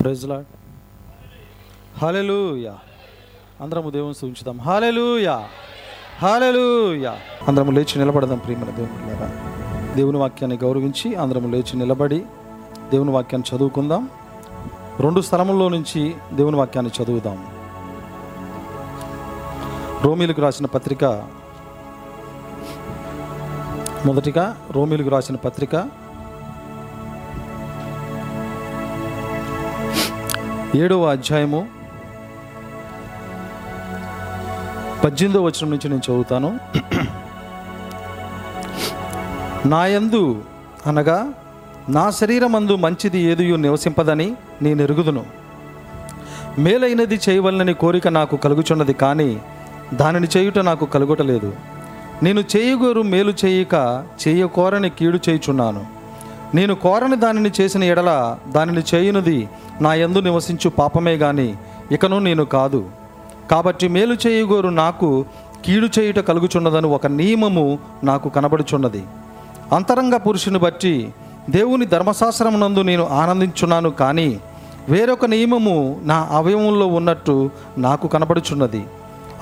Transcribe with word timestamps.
Praise 0.00 0.24
lord 0.30 0.48
hallelujah 2.00 2.74
అందరము 3.60 3.88
దేవుని 3.94 4.16
సూచించుదాం. 4.20 4.58
Hallelujah 4.66 5.36
hallelujah 6.22 7.12
అందరము 7.48 7.70
లేచి 7.76 7.94
నిలబడదాం 8.02 8.38
ప్రియమైన 8.38 8.70
దేవుని 8.78 9.96
దేవుని 9.96 10.18
వాక్యాన్ని 10.18 10.56
గౌరవించి 10.64 11.08
అందరము 11.22 11.48
లేచి 11.54 11.74
నిలబడి 11.82 12.20
దేవుని 12.92 13.12
వాక్యాన్ని 13.16 13.48
చదువుకుందాం. 13.50 14.02
రెండు 15.04 15.20
స్థలముల్లో 15.20 15.68
నుంచి 15.68 16.02
దేవుని 16.38 16.56
వాక్యాన్ని 16.56 16.92
చదువుదాం. 16.98 17.38
రోమిలకు 20.04 20.40
రాసిన 20.46 20.66
పత్రిక 20.66 21.04
మొదటిగా 24.06 24.44
రోమిలకు 24.76 25.08
రాసిన 25.08 25.36
పత్రిక 25.46 25.76
ఏడవ 30.80 31.04
అధ్యాయము 31.06 31.60
పద్దెనిమిదవ 35.04 35.42
వచనం 35.44 35.70
నుంచి 35.70 35.88
నేను 35.88 36.02
చదువుతాను. 36.06 36.50
నాయందు 39.68 40.22
అనగా 40.86 41.18
నా 41.88 42.04
శరీరమందు 42.10 42.76
మంచిది 42.76 43.18
ఏదియు 43.18 43.56
నివసింపదని 43.56 44.28
నేను 44.62 44.82
ఎరుగుదును. 44.82 45.24
మేలైనది 46.64 47.20
చేయవలనని 47.28 47.74
కోరిక 47.74 48.08
నాకు 48.08 48.36
కలుగుచున్నది 48.36 48.92
కానీ 49.04 49.30
దానిని 49.94 50.28
చేయుట 50.36 50.58
నాకు 50.58 50.86
కలుగుటలేదు. 50.86 51.52
నేను 52.22 52.40
చేయగోరు 52.56 53.02
మేలు 53.02 53.34
చేయక 53.44 53.74
చేయకోరని 54.22 54.90
కీడు 54.90 55.20
చేయుచున్నాను. 55.28 55.97
నేను 56.54 56.74
కోరని 56.74 57.16
దానిని 57.16 57.50
చేసిన 57.60 57.84
ఎడల 57.84 58.36
దానిని 58.52 58.82
చేయునది 58.94 59.48
నా 59.80 59.94
ఎందు 59.94 60.18
నివసించు 60.18 60.70
పాపమే 60.70 61.16
గాని 61.16 61.56
ఇకను 61.92 62.18
నేను 62.18 62.44
కాదు. 62.44 62.84
కాబట్టి 63.50 63.88
మేలు 63.88 64.16
చేయుగోరు 64.26 64.68
నాకు 64.68 65.24
కీడు 65.64 65.88
చేయుట 65.98 66.18
కలుగుచున్నదని 66.18 66.86
ఒక 66.86 67.06
నియమము 67.06 67.78
నాకు 68.04 68.28
కనబడుచున్నది. 68.28 69.02
అంతరంగ 69.72 70.16
పురుషుని 70.16 70.58
బట్టి 70.58 71.14
దేవుని 71.50 71.86
ధర్మశాస్త్రమునందు 71.86 72.80
నేను 72.80 73.06
ఆనందించున్నాను 73.06 73.90
కానీ 73.90 74.40
వేరొక 74.88 75.26
నియమము 75.26 76.00
నా 76.02 76.28
అవయవంలో 76.30 76.86
ఉన్నట్టు 76.86 77.50
నాకు 77.78 78.08
కనబడుచున్నది. 78.08 78.84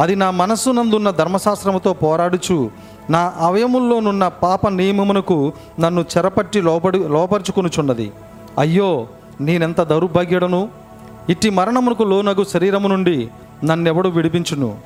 అది 0.00 0.16
నా 0.16 0.30
మనస్సునందున్న 0.30 1.10
ధర్మశాస్త్రముతో 1.10 1.92
పోరాడుచు 1.92 2.70
నా 3.10 3.34
అవయముల్లోనున్న 3.38 4.28
పాప 4.28 4.68
నియమమునకు 4.68 5.52
నన్ను 5.80 6.04
చెరపట్టి 6.16 6.60
లోపడి 6.60 6.98
లోపరుచుకొనుచున్నది 6.98 8.12
అయ్యో 8.58 9.06
నేనెంత 9.40 9.80
దౌర్భాగ్యుడను? 9.82 10.68
ఇట్టి 11.28 11.50
మరణమునకు 11.50 12.02
లోనగు 12.02 12.44
శరీరము 12.44 12.88
నుండి 12.88 13.28
నన్నెవడు 13.64 14.08
విడిపించును? 14.08 14.78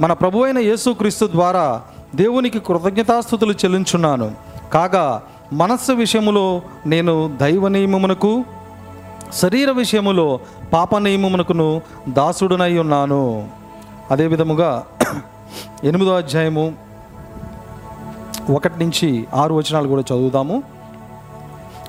మన 0.00 0.12
ప్రభు 0.12 0.38
అయిన 0.38 0.58
యేసుక్రీస్తు 0.58 1.26
ద్వారా 1.26 1.82
దేవునికి 2.14 2.58
కృతజ్ఞతాస్థుతులు 2.58 3.52
చెల్లించున్నాను. 3.52 4.32
కాగా 4.72 5.22
మనస్సు 5.52 5.92
విషయములో 5.92 6.62
నేను 6.86 7.38
దైవ 7.40 7.68
నియమమునకు 7.68 8.44
శరీర 9.32 9.70
విషయములో 9.70 10.40
పాప 10.72 10.96
నియమమునకును 10.96 11.82
దాసుడునై 12.08 12.78
ఉన్నాను. 12.78 13.48
అదేవిధముగా 14.10 14.86
ఎనిమిదో 15.84 16.16
అధ్యాయము 16.16 16.81
ఒకటి 18.50 18.84
నుంచి 18.84 19.26
ఆరు 19.34 19.54
వచనాలు 19.54 19.88
కూడా 19.88 20.02
చదువుదాము. 20.02 20.62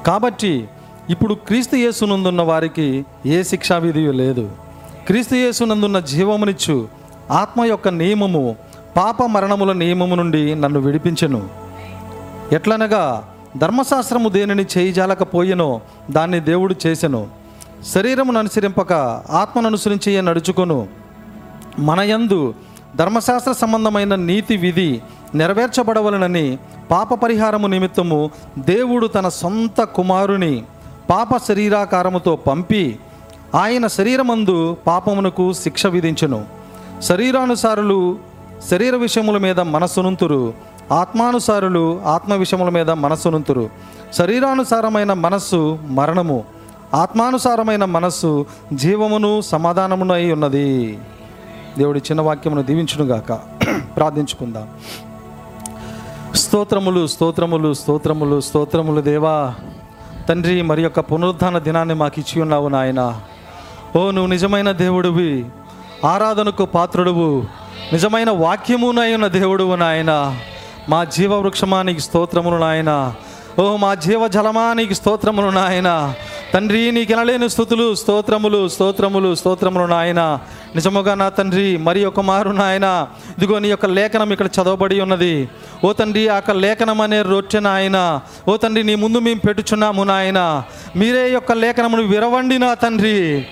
కాబట్టి 0.08 0.68
ఇప్పుడు 1.10 1.34
క్రీస్తు 1.34 1.76
యేసునందున్న 1.76 2.42
వారికి 2.42 3.06
ఏ 3.26 3.44
శిక్షావిధి 3.44 4.12
లేదు. 4.12 4.52
క్రీస్తు 5.08 5.36
యేసునందున్న 5.36 6.00
జీవమునిచ్చు 6.00 6.88
ఆత్మ 7.32 7.66
యొక్క 7.66 7.88
నియమము 7.88 8.56
పాప 8.98 9.24
మరణముల 9.24 9.72
నియమము 9.72 10.16
నుండి 10.16 10.56
నన్ను 10.56 10.80
విడిపించెను. 10.80 11.50
ఎట్లనగా 12.52 13.30
ధర్మశాస్త్రము 13.58 14.30
దేనిని 14.30 14.66
చేయిజాలకపోయెనో 14.78 15.82
దాన్ని 16.12 16.40
దేవుడు 16.40 16.76
చేసెను. 16.88 17.28
శరీరమును 17.94 18.40
అనుసరింపక 18.40 18.94
ఆత్మను 19.30 19.68
అనుసరించి 19.68 20.22
నడుచుకొను. 20.22 20.88
మనయందు 21.80 22.54
ధర్మశాస్త్ర 22.96 23.52
సంబంధమైన 23.52 24.16
నీతి 24.16 24.58
విధి 24.58 25.02
నెరవేర్చబడవలనని 25.36 26.58
పాప 26.92 27.14
పరిహారము 27.14 27.68
నిమిత్తము 27.68 28.30
దేవుడు 28.60 29.08
తన 29.08 29.30
సొంత 29.30 29.84
కుమారుని 29.84 30.64
పాప 31.10 31.38
శరీరాకారముతో 31.38 32.36
పంపి 32.36 33.00
ఆయన 33.56 33.88
శరీరమందు 33.88 34.78
పాపమునకు 34.88 35.54
శిక్ష 35.54 35.86
విధించెను. 35.86 36.46
శరీరానుసారులు 37.02 38.18
శరీర 38.72 38.96
విషయముల 38.96 39.38
మీద 39.38 39.60
మనసునుంతురు 39.60 40.54
ఆత్మానుసారులు 40.92 42.02
ఆత్మ 42.06 42.34
విషయముల 42.34 42.70
మీద 42.70 42.90
మనసునుంతురు 42.90 43.70
శరీరానుసారమైన 44.14 45.14
మనస్సు 45.14 45.80
మరణము 45.88 46.44
ఆత్మానుసారమైన 46.94 47.86
మనస్సు 47.86 48.46
జీవమును 48.74 49.42
సమాధానమునై 49.42 50.16
అయి 50.16 50.32
ఉన్నది. 50.32 51.00
దేవుడి 51.78 52.00
చిన్న 52.00 52.22
వాక్యమును 52.22 52.62
దీవించునుగాక. 52.62 53.32
ప్రార్థించుకుందాం. 53.96 54.68
స్తోత్రములు 56.36 57.08
స్తోత్రములు 57.08 57.74
స్తోత్రములు 57.74 58.42
స్తోత్రములు 58.42 59.02
దేవా. 59.02 59.56
తండ్రి 60.30 60.62
మరి 60.62 60.82
యొక్క 60.84 61.00
పునరుద్ధాన 61.00 61.58
దినాన్ని 61.58 61.96
మాకు 61.96 62.20
ఇచ్చి 62.20 62.42
ఉన్నావు 62.42 62.68
నాయన. 62.68 63.20
ఓ 63.96 64.12
నువ్వు 64.12 64.28
నిజమైన 64.28 64.72
దేవుడివి. 64.72 65.46
ఆరాధనకు 66.06 66.66
పాత్రుడువు. 66.66 67.44
నిజమైన 67.94 68.30
వాక్యమునై 68.30 69.14
ఉన్న 69.14 69.28
దేవుడువు 69.28 69.76
నాయన. 69.76 70.36
మా 70.90 71.04
జీవవృక్షమానికి 71.04 72.00
స్తోత్రములు 72.00 72.56
నాయన. 72.56 73.14
ఓ 73.60 73.78
మా 73.78 73.96
జీవజలమానికి 73.96 74.96
స్తోత్రములు 74.96 75.50
నాయన. 75.50 76.14
తండ్రి 76.54 76.92
నీకు 76.92 77.12
ఎనలేని 77.12 77.50
స్థుతులు 77.50 77.96
స్తోత్రములు 77.96 78.68
స్తోత్రములు 78.68 79.36
స్తోత్రములు 79.36 79.84
నాయన. 79.84 80.40
నిజముగా 80.76 81.14
నా 81.16 81.30
తండ్రి 81.30 81.78
మరి 81.78 82.06
ఒక 82.06 82.20
మారు 82.20 82.50
నాయన. 82.50 83.08
ఇదిగో 83.38 83.60
నీ 83.60 83.70
యొక్క 83.70 83.86
లేఖనం 83.86 84.32
ఇక్కడ 84.32 84.46
చదవబడి 84.46 85.02
ఉన్నది. 85.02 85.50
ఓ 85.86 85.94
తండ్రి 85.94 86.28
ఆ 86.28 86.36
యొక్క 86.36 86.52
లేఖనం 86.52 87.02
అనే 87.02 87.22
రొట్టె 87.22 87.60
నాయన. 87.60 88.22
ఓ 88.48 88.58
తండ్రి 88.58 88.84
నీ 88.84 88.96
ముందు 88.96 89.20
మేము 89.20 89.40
పెట్టుచున్నాము 89.40 90.04
నాయన. 90.04 90.64
మీరే 90.96 91.32
యొక్క 91.32 91.52
లేఖనమును 91.52 92.04
విరవండి 92.04 92.58
నా 92.58 92.74
తండ్రి. 92.74 93.46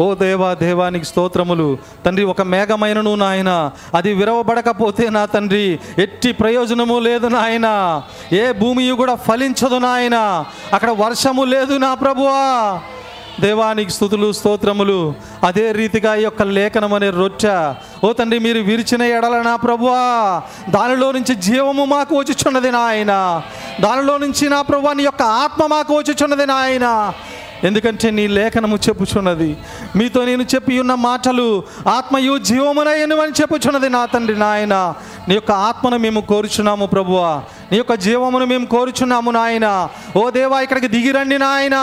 ఓ 0.00 0.14
దేవా 0.14 0.54
దేవానికి 0.54 1.04
స్తోత్రములు. 1.04 1.78
తండ్రి 2.06 2.24
ఒక 2.24 2.42
మేఘమైనను 2.42 3.14
నాయన. 3.14 3.70
అది 3.94 4.12
విరవబడకపోతే 4.12 5.10
నా 5.10 5.24
తండ్రి 5.24 5.78
ఎట్టి 5.98 6.32
ప్రయోజనము 6.32 6.98
లేదు 6.98 7.26
నాయన. 7.26 8.02
ఏ 8.32 8.52
భూమి 8.52 8.88
కూడా 8.88 9.14
ఫలించదు 9.14 9.78
నాయన. 9.78 10.44
అక్కడ 10.72 10.90
వర్షము 10.90 11.44
లేదు 11.44 11.76
నా 11.76 11.94
ప్రభువా. 11.94 12.80
దేవానికి 13.40 13.90
స్థుతులు 13.90 14.32
స్తోత్రములు. 14.32 15.14
అదే 15.46 15.72
రీతిగా 15.72 16.14
ఈ 16.14 16.22
యొక్క 16.22 16.42
లేఖనం 16.42 16.94
అనే 16.94 17.10
రొట్టె. 17.10 17.74
ఓ 18.04 18.12
తండ్రి 18.12 18.38
మీరు 18.38 18.58
విరిచిన 18.58 19.02
ఎడల 19.02 19.42
నా 19.42 19.56
ప్రభువా. 19.56 20.42
దానిలో 20.70 21.12
నుంచి 21.12 21.34
జీవము 21.34 21.84
మాకు 21.84 22.16
వచ్చుచున్నది 22.16 22.70
నాయన. 22.70 23.42
దానిలో 23.80 24.18
నుంచి 24.18 24.48
నా 24.48 24.62
ప్రభువా 24.62 24.92
నీ 24.92 25.02
యొక్క 25.02 25.22
ఆత్మ 25.22 25.66
మాకు 25.66 25.98
వచ్చుచున్నది 25.98 26.46
నాయన. 26.46 27.12
ఎందుకంటే 27.64 28.10
నీ 28.10 28.28
లేఖనము 28.28 28.76
చెప్పుచున్నది. 28.76 29.56
మీతో 29.96 30.24
నేను 30.24 30.42
చెప్పి 30.42 30.80
ఉన్న 30.80 30.94
మాటలు 30.94 31.62
ఆత్మయు 31.86 32.38
జీవమునయను 32.38 33.16
అని 33.16 33.32
చెప్పుచున్నది 33.40 33.88
నా 33.88 34.06
తండ్రి 34.06 34.38
నాయన. 34.38 34.94
నీ 35.28 35.34
యొక్క 35.34 35.50
ఆత్మను 35.50 35.98
మేము 35.98 36.20
కోరుచున్నాము 36.20 36.86
ప్రభువా. 36.86 37.42
నీ 37.72 37.76
యొక్క 37.78 37.94
జీవమును 37.94 38.44
మేము 38.44 38.66
కోరుచున్నాము 38.66 39.30
నాయన. 39.30 39.88
ఓ 40.16 40.30
దేవా 40.30 40.60
ఇక్కడికి 40.60 40.88
దిగిరండి 40.88 41.38
నాయన. 41.38 41.78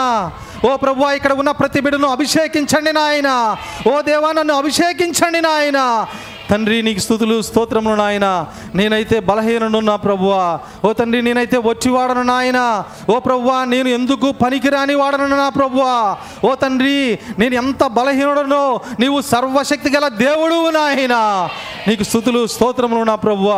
ఓ 0.64 0.76
ప్రభు 0.76 1.10
ఇక్కడ 1.10 1.32
ఉన్న 1.32 1.50
ప్రతి 1.50 1.80
బిడ్డను 1.80 2.08
అభిషేకించండి 2.08 2.92
నాయన. 2.92 3.56
ఓ 3.88 4.00
దేవా 4.00 4.32
నన్ను 4.32 4.54
అభిషేకించండి 4.54 5.40
నాయన. 5.40 6.06
తండ్రి 6.50 6.82
నీకు 6.82 6.98
స్థుతులు 6.98 7.42
స్తోత్రములు 7.42 7.94
నాయన. 7.94 8.46
నేనైతే 8.74 9.20
బలహీనను 9.20 9.80
నా 9.80 9.96
ప్రభువా. 9.96 10.58
ఓ 10.84 10.92
తండ్రి 10.92 11.22
నేనైతే 11.22 11.56
వచ్చివాడను 11.56 12.22
నాయన. 12.22 12.84
ఓ 13.10 13.18
ప్రభువా 13.18 13.64
నేను 13.64 13.88
ఎందుకు 13.88 14.32
పనికిరాని 14.32 14.94
వాడను 14.94 15.26
నా 15.26 15.48
ప్రభువా. 15.48 16.16
ఓ 16.44 16.54
తండ్రి 16.54 17.18
నేను 17.38 17.54
ఎంత 17.54 17.84
బలహీనుడనో 17.86 18.80
నీవు 19.00 19.20
సర్వశక్తి 19.20 19.90
గల 19.90 20.08
దేవుడు 20.08 20.70
నాయన. 20.70 21.48
నీకు 21.88 22.04
స్థుతులు 22.08 22.40
స్తోత్రములు 22.46 23.04
నా 23.10 23.14
ప్రభువ. 23.22 23.50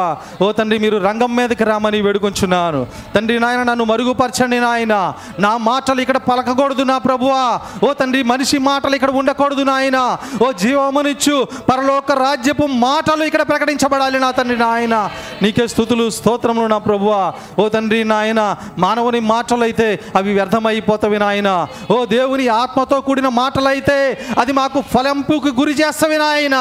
ఓ 0.44 0.46
తండ్రి 0.58 0.76
మీరు 0.84 0.96
రంగం 1.06 1.32
మీదకి 1.36 1.64
రామని 1.70 1.98
వేడుకొంచున్నాను. 2.06 2.80
తండ్రి 3.14 3.36
నాయన 3.44 3.62
నన్ను 3.70 3.84
మరుగుపరచండి 3.90 4.58
నాయన. 4.66 4.94
నా 5.44 5.50
మాటలు 5.68 6.00
ఇక్కడ 6.04 6.18
పలకకూడదు 6.28 6.82
నా 6.82 6.96
ప్రభువా. 6.98 7.42
ఓ 7.86 7.92
తండ్రి 8.00 8.22
మనిషి 8.22 8.58
మాటలు 8.68 8.94
ఇక్కడ 8.98 9.10
ఉండకూడదు 9.20 9.64
నాయన. 9.70 9.98
ఓ 10.44 10.48
జీవమునిచ్చు 10.62 11.36
పరలోక 11.70 12.12
రాజ్యపు 12.24 12.68
మాటలు 12.86 13.24
ఇక్కడ 13.30 13.42
ప్రకటించబడాలి 13.50 14.20
నా 14.24 14.30
తండ్రి 14.38 14.58
నాయన. 14.64 14.94
నీకే 15.42 15.66
స్థుతులు 15.74 16.06
స్తోత్రములు 16.18 16.68
నా 16.74 16.78
ప్రభువా. 16.78 17.20
ఓ 17.58 17.68
తండ్రి 17.76 18.00
నాయన 18.14 18.40
మానవుని 18.78 19.20
మాటలు 19.32 19.64
అయితే 19.68 19.90
అవి 20.16 20.32
వ్యర్థమైపోతవి 20.38 21.18
నాయన. 21.24 21.50
ఓ 21.90 21.98
దేవుని 22.16 22.48
ఆత్మతో 22.62 23.00
కూడిన 23.00 23.28
మాటలైతే 23.42 23.98
అది 24.40 24.52
మాకు 24.62 24.80
ఫలింపుకు 24.94 25.52
గురి 25.60 25.76
చేస్తవి 25.82 26.18
నాయన. 26.24 26.56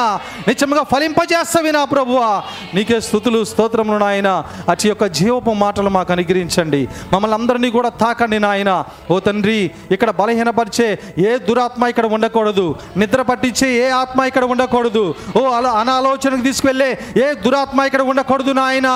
నిజంగా 0.48 0.84
ఫలింపజేస్త 0.92 1.52
వినా 1.64 1.72
నా 1.74 1.88
ప్రభువా 1.92 2.28
నీకే 2.74 2.96
స్థుతులు 3.06 3.38
స్తోత్రములు 3.50 3.98
నాయన. 4.02 4.28
అటు 4.72 4.86
యొక్క 4.88 5.04
జీవపు 5.18 5.52
మాటలు 5.62 5.90
మాకు 5.96 6.12
అనుగ్రహించండి. 6.14 6.80
మమ్మల్ని 7.12 7.36
అందరినీ 7.38 7.68
కూడా 7.76 7.88
తాకండి 8.02 8.38
నాయన. 8.44 8.70
ఓ 9.10 9.18
తండ్రి 9.26 9.58
ఇక్కడ 9.94 10.10
బలహీనపరిచే 10.20 10.86
ఏ 11.28 11.32
దురాత్మ 11.48 11.88
ఇక్కడ 11.92 12.06
ఉండకూడదు. 12.16 12.66
నిద్ర 12.96 13.22
పట్టించే 13.30 13.68
ఏ 13.84 13.88
ఆత్మ 14.02 14.20
ఇక్కడ 14.30 14.44
ఉండకూడదు. 14.44 15.04
ఓ 15.40 15.42
అలా 15.56 15.70
అనాలోచనకు 15.80 16.44
తీసుకువెళ్ళే 16.48 16.90
ఏ 17.24 17.26
దురాత్మ 17.44 17.80
ఇక్కడ 17.88 18.02
ఉండకూడదు 18.12 18.54
నాయన. 18.60 18.88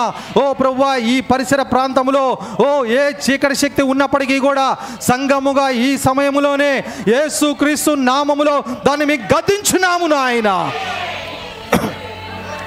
ఓ 0.43 0.45
ప్రభువా 0.61 0.93
ఈ 1.15 1.17
పరిసర 1.33 1.63
ప్రాంతంలో 1.75 2.25
ఓ 2.67 2.71
ఏ 3.01 3.05
చీకటి 3.27 3.59
శక్తి 3.65 3.83
ఉన్నప్పటికీ 3.93 4.39
కూడా 4.49 4.67
సంగముగా 5.11 5.69
ఈ 5.89 5.91
సమయంలోనే 6.09 6.73
యేసు 7.15 7.49
క్రీస్తు 7.63 7.95
నామములో 8.11 8.57
దాన్ని 8.89 9.07
మీకు 9.13 9.27
గద్దించున్నాము 9.35 10.07
నాయన. 10.17 10.51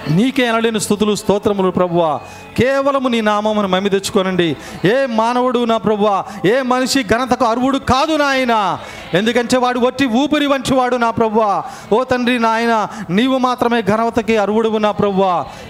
నీకే 0.09 0.47
అనలేని 0.47 0.79
స్థుతులు 0.79 1.15
స్తోత్రములు 1.15 1.71
ప్రభువా. 1.71 2.21
కేవలము 2.57 3.07
నీ 3.07 3.21
నామమును 3.21 3.67
మమ్మి 3.67 3.89
తెచ్చుకోనండి. 3.89 4.55
ఏ 4.85 5.05
మానవుడు 5.05 5.59
నా 5.65 5.77
ప్రభు 5.77 6.07
ఏ 6.47 6.61
మనిషి 6.61 7.03
ఘనతకు 7.03 7.45
అర్హుడు 7.45 7.77
కాదు 7.77 8.15
నాయన. 8.15 8.79
ఎందుకంటే 9.13 9.57
వాడు 9.57 9.79
వట్టి 9.79 10.05
ఊపిరి 10.05 10.47
వంటి 10.47 10.73
వాడు 10.73 10.95
నా 10.95 11.09
ప్రభు 11.11 11.39
ఓ 11.95 12.03
తండ్రి 12.03 12.39
నాయన 12.39 12.87
నీవు 13.09 13.37
మాత్రమే 13.37 13.81
ఘనతకి 13.81 14.37
అర్హుడువు 14.37 14.77
నా 14.77 14.91
ప్రభు 14.91 15.23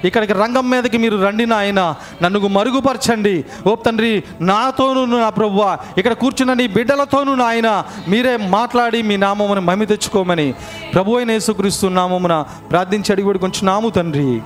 ఇక్కడికి 0.07 0.33
రంగం 0.33 0.69
మీదకి 0.69 0.97
మీరు 0.97 1.17
రండి 1.25 1.45
నాయన. 1.45 1.95
నన్ను 2.21 2.47
మరుగుపరచండి. 2.47 3.45
ఓ 3.67 3.75
తండ్రి 3.75 4.23
నాతోను 4.41 5.03
నా 5.17 5.29
ప్రభు 5.29 5.61
ఇక్కడ 5.97 6.13
కూర్చున్న 6.13 6.53
నీ 6.53 6.67
బిడ్డలతోనూ 6.67 7.35
నాయన 7.35 7.83
మీరే 8.07 8.37
మాట్లాడి 8.37 9.01
మీ 9.01 9.17
నామమును 9.17 9.61
మమ్మి 9.61 9.85
తెచ్చుకోమని 9.85 10.53
ప్రభు 10.93 11.17
అయిన 11.17 11.31
యేసుక్రీస్తు 11.31 11.87
నామమున 11.87 12.45
ప్రార్థించి 12.71 13.11
అడిగి 13.11 13.39
కొంచెం 13.39 13.65
నాము 13.65 13.89
తండ్రి. 13.89 14.41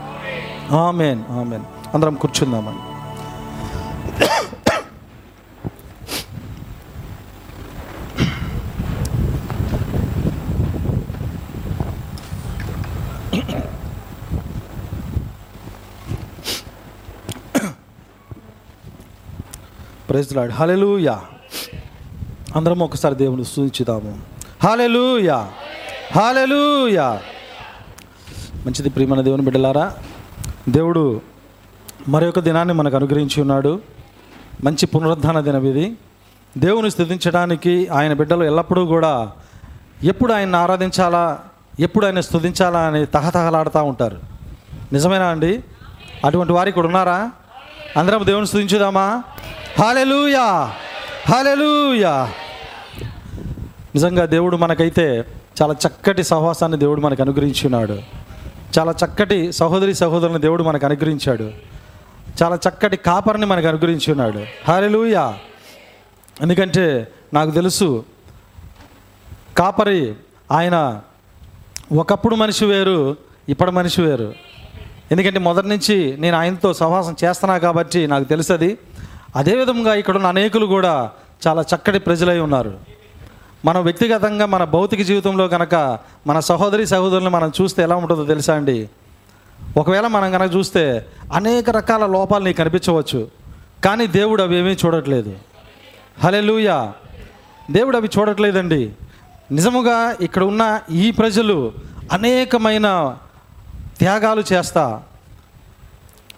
Amen 0.76 1.22
amen. 1.31 1.64
అందరం 1.95 2.15
కూర్చుందామని. 2.15 2.81
ప్రైజ్ 20.09 20.31
లాడ్ 20.38 20.51
హలెలూయా 20.51 21.15
అందరం 22.56 22.81
ఒకసారి 22.83 23.15
దేవుని 23.15 23.45
సూచించుదాము 23.45 24.12
హాలెలుయా 24.63 25.38
హాలెలుయా 26.15 27.07
మంచిది 28.65 28.89
ప్రియమైన 28.89 29.21
దేవుని 29.21 29.44
బిడ్డలారా 29.44 29.86
దేవుడు 30.69 31.03
మరొక 32.07 32.40
దినాన్ని 32.40 32.74
మనకు 32.74 32.96
అనుగ్రహించి 32.96 33.42
ఉన్నాడు. 33.42 33.81
మంచి 34.63 34.86
పునరుద్ధాన 34.86 35.40
దినం 35.40 35.66
ఇది. 35.66 35.98
దేవుని 36.57 36.92
స్థుతించడానికి 36.92 37.88
ఆయన 37.88 38.13
బిడ్డలు 38.13 38.44
ఎల్లప్పుడూ 38.44 38.86
కూడా 38.86 39.31
ఎప్పుడు 40.04 40.34
ఆయన్ని 40.34 40.57
ఆరాధించాలా 40.57 41.40
ఎప్పుడు 41.80 42.06
ఆయన 42.06 42.19
స్థుతించాలా 42.19 42.80
అని 42.80 43.06
తహతహలాడుతూ 43.06 43.84
ఉంటారు. 43.84 44.19
నిజమేనా 44.94 45.25
అండి? 45.25 45.63
అటువంటి 46.25 46.54
వారు 46.54 46.69
ఇక్కడ 46.69 46.86
ఉన్నారా? 46.86 47.31
అందరం 47.98 48.25
దేవుని 48.25 48.48
స్థుతించుదామా? 48.48 49.24
హాలెలూయా 49.80 50.74
హాలెలూయా 51.30 52.30
నిజంగా 53.96 54.25
దేవుడు 54.25 54.57
మనకైతే 54.57 55.25
చాలా 55.62 55.75
చక్కటి 55.88 56.24
సహవాసాన్ని 56.24 56.78
దేవుడు 56.78 57.02
మనకు 57.02 57.22
అనుగ్రహించున్నాడు 57.22 58.00
చాలా 58.80 58.96
చక్కటి 59.06 59.52
సహోదరి 59.52 59.94
సహోదరుని 59.94 60.42
దేవుడు 60.42 60.63
మనకు 60.63 60.86
అనుగ్రహించాడు. 60.86 61.75
చాలా 62.44 62.56
చక్కటి 62.56 62.98
కాపరిని 62.98 63.46
మనకు 63.46 63.68
అనుగ్రహించి 63.68 64.12
ఉన్నాడు. 64.12 64.72
హరిలుయా 64.72 65.38
ఎందుకంటే 66.42 67.08
నాకు 67.34 67.52
తెలుసు 67.52 68.06
కాపరి 69.58 70.14
ఆయన 70.52 71.02
ఒకప్పుడు 71.96 72.36
మనిషి 72.36 72.66
వేరు 72.66 73.18
ఇప్పుడు 73.50 73.72
మనిషి 73.72 74.02
వేరు. 74.02 74.34
ఎందుకంటే 75.12 75.40
మొదటి 75.40 75.68
నుంచి 75.68 76.18
నేను 76.20 76.38
ఆయనతో 76.38 76.74
సహవాసం 76.74 77.16
చేస్తున్నా 77.24 77.58
కాబట్టి 77.58 78.08
నాకు 78.08 78.24
తెలుసది. 78.24 78.78
అదేవిధంగా 79.36 79.96
ఇక్కడ 79.96 80.16
ఉన్న 80.16 80.28
అనేకులు 80.28 80.66
కూడా 80.66 81.12
చాలా 81.48 81.62
చక్కటి 81.62 82.00
ప్రజలై 82.00 82.40
ఉన్నారు. 82.40 82.80
మనం 83.66 83.84
వ్యక్తిగతంగా 83.84 84.46
మన 84.46 84.64
భౌతిక 84.64 85.02
జీవితంలో 85.02 85.48
కనుక 85.48 86.00
మన 86.28 86.40
సహోదరి 86.40 86.88
సహోదరులను 86.88 87.30
మనం 87.30 87.52
చూస్తే 87.62 87.84
ఎలా 87.84 87.96
ఉంటుందో 87.96 88.26
తెలుసా 88.26 88.56
అండి? 88.56 88.90
ఒకవేళ 89.78 90.08
మనం 90.08 90.32
కనుక 90.32 90.56
చూస్తే 90.56 91.06
అనేక 91.34 91.70
రకాల 91.70 92.06
లోపాలు 92.06 92.44
నీకు 92.44 92.58
కనిపించవచ్చు 92.58 93.28
కానీ 93.86 94.08
దేవుడు 94.08 94.44
అవి 94.44 94.56
ఏమీ 94.56 94.78
చూడట్లేదు. 94.86 95.34
హలెలూయా 96.20 96.94
దేవుడు 97.72 97.98
అవి 97.98 98.10
చూడట్లేదండి. 98.20 98.92
నిజముగా 99.52 100.16
ఇక్కడ 100.22 100.44
ఉన్న 100.44 100.80
ఈ 100.92 101.12
ప్రజలు 101.12 101.72
అనేకమైన 102.12 103.18
త్యాగాలు 104.00 104.44
చేస్తా 104.54 105.04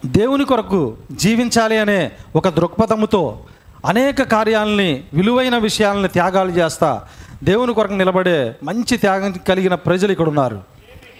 దేవుని 0.06 0.44
కొరకు 0.44 0.96
జీవించాలి 1.12 1.78
అనే 1.78 2.12
ఒక 2.36 2.48
దృక్పథముతో 2.48 3.38
అనేక 3.86 4.22
కార్యాలని 4.22 5.04
విలువైన 5.14 5.58
విషయాలని 5.58 6.08
త్యాగాలు 6.08 6.50
చేస్తా 6.50 7.04
దేవుని 7.44 7.74
కొరకు 7.74 7.92
నిలబడే 7.92 8.56
మంచి 8.62 8.96
త్యాగం 8.96 9.32
కలిగిన 9.32 9.74
ప్రజలు 9.74 10.12
ఇక్కడ 10.12 10.28
ఉన్నారు. 10.28 10.60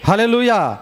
హలెలుయా 0.07 0.77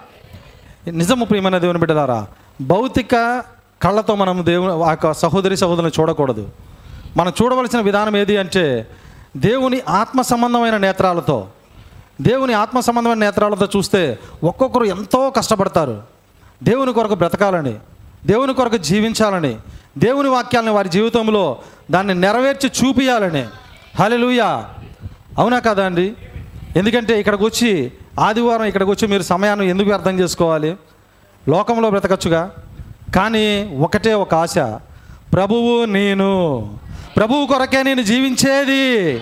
నిజము 0.91 1.25
ప్రియమైన 1.25 1.57
దేవుని 1.57 1.79
బిడ్డలారా 1.79 2.27
భౌతిక 2.61 3.43
కళ్ళతో 3.81 4.15
మనం 4.15 4.45
దేవుని 4.45 4.83
ఆ 4.83 4.89
యొక్క 4.89 5.13
సహోదరి 5.13 5.57
సహోదరుని 5.57 5.91
చూడకూడదు. 5.99 6.49
మనం 7.17 7.33
చూడవలసిన 7.43 7.81
విధానం 7.81 8.17
ఏది 8.17 8.37
అంటే 8.37 8.87
దేవుని 9.37 9.81
ఆత్మ 9.89 10.21
సంబంధమైన 10.21 10.77
నేత్రాలతో 10.77 11.47
దేవుని 12.21 12.53
ఆత్మ 12.53 12.79
సంబంధమైన 12.79 13.17
నేత్రాలతో 13.17 13.67
చూస్తే 13.77 14.19
ఒక్కొక్కరు 14.43 14.83
ఎంతో 14.83 15.29
కష్టపడతారు. 15.29 16.01
దేవుని 16.63 16.93
కొరకు 16.93 17.15
బ్రతకాలని 17.15 17.75
దేవుని 18.25 18.53
కొరకు 18.53 18.77
జీవించాలని 18.77 19.57
దేవుని 19.97 20.29
వాక్యాలను 20.29 20.73
వారి 20.73 20.89
జీవితంలో 20.89 21.57
దాన్ని 21.91 22.15
నెరవేర్చి 22.15 22.71
చూపియాలని. 22.85 23.45
హలెలుయా 23.99 24.69
అవునా 25.37 25.59
కదా 25.59 25.85
అండి? 25.85 26.13
ఎందుకంటే 26.75 27.19
ఇక్కడికి 27.19 27.43
వచ్చి 27.43 27.91
ఆదివారం 28.19 28.63
ఇక్కడికి 28.63 28.91
వచ్చి 28.91 29.07
మీరు 29.07 29.21
సమయాన్ని 29.21 29.69
ఎందుకు 29.69 29.91
అర్థం 29.91 30.19
చేసుకోవాలి? 30.19 30.77
లోకంలో 31.49 31.89
బ్రతకచ్చుగా? 31.89 32.51
కానీ 33.15 33.77
ఒకటే 33.79 34.13
ఒక 34.13 34.33
ఆశ. 34.33 34.57
ప్రభువు 35.33 35.85
నేను. 35.85 36.61
ప్రభువు 37.17 37.45
కొరకే 37.45 37.83
నేను 37.83 38.01
జీవించేది 38.01 39.21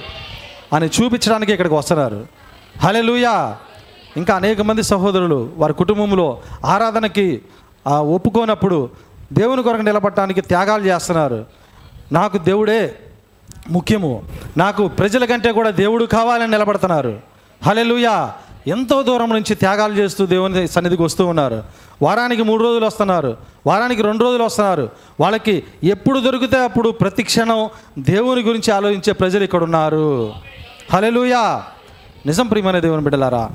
అని 0.74 0.86
చూపించడానికి 0.86 1.52
ఇక్కడికి 1.52 1.76
వస్తున్నారు. 1.76 2.28
హలెలుయా 2.80 3.58
ఇంకా 4.18 4.36
అనేక 4.36 4.62
మంది 4.62 4.84
సహోదరులు 4.84 5.54
వారి 5.58 5.74
కుటుంబంలో 5.74 6.42
ఆరాధనకి 6.66 7.42
ఒప్పుకోనప్పుడు 7.88 8.90
దేవుని 9.34 9.64
కొరకు 9.64 9.82
నిలబడటానికి 9.82 10.42
త్యాగాలు 10.42 10.84
చేస్తున్నారు. 10.84 11.46
నాకు 12.12 12.38
దేవుడే 12.38 12.96
ముఖ్యము. 13.70 14.24
నాకు 14.58 14.88
ప్రజల 14.88 15.26
కంటే 15.26 15.52
కూడా 15.52 15.70
దేవుడు 15.70 16.06
కావాలని 16.06 16.52
నిలబడుతున్నారు. 16.52 17.20
హలెలుయా 17.64 18.34
ఎంతో 18.68 19.04
దూరం 19.04 19.30
నుంచి 19.30 19.56
త్యాగాలు 19.56 19.94
చేస్తూ 19.94 20.26
దేవుని 20.26 20.68
సన్నిధికి 20.68 21.04
వస్తూ 21.04 21.26
ఉన్నారు. 21.26 21.64
వారానికి 22.02 22.44
మూడు 22.44 22.64
రోజులు 22.64 22.86
వస్తున్నారు. 22.86 23.38
వారానికి 23.68 24.02
రెండు 24.02 24.24
రోజులు 24.24 24.44
వస్తున్నారు. 24.44 24.90
వాళ్ళకి 25.20 25.64
ఎప్పుడు 25.84 26.20
దొరికితే 26.20 26.64
అప్పుడు 26.64 26.90
ప్రతి 26.90 27.24
క్షణం 27.24 27.70
దేవుని 28.00 28.42
గురించి 28.42 28.74
ఆలోచించే 28.74 29.14
ప్రజలు 29.14 29.44
ఇక్కడ 29.44 29.64
ఉన్నారు. 29.64 30.34
హలెలుయా 30.94 31.64
నిజం 32.26 32.48
ప్రియమైన 32.48 32.80
దేవుని 32.80 33.02
బిడ్డలారా 33.02 33.50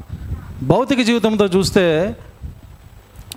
భౌతిక 0.62 1.00
జీవితంతో 1.00 1.47
చూస్తే 1.47 2.17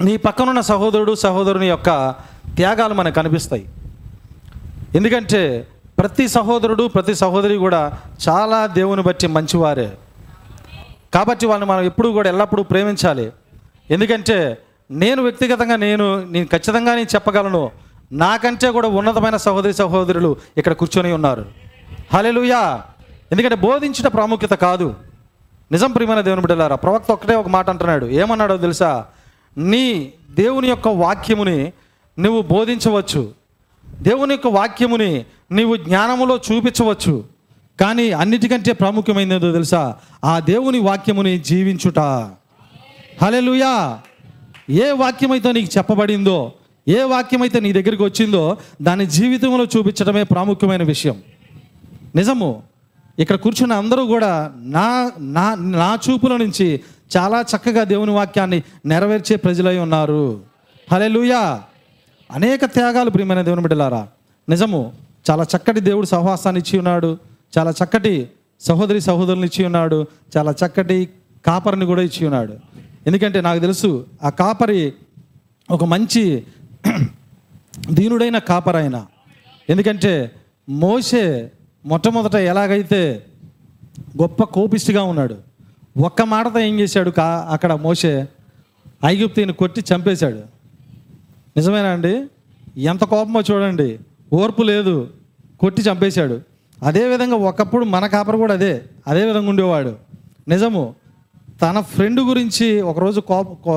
నీ 0.02 0.18
పక్కనున్న 0.18 0.62
సహోదరుడు 0.62 1.16
సహోదరుని 1.16 1.68
యొక్క 1.68 2.16
త్యాగాలు 2.56 2.94
మనకు 2.94 3.16
కనిపిస్తాయి. 3.16 3.66
ఎందుకంటే 4.96 5.68
ప్రతి 6.00 6.28
సహోదరుడు 6.28 6.88
ప్రతి 6.88 7.16
సహోదరి 7.16 7.56
కూడా 7.56 7.94
చాలా 8.30 8.68
దేవుని 8.68 9.02
బట్టి 9.02 9.28
మంచివారే. 9.28 9.92
కాబట్టి 11.14 11.46
వాళ్ళని 11.46 11.72
మనం 11.72 11.82
ఎప్పుడు 11.82 12.10
కూడా 12.10 12.30
ఎల్లప్పుడూ 12.30 12.64
ప్రేమించాలి. 12.64 13.32
ఎందుకంటే 13.92 14.58
నేను 14.92 15.24
వ్యక్తిగతంగా 15.24 15.76
నేను 15.76 16.24
నేను 16.24 16.46
ఖచ్చితంగా 16.46 16.96
నేను 16.96 17.16
చెప్పగలను. 17.16 17.72
నాకంటే 18.12 18.72
కూడా 18.72 18.88
ఉన్నతమైన 18.88 19.38
సహోదరి 19.38 19.74
సహోదరులు 19.74 20.36
ఇక్కడ 20.58 20.74
కూర్చొని 20.74 21.14
ఉన్నారు. 21.14 21.46
హలెలుయా 22.14 22.82
ఎందుకంటే 23.32 23.56
బోధించిన 23.56 24.08
ప్రాముఖ్యత 24.08 24.52
కాదు. 24.52 24.96
నిజం 25.72 25.92
ప్రియమైన 25.92 26.22
దేవుని 26.22 26.42
బిడ్డలారా 26.42 26.76
ప్రవక్త 26.76 27.12
ఒక్కటే 27.12 27.36
ఒక 27.36 27.48
మాట 27.48 27.70
అంటున్నాడు. 27.70 28.06
ఏమన్నాడో 28.06 28.58
తెలుసా? 28.58 29.06
నీ 29.58 30.14
దేవుని 30.32 30.68
యొక్క 30.68 30.88
వాక్యముని 30.88 31.74
నువ్వు 32.20 32.42
బోధించవచ్చు. 32.42 33.32
దేవుని 34.02 34.34
యొక్క 34.34 34.48
వాక్యముని 34.48 35.26
నీవు 35.52 35.76
జ్ఞానములో 35.76 36.40
చూపించవచ్చు. 36.52 37.33
కానీ 37.80 38.12
అన్నిటికంటే 38.12 38.72
ప్రాముఖ్యమైనదో 38.74 39.52
తెలుసా? 39.52 39.96
ఆ 40.24 40.40
దేవుని 40.40 40.80
వాక్యముని 40.80 41.40
జీవించుట. 41.40 42.00
హలెలుయా 43.22 44.00
ఏ 44.70 44.92
వాక్యమైతే 44.92 45.52
నీకు 45.52 45.78
చెప్పబడిందో 45.78 46.52
ఏ 46.88 47.02
వాక్యమైతే 47.04 47.60
నీ 47.60 47.74
దగ్గరికి 47.74 48.04
వచ్చిందో 48.04 48.58
దాని 48.82 49.06
జీవితంలో 49.06 49.66
చూపించడమే 49.66 50.24
ప్రాముఖ్యమైన 50.24 50.84
విషయం. 50.84 51.22
నిజము 52.16 52.64
ఇక్కడ 53.20 53.36
కూర్చున్న 53.36 53.74
అందరూ 53.74 54.06
కూడా 54.06 54.52
నా 54.56 55.12
నా 55.20 55.56
నా 55.56 56.00
చూపుల 56.10 56.38
నుంచి 56.38 56.82
చాలా 57.18 57.42
చక్కగా 57.42 57.84
దేవుని 57.84 58.12
వాక్యాన్ని 58.12 58.64
నెరవేర్చే 58.86 59.36
ప్రజలై 59.36 59.78
ఉన్నారు. 59.78 60.42
హలెలుయా 60.92 61.62
అనేక 62.32 62.66
త్యాగాలు 62.66 63.10
ప్రియమైన 63.10 63.42
దేవుని 63.42 63.62
బిడ్డలారా 63.62 64.08
నిజము 64.50 64.94
చాలా 65.30 65.44
చక్కటి 65.44 65.80
దేవుడు 65.80 66.06
సహవాసాన్ని 66.06 66.62
ఇచ్చి 66.62 66.78
ఉన్నాడు. 66.78 67.18
చాలా 67.58 67.72
చక్కటి 67.72 68.30
సహోదరి 68.62 69.02
సహోదరుని 69.02 69.46
ఇచ్చి 69.46 69.66
ఉన్నాడు. 69.66 70.08
చాలా 70.38 70.52
చక్కటి 70.52 71.10
కాపరిని 71.46 71.86
కూడా 71.86 72.02
ఇచ్చి 72.02 72.26
ఉన్నాడు. 72.26 72.54
ఎందుకంటే 73.08 73.42
నాకు 73.42 73.60
తెలుసు 73.60 74.08
ఆ 74.24 74.30
కాపరి 74.30 74.94
ఒక 75.72 75.84
మంచి 75.84 76.44
దీనుడైన 77.92 78.38
కాపరైన 78.38 79.06
ఎందుకంటే 79.70 80.32
మోసే 80.70 81.52
మొట్టమొదట 81.86 82.36
ఎలాగైతే 82.36 83.26
గొప్ప 84.22 84.44
కోపిష్టిగా 84.44 85.04
ఉన్నాడు 85.04 85.36
ఒక్క 85.98 86.22
మాటతో 86.22 86.60
ఏం 86.60 86.80
చేశాడు 86.80 87.10
కా 87.10 87.48
అక్కడ 87.50 87.74
మోసే 87.74 88.28
ఐగుప్తిని 89.06 89.54
కొట్టి 89.54 89.82
చంపేశాడు. 89.82 90.42
నిజమేనా 91.58 91.90
అండి? 91.90 92.14
ఎంత 92.78 93.04
కోపమో 93.04 93.42
చూడండి. 93.42 94.00
ఓర్పు 94.34 94.64
లేదు. 94.64 95.10
కొట్టి 95.60 95.82
చంపేశాడు. 95.82 96.53
అదేవిధంగా 96.82 97.36
ఒకప్పుడు 97.36 97.86
మన 97.86 98.08
కాపర 98.08 98.36
కూడా 98.36 98.54
అదే 98.54 98.82
అదే 99.08 99.26
విధంగా 99.26 99.50
ఉండేవాడు. 99.50 99.96
నిజము 100.48 100.96
తన 101.62 101.80
ఫ్రెండ్ 101.80 102.20
గురించి 102.20 102.82
ఒకరోజు 102.82 103.20
కోప 103.20 103.70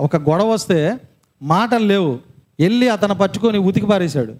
ఒక 0.00 0.16
గొడవ 0.16 0.50
వస్తే 0.50 0.98
మాటలు 1.42 1.84
లేవు. 1.84 2.18
వెళ్ళి 2.60 2.88
అతను 2.88 3.14
పట్టుకొని 3.14 3.58
ఉతికి 3.58 3.86
పారేశాడు. 3.86 4.34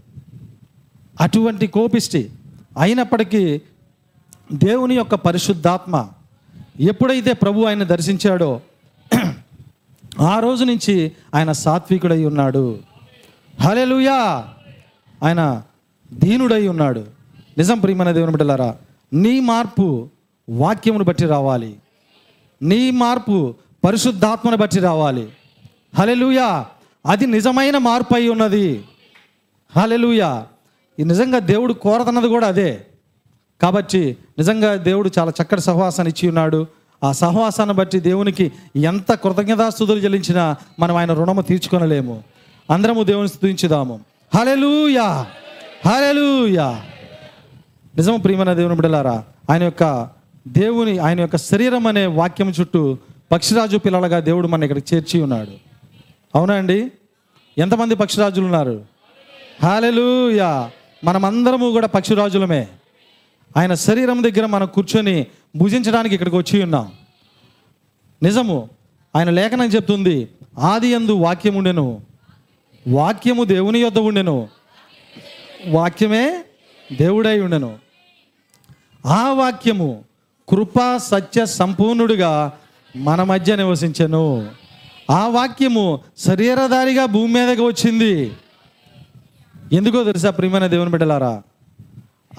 అటువంటి 1.21 1.67
కోపిష్టి 1.67 2.31
అయినప్పటికీ 2.79 3.61
దేవుని 4.53 4.95
యొక్క 4.95 5.15
పరిశుద్ధాత్మ 5.15 6.09
ఎప్పుడైతే 6.81 7.33
ప్రభు 7.33 7.61
ఆయన 7.62 7.83
దర్శించాడో 7.83 8.61
ఆ 10.21 10.38
రోజు 10.38 10.65
నుంచి 10.65 11.12
ఆయన 11.35 11.53
సాత్వికుడై 11.53 12.25
ఉన్నాడు. 12.25 12.79
హలెలుయా 13.61 14.49
ఆయన 15.25 15.62
దీనుడై 16.12 16.69
ఉన్నాడు. 16.69 17.15
నిజం 17.58 17.78
ప్రియమైన 17.78 18.10
దేవుని 18.10 18.32
బిడ్డలారా 18.32 18.75
నీ 19.12 19.40
మార్పు 19.40 20.08
వాక్యమును 20.50 21.04
బట్టి 21.04 21.26
రావాలి. 21.26 21.76
నీ 22.62 22.90
మార్పు 22.90 23.54
పరిశుద్ధాత్మను 23.84 24.56
బట్టి 24.56 24.80
రావాలి. 24.80 25.28
హలెలుయా 25.94 26.66
అది 27.06 27.26
నిజమైన 27.26 27.78
మార్పు 27.78 28.14
అయి 28.14 28.28
ఉన్నది. 28.28 28.84
హలెలుయా 29.76 30.46
ఈ 30.98 31.04
నిజంగా 31.04 31.38
దేవుడు 31.38 31.72
కోరతన్నది 31.72 32.28
కూడా 32.28 32.46
అదే. 32.46 32.86
కాబట్టి 33.62 34.16
నిజంగా 34.38 34.75
దేవుడు 34.75 35.10
చాలా 35.18 35.32
చక్కటి 35.42 35.60
సహవాసాన్ని 35.60 36.10
ఇచ్చి 36.10 36.28
ఉన్నాడు. 36.28 36.66
ఆ 37.04 37.12
సహవాసాన్ని 37.12 37.75
బట్టి 37.75 38.00
దేవునికి 38.00 38.52
ఎంత 38.76 39.12
కృతజ్ఞతాస్తుతులు 39.12 39.98
చెల్లించినా 39.98 40.56
మనం 40.80 40.96
ఆయన 40.96 41.12
రుణము 41.12 41.42
తీర్చుకొనలేము. 41.42 42.25
అందరము 42.70 43.02
దేవుని 43.02 43.28
స్తుతించుదాము 43.28 44.00
హలెలుయా 44.34 45.26
హలెలుయా 45.86 46.82
నిజము 47.97 48.17
ప్రియమైన 48.17 48.53
దేవుని 48.53 48.76
బిడలారా 48.76 49.25
ఆయన 49.50 49.62
యొక్క 49.62 50.09
దేవుని 50.49 50.99
ఆయన 50.99 51.21
యొక్క 51.21 51.37
శరీరం 51.37 51.87
అనే 51.87 52.07
వాక్యం 52.07 52.50
చుట్టూ 52.61 52.99
పక్షిరాజు 53.33 53.76
పిల్లలుగా 53.76 54.21
దేవుడు 54.21 54.47
మన 54.47 54.62
ఇక్కడ 54.62 54.79
చేర్చి 54.79 55.23
ఉన్నాడు. 55.23 55.50
అవునా 56.35 56.55
అండి? 56.55 56.93
ఎంతమంది 57.59 57.95
పక్షిరాజులు 57.95 58.45
ఉన్నారు? 58.45 58.85
హాలెలుయా 59.62 60.71
మనమందరము 61.05 61.71
కూడా 61.71 61.87
పక్షిరాజులమే. 61.87 62.69
ఆయన 63.57 63.75
శరీరం 63.75 64.23
దగ్గర 64.23 64.47
మనం 64.47 64.67
కూర్చొని 64.67 65.26
భుజించడానికి 65.57 66.15
ఇక్కడికి 66.15 66.37
వచ్చి 66.37 66.62
ఉన్నాం. 66.62 66.93
నిజము 68.23 68.69
ఆయన 69.17 69.31
లేఖనం 69.31 69.67
చెప్తుంది 69.67 70.29
ఆది 70.59 70.88
ఎందు 70.88 71.12
వాక్యం 71.12 71.55
ఉండెను. 71.55 72.00
వాక్యము 72.88 73.45
దేవుని 73.45 73.79
యొద్ద 73.79 73.99
ఉండెను. 73.99 74.49
వాక్యమే 75.69 76.45
దేవుడై 76.93 77.41
ఉండెను. 77.41 77.86
ఆ 79.06 79.32
వాక్యము 79.32 80.04
కృపా 80.48 80.98
సత్య 80.98 81.46
సంపూర్ణుడిగా 81.46 82.52
మన 82.96 83.22
మధ్య 83.22 83.56
నివసించను. 83.56 84.48
ఆ 85.10 85.28
వాక్యము 85.28 86.00
శరీరధారిగా 86.18 87.06
భూమి 87.06 87.34
మీదకి 87.34 87.62
వచ్చింది. 87.62 88.32
ఎందుకో 89.72 90.04
తెలుసా 90.04 90.30
ప్రియమైన 90.30 90.66
దేవుని 90.66 90.90
బిడ్డలారా? 90.90 91.42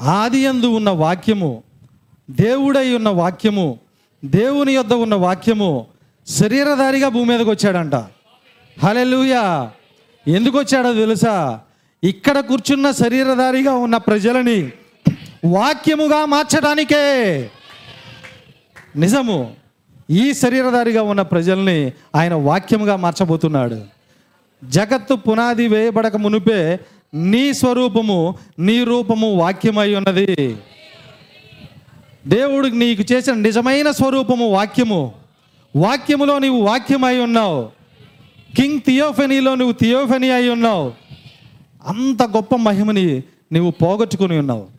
ఆది 0.02 0.40
యందు 0.40 0.66
ఉన్న 0.66 0.90
వాక్యము 0.90 1.64
దేవుడై 2.30 2.96
ఉన్న 2.96 3.10
వాక్యము 3.10 3.80
దేవుని 4.26 4.74
యొద్ద 4.74 4.94
ఉన్న 4.94 5.16
వాక్యము 5.16 5.88
శరీరధారిగా 6.28 7.10
భూమి 7.10 7.30
మీదకి 7.30 7.50
వచ్చాడంట. 7.50 7.96
హలెలుయా 8.84 9.72
ఎందుకు 10.28 10.58
వచ్చాడో 10.60 10.94
తెలుసా? 10.94 11.60
ఇక్కడ 12.04 12.40
కూర్చున్న 12.40 12.92
శరీరధారిగా 12.92 13.74
ఉన్న 13.74 13.98
ప్రజలని 13.98 14.72
వాక్యముగా 15.48 16.26
మార్చడానికే. 16.26 17.50
నిజము 18.96 19.56
ఈ 20.10 20.34
శరీరధారిగా 20.34 21.02
ఉన్న 21.02 21.22
ప్రజల్ని 21.22 21.92
ఆయన 22.16 22.34
వాక్యముగా 22.34 22.96
మార్చబోతున్నాడు. 22.96 23.82
జగత్తు 24.64 25.14
పునాది 25.14 25.68
వేయబడక 25.68 26.16
మునుపే 26.16 26.80
నీ 27.14 27.54
స్వరూపము 27.54 28.36
నీ 28.60 28.84
రూపము 28.84 29.36
వాక్యమై 29.36 29.96
ఉన్నది. 29.96 30.58
దేవుడు 32.28 32.68
నీకు 32.68 33.14
చేసిన 33.14 33.34
నిజమైన 33.34 33.92
స్వరూపము 33.92 34.48
వాక్యము. 34.50 35.12
వాక్యములో 35.76 36.40
నీవు 36.40 36.62
వాక్యమై 36.62 37.18
ఉన్నావు. 37.18 37.70
కింగ్ 38.56 38.80
థియోఫెనీలో 38.82 39.56
నువ్వు 39.56 39.74
థియోఫెనీ 39.74 40.30
అయి 40.30 40.50
ఉన్నావు. 40.50 40.94
అంత 41.88 42.24
గొప్ప 42.24 42.56
మహిమని 42.56 43.24
నువ్వు 43.54 43.72
పోగొట్టుకుని 43.72 44.38
ఉన్నావు. 44.38 44.77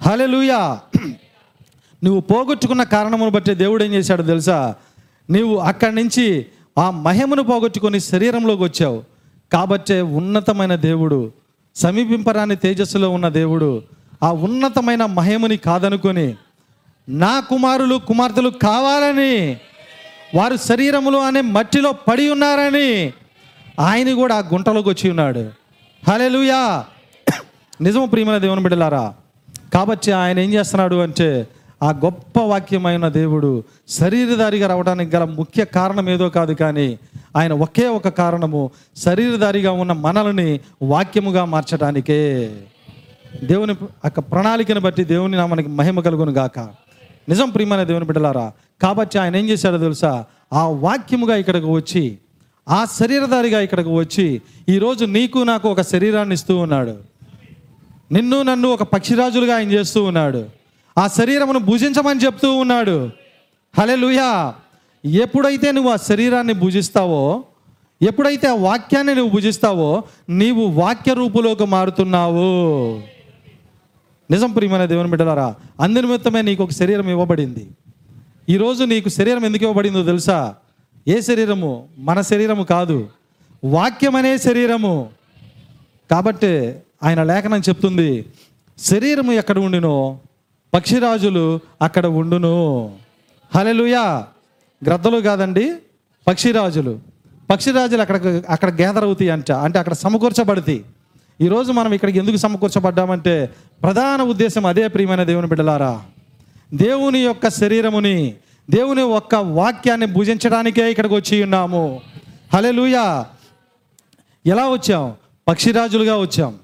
హలెలుయా 0.00 0.80
నువ్వు 2.04 2.20
పోగొట్టుకున్న 2.20 2.82
కారణమును 2.82 3.30
బట్టి 3.30 3.54
దేవుడు 3.54 3.84
ఏం 3.84 3.94
చేశాడు 3.94 4.22
తెలుసా? 4.22 4.74
నీవు 5.30 5.56
అక్కడి 5.56 5.94
నుంచి 5.94 6.46
ఆ 6.78 6.90
మహిమను 6.90 7.42
పోగొట్టుకొని 7.42 8.00
శరీరంలోకి 8.00 8.62
వచ్చావు. 8.62 9.04
కాబట్టే 9.52 10.00
ఉన్నతమైన 10.00 10.74
దేవుడు 10.74 11.32
సమీపింపరాని 11.76 12.56
తేజస్సులో 12.56 13.10
ఉన్న 13.10 13.28
దేవుడు 13.28 13.82
ఆ 14.22 14.32
ఉన్నతమైన 14.32 15.04
మహిమని 15.04 15.56
కాదనుకొని 15.56 16.34
నా 17.08 17.40
కుమారులు 17.40 17.96
కుమార్తెలు 17.96 18.48
కావాలని 18.48 19.56
వారు 20.34 20.56
శరీరములు 20.56 21.18
అనే 21.18 21.40
మట్టిలో 21.40 21.92
పడి 21.92 22.30
ఉన్నారని 22.30 23.12
ఆయన 23.78 24.14
కూడా 24.14 24.34
ఆ 24.34 24.38
గుంటలోకి 24.38 24.88
వచ్చి 24.88 25.10
ఉన్నాడు. 25.10 25.50
హలెలుయా 26.08 26.84
నిజము 27.80 28.06
ప్రియమైన 28.06 28.38
దేవుని 28.38 28.62
బిడ్డలారా 28.62 29.14
కాబట్టి 29.74 30.12
ఆయన 30.12 30.38
ఏం 30.38 30.52
చేస్తున్నాడు 30.52 30.94
అంటే 30.94 31.48
ఆ 31.82 31.90
గొప్ప 31.90 32.40
వాక్యమైన 32.40 33.08
దేవుడు 33.08 33.64
శరీరధారిగా 33.88 34.68
రావడానికి 34.68 35.16
గల 35.16 35.24
ముఖ్య 35.24 35.64
కారణం 35.64 36.08
ఏదో 36.10 36.28
కాదు 36.28 36.52
కానీ 36.52 36.98
ఆయన 37.36 37.52
ఒకే 37.52 37.86
ఒక 37.86 38.08
కారణము 38.08 38.70
శరీరధారిగా 38.96 39.72
ఉన్న 39.72 39.92
మనల్ని 39.92 40.60
వాక్యముగా 40.82 41.44
మార్చడానికే. 41.44 42.20
దేవుని 43.44 43.74
యొక్క 44.04 44.20
ప్రణాళికను 44.20 44.80
బట్టి 44.80 45.04
దేవుని 45.04 45.46
మనకి 45.46 45.68
మహిమ 45.68 46.00
కలుగును 46.00 46.32
గాక. 46.32 46.58
నిజం 47.28 47.50
ప్రియమైన 47.50 47.82
దేవుని 47.82 48.04
బిడ్డలారా 48.04 48.52
కాబట్టి 48.82 49.18
ఆయన 49.18 49.36
ఏం 49.36 49.48
చేశాడో 49.48 49.78
తెలుసా? 49.78 50.24
ఆ 50.52 50.64
వాక్యముగా 50.64 51.36
ఇక్కడికి 51.36 51.70
వచ్చి 51.70 52.18
ఆ 52.68 52.84
శరీరధారిగా 52.84 53.60
ఇక్కడికి 53.60 53.88
వచ్చి 53.88 54.42
ఈరోజు 54.68 55.04
నీకు 55.04 55.38
నాకు 55.38 55.68
ఒక 55.68 55.80
శరీరాన్ని 55.80 56.34
ఇస్తూ 56.34 56.56
ఉన్నాడు. 56.56 57.17
నిన్ను 58.12 58.42
నన్ను 58.42 58.68
ఒక 58.68 58.82
పక్షిరాజులుగా 58.82 59.56
ఆయన 59.56 59.70
చేస్తూ 59.70 60.04
ఉన్నాడు. 60.04 60.46
ఆ 60.98 61.08
శరీరమును 61.08 61.58
భుజించమని 61.58 62.20
చెప్తూ 62.20 62.56
ఉన్నాడు. 62.56 63.10
హలే 63.78 63.96
లూయా 63.96 64.54
ఎప్పుడైతే 65.04 65.72
నువ్వు 65.72 65.90
ఆ 65.90 65.96
శరీరాన్ని 65.96 66.52
భుజిస్తావో 66.52 67.44
ఎప్పుడైతే 68.02 68.48
ఆ 68.48 68.54
వాక్యాన్ని 68.54 69.14
నువ్వు 69.14 69.34
భుజిస్తావో 69.34 70.02
నీవు 70.28 70.66
వాక్య 70.66 71.14
రూపులోకి 71.14 71.66
మారుతున్నావు. 71.66 73.00
నిజం 74.30 74.52
ప్రియమైన 74.52 74.84
దేవుని 74.84 75.10
బిడ్డలారా 75.10 75.54
అందు 75.80 75.98
నిమిత్తమే 75.98 76.42
నీకు 76.42 76.62
ఒక 76.62 76.70
శరీరం 76.70 77.08
ఇవ్వబడింది. 77.08 77.68
ఈరోజు 78.48 78.84
నీకు 78.84 79.08
శరీరం 79.08 79.44
ఎందుకు 79.44 79.64
ఇవ్వబడిందో 79.64 80.02
తెలుసా? 80.02 80.54
ఏ 81.08 81.20
శరీరము? 81.20 81.88
మన 81.98 82.20
శరీరము 82.20 82.62
కాదు. 82.62 83.08
వాక్యం 83.64 84.16
అనే 84.16 84.38
శరీరము. 84.38 85.08
కాబట్టి 86.10 86.74
ఆయన 87.02 87.22
లేఖనం 87.22 87.58
చెప్తుంది 87.58 88.26
శరీరము 88.78 89.32
ఎక్కడ 89.32 89.58
ఉండునో 89.58 90.18
పక్షిరాజులు 90.74 91.60
అక్కడ 91.82 92.06
ఉండును. 92.06 92.94
హలెలుయా 93.54 94.26
గ్రద్దలు 94.86 95.20
కాదండి 95.20 95.74
పక్షిరాజులు. 96.28 96.98
పక్షిరాజులు 97.50 98.00
అక్కడ 98.00 98.42
అక్కడ 98.48 98.74
గ్యాదర్ 98.74 99.04
అవుతాయి 99.04 99.30
అంట 99.30 99.52
అంటే 99.52 99.78
అక్కడ 99.78 99.92
సమకూర్చబడతాయి. 99.92 100.84
ఈరోజు 101.40 101.72
మనం 101.72 101.92
ఇక్కడికి 101.92 102.18
ఎందుకు 102.18 102.36
సమకూర్చబడ్డామంటే 102.36 103.50
ప్రధాన 103.82 104.22
ఉద్దేశం 104.22 104.66
అదే 104.66 104.88
ప్రియమైన 104.88 105.24
దేవుని 105.24 105.46
బిడ్డలారా. 105.46 106.02
దేవుని 106.74 107.18
యొక్క 107.18 107.48
శరీరముని 107.48 108.34
దేవుని 108.70 109.00
యొక్క 109.00 109.34
వాక్యాన్ని 109.34 110.06
భుజించడానికే 110.06 110.90
ఇక్కడికి 110.90 111.14
వచ్చి 111.14 111.42
ఉన్నాము. 111.42 112.00
హలెలుయా 112.54 113.26
ఎలా 114.46 114.68
వచ్చాం? 114.68 115.14
పక్షిరాజులుగా 115.48 116.16
వచ్చాం. 116.16 116.54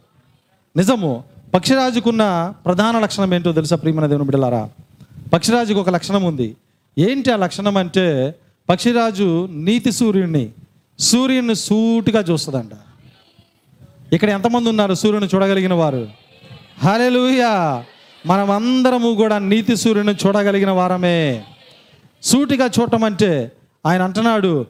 నిజము 0.76 1.25
పక్షిరాజుకున్న 1.54 2.54
ప్రధాన 2.66 2.99
లక్షణం 2.99 3.35
ఏంటో 3.35 3.52
తెలుసా 3.52 3.76
ప్రియమైన 3.76 4.07
దేవుని 4.07 4.25
బిడ్డలారా? 4.25 4.71
పక్షిరాజుకు 5.33 5.81
ఒక 5.81 5.90
లక్షణం 5.90 6.23
ఉంది. 6.23 6.57
ఏంటి 6.99 7.33
ఆ 7.33 7.37
లక్షణం 7.37 7.76
అంటే 7.76 8.35
పక్షిరాజు 8.69 9.49
నీతి 9.50 9.93
సూర్యుడిని 9.93 10.50
సూర్యుడిని 10.99 11.54
సూటిగా 11.54 12.21
చూస్తుందంట. 12.21 12.71
ఇక్కడ 14.12 14.31
ఎంతమంది 14.31 14.69
ఉన్నారు 14.69 14.95
సూర్యుని 14.95 15.26
చూడగలిగిన 15.35 15.75
వారు? 15.75 16.09
హలెలుయా 16.78 17.85
మనమందరము 18.26 19.14
కూడా 19.14 19.38
నీతి 19.38 19.76
సూర్యుని 19.76 20.14
చూడగలిగిన 20.26 20.71
వారమే. 20.71 21.45
సూటిగా 22.23 22.66
చూడటం 22.66 23.04
అంటే 23.04 23.52
ఆయన 23.87 24.02
అంటున్నాడు 24.02 24.66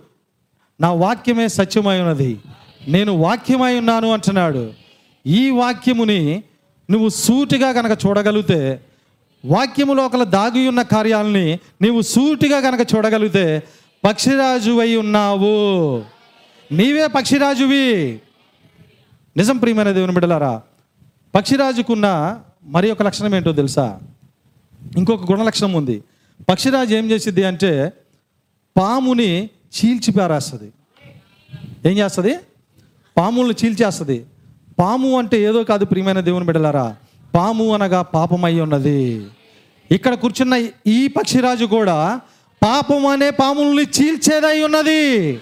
నా 0.81 0.93
వాక్యమే 0.93 1.49
సత్యమై 1.49 2.01
ఉన్నది. 2.01 2.41
నేను 2.89 3.13
వాక్యమై 3.13 3.79
ఉన్నాను 3.79 4.13
అంటున్నాడు. 4.13 4.84
ఈ 5.27 5.51
వాక్యముని 5.51 6.43
నువ్వు 6.91 7.09
సూటిగా 7.09 7.73
కనుక 7.73 7.99
చూడగలిగితే 8.07 8.81
వాక్యములో 9.45 10.07
ఒకళ్ళ 10.07 10.25
దాగి 10.25 10.69
ఉన్న 10.69 10.83
కార్యాలని 10.83 11.59
నీవు 11.83 12.01
సూటిగా 12.01 12.61
కనుక 12.61 12.95
చూడగలిగితే 12.95 13.63
పక్షిరాజు 14.05 14.81
అయి 14.81 14.97
ఉన్నావు. 14.97 16.05
నీవే 16.73 17.07
పక్షిరాజువి. 17.07 18.21
నిజం 19.37 19.57
ప్రియమైన 19.57 19.91
దేవుని 19.91 20.13
బిడ్డలారా 20.13 20.63
పక్షిరాజుకున్న 21.35 22.41
మరి 22.65 22.91
ఒక 22.91 23.03
లక్షణం 23.03 23.35
ఏంటో 23.35 23.53
తెలుసా? 23.53 24.01
ఇంకొక 24.97 25.33
గుణ 25.33 25.43
లక్షణం 25.43 25.73
ఉంది. 25.73 26.05
పక్షిరాజు 26.49 26.95
ఏం 26.95 27.11
చేసిద్ది 27.11 27.45
అంటే 27.45 27.93
పాముని 28.77 29.45
చీల్చి 29.45 30.13
పారేస్తుంది 30.13 30.73
ఏం 31.91 31.99
చేస్తుంది? 31.99 32.37
పాములను 33.17 33.55
చీల్చేస్తుంది. 33.65 34.25
పాము 34.79 35.19
అంటే 35.19 35.43
ఏదో 35.43 35.65
కాదు 35.65 35.85
ప్రియమైన 35.85 36.21
దేవుని 36.21 36.45
బిడ్డలారా. 36.45 36.97
పాము 37.35 37.75
అనగా 37.75 38.03
పాపమై 38.03 38.61
ఉన్నది. 38.61 39.27
ఇక్కడ 39.91 40.15
కూర్చున్న 40.15 40.69
ఈ 40.87 41.09
పక్షిరాజు 41.09 41.65
కూడా 41.65 42.21
పాపం 42.65 43.07
అనే 43.07 43.31
పాముల్ని 43.31 43.83
చీల్చేదై 43.83 44.63
ఉన్నది. 44.63 45.33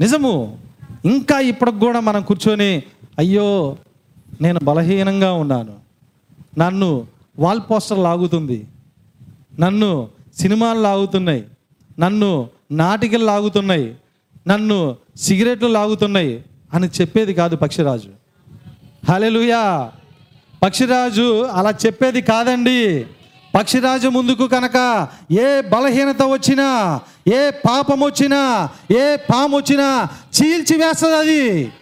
నిజము. 0.00 0.58
ఇంకా 1.04 1.40
ఇప్పటికి 1.40 1.78
కూడా 1.78 2.00
మనం 2.00 2.22
కూర్చొని 2.22 2.82
అయ్యో 3.18 3.76
నేను 4.40 4.60
బలహీనంగా 4.62 5.32
ఉన్నాను. 5.32 5.74
నన్ను 6.58 7.06
వాల్ 7.38 7.60
పోస్టర్ 7.70 7.98
లాగుతుంది. 7.98 8.66
నన్ను 9.60 10.08
సినిమాలు 10.38 10.80
లాగుతున్నాయి. 10.80 11.44
నన్ను 11.98 12.48
నాటికలు 12.72 13.24
లాగుతున్నాయి. 13.24 13.94
నన్ను 14.48 14.96
సిగరెట్లు 15.16 15.68
లాగుతున్నాయి. 15.68 16.44
అని 16.74 16.88
చెప్పేది 17.00 17.34
కాదు 17.34 17.56
పక్షిరాజు. 17.56 18.08
హలెలుయా 19.08 19.90
పక్షిరాజు 20.62 21.42
అలా 21.42 21.70
చెప్పేది 21.70 22.22
కాదండి. 22.22 23.06
పక్షిరాజు 23.54 24.08
ముందుకు 24.08 24.46
కనుక 24.46 25.08
ఏ 25.32 25.60
బలహీనత 25.60 26.22
వచ్చినా 26.22 27.00
ఏ 27.34 27.50
పాపం 27.50 28.00
వచ్చినా 28.00 28.68
ఏ 28.92 29.16
పాము 29.16 29.56
వచ్చినా 29.56 30.08
చీల్చివేస్తుంది 30.42 31.16
అది. 31.16 31.72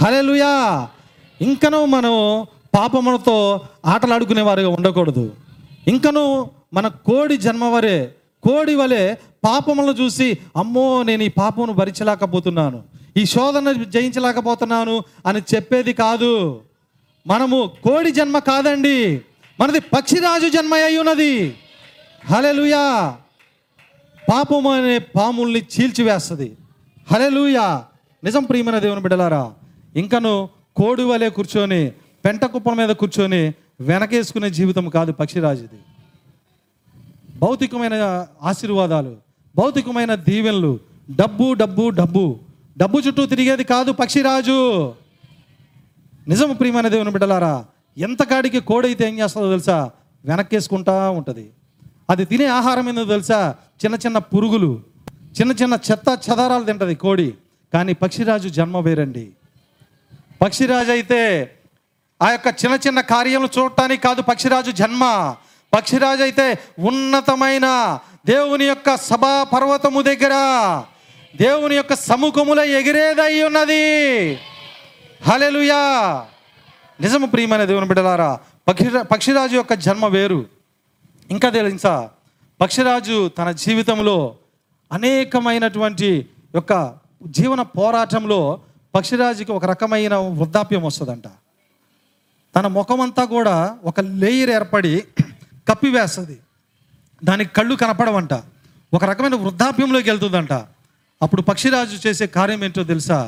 హలెలుయా 0.00 0.88
ఇంకనూ 1.40 1.84
మనం 1.84 2.46
పాపములతో 2.76 3.60
ఆటలాడుకునేవారుగా 3.86 4.68
ఉండకూడదు. 4.68 5.32
ఇంకనూ 5.88 6.48
మన 6.74 6.88
కోడి 6.88 7.36
జన్మ 7.36 7.64
వరే 7.64 8.14
కోడి 8.42 8.74
వలె 8.74 9.14
పాపములను 9.44 9.90
చూసి 9.90 10.38
అమ్మో 10.56 11.02
నేను 11.02 11.22
ఈ 11.22 11.28
పాపమును 11.28 11.72
భరించలేకపోతున్నాను. 11.72 12.82
ఈ 13.18 13.24
శోధన 13.24 13.72
జయించలేకపోతున్నాను 13.72 15.02
అని 15.26 15.40
చెప్పేది 15.54 15.92
కాదు. 15.92 16.60
మనము 17.26 17.70
కోడి 17.82 18.10
జన్మ 18.10 18.38
కాదండి. 18.38 19.20
మనది 19.60 19.80
పక్షిరాజు 19.80 20.48
జన్మ 20.48 20.74
అయి 20.74 20.98
ఉన్నది. 20.98 21.54
హలెలుయా 22.24 23.16
పాపము 24.32 24.72
అనే 24.72 24.98
పాముల్ని 24.98 25.60
చీల్చివేస్తుంది. 25.60 26.56
హలెలుయా 27.12 27.84
నిజం 28.24 28.44
ప్రియమైన 28.44 28.78
దేవుని 28.78 29.00
బిడ్డలారా 29.00 29.52
ఇంకను 29.96 30.48
కోడి 30.76 31.02
వలె 31.02 31.30
కూర్చొని 31.30 31.92
పెంట 32.24 32.44
కుప్పల 32.44 32.72
మీద 32.72 32.88
కూర్చొని 32.88 33.52
వెనకేసుకునే 33.80 34.50
జీవితం 34.50 34.88
కాదు 34.88 35.12
పక్షిరాజుది. 35.12 35.80
భౌతికమైన 37.38 38.26
ఆశీర్వాదాలు 38.42 39.16
భౌతికమైన 39.56 40.14
దీవెనలు 40.14 40.78
డబ్బు 41.16 41.52
డబ్బు 41.52 41.90
డబ్బు. 41.90 42.38
డబ్బు 42.78 42.98
చుట్టూ 42.98 43.26
తిరిగేది 43.26 43.64
కాదు 43.64 43.92
పక్షిరాజు. 43.92 44.94
నిజము 46.28 46.54
ప్రియమైన 46.54 46.88
దేవుని 46.88 47.10
బిడ్డలారా 47.10 47.64
ఎంత 47.98 48.22
కాడికి 48.22 48.60
కోడైతే 48.60 49.08
ఏం 49.08 49.18
చేస్తుందో 49.18 49.48
తెలుసా? 49.50 49.90
వెనక్కేసుకుంటా 50.24 51.10
ఉంటుంది. 51.10 51.50
అది 52.10 52.24
తినే 52.24 52.46
ఆహారం 52.46 52.88
ఏందో 52.88 53.04
తెలుసా? 53.04 53.54
చిన్న 53.84 53.96
చిన్న 53.96 54.18
పురుగులు 54.18 54.82
చిన్న 55.40 55.52
చిన్న 55.52 55.78
చెత్త 55.90 56.30
చెదారాలు 56.30 56.64
తింటుంది 56.64 56.94
కోడి. 56.94 57.34
కానీ 57.72 57.92
పక్షిరాజు 57.92 58.48
జన్మ 58.48 58.78
వేరండి. 58.78 59.30
పక్షిరాజు 60.42 60.90
అయితే 60.90 61.54
ఆ 62.22 62.30
యొక్క 62.30 62.46
చిన్న 62.46 62.78
చిన్న 62.86 63.00
కార్యములు 63.00 63.60
చూడటానికి 63.60 64.02
కాదు 64.02 64.22
పక్షిరాజు 64.22 64.70
జన్మ. 64.70 65.34
పక్షిరాజు 65.76 66.22
అయితే 66.22 66.58
ఉన్నతమైన 66.78 67.98
దేవుని 68.26 68.64
యొక్క 68.64 68.96
సభా 68.96 69.44
పర్వతము 69.44 70.02
దగ్గర 70.02 70.34
దేవుని 71.36 71.74
యొక్క 71.74 71.94
సముఖముల 71.94 72.60
ఎగిరేదై 72.60 73.42
ఉన్నది. 73.42 74.34
హలెలుయా 75.22 75.78
నిజము 77.00 77.26
ప్రియమైన 77.26 77.64
దేవుని 77.64 77.86
బిడ్డలారా 77.86 78.38
పక్షి 78.68 78.90
పక్షిరాజు 79.02 79.56
యొక్క 79.56 79.74
జన్మ 79.74 80.06
వేరు. 80.06 80.46
ఇంకా 81.30 81.50
తెలుసా 81.50 82.10
పక్షిరాజు 82.60 83.28
తన 83.28 83.50
జీవితంలో 83.50 84.34
అనేకమైనటువంటి 84.92 86.26
యొక్క 86.54 86.94
జీవన 87.26 87.62
పోరాటంలో 87.62 88.60
పక్షిరాజుకి 88.94 89.52
ఒక 89.52 89.64
రకమైన 89.64 90.16
వృద్ధాప్యం 90.16 90.82
వస్తుందంట. 90.82 91.24
తన 92.56 92.66
ముఖమంతా 92.66 93.24
కూడా 93.24 93.78
ఒక 93.84 94.00
లేయర్ 94.00 94.50
ఏర్పడి 94.50 95.04
కప్పివేస్తుంది 95.68 96.38
దానికి 97.24 97.54
కళ్ళు 97.54 97.76
కనపడవంట. 97.76 98.34
ఒక 98.94 99.04
రకమైన 99.04 99.34
వృద్ధాప్యంలోకి 99.34 100.10
వెళ్తుందంట. 100.10 100.52
అప్పుడు 101.20 101.42
పక్షిరాజు 101.42 101.96
చేసే 102.04 102.26
కార్యం 102.36 102.60
ఏంటో 102.64 102.82
తెలుసా? 102.90 103.18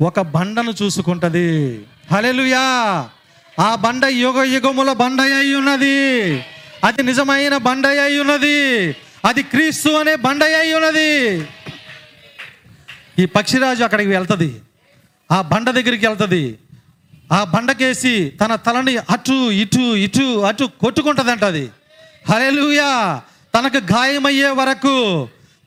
ఒక 0.00 0.20
బండను 0.34 0.72
చూసుకుంటది. 0.80 1.48
హలెలుయా 2.12 2.64
ఆ 3.58 3.68
బండ 3.84 4.04
యుగ 4.22 4.38
యుగముల 4.54 4.90
బండ 5.02 5.20
అయి 5.38 5.52
ఉన్నది 5.60 5.96
అది 6.86 7.00
నిజమైన 7.08 7.54
బండ 7.66 7.86
అయి 8.04 8.16
ఉన్నది 8.22 8.56
అది 9.28 9.42
క్రీస్తు 9.52 9.90
అనే 10.00 10.14
బండ 10.26 10.42
అయి 10.60 10.72
ఉన్నది 10.78 11.10
ఈ 13.22 13.24
పక్షిరాజు 13.36 13.82
అక్కడికి 13.86 14.10
వెళ్తుంది. 14.16 14.50
ఆ 15.30 15.38
బండ 15.52 15.66
దగ్గరికి 15.78 16.04
వెళ్తుంది. 16.08 16.44
ఆ 17.32 17.40
బండకేసి 17.54 18.14
తన 18.40 18.52
తలని 18.66 18.94
అటు 19.14 19.36
ఇటు 19.62 19.84
ఇటు 20.04 20.26
అటు 20.48 20.64
కొట్టుకుంటుందంట 20.82 21.44
అది 21.52 21.64
హలెలుయా 22.30 22.88
తనకు 23.54 23.80
గాయమయ్యే 23.92 24.50
వరకు 24.60 24.94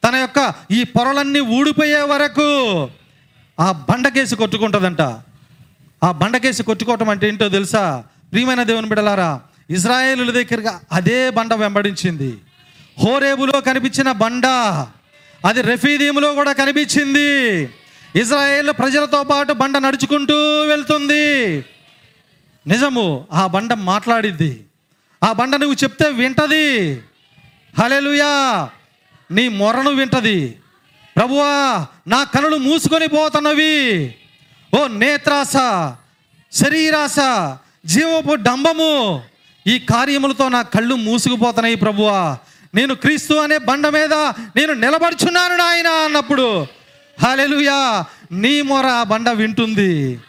తన 0.03 0.15
యొక్క 0.15 0.53
ఈ 0.71 0.83
పొరలన్నీ 0.83 1.39
ఊడిపోయే 1.39 2.01
వరకు 2.01 2.47
ఆ 3.59 3.71
బండకేసి 3.71 4.35
కొట్టుకుంటుందంట. 4.35 5.01
ఆ 6.03 6.11
బండకేసి 6.11 6.63
కొట్టుకోవటం 6.63 7.09
అంటే 7.09 7.27
ఏంటో 7.27 7.49
తెలుసా? 7.49 8.03
ప్రియమైన 8.31 8.63
దేవుని 8.63 8.87
బిడలారా 8.87 9.41
ఇజ్రాయేలుల 9.69 10.31
దగ్గరగా 10.31 10.79
అదే 10.91 11.29
బండ 11.29 11.53
వెంబడించింది. 11.53 12.37
హోరేబులో 13.03 13.61
కనిపించిన 13.61 14.11
బండ 14.11 14.45
అది 15.45 15.61
రెఫీదీములో 15.61 16.33
కూడా 16.33 16.51
కనిపించింది. 16.51 17.29
ఇజ్రాయేల్ 18.15 18.71
ప్రజలతో 18.71 19.23
పాటు 19.23 19.53
బండ 19.53 19.77
నడుచుకుంటూ 19.77 20.35
వెళ్తుంది. 20.67 21.65
నిజము 22.67 23.27
ఆ 23.33 23.47
బండ 23.47 23.73
మాట్లాడిద్ది. 23.73 24.63
ఆ 25.23 25.33
బండ 25.33 25.55
నువ్వు 25.55 25.83
చెప్తే 25.83 26.09
వింటది. 26.09 27.01
హలెలుయా 27.79 28.33
నీ 29.31 29.47
మొరను 29.47 29.89
వింటది. 29.89 30.55
ప్రభువా 31.15 31.87
నా 32.07 32.23
కనులు 32.23 32.55
మూసుకొని 32.55 33.07
పోతున్నవి. 33.07 34.15
ఓ 34.75 34.87
నేత్రాస 34.87 35.53
శరీరాస 36.51 37.19
జీవపు 37.85 38.35
డంబము 38.35 39.21
ఈ 39.67 39.79
కార్యములతో 39.79 40.49
నా 40.49 40.61
కళ్ళు 40.61 40.95
మూసుకుపోతున్నాయి 40.95 41.75
ప్రభువా. 41.75 42.37
నేను 42.75 42.95
క్రీస్తు 42.95 43.33
అనే 43.33 43.57
బండ 43.57 43.87
మీద 43.87 44.13
నేను 44.55 44.73
నిలబడుచున్నాను 44.73 45.55
నాయన 45.55 45.87
అన్నప్పుడు 45.87 46.67
హలెలుయా 47.23 48.05
నీ 48.31 48.61
మొర 48.61 48.85
ఆ 48.85 49.03
బండ 49.03 49.29
వింటుంది. 49.29 50.19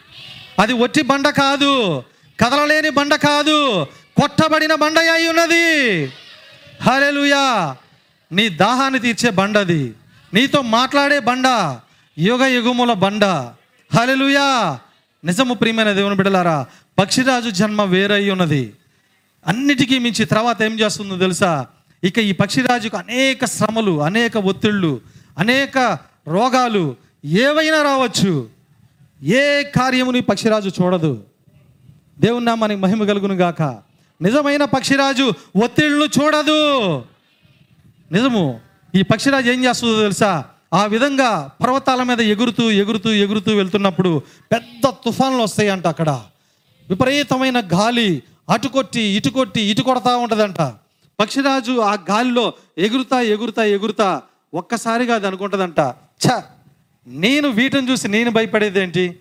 అది 0.59 0.73
ఒట్టి 0.73 1.01
బండ 1.01 1.29
కాదు 1.29 2.03
కదలలేని 2.43 2.89
బండ 2.89 3.15
కాదు 3.15 3.87
కొట్టబడిన 4.21 4.75
బండ 4.75 4.99
అయి 4.99 5.27
ఉన్నది. 5.27 6.05
హలెలుయా 6.81 7.75
నీ 8.35 8.49
దాహాన్ని 8.49 8.99
తీర్చే 8.99 9.29
బండ 9.29 9.57
అది. 9.57 9.93
నీతో 10.33 10.61
మాట్లాడే 10.61 11.19
బండ 11.19 11.47
యుగ 12.17 12.43
యుగముల 12.43 12.93
బండ. 12.93 13.25
హలెలుయా 13.93 14.79
నిజము 15.23 15.53
ప్రియమైన 15.53 15.91
దేవుని 15.91 16.15
బిడలారా 16.15 16.65
పక్షిరాజు 16.99 17.49
జన్మ 17.49 17.83
వేరై 17.83 18.29
ఉన్నది. 18.29 18.73
అన్నిటికీ 19.47 19.99
మించి 19.99 20.25
తర్వాత 20.25 20.61
ఏం 20.61 20.79
చేస్తుందో 20.79 21.17
తెలుసా? 21.17 21.67
ఇక 22.03 22.19
ఈ 22.19 22.31
పక్షిరాజుకు 22.31 22.97
అనేక 22.97 23.45
శ్రమలు 23.45 24.01
అనేక 24.01 24.37
ఒత్తిళ్ళు 24.37 25.01
అనేక 25.37 25.77
రోగాలు 26.27 26.95
ఏవైనా 27.25 27.81
రావచ్చు. 27.81 28.49
ఏ 29.23 29.63
కార్యముని 29.63 30.21
పక్షిరాజు 30.21 30.71
చూడదు. 30.81 31.23
దేవుని 32.19 32.45
నామానికి 32.45 32.81
మహిమ 32.81 33.05
కలుగును 33.05 33.33
గాక. 33.33 33.61
నిజమైన 34.21 34.65
పక్షిరాజు 34.65 35.33
ఒత్తిళ్ళు 35.63 36.05
చూడదు. 36.05 37.01
నిజము. 38.11 38.59
ఈ 38.95 39.01
పక్షిరాజు 39.01 39.51
ఏం 39.51 39.65
చేస్తుందో 39.65 40.01
తెలుసా? 40.01 40.45
ఆ 40.73 40.85
విధంగా 40.85 41.49
పర్వతాల 41.63 42.03
మీద 42.03 42.21
ఎగురుతూ 42.21 42.71
ఎగురుతూ 42.71 43.11
ఎగురుతూ 43.11 43.55
వెళ్తున్నప్పుడు 43.55 44.21
పెద్ద 44.51 44.89
తుఫాన్లు 44.89 45.43
వస్తాయంట 45.43 45.87
అక్కడ. 45.87 46.21
విపరీతమైన 46.89 47.59
గాలి 47.59 48.23
అటు 48.49 48.67
కొట్టి 48.67 49.01
ఇటు 49.01 49.29
కొట్టి 49.29 49.61
ఇటు 49.61 49.81
కొడతా 49.81 50.15
ఉంటుందంట. 50.15 50.61
పక్షిరాజు 51.19 51.79
ఆ 51.79 51.93
గాలిలో 51.93 52.53
ఎగురుతా 52.77 53.21
ఎగురుతా 53.21 53.63
ఎగురుతా 53.63 54.21
ఒక్కసారిగా 54.53 55.15
అది 55.15 55.27
అనుకుంటుందంట. 55.27 55.79
ఛ! 56.27 56.41
నేను 57.07 57.49
వీటిని 57.49 57.91
చూసి 57.91 58.07
నేను 58.07 58.31
భయపడేదేంటి 58.31 59.19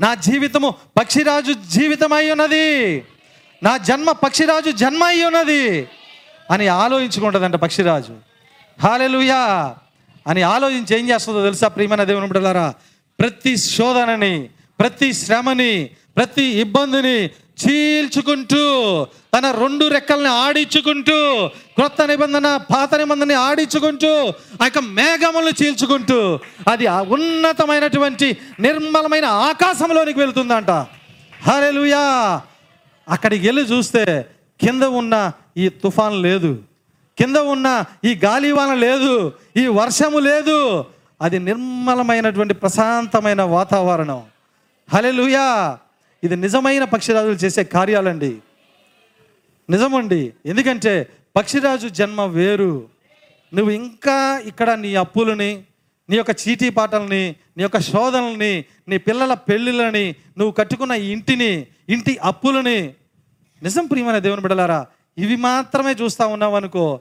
నా 0.00 0.14
జీవితము 0.14 0.74
పక్షిరాజు 1.00 1.52
జీవితం 1.52 2.12
అయి 2.12 2.30
ఉన్నది. 2.30 2.98
నా 3.62 3.76
జన్మ 3.76 4.12
పక్షిరాజు 4.12 4.70
జన్మ 4.70 5.04
అయి 5.04 5.24
ఉన్నది. 5.24 5.88
అని 6.50 6.68
ఆలోచించుకుంటుందంట 6.68 7.54
పక్షిరాజు. 7.54 8.14
హాలెలుయా! 8.82 9.74
అని 10.26 10.42
ఆలోచించి 10.42 10.98
ఏం 10.98 11.08
చేస్తుందో 11.08 11.42
తెలుసా 11.42 11.68
ప్రియమైన 11.68 12.04
దేవుని 12.04 12.26
బిడ్డలారా? 12.26 12.74
ప్రతి 13.20 13.56
శోధనని 13.56 14.48
ప్రతి 14.80 15.12
శ్రమని 15.12 15.90
ప్రతి 16.16 16.42
ఇబ్బందిని 16.42 17.30
చీల్చుకుంటూ 17.62 18.62
తన 19.38 19.50
రెండు 19.50 19.88
రెక్కల్ని 19.88 20.28
ఆడించుకుంటూ 20.28 21.48
క్రొత్త 21.48 22.02
నిబంధన 22.02 22.56
పాత 22.56 22.94
నిబంధనని 22.94 23.34
ఆడించుకుంటూ 23.34 24.28
ఆ 24.62 24.64
యొక్క 24.64 24.78
మేఘములను 24.78 25.64
చీల్చుకుంటూ 25.64 26.40
అది 26.70 26.88
ఉన్నతమైనటువంటి 26.88 28.36
నిర్మలమైన 28.60 29.24
ఆకాశంలోనికి 29.24 30.18
వెళుతుందంట. 30.18 30.70
హల్లెలూయా 31.42 32.42
అక్కడికి 33.08 33.46
వెళ్ళి 33.46 33.62
చూస్తే 33.62 34.26
కింద 34.60 34.82
ఉన్న 34.82 35.32
ఈ 35.56 35.68
తుఫాన్ 35.68 36.22
లేదు. 36.22 36.62
కింద 37.18 37.36
ఉన్న 37.36 37.84
ఈ 38.04 38.20
గాలివాన 38.24 38.74
లేదు. 38.74 39.32
ఈ 39.56 39.66
వర్షము 39.66 40.18
లేదు. 40.18 40.84
అది 41.22 41.38
నిర్మలమైనటువంటి 41.38 42.54
ప్రశాంతమైన 42.54 43.42
వాతావరణం. 43.42 44.22
హలెలుయా 44.92 45.78
ఇది 46.24 46.36
నిజమైన 46.36 46.84
పక్షిరాజులు 46.84 47.32
చేసే 47.32 47.64
కార్యాలండి. 47.64 48.38
నిజమండి. 49.70 50.32
ఎందుకంటే 50.46 51.08
పక్షిరాజు 51.36 51.88
జన్మ 51.88 52.24
వేరు. 52.24 52.88
నువ్వు 53.54 53.72
ఇంకా 53.72 54.38
ఇక్కడ 54.38 54.70
నీ 54.70 54.94
అప్పులని 54.94 55.62
నీ 56.10 56.16
యొక్క 56.16 56.48
చీటీ 56.48 56.68
పాటల్ని 56.68 57.36
నీ 57.56 57.62
యొక్క 57.62 57.80
శోధనల్ని 57.80 58.64
నీ 58.88 58.98
పిల్లల 58.98 59.34
పెళ్ళిళ్ళని 59.34 60.14
నువ్వు 60.38 60.52
కట్టుకున్న 60.52 60.92
ఈ 60.92 61.12
ఇంటిని 61.12 61.66
ఇంటి 61.88 62.18
అప్పులని. 62.22 62.94
నిజం 63.62 63.86
ప్రియమైన 63.86 64.18
దేవుని 64.18 64.42
బిడలారా 64.42 64.86
ఇవి 65.18 65.36
మాత్రమే 65.36 65.92
చూస్తా 65.92 66.26
ఉన్నావు 66.26 66.56
అనుకో 66.56 67.00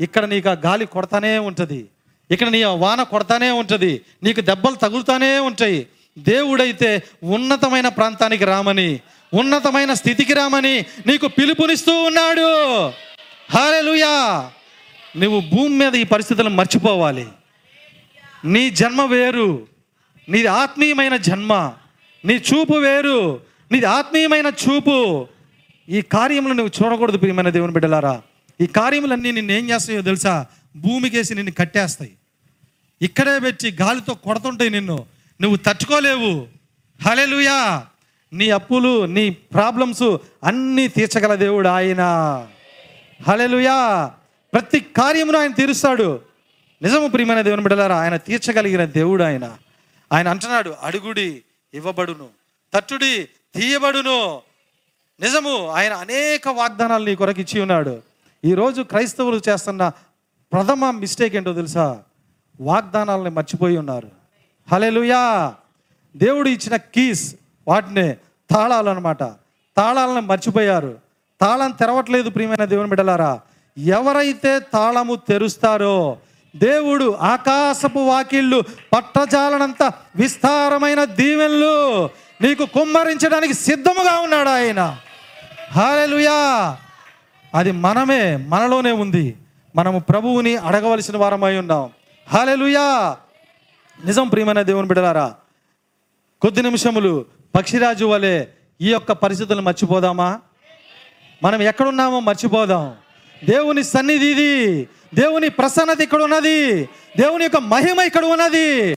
ఇక్కడ 0.00 0.24
నీకు 0.24 0.48
ఆ 0.48 0.52
గాలి 0.52 0.86
కొడతానే 0.86 1.38
ఉంటుంది. 1.38 1.86
ఇక్కడ 2.30 2.48
నీ 2.48 2.64
వాన 2.64 3.02
కొడతానే 3.02 3.50
ఉంటుంది. 3.50 4.00
నీకు 4.22 4.40
దెబ్బలు 4.40 4.74
తగులుతానే 4.74 5.38
ఉంటాయి. 5.38 5.86
దేవుడైతే 6.18 7.02
ఉన్నతమైన 7.24 7.88
ప్రాంతానికి 7.88 8.44
రామని 8.44 9.00
ఉన్నతమైన 9.34 9.94
స్థితికి 9.94 10.34
రామని 10.34 10.86
నీకు 11.06 11.28
పిలుపునిస్తూ 11.28 12.02
ఉన్నాడు. 12.02 12.88
హాలెలుయా 13.50 14.50
నువ్వు 15.16 15.40
భూమి 15.40 15.76
మీద 15.76 15.94
ఈ 15.94 16.04
పరిస్థితులను 16.04 16.54
మర్చిపోవాలి. 16.54 17.28
నీ 18.44 18.70
జన్మ 18.70 19.02
వేరు. 19.02 19.66
నీది 20.28 20.46
ఆత్మీయమైన 20.46 21.16
జన్మ. 21.16 21.72
నీ 22.24 22.34
చూపు 22.34 22.74
వేరు. 22.74 23.40
నీది 23.72 23.86
ఆత్మీయమైన 23.86 24.46
చూపు. 24.46 25.26
ఈ 25.88 26.02
కార్యములు 26.02 26.52
నువ్వు 26.52 26.84
చూడకూడదు 26.84 27.18
ప్రియమైన 27.18 27.48
దేవుని 27.48 27.72
బిడ్డలారా. 27.72 28.22
ఈ 28.60 28.66
కార్యములన్నీ 28.66 29.32
నిన్ను 29.32 29.52
ఏం 29.52 29.70
చేస్తాయో 29.70 30.02
తెలుసా? 30.02 30.46
భూమికేసి 30.76 31.34
నిన్ను 31.34 31.52
కట్టేస్తాయి. 31.52 32.12
ఇక్కడే 33.02 33.38
పెట్టి 33.38 33.76
గాలితో 33.80 34.14
కొడుతుంటాయి 34.14 34.70
నిన్ను. 34.70 35.06
నువ్వు 35.40 35.56
తట్టుకోలేవు. 35.56 36.46
హలెలుయా 37.02 37.86
నీ 38.32 38.50
అప్పులు 38.50 39.04
నీ 39.04 39.30
ప్రాబ్లమ్స్ 39.30 40.16
అన్నీ 40.44 40.88
తీర్చగల 40.88 41.34
దేవుడు 41.34 41.68
ఆయన. 41.68 42.02
హలెలుయా 43.28 44.10
ప్రతి 44.52 44.80
కార్యమును 44.80 45.38
ఆయన 45.38 45.52
తీరుస్తాడు. 45.52 46.20
నిజము 46.82 47.08
ప్రియమైన 47.08 47.40
దేవుని 47.40 47.62
బిడ్డలారా 47.62 47.96
ఆయన 47.96 48.16
తీర్చగలిగిన 48.16 48.84
దేవుడు 48.84 49.22
ఆయన. 49.22 49.56
ఆయన 50.12 50.28
అంటున్నాడు 50.28 50.74
అడుగుడి 50.82 51.42
ఇవ్వబడును. 51.74 52.28
తట్టుడి 52.74 53.28
తీయబడును. 53.54 54.40
నిజము 55.20 55.68
ఆయన 55.68 55.92
అనేక 55.92 56.48
వాగ్దానాలు 56.48 57.04
నీ 57.04 57.14
కొరకు 57.14 57.40
ఇచ్చి 57.40 57.60
ఉన్నాడు. 57.60 58.02
ఈరోజు 58.44 58.82
క్రైస్తవులు 58.82 59.40
చేస్తున్న 59.48 59.88
ప్రథమ 60.52 60.90
మిస్టేక్ 60.90 61.36
ఏంటో 61.36 61.52
తెలుసా? 61.52 61.98
వాగ్దానాలని 62.60 63.30
మర్చిపోయి 63.30 63.76
ఉన్నారు. 63.76 64.10
హలేలుయా 64.72 65.54
దేవుడు 66.16 66.48
ఇచ్చిన 66.48 66.76
కీస్ 66.76 67.34
వాటిని 67.68 68.14
తాళాలు 68.50 68.90
అనమాట 68.90 69.22
తాళాలను 69.76 70.20
మర్చిపోయారు. 70.20 70.98
తాళం 71.40 71.70
తెరవట్లేదు 71.70 72.30
ప్రియమైన 72.30 72.64
దేవుని 72.64 72.88
బిడ్డలారా. 72.88 73.40
ఎవరైతే 73.78 74.60
తాళము 74.60 75.14
తెరుస్తారో 75.14 76.16
దేవుడు 76.56 77.12
ఆకాశపు 77.12 77.98
వాకిళ్ళు 77.98 78.64
పట్టజాలనంత 78.92 79.92
విస్తారమైన 80.16 81.04
దీవెనలు 81.04 82.04
నీకు 82.40 82.66
కుమ్మరించడానికి 82.66 83.54
సిద్ధముగా 83.54 84.18
ఉన్నాడు 84.20 84.48
ఆయన. 84.48 84.96
హాలెలుయా! 85.76 86.76
అది 87.54 87.72
మనమే 87.72 88.36
మనలోనే 88.36 88.92
ఉంది. 88.92 89.36
మనము 89.76 89.98
ప్రభువుని 89.98 90.56
అడగవలసిన 90.56 91.16
వారమై 91.16 91.58
ఉన్నాం. 91.58 91.90
హాలెలుయా! 92.28 93.16
నిజం 94.04 94.28
ప్రియమైన 94.28 94.62
దేవుని 94.62 94.88
బిడలారా 94.88 95.34
కొద్ది 96.42 96.62
నిమిషములు 96.62 97.24
పక్షిరాజు 97.54 98.04
వలె 98.04 98.44
ఈ 98.80 98.90
యొక్క 98.90 99.12
పరిస్థితులు 99.12 99.60
మర్చిపోదామా? 99.60 100.40
మనం 101.42 101.62
ఎక్కడున్నామో 101.62 102.20
మర్చిపోదాం. 102.20 102.94
దేవుని 103.44 103.84
సన్నిధి 103.84 104.26
ఇది. 104.26 104.88
దేవుని 105.14 105.48
ప్రసన్నత 105.48 106.00
ఇక్కడ 106.00 106.22
ఉన్నది. 106.22 106.88
దేవుని 107.16 107.44
యొక్క 107.44 107.56
మహిమ 107.56 108.00
ఇక్కడ 108.00 108.24
ఉన్నది. 108.24 108.94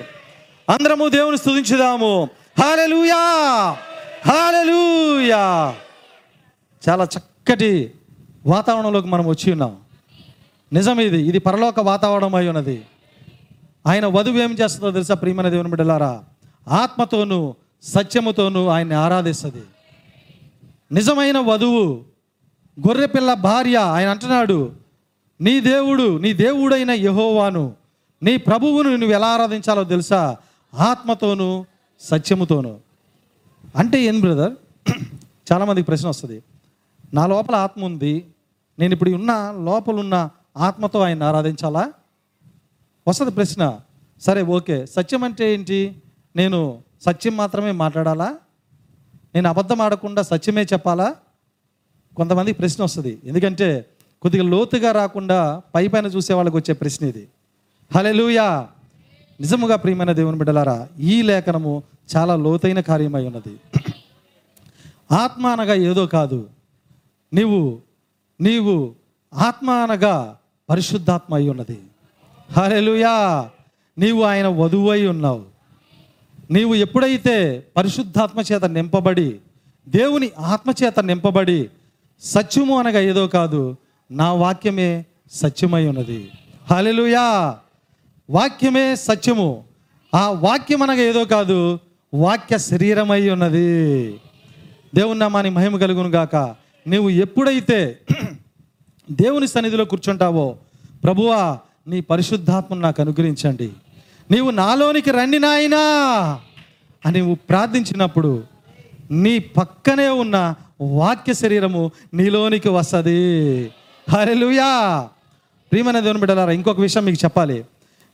అందరము 0.69 1.09
దేవుని 1.09 1.37
స్థుతించుదాము 1.37 2.29
హాలెలుయా! 2.61 3.21
హాలెలుయా! 4.27 5.75
చాలా 6.89 7.03
చక్కటి 7.03 7.93
వాతావరణంలోకి 8.45 9.07
మనం 9.07 9.27
వచ్చి 9.27 9.51
ఉన్నాం. 9.51 9.77
నిజం 10.73 10.99
ఇది 10.99 11.27
ఇది 11.27 11.39
పరలోక 11.39 11.79
వాతావరణం 11.79 12.35
అయి 12.35 12.47
ఉన్నది. 12.47 12.85
ఆయన 13.87 14.05
వధువు 14.05 14.37
ఏం 14.37 14.53
చేస్తుందో 14.53 14.91
తెలుసా 14.91 15.13
ప్రియమైన 15.13 15.49
దేవుని 15.49 15.69
బిడ్డలారా? 15.69 16.23
ఆత్మతోనూ 16.67 17.55
సత్యముతోనూ 17.83 18.67
ఆయన్ని 18.67 18.95
ఆరాధిస్తుంది. 18.95 19.63
నిజమైన 20.91 21.37
వధువు 21.39 22.03
గొర్రెపిల్ల 22.87 23.33
భార్య 23.33 23.75
ఆయన 23.75 24.09
అంటున్నాడు 24.09 24.71
నీ 25.41 25.59
దేవుడు 25.59 26.17
నీ 26.17 26.33
దేవుడైన 26.33 26.91
యహోవాను 26.91 27.73
నీ 28.23 28.37
ప్రభువును 28.37 28.95
నువ్వు 28.95 29.15
ఎలా 29.15 29.27
ఆరాధించాలో 29.27 29.83
తెలుసా? 29.83 30.37
ఆత్మతోనూ 30.75 31.65
సత్యముతోనూ. 31.99 32.77
అంటే 33.75 34.01
ఏం 34.01 34.19
బ్రదర్? 34.19 34.53
చాలామందికి 35.51 35.85
ప్రశ్న 35.85 36.09
వస్తుంది. 36.09 36.43
నా 37.13 37.27
లోపల 37.27 37.55
ఆత్మ 37.55 37.85
ఉంది. 37.85 38.25
నేను 38.79 38.93
ఇప్పుడు 38.93 39.09
ఉన్న 39.09 39.53
లోపలున్న 39.63 40.29
ఆత్మతో 40.57 40.99
ఆయన 40.99 41.23
ఆరాధించాలా? 41.23 41.93
వస్తుంది 43.07 43.31
ప్రశ్న. 43.31 43.79
సరే 44.21 44.41
ఓకే. 44.41 44.85
సత్యం 44.85 45.23
అంటే 45.23 45.53
ఏంటి? 45.53 46.01
నేను 46.35 46.83
సత్యం 47.01 47.37
మాత్రమే 47.37 47.71
మాట్లాడాలా? 47.71 48.35
నేను 49.35 49.49
అబద్ధం 49.49 49.81
ఆడకుండా 49.81 50.21
సత్యమే 50.21 50.63
చెప్పాలా? 50.63 51.15
కొంతమందికి 52.15 52.59
ప్రశ్న 52.59 52.83
వస్తుంది. 52.83 53.19
ఎందుకంటే 53.23 53.85
కొద్దిగా 54.21 54.43
లోతుగా 54.43 54.91
రాకుండా 54.91 55.61
పై 55.75 55.87
పైన 55.87 56.05
చూసే 56.05 56.33
వాళ్ళకి 56.33 56.55
వచ్చే 56.55 56.73
ప్రశ్న 56.73 57.05
ఇది. 57.05 57.27
హలెలుయా 57.95 58.67
నిజముగా 59.39 59.75
ప్రియమైన 59.75 60.11
దేవుని 60.11 60.37
బిడ్డలారా 60.37 60.87
ఈ 60.99 61.21
లేఖనము 61.21 61.83
చాలా 62.15 62.35
లోతైన 62.35 62.79
కార్యమై 62.79 63.25
ఉన్నది. 63.25 63.59
ఆత్మ 65.11 65.47
అనగా 65.47 65.73
ఏదో 65.73 66.07
కాదు. 66.07 66.49
నీవు 67.33 67.81
నీవు 68.41 68.95
ఆత్మ 69.33 69.71
అనగా 69.71 70.37
పరిశుద్ధాత్మ 70.69 71.35
అయి 71.35 71.49
ఉన్నది. 71.49 71.79
హలెలుయా 72.51 73.49
నీవు 73.97 74.23
ఆయన 74.23 74.47
వధువై 74.47 75.07
ఉన్నావు. 75.07 75.43
నీవు 76.51 76.75
ఎప్పుడైతే 76.75 77.63
పరిశుద్ధాత్మ 77.77 78.39
చేత 78.39 78.65
నింపబడి 78.65 79.35
దేవుని 79.89 80.31
ఆత్మ 80.39 80.73
చేత 80.83 80.99
నింపబడి 80.99 81.69
సత్యము 82.21 82.79
అనగా 82.79 82.99
ఏదో 82.99 83.27
కాదు 83.27 83.75
నా 84.11 84.33
వాక్యమే 84.33 85.05
సత్యమై 85.31 85.87
ఉన్నది. 85.87 86.31
హలెలుయా 86.71 87.57
వాక్యమే 88.29 88.95
సత్యము. 88.95 89.63
ఆ 90.15 90.29
వాక్యం 90.29 90.81
అనగా 90.81 91.01
ఏదో 91.01 91.25
కాదు 91.25 91.79
వాక్య 92.13 92.57
శరీరమై 92.57 93.29
ఉన్నది. 93.29 94.11
దేవుని 94.95 95.19
నామాని 95.19 95.49
మహిమ 95.49 95.77
కలుగును 95.77 96.09
గాక. 96.09 96.66
నీవు 96.87 97.09
ఎప్పుడైతే 97.09 97.99
దేవుని 99.11 99.47
సన్నిధిలో 99.47 99.85
కూర్చుంటావో 99.85 100.57
ప్రభువా 101.03 101.59
నీ 101.87 102.01
పరిశుద్ధాత్మను 102.01 102.81
నాకు 102.81 103.01
అనుగ్రహించండి. 103.01 103.71
నీవు 104.31 104.49
నాలోనికి 104.49 105.11
రండి 105.11 105.39
నాయనా 105.39 105.79
అని 107.05 107.19
నువ్వు 107.19 107.35
ప్రార్థించినప్పుడు 107.35 108.43
నీ 109.11 109.39
పక్కనే 109.39 110.07
ఉన్న 110.07 110.55
వాక్య 110.81 111.33
శరీరము 111.33 111.91
నీలోనికి 112.13 112.69
వస్తుంది. 112.69 113.71
హరెలుయా 114.09 115.07
ప్రియమైన 115.71 115.99
దేవుని 115.99 116.19
బిడ్డలారా 116.19 116.51
ఇంకొక 116.51 116.79
విషయం 116.79 117.05
మీకు 117.05 117.25
చెప్పాలి. 117.25 117.65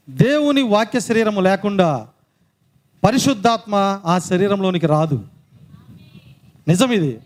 దేవుని 0.09 0.62
వాక్య 0.62 0.99
శరీరము 0.99 1.41
లేకుండా 1.41 2.07
పరిశుద్ధాత్మ 3.03 4.01
ఆ 4.05 4.19
శరీరంలోనికి 4.19 4.88
రాదు. 4.88 5.23
నిజం 6.67 6.91
ఇది. 6.91 7.19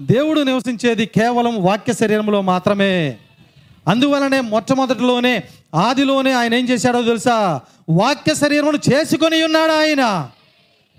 దేవుడు 0.00 0.40
నివసించేది 0.40 1.06
కేవలం 1.06 1.64
వాక్య 1.64 1.92
శరీరంలో 1.92 2.40
మాత్రమే. 2.40 3.18
అందువలనే 3.88 4.40
మొట్టమొదటిలోనే 4.40 5.42
ఆదిలోనే 5.74 6.32
ఆయన 6.32 6.54
ఏం 6.54 6.68
చేశాడో 6.68 7.02
తెలుసా? 7.02 7.60
వాక్య 7.88 8.34
శరీరమును 8.34 8.78
చేసుకొని 8.92 9.42
ఉన్నాడు 9.42 9.72
ఆయన. 9.72 10.30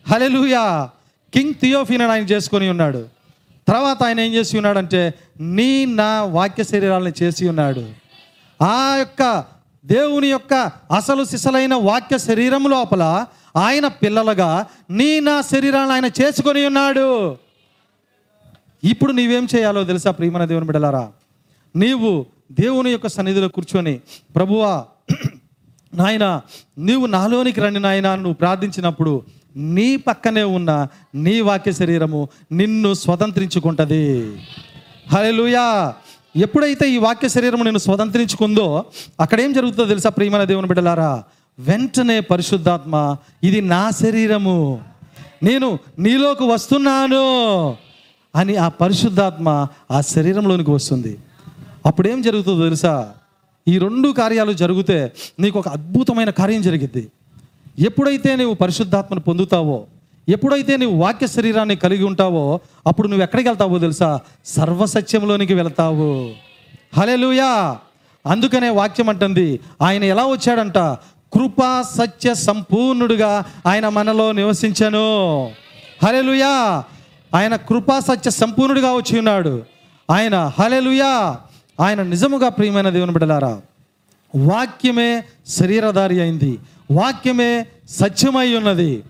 హలెలుయా 0.07 0.89
కింగ్ 1.33 1.53
థియోఫీనని 1.53 2.11
ఆయన 2.11 2.23
చేసుకొని 2.23 2.69
ఉన్నాడు. 2.69 3.05
తర్వాత 3.67 4.03
ఆయన 4.03 4.19
ఏం 4.19 4.33
చేసి 4.33 4.57
ఉన్నాడంటే 4.57 5.13
నీ 5.39 5.85
నా 5.85 6.23
వాక్య 6.23 6.63
శరీరాలను 6.63 7.13
చేసి 7.23 7.49
ఉన్నాడు. 7.49 7.89
ఆ 8.63 8.95
యొక్క 8.95 9.43
దేవుని 9.85 10.27
యొక్క 10.27 10.71
అసలు 10.95 11.23
సిసలైన 11.23 11.73
వాక్య 11.73 12.17
శరీరం 12.17 12.63
లోపల 12.63 13.25
ఆయన 13.55 13.87
పిల్లలుగా 13.87 14.65
నీ 14.89 15.19
నా 15.19 15.41
శరీరాలను 15.41 15.93
ఆయన 15.93 16.05
చేసుకొని 16.05 16.65
ఉన్నాడు. 16.65 17.37
ఇప్పుడు 18.83 19.11
నీవేం 19.11 19.47
చేయాలో 19.55 19.83
తెలుసా 19.83 20.11
ప్రియమైన 20.11 20.45
దేవుని 20.45 20.65
బిడలారా 20.65 21.11
నీవు 21.75 22.25
దేవుని 22.51 22.89
యొక్క 22.91 23.07
సన్నిధిలో 23.07 23.47
కూర్చొని 23.47 23.99
ప్రభువా 24.35 24.85
నాయన 25.93 26.41
నీవు 26.77 27.05
నాలోనికి 27.05 27.61
రండి 27.61 27.79
నాయన 27.79 28.15
నువ్వు 28.15 28.33
ప్రార్థించినప్పుడు 28.33 29.21
నీ 29.55 29.95
పక్కనే 29.95 30.43
ఉన్న 30.43 30.87
నీ 31.15 31.41
వాక్య 31.41 31.71
శరీరము 31.71 32.29
నిన్ను 32.51 32.93
స్వతంత్రించుకుంటుంది. 32.93 34.05
లూయా 35.31 35.93
ఎప్పుడైతే 36.35 36.89
ఈ 36.89 36.97
వాక్య 36.97 37.27
శరీరము 37.27 37.63
నేను 37.63 37.77
స్వతంత్రించుకుందో 37.77 38.85
అక్కడ 39.19 39.41
ఏం 39.41 39.53
జరుగుతుందో 39.53 39.89
తెలుసా 39.89 40.09
ప్రియమైన 40.09 40.43
దేవుని 40.43 40.67
బిడ్డలారా? 40.67 41.23
వెంటనే 41.59 42.19
పరిశుద్ధాత్మ 42.19 43.15
ఇది 43.43 43.61
నా 43.61 43.91
శరీరము. 43.91 44.81
నేను 45.43 45.79
నీలోకి 45.99 46.43
వస్తున్నాను. 46.43 47.25
అని 48.35 48.55
ఆ 48.55 48.67
పరిశుద్ధాత్మ 48.67 49.67
ఆ 49.91 50.01
శరీరంలోనికి 50.01 50.71
వస్తుంది. 50.71 51.17
అప్పుడేం 51.85 52.21
జరుగుతుందో 52.21 52.63
తెలుసా? 52.63 53.09
ఈ 53.67 53.77
రెండు 53.77 54.09
కార్యాలు 54.11 54.53
జరిగితే 54.53 55.11
నీకు 55.39 55.59
ఒక 55.59 55.67
అద్భుతమైన 55.67 56.29
కార్యం 56.29 56.61
జరిగిద్ది. 56.61 57.11
ఎప్పుడైతే 57.79 58.35
నీవు 58.35 58.53
పరిశుద్ధాత్మను 58.53 59.19
పొందుతావో 59.19 59.83
ఎప్పుడైతే 60.29 60.77
నీవు 60.77 60.95
వాక్య 60.95 61.27
శరీరాన్ని 61.27 61.75
కలిగి 61.75 62.03
ఉంటావో 62.03 62.59
అప్పుడు 62.87 63.07
నువ్వు 63.07 63.23
ఎక్కడికి 63.23 63.49
వెళ్తావో 63.49 63.79
తెలుసా? 63.79 64.19
సర్వసత్యంలోనికి 64.45 65.53
వెళ్తావు. 65.53 66.29
హలెలుయా 66.99 67.77
అందుకనే 68.25 68.69
వాక్యం 68.69 69.09
అంటుంది 69.09 69.59
ఆయన 69.81 70.03
ఎలా 70.03 70.25
వచ్చాడంట? 70.25 70.77
కృపా 71.33 71.81
సత్య 71.81 72.33
సంపూర్ణుడుగా 72.33 73.45
ఆయన 73.65 73.89
మనలో 73.89 74.31
నివసించను. 74.31 75.49
హలెలుయా 76.03 76.83
ఆయన 77.35 77.55
కృపా 77.55 77.99
సత్య 77.99 78.31
సంపూర్ణుడిగా 78.31 78.93
వచ్చి 78.93 79.17
ఉన్నాడు. 79.17 79.63
ఆయన 80.11 80.51
హలెలుయా 80.59 81.37
ఆయన 81.79 82.03
నిజముగా 82.03 82.49
ప్రియమైన 82.49 82.89
దేవుని 82.89 83.11
బిడ్డలారా 83.11 83.61
వాక్యమే 84.35 85.23
శరీరధారి 85.47 86.21
అయింది. 86.21 86.59
వాక్యమే 86.91 87.67
సత్యమై 87.89 88.53
ఉన్నది. 88.53 89.03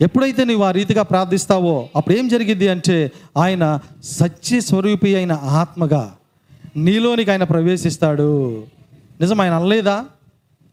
ఎప్పుడైతే 0.00 0.44
నీవు 0.44 0.62
ఆ 0.62 0.70
రీతిగా 0.70 1.02
ప్రార్థిస్తావో 1.02 1.88
అప్పుడు 1.96 2.14
ఏం 2.14 2.28
జరిగింది 2.28 2.68
అంటే 2.68 3.12
ఆయన 3.38 3.78
సత్య 4.04 4.60
స్వరూపి 4.60 5.16
అయిన 5.16 5.32
ఆత్మగా 5.32 6.14
నీలోనికి 6.76 7.30
ఆయన 7.30 7.44
ప్రవేశిస్తాడు. 7.44 8.64
నిజం 9.20 9.40
ఆయన 9.40 9.52
అనలేదా? 9.52 10.04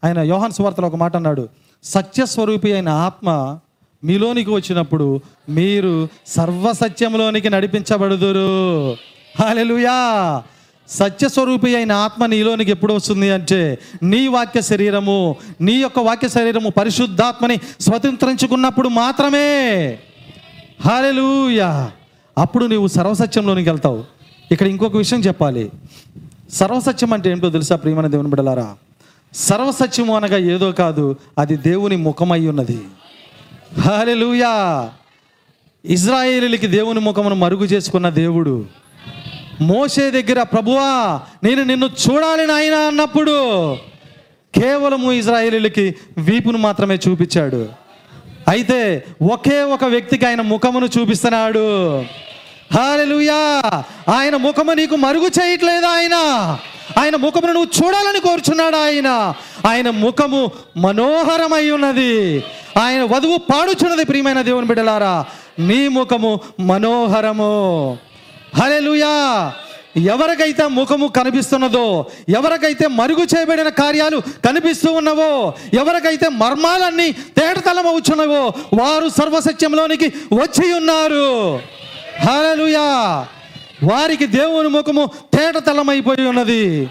ఆయన 0.04 0.18
యోహాన్ 0.18 0.52
సువార్తలో 0.52 0.88
ఒక 0.88 0.96
మాట 0.96 1.16
అన్నాడు 1.16 1.48
సత్యస్వరూపి 1.84 2.72
అయిన 2.72 2.88
ఆత్మ 2.88 3.58
మీలోనికి 4.04 4.50
వచ్చినప్పుడు 4.50 5.20
మీరు 5.48 6.08
సర్వసత్యంలోనికి 6.26 7.50
నడిపించబడుదురు. 7.50 8.92
హాలెలుయా 9.40 10.42
సత్యస్వరూపి 10.88 11.76
అయిన 11.76 11.92
ఆత్మ 11.92 12.26
నీలోనికి 12.26 12.70
ఎప్పుడు 12.70 12.94
వస్తుంది 12.94 13.30
అంటే 13.30 13.78
నీ 14.02 14.26
వాక్య 14.26 14.60
శరీరము 14.60 15.36
నీ 15.60 15.72
యొక్క 15.72 15.98
వాక్య 15.98 16.28
శరీరము 16.28 16.70
పరిశుద్ధాత్మని 16.70 17.56
స్వతంత్రించుకున్నప్పుడు 17.80 18.88
మాత్రమే. 18.88 19.98
హాలెలుయా 20.84 21.90
అప్పుడు 22.38 22.66
నీవు 22.66 22.86
సర్వసత్యంలోనికి 22.86 23.70
వెళ్తావు. 23.70 24.04
ఇక్కడ 24.52 24.66
ఇంకొక 24.66 24.96
విషయం 24.96 25.20
చెప్పాలి. 25.20 25.70
సర్వసత్యం 26.52 27.12
అంటే 27.12 27.30
ఏంటో 27.30 27.50
తెలుసా 27.50 27.76
ప్రియమైన 27.76 28.06
దేవుని 28.06 28.30
బిడలారా 28.30 28.74
సర్వసత్యము 29.34 30.16
అనగా 30.16 30.36
ఏదో 30.36 30.72
కాదు 30.72 31.16
అది 31.38 31.56
దేవుని 31.56 31.96
ముఖమై 31.96 32.46
ఉన్నది. 32.46 32.78
హాలెలూయా. 33.80 34.90
ఇజ్రాయేలీలకి 35.84 36.66
దేవుని 36.66 37.00
ముఖమును 37.00 37.34
మరుగు 37.34 37.64
చేసుకున్న 37.64 38.08
దేవుడు. 38.08 38.64
మోసే 39.60 40.10
దగ్గర 40.10 40.42
ప్రభువా 40.42 41.20
నేను 41.44 41.62
నిన్ను 41.62 41.86
చూడాలి 41.86 42.46
నాయన 42.46 42.74
అన్నప్పుడు 42.74 43.74
కేవలము 44.54 45.12
ఇజ్రాయేలీలకి 45.12 45.94
వీపును 46.18 46.58
మాత్రమే 46.58 46.98
చూపించాడు. 47.08 47.68
అయితే 48.48 49.04
ఒకే 49.32 49.62
ఒక 49.62 49.84
వ్యక్తికి 49.84 50.26
ఆయన 50.26 50.40
ముఖమును 50.40 50.88
చూపిస్తున్నాడు. 50.98 52.00
హాలెలుయా! 52.74 53.62
ఆయన 54.14 54.36
ముఖము 54.36 54.72
నీకు 54.72 54.96
మరుగు 54.96 55.26
చేయట్లేదు 55.26 55.86
ఆయన. 55.86 56.14
ఆయన 56.98 57.16
ముఖమును 57.16 57.52
నువ్వు 57.52 57.86
చూడాలని 57.86 58.20
కోరుచున్నాడు 58.20 58.76
ఆయన. 58.76 59.34
ఆయన 59.66 59.90
ముఖము 59.90 60.52
మనోహరమై 60.76 61.70
ఉన్నది 61.70 62.44
ఆయన 62.82 63.02
వధువు 63.02 63.36
పాడుచున్నది 63.36 64.04
ప్రియమైన 64.04 64.42
దేవుని 64.42 64.66
బిడ్డలారా 64.66 65.24
నీ 65.58 65.88
ముఖము 65.88 66.40
మనోహరము. 66.60 67.98
హలెలుయా 68.62 69.52
ఎవరికైతే 69.96 70.66
ముఖము 70.66 71.06
కనిపిస్తున్నదో 71.06 72.06
ఎవరికైతే 72.28 72.86
మరుగు 72.86 73.22
చేయబడిన 73.22 73.68
కార్యాలు 73.68 74.18
కనిపిస్తూ 74.44 74.92
ఉన్నవో 74.92 75.54
ఎవరికైతే 75.74 76.28
మర్మాలన్నీ 76.28 77.12
తేటతలం 77.12 77.86
అవుచున్నవో 77.86 78.54
వారు 78.82 79.08
సర్వసత్యంలోనికి 79.08 80.12
వచ్చి 80.32 80.72
ఉన్నారు. 80.72 81.60
హలలుయా 82.28 83.26
వారికి 83.84 84.26
దేవుని 84.26 84.68
ముఖము 84.68 85.10
తేటతలమైపోయి 85.34 86.26
ఉన్నది. 86.26 86.90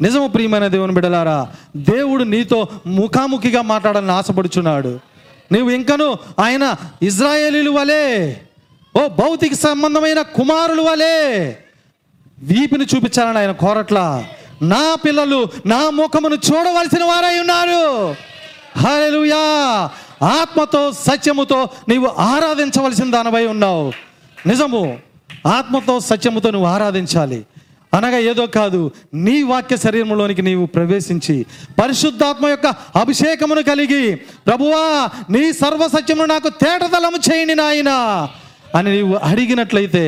నిజము 0.00 0.26
ప్రియమైన 0.26 0.66
దేవుని 0.66 0.92
బిడలారా 0.92 1.48
దేవుడు 1.76 2.24
నీతో 2.24 2.68
ముఖాముఖిగా 2.86 3.62
మాట్లాడాలని 3.62 4.10
ఆశపడుచున్నాడు. 4.10 5.00
నీవు 5.52 5.70
ఇంకను 5.70 6.18
ఆయన 6.38 6.74
ఇజ్రాయేలీలు 7.02 7.70
వలె 7.70 8.34
ఓ 8.96 9.08
భౌతిక 9.08 9.54
సంబంధమైన 9.54 10.22
కుమారులు 10.22 10.82
వలె 10.82 11.54
వీపిని 12.38 12.84
చూపించాలని 12.84 13.38
ఆయన 13.38 13.52
కోరట్ల. 13.52 14.24
నా 14.62 14.94
పిల్లలు 14.94 15.48
నా 15.66 15.90
ముఖమును 15.90 16.34
చూడవలసిన 16.34 17.04
వారై 17.04 17.38
ఉన్నారు. 17.38 18.14
హల్లెలూయా! 18.78 19.90
ఆత్మతో 20.22 20.92
సత్యముతో 20.92 21.68
నీవు 21.88 22.06
ఆరాధించవలసిన 22.06 23.10
దానివై 23.10 23.46
ఉన్నావు. 23.46 23.92
నిజము 24.46 24.98
ఆత్మతో 25.46 26.00
సత్యముతో 26.00 26.50
నువ్వు 26.50 26.68
ఆరాధించాలి. 26.68 27.44
అనగా 27.96 28.18
ఏదో 28.30 28.46
కాదు 28.46 28.80
నీ 29.14 29.42
వాక్య 29.42 29.76
శరీరంలోనికి 29.76 30.42
నీవు 30.42 30.66
ప్రవేశించి 30.66 31.36
పరిశుద్ధాత్మ 31.82 32.46
యొక్క 32.48 32.66
అభిషేకమును 32.96 33.62
కలిగి 33.62 34.04
ప్రభువా 34.46 35.10
నీ 35.30 35.52
సర్వసత్యమును 35.52 36.28
నాకు 36.34 36.48
తేటతలము 36.48 37.18
చేయండి 37.26 37.54
నాయనా 37.54 37.98
అని 38.74 38.90
నీవు 38.96 39.14
అడిగినట్లయితే 39.22 40.04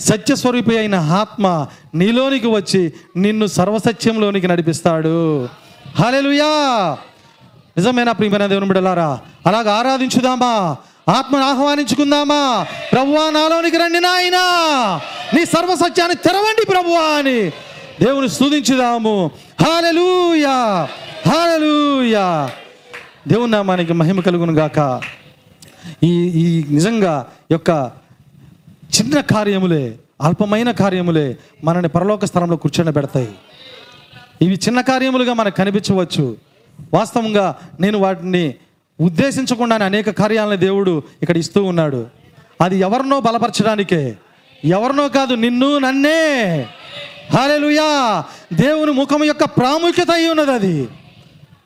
సత్యస్వరూపి 0.00 0.74
అయిన 0.78 0.94
ఆత్మ 0.94 1.46
నీలోనికి 1.94 2.46
వచ్చి 2.46 2.92
నిన్ను 3.16 3.46
సర్వసత్యంలోనికి 3.46 4.48
నడిపిస్తాడు. 4.48 5.16
హలెలుయా 5.98 6.50
నిజమైన 7.76 8.10
ప్రియమైన 8.12 8.46
దేవుని 8.46 8.68
బిడలారా 8.68 9.08
అలాగ 9.46 9.68
ఆరాధించుదామా? 9.68 10.52
ఆత్మను 11.08 11.42
ఆహ్వానించుకుందామా? 11.42 12.66
ప్రభువా 12.92 13.30
నాలోనికి 13.30 13.76
రండి 13.76 14.00
నాయనా. 14.00 14.42
నీ 15.34 15.44
సర్వసత్యాన్ని 15.44 16.16
తెరవండి 16.16 16.66
ప్రభువా 16.66 17.18
అని 17.18 17.50
దేవుని 18.04 18.28
స్థుతించుదాము 18.28 19.30
హాలూయా 19.62 20.88
హాలూయా 21.28 22.50
దేవుని 23.28 23.52
నామానికి 23.52 23.92
మహిమ 23.92 24.20
కలుగును 24.20 24.52
గాక. 24.52 25.00
ఈ 26.02 26.12
ఈ 26.24 26.64
నిజంగా 26.70 27.26
యొక్క 27.50 27.90
చిన్న 29.00 29.20
కార్యములే 29.20 29.94
అల్పమైన 30.22 30.70
కార్యములే 30.70 31.36
మనని 31.64 31.88
పరలోక 31.88 32.24
స్థలంలో 32.24 32.56
కూర్చొని 32.56 32.92
పెడతాయి. 32.92 33.28
ఇవి 34.42 34.54
చిన్న 34.54 34.80
కార్యములుగా 34.80 35.32
మనకు 35.32 35.56
కనిపించవచ్చు. 35.56 36.36
వాస్తవంగా 36.94 37.54
నేను 37.80 37.98
వాటిని 37.98 38.54
ఉద్దేశించకుండానే 39.00 39.84
అనేక 39.84 40.10
కార్యాలను 40.10 40.56
దేవుడు 40.56 41.02
ఇక్కడ 41.22 41.36
ఇస్తూ 41.36 41.64
ఉన్నాడు. 41.64 42.06
అది 42.60 42.78
ఎవరినో 42.78 43.20
బలపరచడానికే. 43.20 44.16
ఎవరినో 44.64 45.08
కాదు 45.08 45.34
నిన్ను 45.34 45.78
నన్నే. 45.78 46.66
హాలెలుయా 47.34 48.24
దేవుని 48.52 48.92
ముఖం 48.92 49.24
యొక్క 49.24 49.44
ప్రాముఖ్యత 49.44 50.10
అయి 50.10 50.28
ఉన్నది 50.28 50.50
అది. 50.50 50.88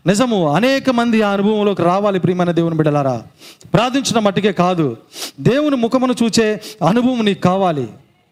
నిజము 0.07 0.55
అనేక 0.55 0.91
మంది 0.91 1.23
ఆ 1.23 1.31
అనుభవంలోకి 1.31 1.83
రావాలి 1.83 2.21
ప్రియమైన 2.21 2.51
దేవుని 2.51 2.75
బిడ్డలారా. 2.75 3.23
ప్రార్థించిన 3.75 4.19
మట్టుకే 4.19 4.53
కాదు 4.53 4.97
దేవుని 5.41 5.77
ముఖమును 5.77 6.15
చూచే 6.23 6.61
అనుభవం 6.89 7.25
నీకు 7.25 7.41
కావాలి. 7.41 7.89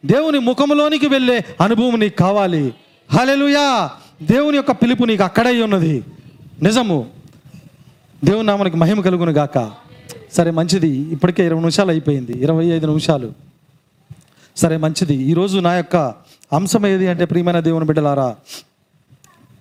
దేవుని 0.06 0.38
ముఖములోనికి 0.38 1.06
వెళ్ళే 1.06 1.44
అనుభవం 1.60 2.00
నీకు 2.00 2.16
కావాలి. 2.16 2.74
హలెలుయా 3.12 3.90
దేవుని 4.22 4.56
యొక్క 4.56 4.72
పిలుపు 4.72 5.04
నీకు 5.04 5.22
అక్కడే 5.22 5.62
ఉన్నది. 5.62 6.04
నిజము 6.62 7.06
దేవుని 8.24 8.46
నామనికి 8.46 8.76
మహిమ 8.76 9.00
కలుగును 9.00 9.32
గాక. 9.32 9.70
సరే 10.32 10.50
మంచిది. 10.50 10.88
ఇప్పటికే 10.88 11.46
ఇరవై 11.46 11.60
నిమిషాలు 11.60 11.90
అయిపోయింది. 11.90 12.32
ఇరవై 12.32 12.66
ఐదు 12.66 12.86
నిమిషాలు. 12.86 13.32
సరే 14.56 14.76
మంచిది. 14.76 15.14
ఈరోజు 15.14 15.58
నా 15.58 15.74
యొక్క 15.74 15.96
అంశం 16.52 16.86
ఏది 16.86 17.08
అంటే 17.08 17.24
ప్రియమైన 17.24 17.60
దేవుని 17.60 17.84
బిడ్డలారా 17.84 18.36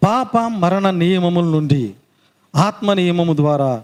పాప 0.03 0.37
మరణ 0.37 0.89
నియమముల 0.89 1.43
నుండి 1.43 1.93
ఆత్మ 2.55 2.93
నియమము 2.93 3.33
ద్వారా 3.33 3.83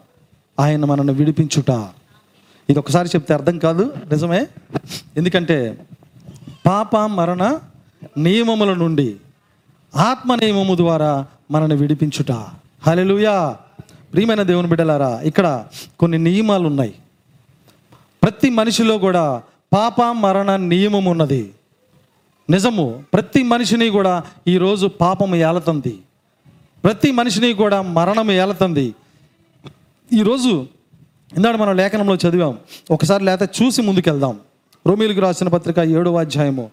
ఆయన 0.59 0.85
మనల్ని 0.85 1.13
విడిపించుట. 1.13 1.69
ఇది 2.69 2.79
ఒకసారి 2.79 3.09
చెప్తే 3.09 3.33
అర్థం 3.33 3.59
కాదు. 3.59 3.93
నిజమే? 4.09 4.47
ఎందుకంటే 5.17 5.77
పాప 6.65 6.97
మరణ 6.97 7.59
నియమముల 8.17 8.73
నుండి 8.73 9.15
ఆత్మ 9.95 10.35
నియమము 10.35 10.75
ద్వారా 10.75 11.25
మనల్ని 11.51 11.75
విడిపించుట. 11.75 12.31
హలెలుయా 12.81 13.57
ప్రియమైన 14.15 14.41
దేవుని 14.41 14.67
బిడ్డలారా 14.67 15.21
ఇక్కడ 15.25 15.65
కొన్ని 15.99 16.17
నియమాలు 16.17 16.67
ఉన్నాయి 16.67 16.93
ప్రతి 18.23 18.49
మనిషిలో 18.49 18.97
కూడా 18.97 19.41
పాప 19.73 20.01
మరణ 20.01 20.55
నియమం 20.55 21.05
ఉన్నది. 21.05 21.51
నిజము 22.49 23.03
ప్రతి 23.13 23.43
మనిషిని 23.43 23.89
కూడా 23.89 24.23
ఈరోజు 24.47 24.87
పాపం 24.87 25.35
ఏలతంది. 25.35 25.99
ప్రతి 26.83 27.11
మనిషిని 27.11 27.53
కూడా 27.53 27.81
మరణం 27.81 28.31
ఏలతంది. 28.31 28.95
ఈరోజు 30.13 30.67
ఇందాడు 31.37 31.57
మనం 31.57 31.75
లేఖనంలో 31.75 32.15
చదివాం. 32.15 32.57
ఒకసారి 32.91 33.23
లేత 33.23 33.43
చూసి 33.43 33.81
ముందుకెళ్దాం. 33.81 34.39
రోమిలకు 34.87 35.19
రాసిన 35.19 35.47
పత్రిక 35.47 35.79
ఏడవ 35.79 36.19
అధ్యాయము. 36.19 36.71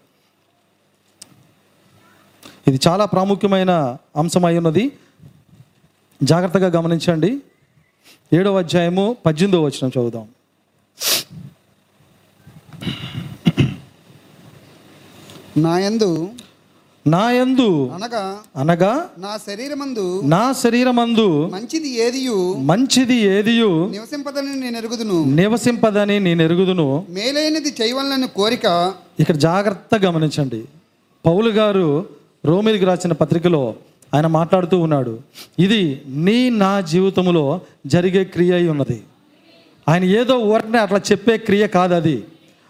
ఇది 2.67 2.79
చాలా 2.87 3.05
ప్రాముఖ్యమైన 3.05 3.97
అంశం 4.15 4.45
అయి 4.45 4.57
ఉన్నది. 4.57 4.91
జాగ్రత్తగా 6.23 6.67
గమనించండి. 6.67 7.31
ఏడవ 8.33 8.57
అధ్యాయము 8.57 9.17
పద్దెనిమిదో 9.25 9.63
వచ్చిన 9.63 9.87
చదువుదాం. 9.87 10.27
నాయందు 15.57 16.29
నాయందు 17.07 17.89
అనగా 17.93 18.37
అనగా 18.55 19.09
నా 19.17 19.39
శరీరమందు 19.47 20.21
నా 20.25 20.53
శరీరమందు 20.53 21.27
మంచిది 21.47 21.89
ఏదియు? 21.99 22.37
మంచిది 22.57 23.15
ఏదియు? 23.15 23.89
నివసింపదని 23.91 24.55
నేను 24.55 24.77
ఎరుగుదును. 24.77 25.17
నివసింపదని 25.23 26.19
నేను 26.19 26.41
ఎరుగుదును. 26.41 27.05
మేలైనది 27.09 27.75
చేయవలనని 27.81 28.27
కోరిక 28.27 28.93
ఇక్కడ 29.19 29.35
జాగ్రత్త 29.35 29.95
గమనించండి. 29.95 30.61
పౌలు 31.25 31.49
గారు 31.49 32.05
రోమిలికి 32.45 32.85
రాసిన 32.85 33.11
పత్రికలో 33.11 33.75
ఆయన 34.13 34.27
మాట్లాడుతూ 34.27 34.79
ఉన్నాడు 34.79 35.19
ఇది 35.59 36.01
నీ 36.05 36.49
నా 36.49 36.81
జీవితంలో 36.81 37.61
జరిగే 37.87 38.23
క్రియ 38.23 38.53
అయి 38.53 38.69
ఉన్నది. 38.69 39.03
ఆయన 39.89 40.03
ఏదో 40.03 40.37
ఊరకనే 40.37 40.79
అట్లా 40.79 41.01
చెప్పే 41.11 41.37
క్రియ 41.37 41.67
కాదు 41.67 41.93
అది. 41.93 42.23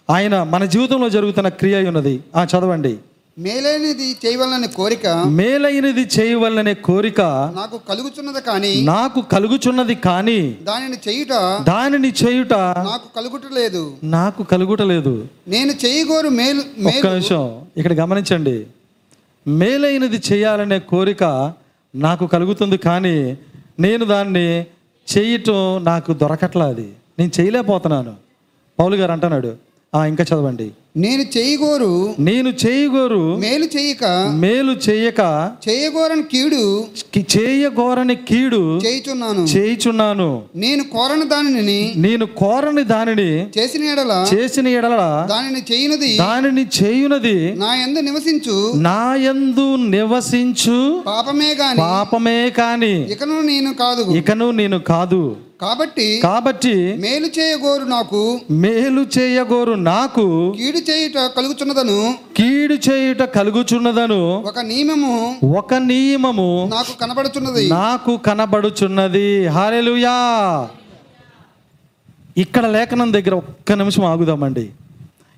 ఆయన 0.10 0.44
మన 0.44 0.66
జీవితంలో 0.66 1.10
జరుగుతున్న 1.10 1.50
క్రియ 1.50 1.76
అయి 1.76 1.88
ఉన్నది. 1.88 2.24
ఆ 2.36 2.44
చదవండి. 2.44 2.98
మేలైనది 3.40 4.18
చేయవలనని 4.26 4.68
కోరిక 4.68 5.08
మేలైనది 5.08 6.10
చేయవలనే 6.20 6.74
కోరిక 6.74 7.22
నాకు 7.56 7.80
కలుగుచున్నది 7.90 8.42
కానీ 8.42 8.82
నాకు 8.82 9.22
కలుగుచున్నది 9.22 9.96
కానీ 9.96 10.58
దానిని 10.64 10.98
చేయుట 11.08 11.30
దానిని 11.64 12.14
చేయుట 12.24 12.54
నాకు 12.54 13.16
కలుగుటలేదు. 13.16 13.94
నాకు 14.04 14.44
కలుగుటలేదు. 14.44 15.28
నేను 15.48 15.74
చేయగోరు 15.86 16.30
మేలు 16.30 16.88
ఒక్క 16.88 17.08
నిమిషం 17.08 17.62
ఇక్కడ 17.78 17.94
గమనించండి. 17.94 18.66
మేలైనది 19.48 20.22
చేయాలనే 20.34 20.80
కోరిక 20.80 21.54
నాకు 21.96 22.28
కలుగుతుంది 22.28 22.78
కానీ 22.78 23.38
నేను 23.80 24.06
దాన్ని 24.06 24.66
చేయటం 25.18 25.84
నాకు 25.84 26.14
దొరకట్లా 26.14 26.66
అది. 26.66 26.94
నేను 27.20 27.32
చేయలేకపోతున్నాను. 27.40 28.16
పౌలు 28.80 28.96
గారు 28.96 29.12
అంటున్నాడు 29.12 29.56
ఇంకా 30.08 30.24
చదవండి. 30.24 30.72
నేను 30.98 31.22
చేయగోరు 31.38 32.16
నేను 32.20 32.50
చేయగోరు 32.50 33.38
మేలు 33.38 33.66
చేయక 33.66 34.06
మేలు 34.36 34.72
చేయక 34.90 35.52
చేయగోరని 35.70 36.22
కీడు 36.22 36.86
చేయగోరని 37.18 38.16
కీడు 38.16 38.82
చేయుచున్నాను. 38.86 39.42
చేయుచున్నాను. 39.42 40.42
నేను 40.56 40.84
కోరని 40.84 41.26
దానిని 41.26 41.94
నేను 41.96 42.26
కోరని 42.26 42.84
దానిని 42.84 43.50
చేసిన 43.60 43.84
ఎడల 43.84 44.28
చేసిన 44.34 44.68
ఎడల 44.68 45.28
దానిని 45.30 45.64
చేయునది. 45.72 46.18
దానిని 46.18 46.68
చేయునది. 46.84 47.54
నా 47.56 47.76
యందు 47.76 48.00
నివసించు. 48.00 48.74
నాయందు 48.76 49.76
నివసించు. 49.76 51.04
పాపమే 51.08 51.54
గాని 51.54 51.80
పాపమే 51.80 52.50
కాని 52.50 53.12
ఇకను 53.12 53.42
నేను 53.42 53.74
కాదు. 53.74 54.16
ఇకను 54.16 54.52
నేను 54.52 54.80
కాదు. 54.80 55.36
కాబట్టి 55.64 56.20
కాబట్టి 56.24 56.96
మేలు 56.96 57.28
చేయగోరు 57.40 57.84
నాకు 57.84 58.40
మేలు 58.52 59.06
చేయగోరు 59.18 59.74
నాకు 59.74 60.54
కీడు 60.58 60.92
చేయుట 60.92 61.32
కలుగుచున్నదను. 61.38 62.16
కీడు 62.38 62.74
చేయుట 62.74 63.22
కలుగుచున్నదను. 63.22 64.44
ఒక 64.48 64.60
నియమము 64.60 65.38
ఒక 65.58 65.74
నియమము 65.74 66.70
నాకు 66.74 67.00
కనబడుచున్నది. 67.00 67.70
నాకు 67.70 68.18
కనబడుచున్నది. 68.18 69.48
హాలెలుయా 69.48 70.18
ఇక్కడ 72.38 72.66
లేఖనం 72.66 73.14
దగ్గర 73.14 73.34
ఒక్క 73.34 73.72
నిమిషం 73.72 74.06
ఆగుదామండి. 74.06 74.70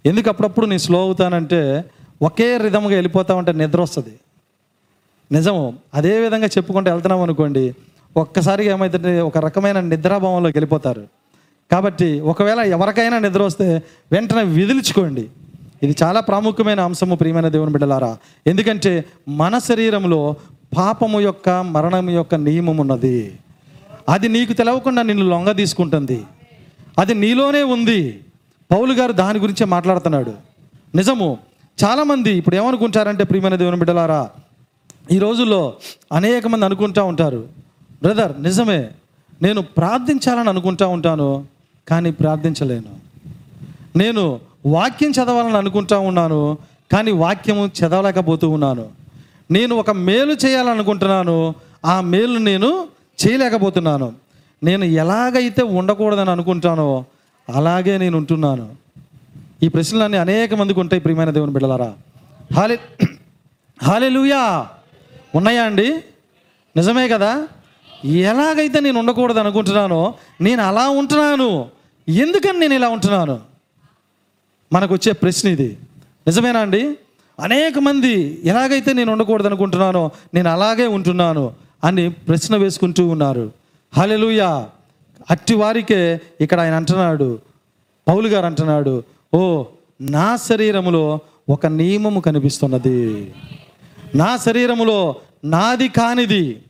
ఎందుకు 0.06 0.30
అప్పుడప్పుడు 0.30 0.66
నేను 0.66 0.80
స్లో 0.80 1.02
అవుతానంటే 1.02 1.86
ఒకే 2.22 2.58
రిధముగా 2.58 2.94
వెళ్ళిపోతామంటే 2.94 3.52
నిద్ర 3.52 3.82
వస్తుంది. 3.82 4.20
నిజము. 5.32 5.74
అదే 5.94 6.20
విధంగా 6.20 6.46
చెప్పుకుంటూ 6.46 6.92
వెళ్తున్నాం 6.92 7.22
అనుకోండి. 7.22 7.76
ఒక్కసారిగా 8.18 8.72
ఏమైతే 8.72 9.22
ఒక 9.22 9.38
రకమైన 9.38 9.80
నిద్రాభావంలోకి 9.80 10.58
వెళ్ళిపోతారు. 10.58 11.08
కాబట్టి 11.72 12.20
ఒకవేళ 12.20 12.60
ఎవరికైనా 12.60 13.20
నిద్ర 13.20 13.42
వస్తే 13.42 13.82
వెంటనే 14.12 14.44
విదిలించుకోండి. 14.44 15.30
ఇది 15.84 15.96
చాలా 16.04 16.20
ప్రాముఖ్యమైన 16.20 16.80
అంశము 16.80 17.16
ప్రియమైన 17.16 17.48
దేవుని 17.48 17.72
బిడ్డలారా. 17.72 18.18
ఎందుకంటే 18.48 19.06
మన 19.28 19.58
శరీరంలో 19.58 20.36
పాపము 20.78 21.20
యొక్క 21.20 21.50
మరణం 21.50 22.10
యొక్క 22.10 22.36
నియమం 22.36 22.78
ఉన్నది. 22.78 23.40
అది 24.10 24.28
నీకు 24.28 24.54
తెలవకుండా 24.54 25.02
నిన్ను 25.02 25.30
లొంగ 25.30 25.52
తీసుకుంటుంది. 25.52 26.24
అది 27.00 27.14
నీలోనే 27.14 27.64
ఉంది. 27.64 28.20
పౌలు 28.72 28.94
గారు 28.94 29.12
దాని 29.12 29.40
గురించే 29.40 29.66
మాట్లాడుతున్నాడు. 29.66 30.34
నిజము 30.96 31.38
చాలామంది 31.84 32.32
ఇప్పుడు 32.32 32.56
ఏమనుకుంటారంటే 32.56 33.24
ప్రియమైన 33.24 33.56
దేవుని 33.56 33.78
బిడ్డలారా 33.78 34.30
ఈ 35.12 35.18
రోజుల్లో 35.18 35.74
అనేక 36.14 36.48
మంది 36.48 36.66
అనుకుంటా 36.66 37.04
ఉంటారు. 37.04 37.65
బ్రదర్ 38.04 38.44
నిజమే. 38.44 38.90
నేను 39.42 39.62
ప్రార్థించాలని 39.62 40.50
అనుకుంటా 40.50 40.88
ఉంటాను 40.88 41.46
కానీ 41.88 42.12
ప్రార్థించలేను. 42.12 42.96
నేను 43.98 44.40
వాక్యం 44.66 45.12
చదవాలని 45.12 45.58
అనుకుంటా 45.58 45.98
ఉన్నాను 45.98 46.58
కానీ 46.92 47.12
వాక్యము 47.12 47.66
చదవలేకపోతూ 47.66 48.50
ఉన్నాను. 48.50 48.88
నేను 49.52 49.76
ఒక 49.76 49.92
మేలు 49.92 50.34
చేయాలనుకుంటున్నాను 50.46 51.56
ఆ 51.86 52.02
మేలు 52.02 52.38
నేను 52.38 52.88
చేయలేకపోతున్నాను. 53.28 54.14
నేను 54.64 54.84
ఎలాగైతే 54.86 55.62
ఉండకూడదని 55.62 56.30
అనుకుంటానో 56.30 57.06
అలాగే 57.54 57.98
నేను 57.98 58.18
ఉంటున్నాను. 58.18 58.70
ఈ 59.64 59.68
ప్రశ్నలన్నీ 59.68 60.18
అనేక 60.18 60.54
మందికి 60.54 60.80
ఉంటాయి 60.80 61.02
ప్రియమైన 61.02 61.30
దేవుని 61.30 61.52
బిడ్డలారా. 61.52 61.94
హాలే 63.84 64.10
లూయా 64.10 64.68
ఉన్నాయా 65.36 65.64
అండి? 65.64 66.00
నిజమే 66.78 67.08
కదా? 67.08 67.48
ఎలాగైతే 68.06 68.80
నేను 68.80 69.00
ఉండకూడదు 69.00 69.40
అనుకుంటున్నానో 69.40 70.14
నేను 70.42 70.64
అలా 70.64 70.90
ఉంటున్నాను. 70.90 71.66
ఎందుకని 72.10 72.60
నేను 72.60 72.74
ఇలా 72.74 72.90
ఉంటున్నాను? 72.90 73.40
మనకు 74.74 74.94
వచ్చే 74.94 75.12
ప్రశ్న 75.12 75.50
ఇది. 75.50 75.78
నిజమేనా 76.28 76.60
అండి? 76.60 76.98
అనేక 77.40 77.80
మంది 77.80 78.42
ఎలాగైతే 78.44 78.94
నేను 78.94 79.12
ఉండకూడదు 79.12 79.48
అనుకుంటున్నానో 79.48 80.12
నేను 80.34 80.50
అలాగే 80.50 80.88
ఉంటున్నాను 80.88 81.54
అని 81.84 82.10
ప్రశ్న 82.10 82.56
వేసుకుంటూ 82.56 83.08
ఉన్నారు. 83.08 83.52
హలెలుయా 83.94 84.68
అట్టి 85.32 85.54
వారికే 85.54 86.20
ఇక్కడ 86.42 86.60
ఆయన 86.60 86.74
అంటున్నాడు. 86.74 87.40
పౌలు 88.08 88.28
గారు 88.28 88.46
అంటున్నాడు 88.46 89.04
ఓ 89.34 89.64
నా 90.02 90.38
శరీరములో 90.38 91.20
ఒక 91.50 91.66
నియమము 91.66 92.20
కనిపిస్తున్నది. 92.20 93.34
నా 94.16 94.38
శరీరములో 94.38 95.16
నాది 95.46 95.90
కానిది. 95.90 96.62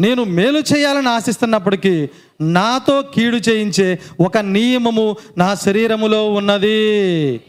నేను 0.00 0.24
మేలు 0.24 0.58
చేయాలని 0.58 1.08
ఆశిస్తున్నప్పటికీ 1.08 2.08
నాతో 2.40 3.02
కీడు 3.02 3.36
చేయించే 3.36 3.98
ఒక 4.20 4.38
నియమము 4.38 5.16
నా 5.38 5.54
శరీరములో 5.54 6.32
ఉన్నది. 6.32 7.40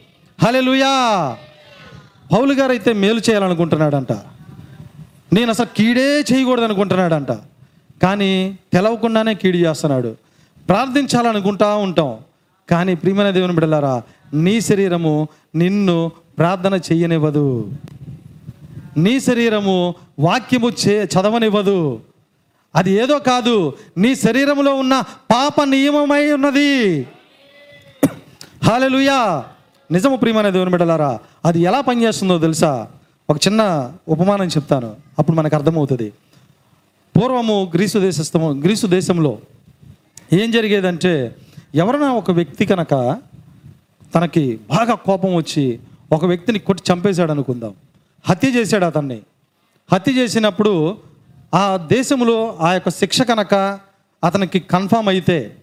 హలెలుయా 0.44 0.94
పౌలు 2.34 2.54
గారు 2.54 2.72
అయితే 2.72 2.94
మేలు 2.94 3.20
చేయాలనుకుంటున్నాడంట. 3.20 4.12
నేను 5.34 5.50
అసలు 5.50 5.68
కీడే 5.78 6.20
చేయకూడదు 6.20 6.66
అనుకుంటున్నాడంట 6.66 7.32
కానీ 8.04 8.58
తెలవకుండానే 8.74 9.36
కీడు 9.36 9.58
చేస్తున్నాడు. 9.58 10.16
ప్రార్థించాలనుకుంటా 10.70 11.76
ఉంటాం. 11.76 12.18
కానీ 12.70 12.96
ప్రియమైన 12.96 13.30
దేవుని 13.30 13.54
బిడ్డలారా 13.54 14.04
నీ 14.34 14.62
శరీరము 14.62 15.28
నిన్ను 15.56 16.12
ప్రార్థన 16.38 16.74
చెయ్యనివ్వదు 16.74 17.74
నీ 18.98 19.20
శరీరము 19.20 19.96
వాక్యము 20.20 20.70
చే 20.70 21.04
చదవనివ్వదు. 21.04 22.00
అది 22.76 22.92
ఏదో 22.92 23.20
కాదు. 23.20 23.74
నీ 23.98 24.16
శరీరంలో 24.16 24.76
ఉన్న 24.76 25.04
పాప 25.32 25.64
నియమమై 25.64 26.32
ఉన్నది. 26.32 27.02
హాలెలుయా 28.64 29.46
నిజము 29.92 30.16
ప్రియమైన 30.16 30.50
దేవుని 30.50 30.72
బిడ్డలారా 30.72 31.20
అది 31.46 31.60
ఎలా 31.60 31.82
పనిచేస్తుందో 31.82 32.40
తెలుసా? 32.40 32.88
ఒక 33.30 33.38
చిన్న 33.48 33.92
ఉపమానం 34.08 34.48
చెప్తాను. 34.48 34.96
అప్పుడు 35.20 35.38
మనకు 35.38 35.56
అర్థమవుతుంది. 35.56 36.14
పూర్వము 37.18 37.72
గ్రీసు 37.74 38.00
దేశస్థము 38.00 38.52
గ్రీసు 38.52 38.88
దేశంలో 38.88 39.38
ఏం 40.34 40.52
జరిగేదంటే 40.52 41.36
ఎవరైనా 41.76 42.14
ఒక 42.14 42.32
వ్యక్తి 42.32 42.66
కనుక 42.66 43.20
తనకి 44.16 44.60
బాగా 44.70 44.94
కోపం 44.94 45.36
వచ్చి 45.36 45.80
ఒక 46.12 46.26
వ్యక్తిని 46.26 46.60
కొట్టి 46.60 46.92
చంపేశాడు 46.92 47.32
అనుకుందాం 47.32 47.74
హత్య 48.30 48.50
చేశాడు 48.50 48.86
అతన్ని. 48.86 49.20
హత్య 49.94 50.12
చేసినప్పుడు 50.12 50.98
ఆ 51.54 51.78
దేశంలో 51.78 52.58
ఆ 52.62 52.74
యొక్క 52.74 52.90
శిక్ష 52.90 53.22
కనుక 53.22 53.80
అతనికి 54.24 54.60
కన్ఫామ్ 54.60 55.10
అయితే 55.10 55.56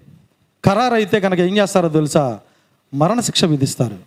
ఖరారు 0.67 0.95
అయితే 0.95 1.21
కనుక 1.21 1.39
ఏం 1.39 1.57
చేస్తారో 1.57 1.89
తెలుసా? 1.89 2.39
మరణశిక్ష 2.95 3.45
విధిస్తారు. 3.45 3.99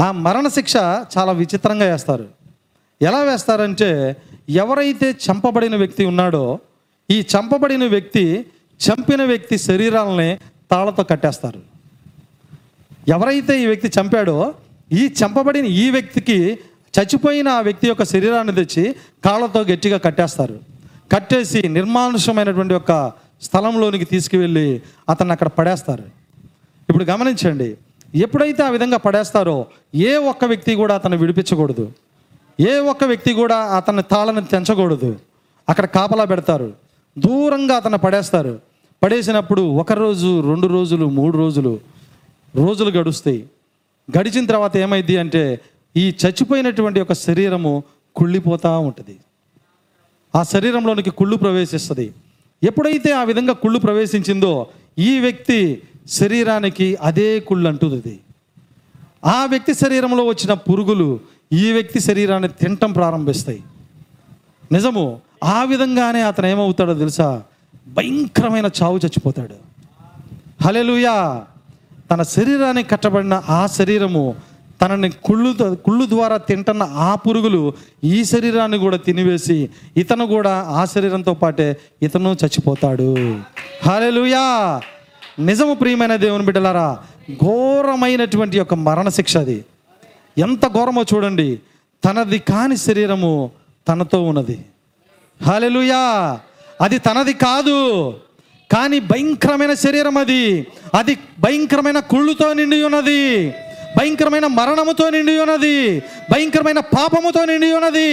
ఆ 0.00 0.12
మరణశిక్ష 0.12 0.76
చాలా 1.18 1.32
విచిత్రంగా 1.32 1.92
వేస్తారు. 1.92 2.28
ఎలా 3.02 3.18
వేస్తారంటే 3.18 4.16
ఎవరైతే 4.48 5.10
చంపబడిన 5.10 5.76
వ్యక్తి 5.76 6.04
ఉన్నాడో 6.04 6.58
ఈ 7.10 7.26
చంపబడిన 7.36 7.86
వ్యక్తి 7.86 8.46
చంపిన 8.80 9.24
వ్యక్తి 9.24 9.58
శరీరాలని 9.58 10.38
తాళతో 10.70 11.02
కట్టేస్తారు. 11.02 11.60
ఎవరైతే 13.08 13.62
ఈ 13.62 13.66
వ్యక్తి 13.66 14.00
చంపాడో 14.00 14.54
ఈ 14.92 15.14
చంపబడిన 15.24 15.64
ఈ 15.64 15.90
వ్యక్తికి 15.90 16.58
చచ్చిపోయిన 17.00 17.48
ఆ 17.48 17.60
వ్యక్తి 17.60 17.88
యొక్క 17.88 18.04
శరీరాన్ని 18.04 18.64
తెచ్చి 18.64 18.96
కాళ్ళతో 19.24 19.60
గట్టిగా 19.60 19.98
కట్టేస్తారు. 19.98 20.69
కట్టేసి 21.12 21.68
నిర్మానుషమైనటువంటి 21.68 22.74
ఒక 22.74 23.12
స్థలంలోనికి 23.42 24.04
తీసుకువెళ్ళి 24.04 24.82
అతన్ని 25.08 25.32
అక్కడ 25.32 25.48
పడేస్తారు. 25.48 26.04
ఇప్పుడు 26.88 27.04
గమనించండి 27.04 27.76
ఎప్పుడైతే 28.14 28.62
ఆ 28.62 28.68
విధంగా 28.68 28.96
పడేస్తారో 28.96 29.66
ఏ 29.94 30.16
ఒక్క 30.16 30.44
వ్యక్తి 30.44 30.74
కూడా 30.74 30.94
అతను 30.94 31.16
విడిపించకూడదు. 31.16 31.92
ఏ 32.60 32.78
ఒక్క 32.78 33.04
వ్యక్తి 33.04 33.32
కూడా 33.32 33.56
అతన్ని 33.56 34.02
తాళను 34.02 34.40
తెంచకూడదు. 34.40 35.18
అక్కడ 35.68 35.84
కాపలా 35.84 36.24
పెడతారు. 36.24 36.72
దూరంగా 37.18 37.74
అతను 37.74 37.98
పడేస్తారు. 37.98 38.60
పడేసినప్పుడు 39.02 39.62
ఒక 39.62 39.92
రోజు 39.92 40.40
రెండు 40.40 40.66
రోజులు 40.66 41.06
మూడు 41.06 41.38
రోజులు 41.38 41.80
రోజులు 42.56 42.90
గడుస్తాయి. 42.90 43.44
గడిచిన 44.18 44.46
తర్వాత 44.46 44.76
ఏమైంది 44.76 45.16
అంటే 45.16 45.60
ఈ 45.96 46.14
చచ్చిపోయినటువంటి 46.26 47.00
ఒక 47.00 47.12
శరీరము 47.12 47.82
కుళ్ళిపోతూ 48.16 48.80
ఉంటుంది. 48.80 49.16
ఆ 50.34 50.42
శరీరంలోనికి 50.42 51.10
కుళ్ళు 51.10 51.36
ప్రవేశిస్తుంది. 51.36 52.12
ఎప్పుడైతే 52.62 53.12
ఆ 53.12 53.22
విధంగా 53.24 53.52
కుళ్ళు 53.52 53.78
ప్రవేశించిందో 53.78 54.66
ఈ 54.98 55.18
వ్యక్తి 55.18 55.82
శరీరానికి 56.08 56.98
అదే 57.02 57.40
కుళ్ళు 57.40 57.68
అంటుంది 57.68 58.20
ఆ 59.24 59.44
వ్యక్తి 59.44 59.74
శరీరంలో 59.74 60.24
వచ్చిన 60.24 60.54
పురుగులు 60.54 61.20
ఈ 61.52 61.72
వ్యక్తి 61.72 62.00
శరీరాన్ని 62.00 62.48
తినటం 62.48 62.92
ప్రారంభిస్తాయి. 62.92 63.62
నిజము 64.72 65.20
ఆ 65.44 65.64
విధంగానే 65.64 66.22
అతను 66.22 66.46
ఏమవుతాడో 66.46 66.94
తెలుసా? 66.94 67.42
భయంకరమైన 67.88 68.70
చావు 68.82 68.98
చచ్చిపోతాడు. 68.98 69.54
హలెలుయా 70.62 71.44
తన 72.10 72.22
శరీరానికి 72.22 72.88
కట్టబడిన 72.88 73.42
ఆ 73.48 73.66
శరీరము 73.66 74.34
తనని 74.80 75.10
కుళ్ళు 75.10 75.74
కుళ్ళు 75.74 76.08
ద్వారా 76.08 76.36
తింటున్న 76.36 76.82
ఆ 76.82 77.14
పురుగులు 77.14 77.72
ఈ 78.04 78.24
శరీరాన్ని 78.24 78.78
కూడా 78.78 78.96
తినివేసి 78.96 79.70
ఇతను 79.96 80.26
కూడా 80.26 80.66
ఆ 80.68 80.84
శరీరంతో 80.84 81.34
పాటే 81.34 81.76
ఇతను 82.02 82.36
చచ్చిపోతాడు. 82.44 83.40
హలెలుయా 83.86 84.80
నిజము 85.38 85.74
ప్రియమైన 85.74 86.16
దేవుని 86.16 86.44
బిడ్డలారా 86.44 86.98
ఘోరమైనటువంటి 87.32 88.58
యొక్క 88.58 88.74
మరణశిక్ష 88.74 89.36
అది. 89.36 89.64
ఎంత 90.38 90.66
ఘోరమో 90.66 91.04
చూడండి 91.14 91.60
తనది 92.04 92.38
కాని 92.38 92.76
శరీరము 92.76 93.50
తనతో 93.88 94.22
ఉన్నది. 94.22 94.64
హాలెలుయా 95.42 96.40
అది 96.80 96.98
తనది 96.98 97.32
కాదు 97.32 98.14
కానీ 98.72 99.00
భయంకరమైన 99.00 99.74
శరీరం 99.74 100.18
అది. 100.18 100.66
అది 100.94 101.18
భయంకరమైన 101.40 101.98
కుళ్ళుతో 101.98 102.52
నిండి 102.52 102.82
ఉన్నది. 102.82 103.54
భయంకరమైన 103.98 104.46
మరణముతో 104.46 105.10
నిండి 105.10 105.34
ఉన్నది 105.38 106.00
భయంకరమైన 106.32 106.80
పాపముతో 106.96 107.44
నిండి 107.44 107.72
ఉన్నది 107.72 108.10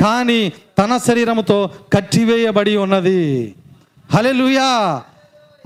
కానీ 0.00 0.40
తన 0.78 0.96
శరీరముతో 0.96 1.70
కట్టివేయబడి 1.92 2.76
ఉన్నది. 2.76 3.54
హలెలుయా 4.14 4.68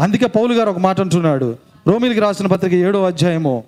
అందుకే 0.00 0.26
పౌలు 0.26 0.52
గారు 0.54 0.70
ఒక 0.70 0.78
మాట 0.78 1.00
అంటున్నాడు. 1.00 1.56
రోమిలికి 1.88 2.20
రాసిన 2.20 2.46
పత్రిక 2.46 2.74
ఏడో 2.86 3.00
అధ్యాయము 3.06 3.64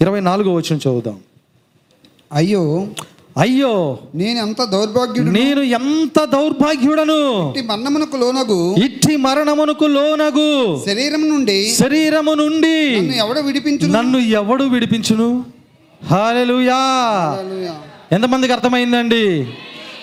ఇరవై 0.00 0.20
నాలుగో 0.20 0.54
వచ్చిన 0.54 0.76
చదువుదాం. 0.76 1.18
అయ్యో 2.32 2.62
అయ్యో 3.36 3.98
నేను 4.14 4.38
ఎంత 4.38 4.64
దౌర్భాగ్యుడు 4.64 5.30
నేను 5.30 5.60
ఎంత 5.60 6.24
దౌర్భాగ్యుడను? 6.24 7.54
మన్నమునకు 7.64 8.16
లోనగు? 8.16 8.74
ఇట్టి 8.84 9.16
మరణమునకు 9.16 9.84
లోనగు. 9.84 10.82
శరీరం 10.86 11.28
నుండి? 11.28 11.74
శరీరము 11.74 12.32
నుండి. 12.32 12.96
నన్ను 12.96 13.12
ఎవడ 13.12 13.38
విడిపించు 13.38 13.86
నన్ను 13.86 14.18
ఎవడు 14.18 14.64
విడిపించును? 14.64 15.44
హాలెలుయా. 16.04 16.80
ఎంతమందికి 18.12 18.52
అర్థమైందండి? 18.52 19.26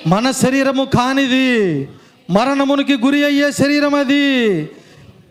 మన 0.07 0.31
శరీరము 0.31 0.83
కానిది 0.83 1.87
మరణమునికి 2.29 2.97
గురి 2.97 3.25
అయ్యే 3.25 3.51
శరీరం 3.51 3.95
అది. 3.95 4.69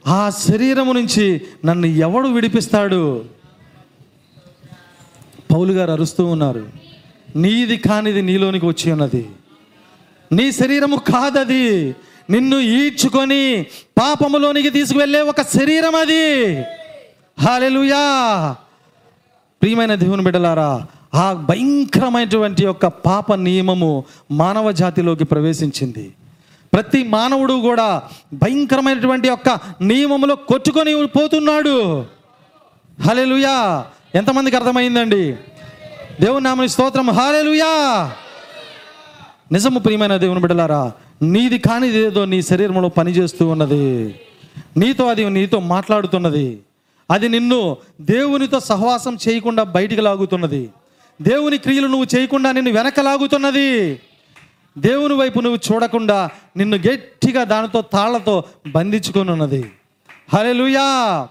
ఆ 0.06 0.30
శరీరము 0.30 0.92
నుంచి 0.92 1.40
నన్ను 1.64 1.86
ఎవడు 1.86 2.28
విడిపిస్తాడు? 2.28 3.24
పౌలు 5.52 5.72
గారు 5.72 5.90
అరుస్తూ 5.90 6.24
ఉన్నారు. 6.26 6.79
నీది 7.36 7.76
కానిది 7.76 8.22
నీలోనికి 8.22 8.66
వచ్చి 8.66 8.92
ఉన్నది. 8.92 9.28
నీ 10.32 10.52
శరీరము 10.52 10.96
కాదది. 10.96 11.96
నిన్ను 12.30 12.58
ఈడ్చుకొని 12.58 13.66
పాపములోనికి 14.00 14.70
తీసుకువెళ్ళే 14.70 15.20
ఒక 15.20 15.42
శరీరం 15.42 15.94
అది. 15.94 16.60
హాలెలుయా 17.40 18.56
ప్రియమైన 19.62 19.94
దేవుని 19.94 20.22
బిడ్డలారా 20.22 20.86
ఆ 21.14 21.32
భయంకరమైనటువంటి 21.32 22.64
యొక్క 22.64 22.86
పాప 22.86 23.34
నియమము 23.34 24.04
మానవ 24.30 24.72
జాతిలోకి 24.72 25.24
ప్రవేశించింది. 25.24 26.12
ప్రతి 26.72 27.02
మానవుడు 27.02 27.52
కూడా 27.52 28.02
భయంకరమైనటువంటి 28.32 29.28
యొక్క 29.28 29.58
నియమములో 29.80 30.36
కొట్టుకొని 30.36 31.06
పోతున్నాడు. 31.06 32.06
హలెలుయా 33.00 33.84
ఎంతమందికి 34.14 34.56
అర్థమైందండి? 34.56 35.36
దేవుని 36.20 36.44
నామని 36.44 36.68
స్తోత్రం. 36.68 37.10
హాలెలుయా 37.10 38.12
నిజము 39.52 39.78
ప్రియమైన 39.78 40.16
దేవుని 40.16 40.40
బిడ్డలారా 40.40 40.92
నీది 41.22 41.58
కానిది 41.58 41.98
ఏదో 41.98 42.24
నీ 42.24 42.42
శరీరంలో 42.42 42.88
పనిచేస్తూ 42.88 43.48
ఉన్నది. 43.48 44.14
నీతో 44.76 45.06
అది 45.06 45.30
నీతో 45.30 45.60
మాట్లాడుతున్నది. 45.60 46.60
అది 47.10 47.28
నిన్ను 47.28 47.76
దేవునితో 48.00 48.60
సహవాసం 48.60 49.18
చేయకుండా 49.28 49.62
బయటికి 49.62 50.00
లాగుతున్నది. 50.00 50.70
దేవుని 51.22 51.58
క్రియలు 51.58 51.86
నువ్వు 51.86 52.06
చేయకుండా 52.16 52.52
నిన్ను 52.52 52.72
వెనక 52.72 53.00
లాగుతున్నది. 53.00 54.00
దేవుని 54.78 55.14
వైపు 55.14 55.40
నువ్వు 55.40 55.72
చూడకుండా 55.72 56.30
నిన్ను 56.56 56.76
గట్టిగా 56.76 57.44
దానితో 57.44 57.82
తాళ్ళతో 57.82 58.44
బంధించుకొని 58.66 59.30
ఉన్నది. 59.30 59.72
హల్లెలూయా 60.34 61.28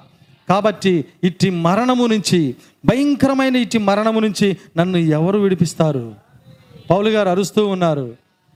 కాబట్టి 0.50 1.06
ఇట్టి 1.24 1.50
మరణము 1.50 2.06
నుంచి 2.06 2.56
భయంకరమైన 2.86 3.56
ఇట్టి 3.56 3.78
మరణము 3.78 4.20
నుంచి 4.20 4.58
నన్ను 4.78 4.98
ఎవరు 4.98 5.40
విడిపిస్తారు? 5.40 6.16
పౌలు 6.90 7.10
గారు 7.10 7.30
అరుస్తూ 7.30 7.68
ఉన్నారు 7.68 8.16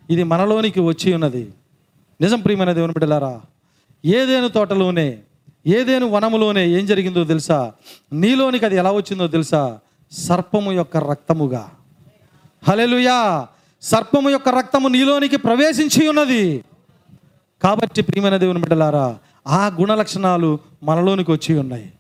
ఇది 0.10 0.24
మనలోనికి 0.24 0.80
వచ్చి 0.80 1.14
ఉన్నది. 1.14 1.54
నిజం 2.22 2.40
ప్రియమైన 2.40 2.72
దేవుని 2.72 2.94
బిడ్డలారా 2.94 3.42
ఏదేను 4.06 4.48
తోటలోనే 4.48 5.20
ఏదేను 5.68 6.08
వనములోనే 6.08 6.70
ఏం 6.70 6.86
జరిగిందో 6.86 7.24
తెలుసా? 7.24 7.72
నీలోనికి 8.14 8.66
అది 8.66 8.76
ఎలా 8.76 8.92
వచ్చిందో 8.92 9.28
తెలుసా? 9.28 9.80
సర్పము 10.12 10.72
యొక్క 10.72 10.98
రక్తముగా. 10.98 11.70
హలెలుయా 12.68 13.48
సర్పము 13.82 14.30
యొక్క 14.30 14.50
రక్తము 14.50 14.88
నీలోనికి 14.88 15.38
ప్రవేశించి 15.38 16.08
ఉన్నది. 16.08 16.64
కాబట్టి 17.64 18.02
ప్రియమైన 18.02 18.38
దేవుని 18.38 18.60
బిడ్డలారా 18.60 19.18
ఆ 19.48 19.68
గుణ 19.68 19.96
లక్షణాలు 19.96 20.60
మనలోనికి 20.84 21.32
వచ్చి 21.32 21.60
ఉన్నాయి. 21.60 21.92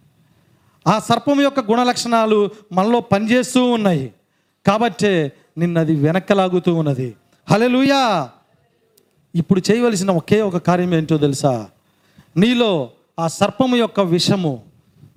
ఆ 0.87 0.99
సర్పం 0.99 1.41
యొక్క 1.41 1.59
గుణ 1.59 1.83
లక్షణాలు 1.83 2.49
మనలో 2.71 2.99
పనిచేస్తూ 2.99 3.65
ఉన్నాయి. 3.65 4.13
కాబట్టే 4.67 5.31
నిన్నది 5.57 5.95
వెనక్కలాగుతూ 5.95 6.75
ఉన్నది. 6.75 7.15
హలెలుయా 7.51 8.29
ఇప్పుడు 9.35 9.61
చేయవలసిన 9.71 10.11
ఒకే 10.11 10.41
ఒక 10.41 10.57
కార్యం 10.57 10.93
ఏంటో 10.93 11.17
తెలుసా? 11.17 11.67
నీలో 12.37 12.89
ఆ 13.19 13.27
సర్పము 13.27 13.75
యొక్క 13.75 13.99
విషము 13.99 14.61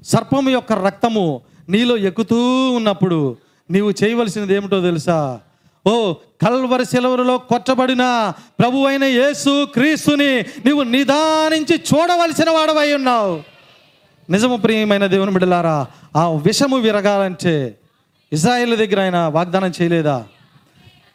సర్పము 0.02 0.50
యొక్క 0.50 0.72
రక్తము 0.72 1.40
నీలో 1.68 1.96
ఎక్కుతూ 1.96 2.70
ఉన్నప్పుడు 2.70 3.36
నీవు 3.70 3.92
చేయవలసినది 4.04 4.54
ఏమిటో 4.54 4.80
తెలుసా? 4.80 5.40
ఓ 5.88 6.12
కల్వర 6.14 6.82
సెలవులలో 6.82 7.38
కొట్టబడిన 7.38 8.32
ప్రభు 8.60 8.78
అయిన 8.78 9.04
యేసు 9.04 9.64
క్రీస్తుని 9.64 10.40
నీవు 10.66 10.82
నిదానించి 10.82 11.74
చూడవలసిన 11.74 12.50
వాడవై 12.50 12.92
ఉన్నావు. 12.92 13.42
నిజము 14.30 14.56
ప్రియమైన 14.56 15.06
దేవుని 15.06 15.30
బిడ్డలారా 15.30 15.86
ఆ 16.16 16.28
విషము 16.28 16.76
విరగాలంటే 16.76 17.78
ఇజ్రాయేల్ 18.32 18.76
దగ్గర 18.76 19.00
ఆయన 19.00 19.18
వాగ్దానం 19.18 19.72
చేయలేదా? 19.82 20.24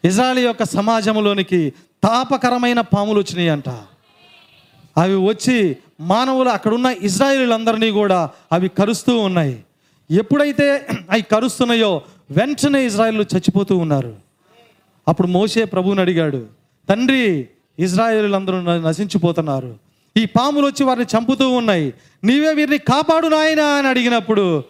ఇజ్రాయల్ 0.05 0.39
యొక్క 0.39 0.63
సమాజంలోనికి 0.63 1.73
తాపకరమైన 2.03 2.81
పాములు 2.81 3.19
వచ్చినాయి 3.19 3.49
అంట 3.49 3.69
అవి 4.97 5.15
వచ్చి 5.15 5.77
మానవులు 6.01 6.49
అక్కడున్న 6.49 6.85
ఇజ్రాయేలీలందరినీ 7.01 7.91
కూడా 7.91 8.29
అవి 8.51 8.69
కరుస్తూ 8.69 9.19
ఉన్నాయి. 9.19 9.63
ఎప్పుడైతే 10.11 10.87
అవి 11.09 11.21
కరుస్తున్నాయో 11.21 12.01
వెంటనే 12.31 12.85
ఇజ్రాయిల్ 12.85 13.21
చచ్చిపోతూ 13.21 13.77
ఉన్నారు. 13.77 14.30
అప్పుడు 15.07 15.27
మోసే 15.27 15.65
ప్రభువుని 15.65 16.01
అడిగాడు 16.01 16.45
తండ్రి 16.89 17.47
ఇజ్రాయేలులందరూ 17.79 18.61
న- 18.61 18.87
నశించిపోతున్నారు. 18.87 19.75
ఈ 20.17 20.25
పాములు 20.25 20.65
వచ్చి 20.65 20.85
వారిని 20.85 21.05
చంపుతూ 21.17 21.49
ఉన్నాయి. 21.49 21.93
నీవే 22.23 22.53
వీరిని 22.53 22.77
కాపాడు 22.77 23.27
నాయనా 23.27 23.65
అని 23.65 23.87
అడిగినప్పుడు 23.87 24.63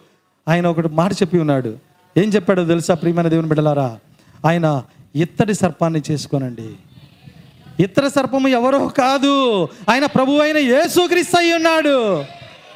ఆయన 0.48 0.66
ఒకటి 0.66 0.88
మాట 0.88 1.12
చెప్పి 1.12 1.38
ఉన్నాడు. 1.38 1.78
ఏం 2.16 2.28
చెప్పాడో 2.28 2.64
తెలుసా 2.64 2.94
ప్రియమైన 2.94 3.28
దేవుని 3.28 3.48
బిడ్డలారా? 3.48 3.98
ఆయన 4.46 4.82
ఇత్తడి 5.16 5.54
సర్పాన్ని 5.54 6.02
చేసుకోనండి. 6.10 6.70
ఇతర 7.80 8.08
సర్పము 8.08 8.48
ఎవరో 8.48 8.88
కాదు. 8.88 9.68
ఆయన 9.90 10.06
ప్రభు 10.06 10.32
అయిన 10.32 10.56
యేసుక్రీస్తు 10.56 11.36
అయి 11.36 11.52
ఉన్నాడు. 11.52 12.24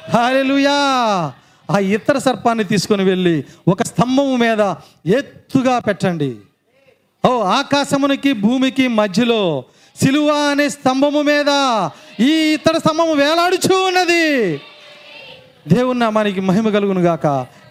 హాలెలుయా! 0.09 1.33
ఆ 1.71 1.79
ఇతర 1.79 2.17
సర్పాన్ని 2.17 2.63
తీసుకొని 2.63 3.03
వెళ్ళి 3.03 3.43
ఒక 3.67 3.83
స్తంభము 3.83 4.35
మీద 4.35 4.75
ఎత్తుగా 5.17 5.79
పెట్టండి. 5.79 6.35
ఓ 7.27 7.39
ఆకాశమునికి 7.39 8.33
భూమికి 8.33 8.87
మధ్యలో 8.87 9.63
సిలువ 10.03 10.31
అనే 10.31 10.69
స్తంభము 10.69 11.21
మీద 11.21 11.49
ఈ 12.19 12.31
ఇతర 12.53 12.77
స్తంభము 12.77 13.13
వేలాడుచూ 13.13 13.83
ఉన్నది. 13.83 14.57
దేవుని 15.67 15.99
నామానికి 15.99 16.41
మహిమ 16.41 16.69
కలుగును 16.69 17.01
గాక. 17.01 17.27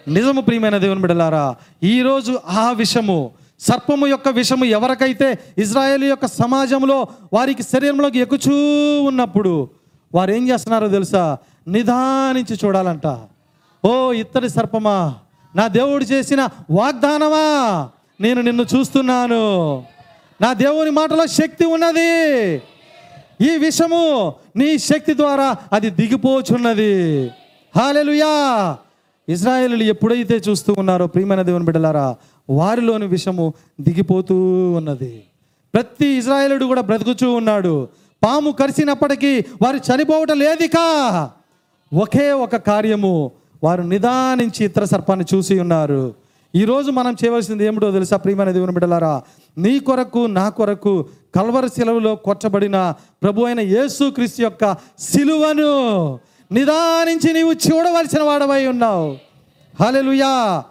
నిజము 0.07 0.41
ప్రియమైన 0.41 0.77
దేవుని 0.77 1.01
బిడలారా 1.01 1.55
ఈరోజు 1.83 2.39
ఆ 2.47 2.71
విషము 2.71 3.31
సర్పము 3.59 4.07
యొక్క 4.07 4.27
విషము 4.27 4.65
ఎవరికైతే 4.65 5.39
ఇజ్రాయేల్ 5.57 6.03
యొక్క 6.03 6.25
సమాజంలో 6.25 7.07
వారికి 7.33 7.63
శరీరంలోకి 7.63 8.19
ఎక్కుచూ 8.19 8.55
ఉన్నప్పుడు 9.01 9.69
వారు 10.13 10.31
ఏం 10.31 10.49
చేస్తున్నారో 10.49 10.87
తెలుసా? 10.87 11.37
నిదానించి 11.67 12.59
చూడాలంట. 12.65 13.19
ఓ 13.85 14.11
ఇత్తడి 14.11 14.49
సర్పమా 14.49 15.15
నా 15.55 15.67
దేవుడు 15.67 16.03
చేసిన 16.03 16.49
వాగ్దానమా? 16.71 17.89
నేను 18.21 18.41
నిన్ను 18.41 18.65
చూస్తున్నాను. 18.75 19.83
నా 20.41 20.53
దేవుని 20.53 20.89
మాటలో 20.89 21.27
శక్తి 21.27 21.65
ఉన్నది. 21.65 22.55
ఈ 23.41 23.57
విషము 23.57 24.33
నీ 24.55 24.77
శక్తి 24.77 25.17
ద్వారా 25.17 25.55
అది 25.73 25.89
దిగిపోచున్నది. 25.89 27.27
హాలెలుయా 27.77 28.77
ఇజ్రాయేలు 29.29 29.83
ఎప్పుడైతే 29.83 30.35
చూస్తూ 30.35 30.75
ఉన్నారో 30.77 31.07
ప్రియమైన 31.07 31.41
దేవుని 31.41 31.65
బిడ్డలారా 31.65 32.15
వారిలోని 32.49 33.07
విషము 33.07 33.53
దిగిపోతూ 33.81 34.35
ఉన్నది. 34.71 35.23
ప్రతి 35.73 36.07
ఇజ్రాయేలుడు 36.07 36.65
కూడా 36.65 36.81
బ్రతుకుచూ 36.81 37.33
ఉన్నాడు. 37.33 37.87
పాము 38.25 38.51
కరిసినప్పటికీ 38.51 39.39
వారు 39.39 39.77
చనిపోవటం 39.77 40.39
లేదికా. 40.39 41.29
ఒకే 41.93 42.31
ఒక 42.31 42.55
కార్యము 42.55 43.31
వారు 43.63 43.81
నిదానించి 43.81 44.65
ఇతర 44.65 44.83
సర్పాన్ని 44.83 45.25
చూసి 45.35 45.59
ఉన్నారు. 45.59 46.26
ఈరోజు 46.57 46.91
మనం 46.91 47.13
చేయవలసింది 47.13 47.65
ఏమిటో 47.65 47.91
తెలుసా 47.91 48.17
ప్రియమైన 48.17 48.51
దేవుని 48.51 48.71
బిడ్డలారా? 48.71 49.23
నీ 49.57 49.79
కొరకు 49.79 50.25
నా 50.27 50.49
కొరకు 50.49 51.09
కల్వర 51.35 51.67
సెలవులో 51.67 52.15
కొట్టబడిన 52.15 52.93
ప్రభు 53.23 53.41
అయిన 53.43 53.59
యేసు 53.59 54.09
క్రీస్తు 54.09 54.41
యొక్క 54.41 54.77
సిలువను 54.99 55.71
నిదానించి 56.51 57.33
నీవు 57.33 57.53
చూడవలసిన 57.53 58.21
వాడవై 58.21 58.67
ఉన్నావు. 58.67 59.17
హల్లెలూయా! 59.81 60.63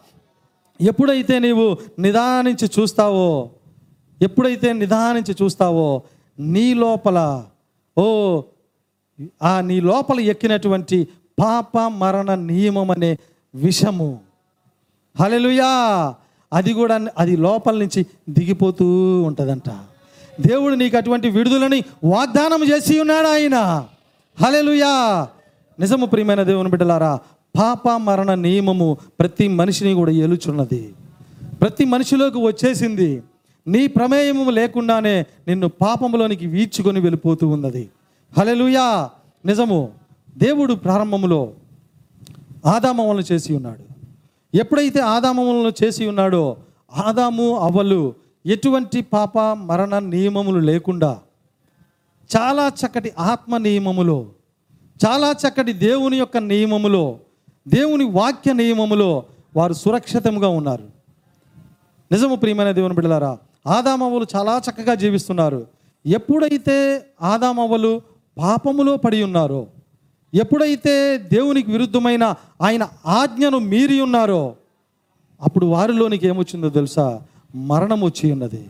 ఎప్పుడైతే 0.80 1.38
నీవు 1.38 1.78
నిదానించి 1.98 2.70
చూస్తావో 2.78 3.50
ఎప్పుడైతే 4.22 4.72
నిదానించి 4.72 5.34
చూస్తావో 5.42 6.02
నీ 6.38 6.74
లోపల 6.74 7.18
ఓ 7.98 8.06
ఆ 9.42 9.60
నీ 9.60 9.80
లోపల 9.80 10.20
ఎక్కినటువంటి 10.20 11.08
పాప 11.40 11.78
మరణ 11.78 12.34
నియమం 12.34 12.90
అనే 12.90 13.18
విషము. 13.54 14.25
హలెలుయా 15.20 16.14
అది 16.52 16.72
కూడా 16.72 17.08
అది 17.18 17.36
లోపల 17.36 17.78
నుంచి 17.78 18.06
దిగిపోతూ 18.28 18.86
ఉంటుందంట. 19.22 19.70
దేవుడు 20.40 20.74
నీకు 20.74 20.96
అటువంటి 20.96 21.30
విడుదలని 21.30 21.84
వాగ్దానం 22.04 22.64
చేసి 22.64 23.00
ఉన్నాడు 23.00 23.26
ఆయన. 23.26 23.86
హలెలుయా 24.42 25.28
నిజము 25.80 26.06
ప్రియమైన 26.06 26.42
దేవుని 26.42 26.70
బిడ్డలారా 26.70 27.18
పాప 27.58 27.88
మరణ 27.88 28.34
నియమము 28.34 28.98
ప్రతి 29.20 29.48
మనిషిని 29.48 29.94
కూడా 29.94 30.10
ఏలుచున్నది. 30.10 30.94
ప్రతి 31.60 31.84
మనిషిలోకి 31.84 32.38
వచ్చేసింది. 32.38 33.22
నీ 33.68 33.86
ప్రమేయము 33.86 34.50
లేకుండానే 34.50 35.24
నిన్ను 35.48 35.68
పాపములోనికి 35.68 36.46
వీడ్చుకొని 36.46 37.00
వెళ్ళిపోతూ 37.00 37.48
ఉన్నది. 37.48 37.88
హలెలుయా 38.38 39.10
నిజము 39.46 39.88
దేవుడు 40.38 40.74
ప్రారంభములో 40.74 41.52
ఆదామములను 42.66 43.32
చేసి 43.32 43.56
ఉన్నాడు. 43.56 43.95
ఎప్పుడైతే 44.54 45.00
ఆదామములను 45.00 45.84
చేసి 45.84 46.06
ఉన్నాడో 46.06 46.56
ఆదాము 46.94 47.56
అవలు 47.56 48.14
ఎటువంటి 48.46 49.02
పాప 49.02 49.38
మరణ 49.38 49.98
నియమములు 49.98 50.58
లేకుండా 50.58 51.18
చాలా 52.36 52.68
చక్కటి 52.68 53.12
ఆత్మ 53.18 53.56
నియమములో 53.56 54.26
చాలా 55.06 55.32
చక్కటి 55.32 55.72
దేవుని 55.72 56.16
యొక్క 56.16 56.36
నియమములో 56.38 57.18
దేవుని 57.68 58.04
వాక్య 58.04 58.52
నియమములో 58.52 59.22
వారు 59.56 59.72
సురక్షితంగా 59.72 60.48
ఉన్నారు. 60.48 60.84
నిజము 62.12 62.36
ప్రియమైన 62.36 62.70
దేవుని 62.70 62.94
బిడ్డలారా 62.94 63.38
ఆదామవ్వలు 63.66 64.26
చాలా 64.36 64.62
చక్కగా 64.70 64.94
జీవిస్తున్నారు. 64.94 65.66
ఎప్పుడైతే 66.06 67.04
ఆదామవ్వలు 67.22 68.02
పాపములో 68.38 68.96
పడి 68.96 69.22
ఉన్నారో 69.22 69.66
ఎప్పుడైతే 70.34 71.18
దేవునికి 71.18 71.70
విరుద్ధమైన 71.70 72.34
ఆయన 72.62 72.88
ఆజ్ఞను 73.06 73.58
మీరి 73.58 74.00
ఉన్నారో 74.00 74.54
అప్పుడు 75.42 75.66
వారిలోనికి 75.66 76.26
ఏమొచ్చిందో 76.26 76.68
తెలుసా? 76.68 77.22
మరణం 77.54 78.00
వచ్చి 78.04 78.32
ఉన్నది. 78.32 78.68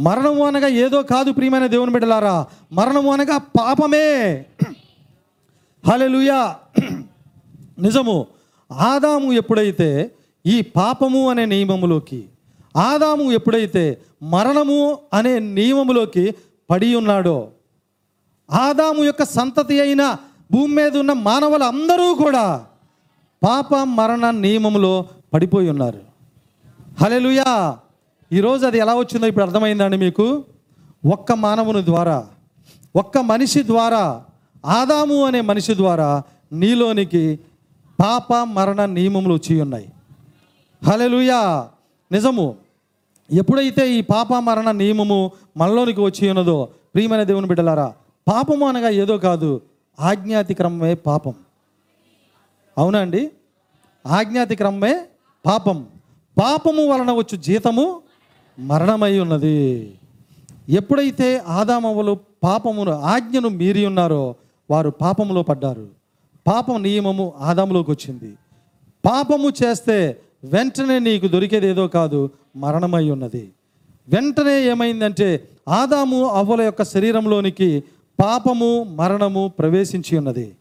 మరణము 0.00 0.46
అనగా 0.46 0.66
ఏదో 0.66 1.02
కాదు 1.02 1.32
ప్రియమైన 1.32 1.66
దేవుని 1.66 1.92
బిడ్డలారా. 1.92 2.46
మరణము 2.72 3.12
అనగా 3.12 3.38
పాపమే. 3.38 4.46
హలెలుయా 5.88 6.56
నిజము 7.78 8.26
ఆదాము 8.72 9.32
ఎప్పుడైతే 9.32 10.10
ఈ 10.46 10.60
పాపము 10.60 11.30
అనే 11.30 11.46
నియమములోకి 11.46 12.24
ఆదాము 12.76 13.32
ఎప్పుడైతే 13.32 13.98
మరణము 14.22 14.98
అనే 15.12 15.38
నియమములోకి 15.38 16.34
పడి 16.70 16.94
ఉన్నాడో 16.94 17.48
ఆదాము 18.50 19.04
యొక్క 19.04 19.22
సంతతి 19.22 19.80
అయిన 19.80 20.16
భూమి 20.54 20.74
మీద 20.74 20.96
ఉన్న 20.96 21.12
మానవులు 21.12 21.64
అందరూ 21.64 22.14
కూడా 22.14 22.64
పాప 23.42 23.74
మరణ 23.74 24.30
నియమములో 24.30 25.04
పడిపోయి 25.34 25.70
ఉన్నారు. 25.70 26.00
హలెలుయా 27.00 27.78
ఈరోజు 28.32 28.66
అది 28.66 28.78
ఎలా 28.78 28.94
వచ్చిందో 28.94 29.26
ఇప్పుడు 29.26 29.44
అర్థమైందండి 29.44 29.96
మీకు? 29.96 30.44
ఒక్క 31.06 31.32
మానవుని 31.32 31.84
ద్వారా 31.84 32.26
ఒక్క 32.96 33.18
మనిషి 33.18 33.62
ద్వారా 33.62 34.22
ఆదాము 34.66 35.24
అనే 35.24 35.40
మనిషి 35.40 35.74
ద్వారా 35.74 36.22
నీలోనికి 36.52 37.38
పాప 38.00 38.34
మరణ 38.34 38.84
నియమములు 38.84 39.34
వచ్చి 39.34 39.60
ఉన్నాయి. 39.60 39.88
హలెలుయా 40.84 41.68
నిజము 42.12 42.54
ఎప్పుడైతే 43.32 43.90
ఈ 43.90 44.00
పాప 44.00 44.34
మరణ 44.34 44.70
నియమము 44.70 45.30
మనలోనికి 45.56 46.00
వచ్చి 46.00 46.30
ఉన్నదో 46.30 46.68
ప్రియమైన 46.94 47.22
దేవుని 47.22 47.46
బిడ్డలారా 47.46 47.92
పాపము 48.28 48.68
అనగా 48.68 48.88
ఏదో 48.88 49.18
కాదు 49.18 49.60
ఆజ్ఞాతిక్రమమే 50.00 50.94
పాపం. 50.94 51.34
అవునా 52.78 52.98
అండి? 52.98 53.30
ఆజ్ఞాతిక్రమమే 54.06 55.04
పాపం. 55.46 55.86
పాపము 56.42 56.86
వలన 56.86 57.10
వచ్చు 57.10 57.36
జీతము 57.36 58.00
మరణమై 58.58 59.18
ఉన్నది. 59.18 59.94
ఎప్పుడైతే 60.68 61.38
ఆదామవులు 61.38 62.18
పాపమును 62.44 62.92
ఆజ్ఞను 62.92 63.48
మీరి 63.48 63.86
ఉన్నారో 63.86 64.34
వారు 64.70 64.90
పాపములో 64.90 65.42
పడ్డారు. 65.42 65.88
పాపం 66.46 66.82
నియమము 66.82 67.32
ఆదాములోకి 67.40 67.90
వచ్చింది. 67.90 68.34
పాపము 69.06 69.52
చేస్తే 69.64 70.20
వెంటనే 70.44 70.98
నీకు 70.98 71.28
దొరికేది 71.28 71.66
ఏదో 71.66 71.88
కాదు 71.88 72.30
మరణమై 72.56 73.10
ఉన్నది. 73.10 73.52
వెంటనే 74.08 74.60
ఏమైందంటే 74.60 75.48
ఆదాము 75.68 76.26
అవ్వల 76.26 76.62
యొక్క 76.62 76.82
శరీరంలోనికి 76.82 77.84
పాపము 78.22 78.82
మరణము 78.82 79.52
ప్రవేశించి 79.58 80.18
ఉన్నది. 80.18 80.56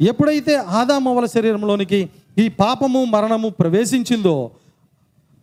ఎప్పుడైతే 0.00 0.56
ఆదామవల 0.56 1.26
శరీరంలోనికి 1.26 2.10
ఈ 2.38 2.48
పాపము 2.48 3.04
మరణము 3.04 3.48
ప్రవేశించిందో 3.48 4.50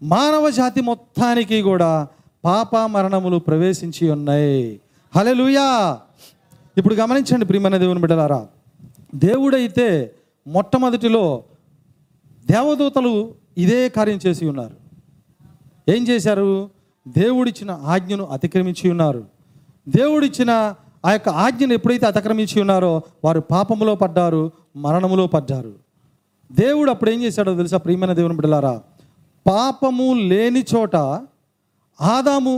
మానవ 0.03 0.49
జాతి 0.49 0.81
మొత్తానికి 0.81 1.61
కూడా 1.61 2.07
పాప 2.45 2.75
మరణములు 2.75 3.37
ప్రవేశించి 3.37 4.09
ఉన్నాయి. 4.09 4.79
హలెలుయా 5.15 5.99
ఇప్పుడు 6.77 6.95
గమనించండి 6.95 7.45
ప్రియమైన 7.45 7.77
దేవుని 7.77 8.01
బిడ్డలారా. 8.01 8.47
దేవుడైతే 9.15 10.11
మొట్టమొదటిలో 10.47 11.43
దేవదూతలు 12.45 13.33
ఇదే 13.57 13.89
కార్యం 13.89 14.19
చేసి 14.27 14.45
ఉన్నారు. 14.45 14.81
ఏం 15.91 16.07
చేశారు? 16.07 16.69
దేవుడిచ్చిన 17.07 17.71
ఆజ్ఞను 17.71 18.23
అతిక్రమించి 18.23 18.89
ఉన్నారు. 18.89 19.23
దేవుడిచ్చిన 19.89 20.75
ఆ 21.05 21.11
యొక్క 21.11 21.29
ఆజ్ఞను 21.43 21.73
ఎప్పుడైతే 21.73 22.05
అతిక్రమించి 22.05 22.61
ఉన్నారో 22.61 23.01
వారు 23.25 23.39
పాపములో 23.39 23.95
పడ్డారు 23.95 24.51
మరణములో 24.75 25.27
పడ్డారు. 25.27 25.73
దేవుడు 26.51 26.89
అప్పుడు 26.91 27.09
ఏం 27.11 27.23
చేశాడో 27.23 27.55
తెలుసా 27.55 27.77
ప్రియమైన 27.77 28.13
దేవుని 28.13 28.35
బిడ్డలారా? 28.35 28.81
పాపము 29.47 30.13
లేని 30.13 30.63
చోట 30.75 30.95
ఆదాము 31.99 32.55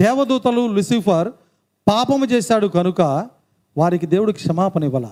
దేవదూతలు 0.00 0.66
లుసిఫర్ 0.66 1.28
పాపము 1.88 2.24
చేశాడు 2.24 2.66
కనుక 2.66 3.28
వారికి 3.76 4.06
దేవుడు 4.06 4.32
క్షమాపణ 4.32 4.84
ఇవ్వాల? 4.84 5.08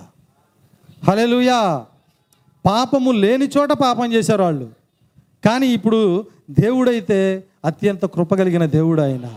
హలెలుయా 1.07 1.85
పాపము 2.65 3.11
లేని 3.11 3.47
చోట 3.57 3.71
పాపం 3.71 4.13
చేశారు 4.13 4.43
వాళ్ళు. 4.43 4.67
కానీ 5.45 5.67
ఇప్పుడు 5.67 6.25
దేవుడైతే 6.49 7.43
అత్యంత 7.65 8.05
కృప 8.05 8.35
కలిగిన 8.35 8.65
దేవుడు 8.65 9.01
ఆయన. 9.01 9.27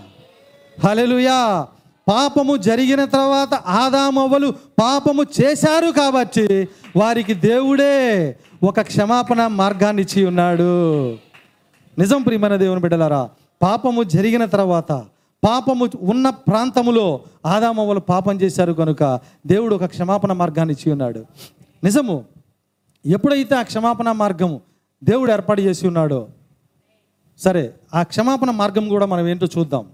హలెలుయా 0.85 1.69
పాపము 2.09 2.57
జరిగిన 2.57 3.05
తర్వాత 3.05 3.55
ఆదామవ్వలు 3.55 4.55
పాపము 4.81 5.23
చేశారు 5.41 5.91
కాబట్టి 5.91 6.69
వారికి 6.97 7.35
దేవుడే 7.35 7.95
ఒక 8.63 8.81
క్షమాపణ 8.81 9.47
మార్గాన్ని 9.47 10.03
ఇచ్చి 10.03 10.27
ఉన్నాడు. 10.27 10.73
నిజం 11.99 12.23
ప్రియమైన 12.23 12.57
దేవుని 12.57 12.81
బిడ్డలారా 12.81 13.31
పాపము 13.63 14.03
జరిగిన 14.03 14.45
తర్వాత 14.45 14.93
పాపము 15.45 15.91
ఉన్న 16.01 16.31
ప్రాంతములో 16.31 17.21
ఆదామవ్వలు 17.47 18.01
పాపం 18.01 18.41
చేశారు 18.41 18.73
కనుక 18.73 19.21
దేవుడు 19.47 19.75
ఒక 19.75 19.85
క్షమాపణ 19.85 20.33
మార్గాన్ని 20.33 20.75
ఇచ్చి 20.75 20.93
ఉన్నాడు. 20.93 21.25
నిజము 21.85 22.25
ఎప్పుడైతే 23.07 23.55
ఆ 23.55 23.63
క్షమాపణ 23.63 24.13
మార్గము 24.13 24.61
దేవుడు 25.05 25.33
ఏర్పాటు 25.33 25.61
చేసి 25.61 25.87
ఉన్నాడో 25.87 26.29
సరే 27.39 27.75
ఆ 27.95 28.03
క్షమాపణ 28.03 28.51
మార్గం 28.51 28.89
కూడా 28.89 29.07
మనం 29.07 29.29
ఏంటో 29.29 29.47
చూద్దాం. 29.59 29.85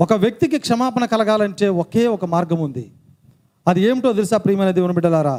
ఒక 0.00 0.12
వ్యక్తికి 0.22 0.58
క్షమాపణ 0.64 1.04
కలగాలంటే 1.12 1.66
ఒకే 1.82 2.02
ఒక 2.14 2.24
మార్గం 2.32 2.58
ఉంది. 2.64 2.82
అది 3.66 3.80
ఏమిటో 3.88 4.10
తెలుసా 4.18 4.36
ప్రియమైన 4.36 4.70
దేవుని 4.78 4.94
బిడ్డలారా? 4.96 5.36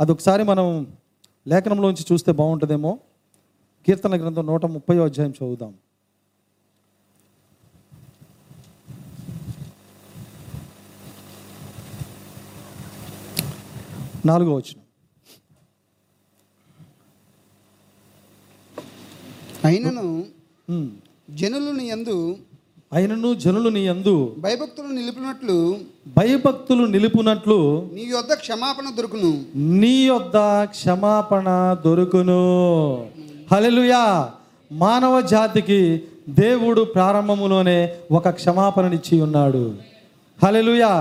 అది 0.00 0.10
ఒకసారి 0.14 0.42
మనం 0.50 0.66
లేఖనంలోంచి 1.46 2.04
చూస్తే 2.10 2.32
బాగుంటుందేమో? 2.40 2.92
కీర్తన 3.86 4.14
గ్రంథం 4.22 4.46
నూట 4.46 4.66
ముప్పై 4.74 4.96
అధ్యాయం 5.06 5.32
చదువుదాం. 5.38 5.72
నాలుగో 14.30 14.52
వచ్చిన 14.54 14.78
అయినను 19.68 20.06
జనులను 21.30 21.82
యందు 21.90 22.16
అయినను 22.92 23.34
జనులు 23.34 23.68
నీ 23.68 23.86
యందు 23.86 24.14
భయభక్తులు 24.38 24.88
నిలిపినట్లు 24.88 25.56
భయభక్తులు 26.16 26.86
నిలుపునట్లు 26.86 27.58
నీ 27.94 28.02
యొద్ద 28.04 28.34
క్షమాపణ 28.34 28.86
దొరుకును. 28.96 29.30
నీ 29.80 30.04
యొద్ద 30.04 30.36
క్షమాపణ 30.64 31.48
దొరుకును. 31.84 32.42
హల్లెలూయా! 33.52 34.02
మానవ 34.72 35.20
జాతికి 35.20 35.80
దేవుడు 36.28 36.84
ప్రారంభములోనే 36.84 37.78
ఒక 38.10 38.28
క్షమాపణనిచ్చి 38.30 39.20
ఉన్నాడు. 39.20 39.64
హల్లెలూయా! 40.42 40.92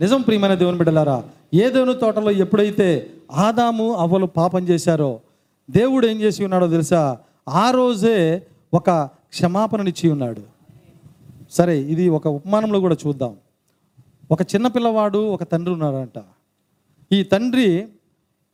నిజం 0.00 0.22
ప్రియమైన 0.22 0.54
దేవుని 0.54 0.78
బిడ్డలారా 0.78 1.22
ఏదేను 1.54 1.92
తోటలో 1.92 2.30
ఎప్పుడైతే 2.30 2.88
ఆదాము 3.38 3.94
అవ్వలు 3.94 4.26
పాపం 4.26 4.68
చేశారో 4.68 5.20
దేవుడు 5.70 6.06
ఏం 6.06 6.20
చేసి 6.20 6.44
ఉన్నాడో 6.44 6.66
తెలుసా? 6.66 7.02
ఆ 7.48 7.70
రోజే 7.70 8.18
ఒక 8.72 8.90
క్షమాపణనిచ్చి 9.30 10.10
ఉన్నాడు. 10.10 10.42
సరే 11.56 11.74
ఇది 11.92 12.04
ఒక 12.18 12.26
ఉపమానంలో 12.38 12.78
కూడా 12.84 12.96
చూద్దాం. 13.02 13.32
ఒక 14.34 14.42
చిన్న 14.52 14.66
పిల్లవాడు 14.76 15.20
ఒక 15.34 15.42
తండ్రి 15.52 15.72
ఉన్నారంట 15.76 16.18
ఈ 17.10 17.18
తండ్రి 17.32 17.68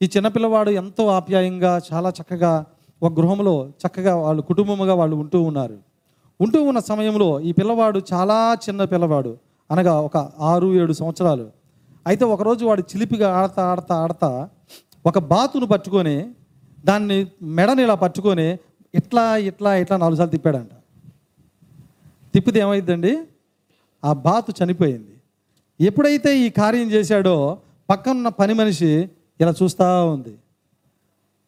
ఈ 0.01 0.07
చిన్నపిల్లవాడు 0.14 0.70
ఎంతో 0.80 1.05
ఆప్యాయంగా 1.18 1.72
చాలా 1.88 2.11
చక్కగా 2.18 2.53
ఒక 3.03 3.11
గృహంలో 3.18 3.55
చక్కగా 3.82 4.12
వాళ్ళు 4.24 4.42
కుటుంబముగా 4.51 4.94
వాళ్ళు 5.01 5.16
ఉంటూ 5.22 5.38
ఉన్నారు. 5.51 5.78
ఉంటూ 6.40 6.59
ఉన్న 6.70 6.80
సమయంలో 6.90 7.28
ఈ 7.48 7.51
పిల్లవాడు 7.59 7.98
చాలా 8.12 8.38
చిన్న 8.64 8.84
పిల్లవాడు 8.92 9.32
అనగా 9.70 9.94
ఒక 10.09 10.16
ఆరు 10.51 10.68
ఏడు 10.82 10.94
సంవత్సరాలు. 11.01 11.46
అయితే 12.07 12.24
ఒకరోజు 12.34 12.62
వాడు 12.64 12.82
చిలిపిగా 12.90 13.28
ఆడతా 13.38 13.62
ఆడతా 13.72 13.94
ఆడతా 14.05 14.30
ఒక 15.07 15.18
బాతును 15.32 15.66
పట్టుకొని 15.66 16.16
దాన్ని 16.84 17.18
మెడని 17.59 17.82
ఇలా 17.86 17.96
పట్టుకొని 18.05 18.48
ఇట్లా 18.94 19.24
ఇట్లా 19.51 19.70
ఇట్లా 19.82 19.96
నాలుగు 19.96 20.18
సార్లు 20.20 20.32
తిప్పాడంట. 20.36 20.72
తిప్పితే 22.35 22.61
ఏమైందండి? 22.61 23.22
ఆ 24.05 24.12
బాతు 24.12 24.64
చనిపోయింది. 24.64 25.14
ఎప్పుడైతే 25.81 26.39
ఈ 26.39 26.51
కార్యం 26.51 26.91
చేశాడో 26.91 27.59
పక్కనున్న 27.91 28.28
పని 28.28 28.55
మనిషి 28.55 29.09
ఇలా 29.41 29.55
చూస్తూ 29.62 30.07
ఉంది. 30.07 30.39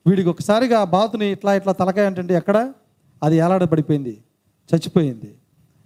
వీడికి 0.07 0.29
ఒకసారిగా 0.29 0.81
ఆ 0.81 0.85
బాతుని 0.85 1.33
ఇట్లా 1.33 1.55
ఇట్లా 1.55 1.73
తలకాయ 1.73 2.07
అంటే 2.07 2.35
ఎక్కడ? 2.35 2.73
అది 3.23 3.37
ఏలాడ 3.37 3.65
పడిపోయింది. 3.65 4.19
చచ్చిపోయింది. 4.75 5.35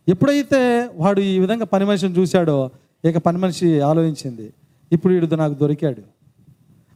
ఎప్పుడైతే 0.09 0.91
వాడు 0.95 1.21
ఈ 1.21 1.39
విధంగా 1.39 1.65
పని 1.65 1.85
మనిషిని 1.85 2.19
చూశాడో 2.19 2.71
ఇక 3.05 3.19
పని 3.19 3.39
మనిషి 3.39 3.81
ఆలోచించింది. 3.81 4.53
ఇప్పుడు 4.93 5.13
వీడు 5.13 5.35
నాకు 5.35 5.55
దొరికాడు. 5.55 6.03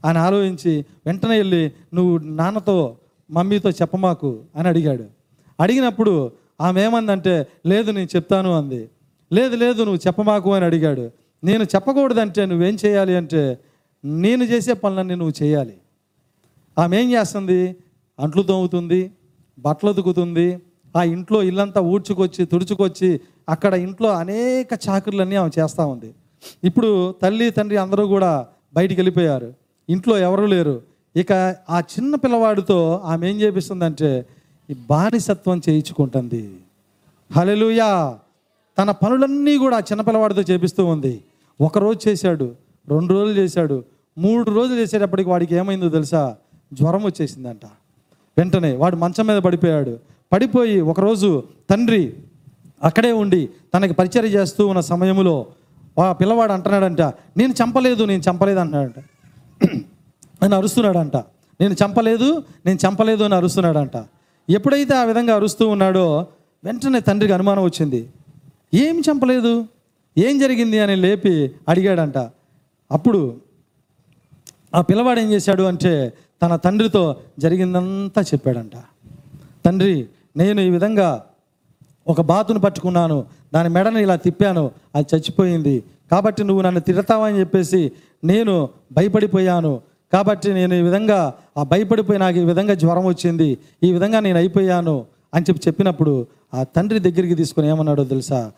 ఆయన 0.07 0.19
ఆలోచించి 0.19 0.85
వెంటనే 1.07 1.37
వెళ్ళి 1.37 1.73
నువ్వు 1.95 2.19
నాన్నతో 2.19 2.97
మమ్మీతో 3.31 3.71
చెప్పమాకు 3.71 4.41
అని 4.57 4.69
అడిగాడు. 4.69 5.05
అడిగినప్పుడు 5.61 6.33
ఆమె 6.61 6.85
ఏమందంటే 6.85 7.47
లేదు 7.67 7.91
నేను 7.91 8.09
చెప్తాను 8.17 8.51
అంది. 8.57 8.91
లేదు 9.33 9.57
లేదు 9.57 9.81
నువ్వు 9.83 10.01
చెప్పమాకు 10.07 10.55
అని 10.55 10.65
అడిగాడు. 10.65 11.11
నేను 11.45 11.65
చెప్పకూడదంటే 11.65 12.47
నువ్వేం 12.47 12.77
చేయాలి 12.87 13.17
అంటే 13.17 13.59
నేను 14.05 14.45
చేసే 14.45 14.73
పనులన్నీ 14.73 15.15
నువ్వు 15.15 15.35
చేయాలి. 15.43 15.77
ఆమె 16.79 17.03
ఏం 17.03 17.13
చేస్తుంది? 17.13 17.77
అంట్లు 18.19 18.43
తోముతుంది 18.43 19.11
బట్టలు 19.59 19.91
ఉతుకుతుంది 19.91 20.61
ఆ 20.97 21.03
ఇంట్లో 21.03 21.43
ఇల్లంతా 21.43 21.81
ఊడ్చుకొచ్చి 21.81 22.45
తుడుచుకొచ్చి 22.45 23.21
అక్కడ 23.49 23.75
ఇంట్లో 23.75 24.11
అనేక 24.11 24.69
చాకర్లన్నీ 24.89 25.37
ఆమె 25.37 25.51
చేస్తూ 25.61 25.87
ఉంది. 25.87 26.15
ఇప్పుడు 26.65 27.15
తల్లి 27.23 27.51
తండ్రి 27.51 27.77
అందరూ 27.77 28.07
కూడా 28.07 28.47
బయటికి 28.75 29.01
వెళ్ళిపోయారు 29.01 29.55
ఇంట్లో 29.89 30.19
ఎవరు 30.19 30.47
లేరు. 30.47 30.83
ఇక 31.17 31.33
ఆ 31.71 31.79
చిన్న 31.79 32.15
పిల్లవాడితో 32.15 33.03
ఆమె 33.05 33.31
ఏం 33.31 33.41
చేపిస్తుందంటే 33.41 34.27
ఈ 34.71 34.75
బానిసత్వం 34.75 35.61
చేయించుకుంటుంది. 35.69 36.61
హలెలుయా 37.33 38.19
తన 38.79 38.91
పనులన్నీ 38.91 39.57
కూడా 39.57 39.79
చిన్నపిల్లవాడితో 39.79 39.83
చిన్న 39.93 40.03
పిల్లవాడితో 40.03 40.55
చేపిస్తూ 40.55 40.87
ఉంది. 40.87 41.25
ఒకరోజు 41.61 42.09
చేశాడు 42.09 42.55
రెండు 42.89 43.13
రోజులు 43.13 43.39
చేశాడు 43.39 43.85
మూడు 44.19 44.51
రోజులు 44.51 44.81
చేసేటప్పటికి 44.81 45.29
వాడికి 45.31 45.55
ఏమైందో 45.55 45.89
తెలుసా? 45.89 46.37
జ్వరం 46.73 47.05
వచ్చేసిందంట. 47.05 47.67
వెంటనే 48.39 48.77
వాడు 48.77 48.97
మంచం 48.97 49.27
మీద 49.27 49.39
పడిపోయాడు. 49.39 49.99
పడిపోయి 50.33 50.81
ఒకరోజు 50.81 51.43
తండ్రి 51.71 52.15
అక్కడే 52.83 53.13
ఉండి 53.13 53.49
తనకి 53.75 53.93
పరిచయం 53.93 54.25
చేస్తూ 54.25 54.67
ఉన్న 54.67 54.81
సమయంలో 54.81 55.47
ఆ 56.05 56.13
పిల్లవాడు 56.13 56.53
అంటున్నాడంట 56.53 57.03
నేను 57.37 57.53
చంపలేదు 57.53 58.05
నేను 58.05 58.23
చంపలేదు 58.31 58.59
అంటున్నాడంట. 58.59 59.05
అని 60.45 60.55
అరుస్తున్నాడంట. 60.55 61.17
నేను 61.61 61.75
చంపలేదు 61.75 62.43
నేను 62.67 62.79
చంపలేదు 62.89 63.25
అని 63.25 63.35
అరుస్తున్నాడంట. 63.35 63.97
ఎప్పుడైతే 64.51 64.95
ఆ 64.95 65.05
విధంగా 65.05 65.35
అరుస్తూ 65.35 65.69
ఉన్నాడో 65.69 66.27
వెంటనే 66.65 67.01
తండ్రికి 67.01 67.33
అనుమానం 67.33 67.63
వచ్చింది. 67.63 68.09
ఏం 68.75 69.01
చంపలేదు? 69.01 69.67
ఏం 70.19 70.39
జరిగింది 70.39 70.79
అని 70.79 70.97
లేపి 70.97 71.51
అడిగాడంట. 71.69 72.19
అప్పుడు 72.91 73.37
ఆ 74.75 74.81
పిల్లవాడు 74.81 75.21
ఏం 75.21 75.33
చేశాడు 75.33 75.63
అంటే 75.63 76.13
తన 76.43 76.57
తండ్రితో 76.57 77.17
జరిగిందంతా 77.39 78.23
చెప్పాడంట. 78.23 78.73
తండ్రి 79.65 80.07
నేను 80.37 80.61
ఈ 80.61 80.71
విధంగా 80.71 81.25
ఒక 82.09 82.21
బాతును 82.21 82.61
పట్టుకున్నాను. 82.61 83.27
దాని 83.55 83.69
మెడని 83.69 84.03
ఇలా 84.03 84.17
తిప్పాను. 84.17 84.71
అది 84.95 85.17
చచ్చిపోయింది. 85.17 85.85
కాబట్టి 86.11 86.45
నువ్వు 86.45 86.63
నన్ను 86.63 86.81
తిడతావని 86.81 87.41
చెప్పేసి 87.41 87.93
నేను 88.25 88.69
భయపడిపోయాను. 88.93 89.81
కాబట్టి 90.13 90.55
నేను 90.55 90.75
ఈ 90.75 90.83
విధంగా 90.83 91.35
ఆ 91.59 91.63
భయపడిపోయి 91.63 92.19
నాకు 92.19 92.39
ఈ 92.39 92.45
విధంగా 92.45 92.75
జ్వరం 92.75 93.05
వచ్చింది 93.05 93.59
ఈ 93.83 93.93
విధంగా 93.93 94.21
నేను 94.21 94.37
అయిపోయాను 94.39 95.05
అని 95.35 95.45
చెప్పి 95.49 95.63
చెప్పినప్పుడు 95.69 96.27
ఆ 96.55 96.63
తండ్రి 96.63 96.99
దగ్గరికి 96.99 97.35
తీసుకుని 97.35 97.69
ఏమన్నాడో 97.69 98.05
తెలుసా? 98.05 98.51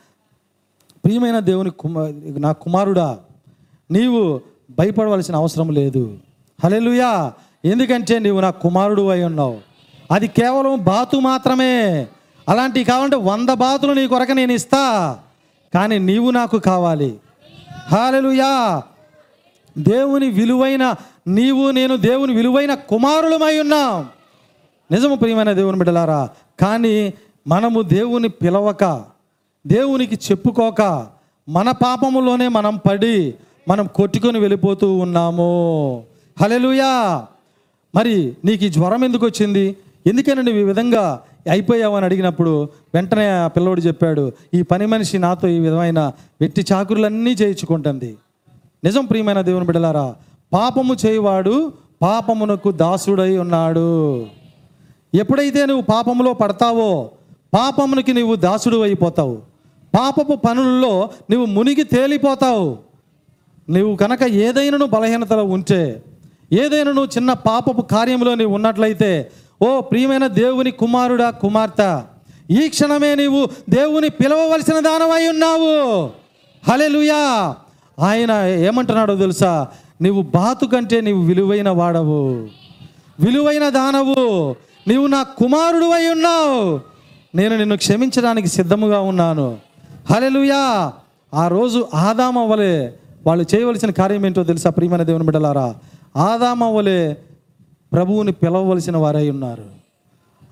ప్రియమైన 1.05 1.39
దేవుని 1.39 1.71
కుమా 1.71 2.13
నా 2.39 2.53
కుమారుడా 2.53 3.19
నీవు 3.91 4.41
భయపడవలసిన 4.79 5.37
అవసరం 5.37 5.69
లేదు. 5.69 6.19
హలెలుయా 6.65 7.33
ఎందుకంటే 7.65 8.19
నీవు 8.19 8.41
నా 8.41 8.51
కుమారుడు 8.51 9.09
అయి 9.09 9.25
ఉన్నావు. 9.25 9.57
అది 10.11 10.29
కేవలం 10.29 10.85
బాతు 10.85 11.17
మాత్రమే. 11.17 12.07
అలాంటివి 12.49 12.85
కావాలంటే 12.85 13.17
వంద 13.17 13.49
బాతులు 13.49 13.93
నీ 13.93 14.07
కొరకు 14.07 14.33
నేను 14.33 14.53
ఇస్తా. 14.53 15.19
కానీ 15.75 15.99
నీవు 15.99 16.31
నాకు 16.31 16.59
కావాలి. 16.59 17.17
హాలెలుయా 17.93 18.83
దేవుని 19.79 20.31
విలువైన 20.31 20.95
నీవు 21.27 21.71
నేను 21.71 21.97
దేవుని 21.97 22.35
విలువైన 22.35 22.75
కుమారులమై 22.75 23.61
ఉన్నాం. 23.61 24.09
నిజము 24.93 25.15
ప్రియమైన 25.15 25.53
దేవుని 25.53 25.79
బిడ్డలారా 25.79 26.31
కానీ 26.61 27.13
మనము 27.47 27.83
దేవుని 27.83 28.29
పిలవక 28.29 29.05
దేవునికి 29.67 30.15
చెప్పుకోక 30.15 31.07
మన 31.49 31.71
పాపములోనే 31.71 32.49
మనం 32.49 32.77
పడి 32.77 33.35
మనం 33.69 33.87
కొట్టుకొని 33.87 34.39
వెళ్ళిపోతూ 34.39 34.95
ఉన్నాము. 34.95 36.05
హలెలుయా 36.41 37.25
మరి 37.95 38.37
నీకు 38.45 38.65
ఈ 38.65 38.69
జ్వరం 38.69 39.05
ఎందుకు 39.05 39.27
వచ్చింది? 39.27 39.77
ఎందుకైనా 40.07 40.43
నువ్వు 40.43 40.61
ఈ 40.61 40.65
విధంగా 40.65 41.21
అయిపోయావు 41.51 41.97
అని 41.97 42.05
అడిగినప్పుడు 42.05 42.69
వెంటనే 42.95 43.29
ఆ 43.29 43.47
పిల్లోడు 43.47 43.81
చెప్పాడు 43.81 44.33
ఈ 44.55 44.63
పని 44.63 44.87
మనిషి 44.87 45.19
నాతో 45.19 45.49
ఈ 45.49 45.59
విధమైన 45.59 46.13
వెట్టి 46.41 46.65
చాకురులన్నీ 46.73 47.31
చేయించుకుంటుంది. 47.31 48.17
నిజం 48.85 49.05
ప్రియమైన 49.05 49.41
దేవుని 49.41 49.67
బిడ్డలారా 49.67 50.15
పాపము 50.53 50.97
చేయవాడు 51.07 51.73
పాపమునకు 52.03 52.71
దాసుడై 52.71 53.37
ఉన్నాడు. 53.37 54.27
ఎప్పుడైతే 55.15 55.67
నువ్వు 55.67 55.83
పాపములో 55.83 56.33
పడతావో 56.33 57.11
పాపమునికి 57.55 58.13
నువ్వు 58.13 58.35
దాసుడు 58.37 58.83
అయిపోతావు. 58.83 59.39
పాపపు 59.95 60.35
పనుల్లో 60.35 61.11
నువ్వు 61.31 61.47
మునిగి 61.47 61.83
తేలిపోతావు. 61.83 62.79
నువ్వు 63.71 63.97
కనుక 63.97 64.23
ఏదైనా 64.23 64.79
బలహీనతలో 64.79 65.45
ఉంటే 65.45 66.03
ఏదైనా 66.53 66.93
నువ్వు 66.93 67.11
చిన్న 67.17 67.33
పాపపు 67.33 67.83
కార్యంలో 67.83 68.35
నీవు 68.35 68.55
ఉన్నట్లయితే 68.55 69.31
ఓ 69.63 69.81
ప్రియమైన 69.81 70.27
దేవుని 70.27 70.71
కుమారుడా 70.71 71.31
కుమార్తె 71.31 72.01
ఈ 72.51 72.69
క్షణమే 72.69 73.15
నీవు 73.15 73.49
దేవుని 73.69 74.09
పిలవవలసిన 74.09 74.81
దానమై 74.81 75.29
ఉన్నావు. 75.29 76.11
హలెలుయా 76.71 77.55
ఆయన 78.01 78.31
ఏమంటున్నాడో 78.65 79.17
తెలుసా? 79.17 79.69
నీవు 80.01 80.23
బాతు 80.23 80.67
కంటే 80.67 81.01
నీవు 81.01 81.23
విలువైన 81.23 81.69
వాడవు. 81.69 82.49
విలువైన 83.21 83.69
దానవు. 83.69 84.57
నీవు 84.89 85.07
నా 85.07 85.23
కుమారుడు 85.23 85.85
అయి 85.85 86.09
ఉన్నావు. 86.09 86.81
నేను 87.35 87.57
నిన్ను 87.57 87.77
క్షమించడానికి 87.77 88.49
సిద్ధముగా 88.49 89.01
ఉన్నాను. 89.01 89.59
హలెలుయా 90.11 90.93
ఆ 91.35 91.49
రోజు 91.49 91.89
ఆదామవ్వలే 91.95 92.95
వాళ్ళు 93.27 93.47
చేయవలసిన 93.55 93.91
కార్యం 93.91 94.27
ఏంటో 94.27 94.45
తెలుసా 94.45 94.71
ప్రియమైన 94.71 95.03
దేవుని 95.03 95.25
బిడ్డలారా? 95.25 95.75
ఆదామవ్వలే 96.17 97.17
ప్రభువుని 97.93 98.33
పిలవవలసిన 98.33 98.97
వారై 98.97 99.31
ఉన్నారు. 99.31 99.65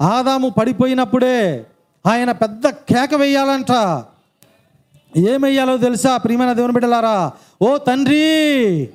ఆదాము 0.01 0.49
పడిపోయినప్పుడే 0.49 1.67
ఆయన 2.07 2.33
పెద్ద 2.33 2.69
కేక 2.69 3.15
వేయాలంట. 3.15 4.03
ఏమయ్యాలో 5.17 5.77
తెలుసా 5.77 6.17
ప్రియమైన 6.17 6.53
దేవుని 6.53 6.73
బిడ్డలారా? 6.73 7.33
ఓ 7.63 7.77
తండ్రి 7.77 8.89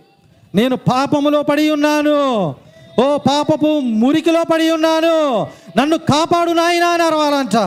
నేను 0.56 0.76
పాపములో 0.76 1.44
పడి 1.44 1.72
ఉన్నాను. 1.72 2.56
ఓ 3.00 3.18
పాపపు 3.18 3.80
మురికిలో 3.80 4.44
పడి 4.44 4.72
ఉన్నాను. 4.72 5.48
నన్ను 5.78 5.98
కాపాడు 5.98 6.52
నాయనా 6.52 6.88
అని 6.88 7.04
అరవాలంట. 7.04 7.58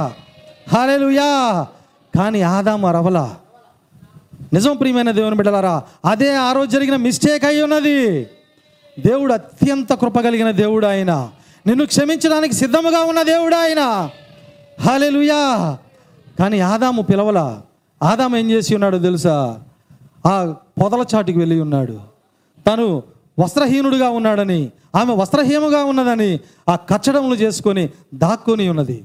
హాలేలుయా 0.75 1.67
కానీ 2.19 2.43
ఆదాము 2.43 2.89
అరవలా. 2.89 3.37
నిజం 4.53 4.77
ప్రియమైన 4.77 5.11
దేవుని 5.11 5.37
బిడ్డలారా 5.37 5.83
అదే 6.05 6.35
ఆ 6.35 6.53
రోజు 6.53 6.71
జరిగిన 6.71 6.97
మిస్టేక్ 6.97 7.45
అయి 7.45 7.63
ఉన్నది. 7.63 8.25
దేవుడు 9.07 9.33
అత్యంత 9.33 9.93
కృప 9.93 10.21
కలిగిన 10.21 10.51
దేవుడు 10.51 10.87
ఆయన. 10.87 11.29
నిన్ను 11.67 11.87
క్షమించడానికి 11.87 12.55
సిద్ధముగా 12.55 13.01
ఉన్న 13.01 13.23
దేవుడు 13.23 13.55
ఆయన. 13.55 14.11
హాలెలుయా 14.81 15.77
కానీ 16.39 16.61
ఆదాము 16.61 17.03
పిలవల. 17.03 17.61
ఆదాము 18.03 18.37
ఏం 18.37 18.51
చేసి 18.51 18.75
ఉన్నాడో 18.75 18.99
తెలుసా? 18.99 19.59
ఆ 20.27 20.55
పొదల 20.83 21.05
చాటుకి 21.15 21.39
వెళ్ళి 21.39 21.61
ఉన్నాడు. 21.61 22.08
తను 22.69 23.03
వస్త్రహీనుడుగా 23.39 24.11
ఉన్నాడని 24.11 24.71
ఆమె 24.97 25.15
వస్త్రహీనముగా 25.15 25.85
ఉన్నదని 25.85 26.41
ఆ 26.69 26.77
కచ్చడములు 26.77 27.35
చేసుకొని 27.35 27.89
దాక్కొని 28.15 28.69
ఉన్నది. 28.69 29.05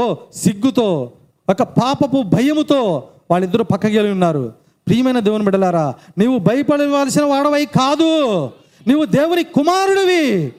ఓ 0.00 0.14
సిగ్గుతో 0.34 1.12
ఒక 1.48 1.62
పాపపు 1.62 2.22
భయముతో 2.22 3.08
వాళ్ళిద్దరూ 3.30 3.64
పక్కకి 3.64 3.98
ఉన్నారు. 3.98 4.52
ప్రియమైన 4.86 5.18
దేవుని 5.18 5.44
బిడ్డలారా 5.44 5.94
నీవు 6.18 6.38
భయపడవలసిన 6.38 7.24
వాడవై 7.24 7.64
కాదు. 7.64 8.50
నీవు 8.86 9.04
దేవుని 9.04 9.44
కుమారుడివి. 9.44 10.52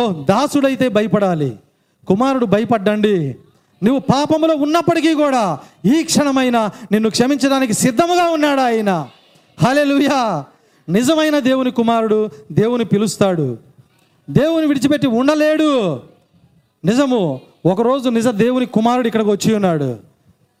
ఓ 0.00 0.12
దాసుడైతే 0.12 0.88
భయపడాలి. 0.88 1.56
కుమారుడు 2.08 2.46
భయపడ్డండి. 2.46 3.36
నువ్వు 3.84 3.98
పాపములో 3.98 4.54
ఉన్నప్పటికీ 4.54 5.14
కూడా 5.14 5.58
ఈ 5.84 6.02
క్షణమైన 6.02 6.70
నిన్ను 6.92 7.10
క్షమించడానికి 7.10 7.72
సిద్ధముగా 7.72 8.24
ఉన్నాడు 8.24 8.60
ఆయన. 8.60 9.08
హలెలుయా 9.62 10.44
నిజమైన 10.90 11.38
దేవుని 11.38 11.70
కుమారుడు 11.70 12.30
దేవుని 12.52 12.84
పిలుస్తాడు. 12.84 13.58
దేవుని 14.30 14.66
విడిచిపెట్టి 14.66 15.06
ఉండలేడు. 15.06 16.00
నిజము 16.84 17.40
ఒకరోజు 17.66 18.08
నిజ 18.08 18.28
దేవుని 18.28 18.66
కుమారుడు 18.66 19.06
ఇక్కడికి 19.06 19.30
వచ్చి 19.30 19.54
ఉన్నాడు. 19.54 19.98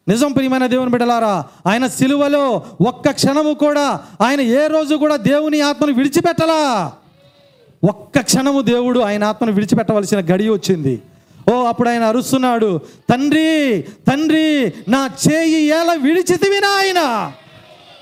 నిజం 0.08 0.32
ప్రియమైన 0.32 0.66
దేవుని 0.66 0.90
బిడ్డలారా 0.90 1.44
ఆయన 1.66 1.86
సిలువలో 1.86 2.62
ఒక్క 2.86 3.10
క్షణము 3.10 3.54
కూడా 3.54 4.00
ఆయన 4.20 4.40
ఏ 4.40 4.66
రోజు 4.66 4.94
కూడా 4.94 5.16
దేవుని 5.16 5.60
ఆత్మను 5.60 5.92
విడిచిపెట్టలా. 5.92 6.92
ఒక్క 7.88 8.20
క్షణము 8.20 8.60
దేవుడు 8.60 9.00
ఆయన 9.00 9.24
ఆత్మను 9.24 9.52
విడిచిపెట్టవలసిన 9.52 10.18
గడి 10.20 10.48
వచ్చింది. 10.48 11.02
ఓ 11.52 11.64
అప్పుడు 11.64 11.88
ఆయన 11.88 12.04
అరుస్తున్నాడు 12.04 12.80
తండ్రి 13.10 13.82
తండ్రి 13.82 14.72
నా 14.88 15.10
చేయి 15.28 15.66
ఎలా 15.66 15.92
విడిచితివినా 15.92 16.68
ఆయన 16.68 17.32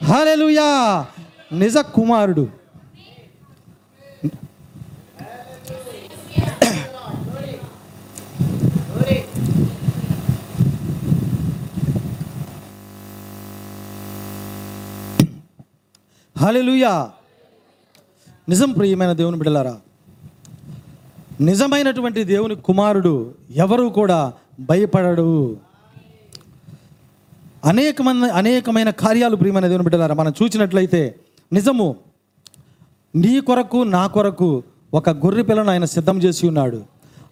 హలెలుయా 0.05 1.07
నిజ 1.53 1.79
కుమారుడు. 1.79 2.49
హలెలుయా 16.37 17.11
నిజం 18.49 18.73
ప్రియమైన 18.73 19.13
దేవుని 19.13 19.37
బిడలారా 19.37 19.77
నిజమైనటువంటి 21.41 22.25
దేవుని 22.25 22.55
కుమారుడు 22.55 23.35
ఎవరు 23.51 23.83
కూడా 23.83 24.33
భయపడడు. 24.61 25.57
అనేకమైన 27.65 28.25
అనేకమైన 28.33 28.91
కార్యాలు 28.91 29.37
ప్రియమైన 29.37 29.67
దేవుని 29.67 29.85
బిడ్డలారా 29.85 30.15
మనం 30.15 30.33
చూసినట్లయితే 30.43 31.21
నిజము 31.53 31.97
నీ 33.17 33.41
కొరకు 33.41 33.77
నా 33.77 34.07
కొరకు 34.07 34.63
ఒక 34.95 35.11
గొర్రె 35.11 35.43
పిల్లను 35.43 35.71
ఆయన 35.71 35.85
సిద్ధం 35.85 36.17
చేసి 36.23 36.47
ఉన్నాడు. 36.47 36.81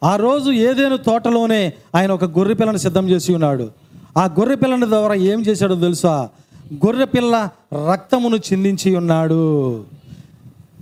ఆ 0.04 0.16
రోజు 0.16 0.50
ఏదేను 0.50 0.96
తోటలోనే 0.96 1.72
ఆయన 1.94 2.12
ఒక 2.12 2.24
గొర్రె 2.24 2.54
పిల్లను 2.54 2.76
సిద్ధం 2.76 3.08
చేసి 3.08 3.34
ఉన్నాడు. 3.34 3.70
ఆ 4.16 4.24
గొర్రె 4.24 4.54
పిల్లని 4.54 4.86
ద్వారా 4.86 5.14
ఏం 5.14 5.42
చేశాడో 5.42 5.74
తెలుసా? 5.74 6.28
గొర్రె 6.74 7.04
పిల్ల 7.04 7.48
రక్తమును 7.92 8.36
చిందించి 8.36 8.96
ఉన్నాడు. 8.96 9.84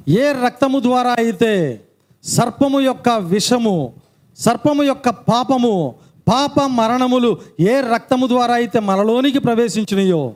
ఏ 0.09 0.32
రక్తము 0.45 0.80
ద్వారా 0.80 1.12
అయితే 1.12 1.80
సర్పము 2.24 2.80
యొక్క 2.80 3.09
విషము 3.09 3.93
సర్పము 4.39 4.82
యొక్క 4.82 5.09
పాపము 5.09 5.95
పాప 6.28 6.61
మరణములు 6.61 7.39
ఏ 7.61 7.80
రక్తము 7.95 8.26
ద్వారా 8.26 8.55
అయితే 8.55 8.80
మనలోనికి 8.80 9.39
ప్రవేశించినయో 9.39 10.32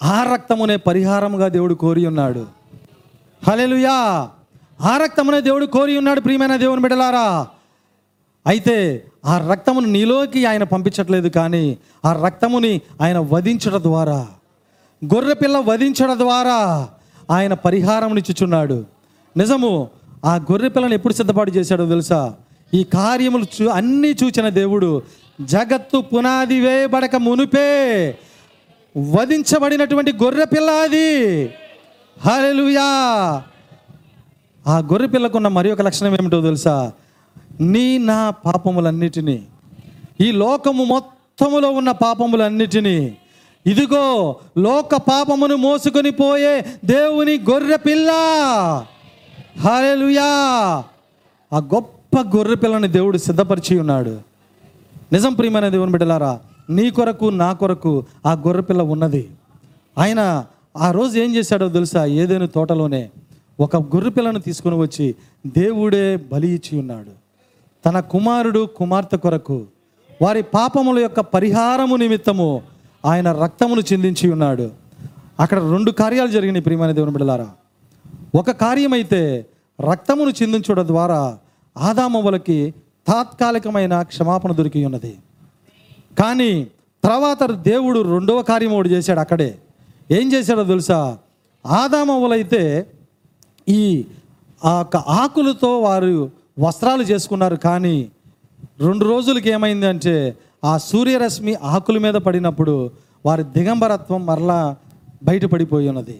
ఆ 0.00 0.24
రక్తమునే 0.32 0.76
పరిహారముగా 0.76 1.48
దేవుడు 1.48 1.74
కోరి 1.74 2.06
ఉన్నాడు. 2.06 2.46
హలెలుయా 3.42 3.96
ఆ 4.80 4.96
రక్తమునే 4.96 5.40
దేవుడు 5.40 5.66
కోరి 5.66 5.98
ఉన్నాడు 5.98 6.20
ప్రియమైన 6.20 6.56
దేవుని 6.56 6.82
బిడలారా 6.82 7.46
అయితే 8.46 8.76
ఆ 9.24 9.38
రక్తమును 9.50 9.86
నీలోకి 9.86 10.46
ఆయన 10.46 10.62
పంపించట్లేదు 10.62 11.28
కానీ 11.28 11.78
ఆ 12.04 12.12
రక్తముని 12.24 12.80
ఆయన 13.00 13.18
వధించడం 13.18 13.82
ద్వారా 13.82 14.26
గొర్రెపిల్ల 15.04 15.58
వధించడం 15.58 16.18
ద్వారా 16.18 16.88
ఆయన 17.30 17.54
పరిహారమునిచ్చుచున్నాడు 17.54 18.84
నిజము 19.36 19.88
ఆ 20.24 20.36
గొర్రెపిల్లను 20.36 20.94
ఎప్పుడు 20.94 21.14
సిద్ధపాటు 21.14 21.50
చేశాడో 21.50 21.86
తెలుసా? 21.86 22.34
ఈ 22.74 22.84
కార్యములు 22.84 23.46
చూ 23.56 23.68
అన్నీ 23.68 24.16
చూచిన 24.24 24.48
దేవుడు 24.48 25.02
జగత్తు 25.40 25.98
పునాది 26.00 26.60
వేయబడక 26.60 27.16
మునుపే 27.16 27.68
వధించబడినటువంటి 28.96 30.12
గొర్రె 30.12 30.44
పిల్ల 30.44 30.70
అది. 30.70 31.44
హలెలుయా 32.20 32.82
ఆ 34.66 34.78
గొర్రె 34.78 35.06
పిల్లకున్న 35.06 35.48
మరి 35.48 35.72
ఒక 35.72 35.82
లక్షణం 35.82 36.14
ఏమిటో 36.14 36.40
తెలుసా? 36.40 36.92
నీ 37.60 37.98
నా 37.98 38.30
పాపములన్నిటినీ 38.30 39.42
ఈ 40.20 40.32
లోకము 40.32 40.84
మొత్తములో 40.84 41.70
ఉన్న 41.70 41.90
పాపములన్నిటినీ 41.90 43.16
ఇదిగో 43.66 44.36
లోక 44.58 44.96
పాపమును 44.96 45.56
మోసుకొని 45.56 46.10
పోయే 46.10 46.64
దేవుని 46.84 47.38
గొర్రె 47.50 47.76
పిల్ల. 47.76 48.10
హలెలుయా 49.60 50.24
ఆ 51.52 51.58
గొప్ప 51.58 52.20
గొర్రె 52.36 52.54
పిల్లని 52.54 52.88
దేవుడు 52.88 53.18
సిద్ధపరిచి 53.18 53.78
ఉన్నాడు. 53.78 54.20
నిజం 55.12 55.34
ప్రియమైన 55.34 55.68
దేవుని 55.68 55.92
బిడ్డలారా 55.92 56.38
నీ 56.70 56.90
కొరకు 56.90 57.24
నా 57.24 57.52
కొరకు 57.52 58.04
ఆ 58.26 58.32
గొర్రెపిల్ల 58.32 58.82
ఉన్నది. 58.82 59.30
ఆయన 59.98 60.44
ఆ 60.76 60.90
రోజు 60.90 61.18
ఏం 61.18 61.34
చేశాడో 61.34 61.68
తెలుసా? 61.68 62.04
ఏదైనా 62.04 62.46
తోటలోనే 62.46 63.10
ఒక 63.60 63.76
గొర్రె 63.76 64.10
పిల్లను 64.10 64.38
తీసుకుని 64.38 64.76
వచ్చి 64.76 65.14
దేవుడే 65.46 66.16
బలి 66.16 66.48
ఇచ్చి 66.48 66.78
ఉన్నాడు. 66.78 67.10
తన 67.86 68.00
కుమారుడు 68.00 68.68
కుమార్తె 68.76 69.16
కొరకు 69.16 69.66
వారి 70.22 70.42
పాపముల 70.42 70.98
యొక్క 70.98 71.20
పరిహారము 71.20 71.96
నిమిత్తము 71.96 72.62
ఆయన 73.06 73.32
రక్తమును 73.32 73.80
చిందించి 73.80 74.30
ఉన్నాడు. 74.30 74.70
అక్కడ 75.40 75.58
రెండు 75.58 75.90
కార్యాలు 75.90 76.28
జరిగినాయి 76.28 76.62
ప్రియమైన 76.62 76.90
దేవుని 76.90 77.12
బిడ్డలారా. 77.12 77.48
ఒక 78.34 78.50
కార్యమైతే 78.50 79.46
రక్తమును 79.92 80.30
చిందించడం 80.30 80.86
ద్వారా 80.86 81.38
ఆదామవులకి 81.78 82.74
తాత్కాలికమైన 83.08 84.02
క్షమాపణ 84.02 84.52
దొరికి 84.52 84.84
ఉన్నది 84.84 85.16
కానీ 86.18 86.66
తర్వాత 87.04 87.50
దేవుడు 87.50 88.00
రెండవ 88.00 88.42
కార్యం 88.42 88.72
ఒకటి 88.72 88.88
చేశాడు 88.88 89.20
అక్కడే. 89.20 89.58
ఏం 90.10 90.32
చేశాడో 90.32 90.64
తెలుసా? 90.64 91.18
ఆదామవులైతే 91.66 92.86
ఈ 93.68 94.04
ఆ 94.64 94.84
ఆకులతో 95.08 95.80
వారు 95.80 96.30
వస్త్రాలు 96.58 97.02
చేసుకున్నారు 97.02 97.56
కానీ 97.56 98.08
రెండు 98.80 99.04
రోజులకి 99.04 99.50
ఏమైందంటే 99.50 100.36
ఆ 100.64 100.78
సూర్యరశ్మి 100.78 101.54
ఆకుల 101.54 101.98
మీద 101.98 102.14
పడినప్పుడు 102.14 102.90
వారి 103.26 103.42
దిగంబరత్వం 103.42 104.26
మరలా 104.26 104.76
బయటపడిపోయి 105.22 105.88
ఉన్నది. 105.88 106.18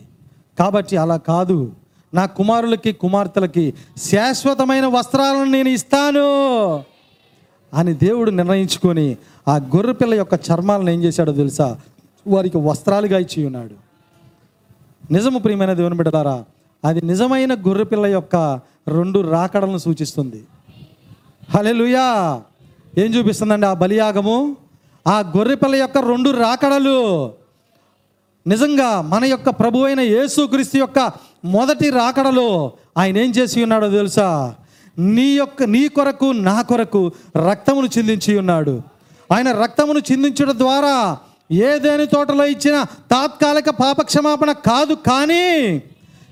కాబట్టి 0.58 0.96
అలా 0.96 1.16
కాదు. 1.16 1.72
నా 2.14 2.26
కుమారులకి 2.26 2.92
కుమార్తెలకి 2.92 3.74
శాశ్వతమైన 3.96 4.86
వస్త్రాలను 4.86 5.44
నేను 5.44 5.68
ఇస్తాను. 5.68 6.84
అని 7.74 7.94
దేవుడు 7.94 8.30
నిర్ణయించుకొని 8.30 9.16
ఆ 9.48 9.56
గొర్రెపిల్ల 9.56 10.14
యొక్క 10.14 10.34
చర్మాలను 10.34 10.90
ఏం 10.90 11.02
చేశాడో 11.02 11.32
తెలుసా? 11.32 11.76
వారికి 12.26 12.56
వస్త్రాలుగా 12.56 13.18
ఇచ్చి 13.18 13.46
ఉన్నాడు. 13.46 13.74
నిజము 15.12 15.38
ప్రియమైన 15.38 15.72
దేవుని 15.72 15.96
బిడ్డలారా 15.96 16.44
అది 16.84 17.02
నిజమైన 17.02 17.54
గొర్రెపిల్ల 17.54 18.06
యొక్క 18.06 18.60
రెండు 18.88 19.30
రాకడలను 19.30 19.78
సూచిస్తుంది. 19.78 20.44
హలెలుయా 21.54 22.40
ఏం 22.98 23.14
చూపిస్తుందండి 23.14 23.66
ఆ 23.66 23.72
బలియాగము? 23.72 24.56
ఆ 25.06 25.20
గొర్రెపిల్ల 25.36 25.74
యొక్క 25.74 25.98
రెండు 25.98 26.30
రాకడలు. 26.30 27.32
నిజంగా 28.46 29.00
మన 29.00 29.24
యొక్క 29.24 29.48
ప్రభు 29.48 29.78
అయిన 29.78 30.00
యేసుక్రీస్తు 30.00 30.76
యొక్క 30.76 31.12
మొదటి 31.44 31.90
రాకడలో 31.90 32.72
ఆయన 32.98 33.18
ఏం 33.18 33.30
చేసి 33.30 33.62
ఉన్నాడో 33.62 33.90
తెలుసా? 33.90 34.54
నీ 34.98 35.32
యొక్క 35.32 35.62
నీ 35.62 35.88
కొరకు 35.88 36.24
నా 36.24 36.62
కొరకు 36.62 37.12
రక్తమును 37.50 37.88
చిందించి 37.98 38.38
ఉన్నాడు. 38.38 38.82
ఆయన 39.32 39.52
రక్తమును 39.52 39.98
చిందించడం 39.98 40.58
ద్వారా 40.58 41.18
ఏదేని 41.52 42.06
తోటలో 42.06 42.46
ఇచ్చిన 42.46 42.82
తాత్కాలిక 42.82 43.70
పాప 43.70 44.02
క్షమాపణ 44.02 44.52
కాదు 44.52 44.94
కానీ 44.94 45.82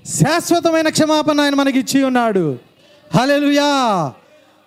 శాశ్వతమైన 0.05 0.89
క్షమాపణ 0.89 1.41
ఆయన 1.41 1.55
మనకి 1.55 1.79
ఇచ్చి 1.79 2.03
ఉన్నాడు. 2.03 2.57
హలెలుయా 3.15 4.11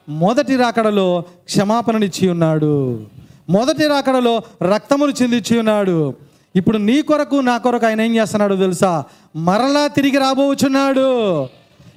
మొదటి 0.09 0.57
రాకడలో 0.57 1.21
క్షమాపణనిచ్చి 1.21 2.29
ఉన్నాడు. 2.29 3.07
మొదటి 3.51 3.87
రాకడలో 3.87 4.43
రక్తమును 4.75 5.13
చిందించి 5.23 5.59
ఉన్నాడు. 5.59 6.15
ఇప్పుడు 6.57 6.79
నీ 6.79 7.03
కొరకు 7.03 7.37
నా 7.37 7.59
కొరకు 7.59 7.87
ఆయన 7.87 8.01
ఏం 8.01 8.15
చేస్తున్నాడు 8.17 8.55
తెలుసా? 8.55 9.05
మరలా 9.37 9.87
తిరిగి 9.87 10.19
రాబోచున్నాడు. 10.19 11.49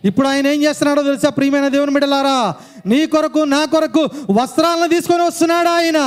ఇప్పుడు 0.04 0.28
ఆయన 0.28 0.48
ఏం 0.48 0.64
చేస్తున్నాడో 0.64 1.04
తెలుసా 1.04 1.30
ప్రియమైన 1.30 1.68
దేవుని 1.68 1.92
బిడ్డలారా? 1.92 2.56
నీ 2.86 3.06
కొరకు 3.06 3.40
నా 3.40 3.66
కొరకు 3.66 4.10
వస్త్రాలను 4.32 4.88
తీసుకొని 4.88 5.24
వస్తున్నాడు 5.24 5.70
ఆయన. 5.70 6.00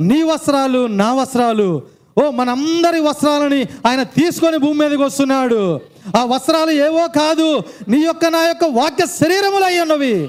నీ 0.00 0.22
వస్త్రాలు 0.22 0.86
నా 0.86 1.14
వస్త్రాలు. 1.14 1.82
ఓ 2.18 2.30
మనందరి 2.30 3.00
వస్త్రాలని 3.00 3.66
ఆయన 3.86 4.02
తీసుకొని 4.02 4.58
భూమి 4.58 4.78
మీదకి 4.80 5.02
వస్తున్నాడు. 5.02 5.80
ఆ 6.16 6.24
వస్త్రాలు 6.24 6.70
ఏవో 6.70 7.08
కాదు 7.08 7.62
నీ 7.88 7.98
యొక్క 8.00 8.26
నా 8.26 8.46
యొక్క 8.46 8.64
వాక్య 8.64 9.06
శరీరములు 9.06 9.64
అయి 9.64 9.80
ఉన్నవి. 9.80 10.28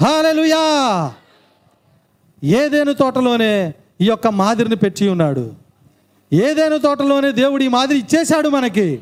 హాలెలుయా 0.00 0.62
ఏదేను 2.44 2.92
తోటలోనే 2.92 3.74
ఈ 4.00 4.04
యొక్క 4.04 4.26
మాదిరిని 4.26 4.76
పెట్టి 4.76 5.08
ఉన్నాడు? 5.08 5.50
ఏదేను 6.32 6.78
తోటలోనే 6.78 7.32
దేవుడు 7.32 7.62
ఈ 7.62 7.68
మాదిరి 7.68 7.98
ఇచ్చేశాడు 7.98 8.48
మనకి? 8.48 8.98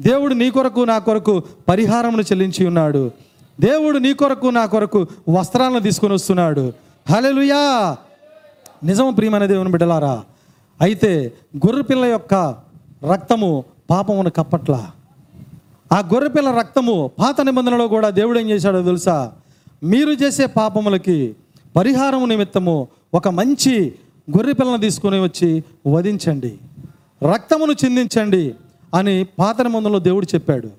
దేవుడు 0.00 0.34
నీ 0.34 0.50
కొరకు 0.50 0.80
నా 0.80 0.98
కొరకు 0.98 1.42
పరిహారమును 1.68 2.22
చెల్లించి 2.22 2.66
ఉన్నాడు. 2.66 3.10
దేవుడు 3.60 3.98
నీ 3.98 4.12
కొరకు 4.12 4.46
నా 4.46 4.66
కొరకు 4.66 5.06
వస్త్రాలను 5.28 5.78
తీసుకొని 5.78 6.14
వస్తున్నాడు. 6.14 6.72
హలెలుయా 7.10 7.96
నిజం 8.84 9.14
ప్రియమైన 9.14 9.46
దేవుని 9.46 9.70
బిడ్డలారా 9.70 10.22
అయితే 10.80 11.32
గొర్రెపిల్ల 11.56 12.04
యొక్క 12.04 12.34
రక్తము 13.12 13.64
పాపమును 13.90 14.30
కప్పట్ల. 14.30 14.90
ఆ 15.92 15.98
గొర్రెపిల్ల 15.98 16.50
రక్తము 16.50 17.10
పాత 17.18 17.40
నిబంధనలో 17.40 17.88
కూడా 17.88 18.10
దేవుడు 18.10 18.38
ఏం 18.38 18.50
చేశాడో 18.50 18.82
తెలుసా? 18.82 19.32
మీరు 19.82 20.10
చేసే 20.10 20.46
పాపములకి 20.46 21.36
పరిహారము 21.76 22.26
నిమిత్తము 22.26 22.88
ఒక 23.14 23.28
మంచి 23.28 23.92
గొర్రెపిల్లను 24.30 24.76
తీసుకొని 24.76 25.22
వచ్చి 25.22 25.64
వధించండి. 25.86 26.58
రక్తమును 27.34 27.72
చిందించండి. 27.72 28.54
అని 28.94 29.24
పాత 29.38 29.62
మందులో 29.62 29.98
దేవుడు 29.98 30.26
చెప్పాడు. 30.34 30.70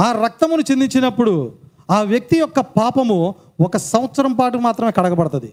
ఆ 0.00 0.12
రక్తమును 0.24 0.62
చిందించినప్పుడు 0.70 1.52
ఆ 1.90 2.02
వ్యక్తి 2.02 2.38
యొక్క 2.38 2.60
పాపము 2.60 3.34
ఒక 3.60 3.76
సంవత్సరం 3.76 4.32
పాటు 4.32 4.58
మాత్రమే 4.58 4.90
కడగబడుతుంది. 4.90 5.52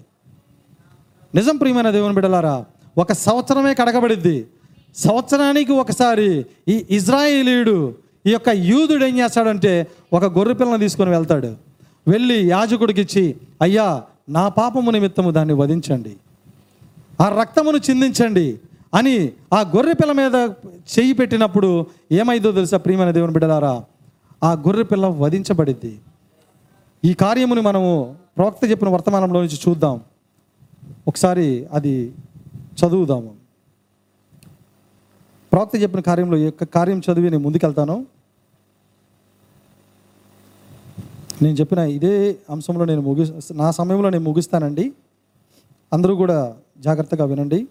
నిజం 1.36 1.58
ప్రియమైన 1.58 1.90
దేవుని 1.90 2.14
బిడ్డలారా 2.14 2.66
ఒక 2.98 3.12
సంవత్సరమే 3.12 3.74
కడగబడిద్ది. 3.74 4.48
సంవత్సరానికి 4.96 5.72
ఒకసారి 5.72 6.46
ఈ 6.68 6.86
ఇజ్రాయేలీయుడు 6.90 7.96
ఈ 8.26 8.32
యొక్క 8.32 8.50
యూదుడు 8.50 9.06
ఏం 9.06 9.18
చేస్తాడంటే 9.18 9.88
ఒక 10.14 10.24
గొర్రె 10.24 10.54
పిల్లని 10.54 10.80
తీసుకొని 10.80 11.10
వెళ్తాడు. 11.10 11.56
వెళ్ళి 12.08 12.50
యాజకుడికి 12.50 13.02
ఇచ్చి 13.02 13.36
అయ్యా 13.62 14.04
నా 14.30 14.48
పాపము 14.48 14.92
నిమిత్తము 14.92 15.32
దాన్ని 15.32 15.54
వధించండి. 15.54 16.16
ఆ 17.22 17.40
రక్తమును 17.42 17.78
చిందించండి. 17.78 18.60
అని 18.96 19.32
ఆ 19.54 19.62
గొర్రె 19.62 19.94
పిల్ల 19.94 20.12
మీద 20.12 20.36
చెయ్యి 20.98 21.14
పెట్టినప్పుడు 21.14 21.86
ఏమైందో 22.12 22.52
తెలుసా 22.52 22.78
ప్రియమైన 22.78 23.12
దేవుని 23.12 23.34
బిడ్డలారా? 23.34 23.84
ఆ 24.44 24.54
గొర్రె 24.54 24.84
పిల్ల 24.84 25.06
వధించబడిద్ది 25.06 26.00
ఈ 27.06 27.14
కార్యముని 27.14 27.62
మనము 27.62 28.16
ప్రవక్త 28.38 28.70
చెప్పిన 28.72 28.90
వర్తమానంలో 28.90 29.42
నుంచి 29.42 29.60
చూద్దాం. 29.70 30.02
ఒకసారి 31.08 31.66
అది 31.66 32.14
చదువుదాము. 32.80 33.36
ప్రవక్త 35.52 35.82
చెప్పిన 35.82 36.00
కార్యంలో 36.00 36.38
యొక్క 36.38 36.64
కార్యం 36.64 37.00
చదివి 37.00 37.30
నేను 37.30 37.44
ముందుకెళ్తాను. 37.44 38.06
నేను 41.42 41.56
చెప్పిన 41.56 41.80
ఇదే 41.80 42.36
అంశంలో 42.50 42.86
నేను 42.86 43.02
ముగి 43.02 43.26
నా 43.54 43.72
సమయంలో 43.72 44.10
నేను 44.10 44.24
ముగిస్తానండి. 44.24 44.94
అందరూ 45.94 46.16
కూడా 46.16 46.56
జాగ్రత్తగా 46.78 47.26
వినండి. 47.26 47.68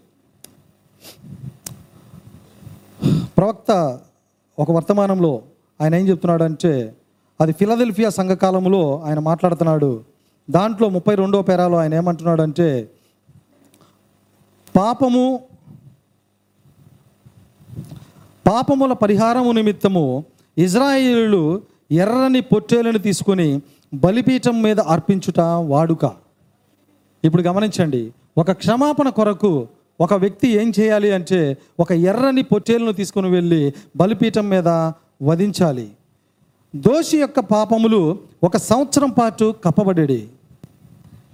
ప్రవక్త 3.37 3.99
ఒక 4.59 4.71
వర్తమానంలో 4.71 5.41
ఆయన 5.81 5.95
ఏం 5.95 6.09
చెప్తున్నాడు 6.09 6.43
అంటే 6.43 6.95
అది 7.41 7.53
ఫిలదెల్ఫియా 7.53 8.09
సంఘకాలంలో 8.09 9.01
ఆయన 9.05 9.19
మాట్లాడుతున్నాడు. 9.19 10.03
దాంట్లో 10.49 10.89
ముప్పై 10.89 11.15
రెండో 11.15 11.41
పేరాలో 11.41 11.77
ఆయన 11.77 11.93
ఏమంటున్నాడు 11.93 12.41
అంటే 12.41 12.89
పాపము 14.75 15.39
పాపముల 18.47 18.93
పరిహారము 18.93 19.51
నిమిత్తము 19.51 20.25
ఇజ్రాయేలు 20.57 21.61
ఎర్రని 21.91 22.41
పొట్టేలను 22.41 22.97
తీసుకొని 22.97 23.61
బలిపీఠం 23.93 24.61
మీద 24.61 24.79
అర్పించుట 24.79 25.39
వాడుక. 25.39 26.05
ఇప్పుడు 27.23 27.41
గమనించండి 27.41 28.13
ఒక 28.37 28.51
క్షమాపణ 28.51 29.09
కొరకు 29.09 29.67
ఒక 30.01 30.13
వ్యక్తి 30.13 30.47
ఏం 30.47 30.73
చేయాలి 30.79 31.11
అంటే 31.11 31.57
ఒక 31.79 31.91
ఎర్రని 31.91 32.43
పొట్టేలను 32.43 32.91
తీసుకుని 32.91 33.29
వెళ్ళి 33.29 33.73
బలిపీఠం 33.95 34.49
మీద 34.49 34.67
వధించాలి. 35.23 35.91
దోషి 36.75 37.17
యొక్క 37.17 37.39
పాపములు 37.39 38.19
ఒక 38.43 38.57
సంవత్సరం 38.57 39.09
పాటు 39.09 39.55
కప్పబడేది. 39.63 40.29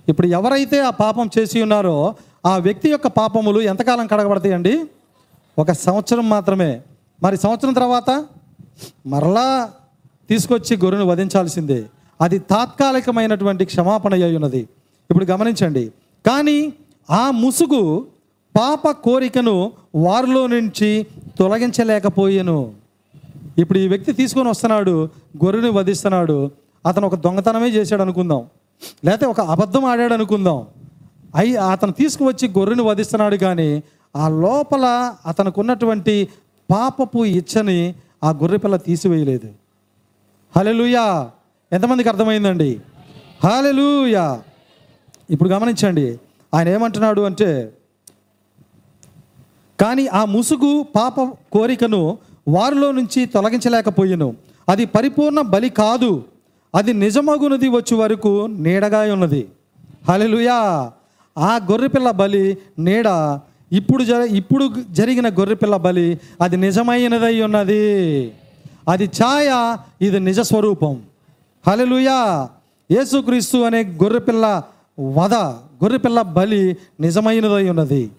ఇప్పుడు 0.09 0.27
ఎవరైతే 0.27 0.79
ఆ 0.79 0.89
పాపం 0.89 1.29
చేసి 1.39 1.61
ఉన్నారో 1.61 2.15
ఆ 2.45 2.57
వ్యక్తి 2.57 2.89
యొక్క 2.89 3.07
పాపములు 3.07 3.61
ఎంతకాలం 3.61 4.07
కడగబడతాయండి? 4.07 4.83
ఒక 5.59 5.71
సంవత్సరం 5.71 6.29
మాత్రమే. 6.29 6.81
మరి 7.23 7.37
సంవత్సరం 7.37 7.73
తర్వాత 7.73 8.25
మరలా 9.07 9.71
తీసుకొచ్చి 10.29 10.77
గొర్రెను 10.77 11.05
వధించాల్సిందే. 11.05 11.85
అది 12.21 12.39
తాత్కాలికమైనటువంటి 12.39 13.65
క్షమాపణ 13.65 14.13
అయి 14.13 14.35
ఉన్నది. 14.35 14.69
ఇప్పుడు 15.09 15.25
గమనించండి. 15.25 15.91
కానీ 16.25 16.73
ఆ 17.09 17.31
ముసుగు 17.31 18.05
పాప 18.59 18.89
కోరికను 18.89 19.71
వారిలో 19.95 20.47
నుంచి 20.47 21.07
తొలగించలేకపోయాను. 21.39 22.73
ఇప్పుడు 23.57 23.79
ఈ 23.79 23.87
వ్యక్తి 23.87 24.11
తీసుకొని 24.11 24.49
వస్తున్నాడు 24.49 25.09
గొర్రెని 25.45 25.69
వధిస్తున్నాడు 25.69 26.51
అతను 26.85 27.07
ఒక 27.07 27.15
దొంగతనమే 27.15 27.69
చేశాడు 27.69 28.01
అనుకుందాం. 28.01 28.45
లేకపోతే 29.05 29.25
ఒక 29.25 29.41
అబద్ధం 29.41 29.85
ఆడాడు 29.85 30.13
అనుకుందాం. 30.13 30.67
అయి 31.35 31.55
అతను 31.55 31.91
తీసుకువచ్చి 31.91 32.49
గొర్రెని 32.49 32.81
వధిస్తున్నాడు 32.81 33.35
కానీ 33.35 33.83
ఆ 34.15 34.29
లోపల 34.29 35.13
అతనుకున్నటువంటి 35.25 36.27
పాపపు 36.71 37.25
ఇచ్చని 37.25 37.95
ఆ 38.23 38.29
గొర్రె 38.29 38.57
పిల్ల 38.57 38.75
తీసివేయలేదు. 38.75 39.49
హలెలుయా 40.57 41.31
ఎంతమందికి 41.73 42.09
అర్థమైందండి? 42.09 42.81
హలెలుయా 43.45 44.41
ఇప్పుడు 45.29 45.49
గమనించండి. 45.49 46.19
ఆయన 46.53 46.67
ఏమంటున్నాడు 46.67 47.21
అంటే 47.21 47.73
కానీ 49.81 50.07
ఆ 50.07 50.25
ముసుగు 50.25 50.85
పాప 50.95 51.21
కోరికను 51.51 52.17
వారిలో 52.47 52.91
నుంచి 52.91 53.25
తొలగించలేకపోయాను. 53.25 54.35
అది 54.69 54.85
పరిపూర్ణ 54.85 55.41
బలి 55.41 55.69
కాదు. 55.69 56.23
అది 56.75 56.93
నిజమగునది 56.93 57.67
వచ్చే 57.67 57.97
వరకు 57.97 58.47
నీడగా 58.51 59.13
ఉన్నది. 59.13 59.47
హలెలుయా 60.09 60.91
ఆ 61.37 61.55
గొర్రెపిల్ల 61.71 62.11
బలి 62.11 62.57
నీడ 62.79 63.39
ఇప్పుడు 63.71 64.03
జ 64.03 64.11
ఇప్పుడు 64.11 64.69
జరిగిన 64.91 65.29
గొర్రెపిల్ల 65.29 65.75
బలి 65.77 66.19
అది 66.41 66.57
నిజమైనదై 66.57 67.41
ఉన్నది. 67.41 68.31
అది 68.87 69.05
ఛాయ 69.05 69.77
ఇది 70.01 70.19
నిజ 70.19 70.39
స్వరూపం. 70.39 71.01
హలెలుయా 71.67 72.49
యేసుక్రీస్తు 72.91 73.57
అనే 73.57 73.83
గొర్రెపిల్ల 73.83 74.63
వధ 74.99 75.33
గొర్రెపిల్ల 75.83 76.21
బలి 76.21 76.77
నిజమైనదై 76.99 77.69
ఉన్నది. 77.69 78.09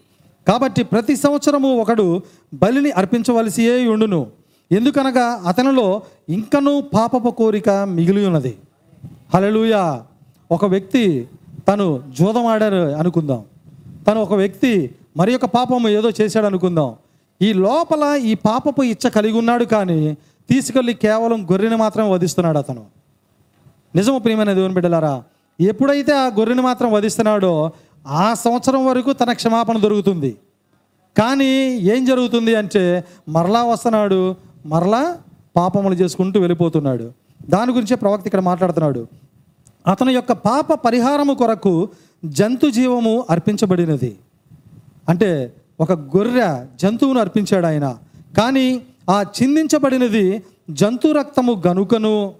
కాబట్టి 0.48 0.82
ప్రతి 0.82 1.16
సంవత్సరము 1.16 1.76
ఒకడు 1.80 2.22
బలిని 2.54 2.90
అర్పించవలసియే 2.90 3.88
ఉండును. 3.88 4.26
ఎందుకనగా 4.72 5.42
అతనిలో 5.46 6.02
ఇంకనూ 6.28 6.80
పాపపు 6.80 7.30
కోరిక 7.30 7.70
మిగిలి 7.70 8.26
ఉన్నది 8.26 8.56
హలలుయా 9.34 10.02
ఒక 10.52 10.64
వ్యక్తి 10.64 11.28
తను 11.68 12.02
జూదం 12.18 12.46
ఆడారు 12.46 12.74
అనుకుందాం. 12.74 13.42
తను 14.08 14.22
ఒక 14.22 14.34
వ్యక్తి 14.34 14.90
మరి 15.16 15.32
యొక్క 15.32 15.46
పాపము 15.46 15.88
ఏదో 15.88 16.10
చేశాడు 16.20 16.46
అనుకుందాం. 16.46 16.94
ఈ 17.42 17.52
లోపల 17.52 18.20
ఈ 18.22 18.34
పాపపు 18.34 18.82
ఇచ్చ 18.82 19.08
కలిగి 19.08 19.38
ఉన్నాడు 19.38 19.64
కానీ 19.64 20.16
తీసుకెళ్ళి 20.50 20.94
కేవలం 20.94 21.44
గొర్రెని 21.52 21.76
మాత్రం 21.76 22.10
వధిస్తున్నాడు 22.10 22.58
అతను. 22.58 22.84
నిజము 23.94 24.18
ప్రియమైన 24.18 24.52
దేవుని 24.52 24.74
బిడ్డలారా 24.74 25.22
ఎప్పుడైతే 25.60 26.12
ఆ 26.12 26.26
గొర్రెని 26.26 26.62
మాత్రం 26.62 26.92
వధిస్తున్నాడో 26.92 27.70
ఆ 28.06 28.34
సంవత్సరం 28.34 28.86
వరకు 28.86 29.12
తన 29.12 29.32
క్షమాపణ 29.32 29.78
దొరుకుతుంది. 29.78 30.36
కానీ 31.18 31.50
ఏం 31.78 32.04
జరుగుతుంది 32.04 32.54
అంటే 32.54 33.04
మరలా 33.28 33.64
వస్తున్నాడు 33.64 34.36
మరలా 34.66 35.18
పాపములు 35.56 35.94
చేసుకుంటూ 35.94 36.40
వెళ్ళిపోతున్నాడు. 36.40 37.12
దాని 37.48 37.72
గురించే 37.72 37.96
ప్రవక్త 37.96 38.26
ఇక్కడ 38.26 38.40
మాట్లాడుతున్నాడు. 38.40 39.06
అతని 39.86 40.12
యొక్క 40.12 40.32
పాప 40.32 40.72
పరిహారము 40.72 41.34
కొరకు 41.34 41.88
జంతు 42.24 42.70
జీవము 42.70 43.24
అర్పించబడినది. 43.30 44.16
అంటే 45.08 45.52
ఒక 45.80 45.92
గొర్రె 45.92 46.66
జంతువును 46.82 47.20
అర్పించాడు 47.20 47.66
ఆయన. 47.66 47.96
కానీ 48.38 48.82
ఆ 49.10 49.24
చిందించబడినది 49.42 50.42
జంతు 50.70 51.08
రక్తము 51.08 51.62
గనుకను 51.66 52.34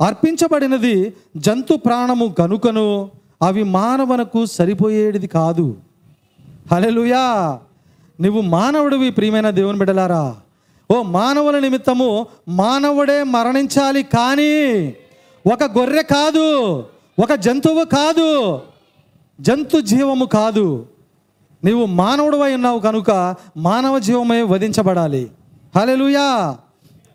అర్పించబడినది 0.00 1.14
జంతు 1.36 1.76
ప్రాణము 1.76 2.34
గనుకను 2.40 3.10
అవి 3.42 3.62
మానవునకు 3.62 4.46
సరిపోయేది 4.46 5.26
కాదు. 5.26 5.76
హలెలుయా 6.72 7.58
నువ్వు 8.20 8.40
మానవుడివి 8.40 9.10
ప్రియమైన 9.10 9.50
దేవుని 9.50 9.78
బిడ్డలారా. 9.78 10.36
ఓ 10.90 11.02
మానవుల 11.02 11.58
నిమిత్తము 11.58 12.26
మానవుడే 12.48 13.22
మరణించాలి 13.22 14.02
కానీ 14.02 14.86
ఒక 15.52 15.64
గొర్రె 15.64 16.02
కాదు 16.02 16.84
ఒక 17.18 17.32
జంతువు 17.32 17.84
కాదు 17.84 18.60
జంతు 19.40 19.80
జీవము 19.80 20.24
కాదు. 20.24 20.86
నీవు 21.64 21.86
మానవుడువై 21.86 22.54
ఉన్నావు 22.54 22.78
కనుక 22.78 23.34
మానవ 23.56 23.98
జీవమే 23.98 24.42
వధించబడాలి. 24.42 25.30
హలెలుయా 25.76 26.56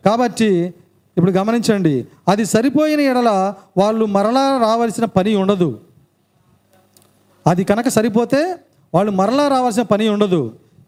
కాబట్టి 0.06 0.74
ఇప్పుడు 1.18 1.32
గమనించండి 1.32 2.06
అది 2.28 2.46
సరిపోయిన 2.46 3.00
ఎడల 3.00 3.54
వాళ్ళు 3.78 4.06
మరలా 4.06 4.60
రావాల్సిన 4.62 5.06
పని 5.06 5.36
ఉండదు. 5.36 5.80
అది 7.46 7.64
కనుక 7.64 7.88
సరిపోతే 7.98 8.42
వాళ్ళు 8.94 9.12
మరలా 9.20 9.46
రావాల్సిన 9.48 9.84
పని 9.92 10.06
ఉండదు. 10.10 10.42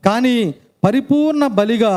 కానీ 0.06 0.38
పరిపూర్ణ 0.86 1.44
బలిగా 1.60 1.94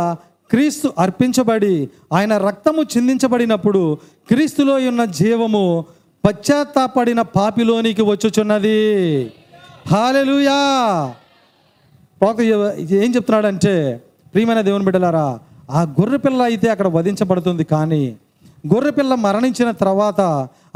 క్రీస్తు 0.51 0.89
అర్పించబడి 0.99 1.75
ఆయన 2.13 2.33
రక్తము 2.49 2.83
చిందించబడినప్పుడు 2.93 3.83
క్రీస్తులో 4.31 4.75
ఉన్న 4.91 5.05
జీవము 5.21 5.65
పశ్చాత్తాపడిన 6.25 7.21
పాపిలోనికి 7.37 8.03
వచ్చుచున్నది. 8.03 8.81
హాలెలుయా 9.93 10.61
ప్రవక్త 12.21 12.43
ఏం 13.05 13.11
చెప్తున్నాడంటే 13.17 13.75
ప్రియమైన 14.33 14.61
దేవుని 14.61 14.85
బిడ్డలారా 14.85 15.27
ఆ 15.79 15.83
గొర్రెపిల్ల 15.99 16.41
అయితే 16.43 16.69
అక్కడ 16.71 16.89
వధించబడుతుంది 16.97 17.65
కానీ 17.75 18.03
గొర్రెపిల్ల 18.73 19.13
మరణించిన 19.27 19.71
తర్వాత 19.83 20.21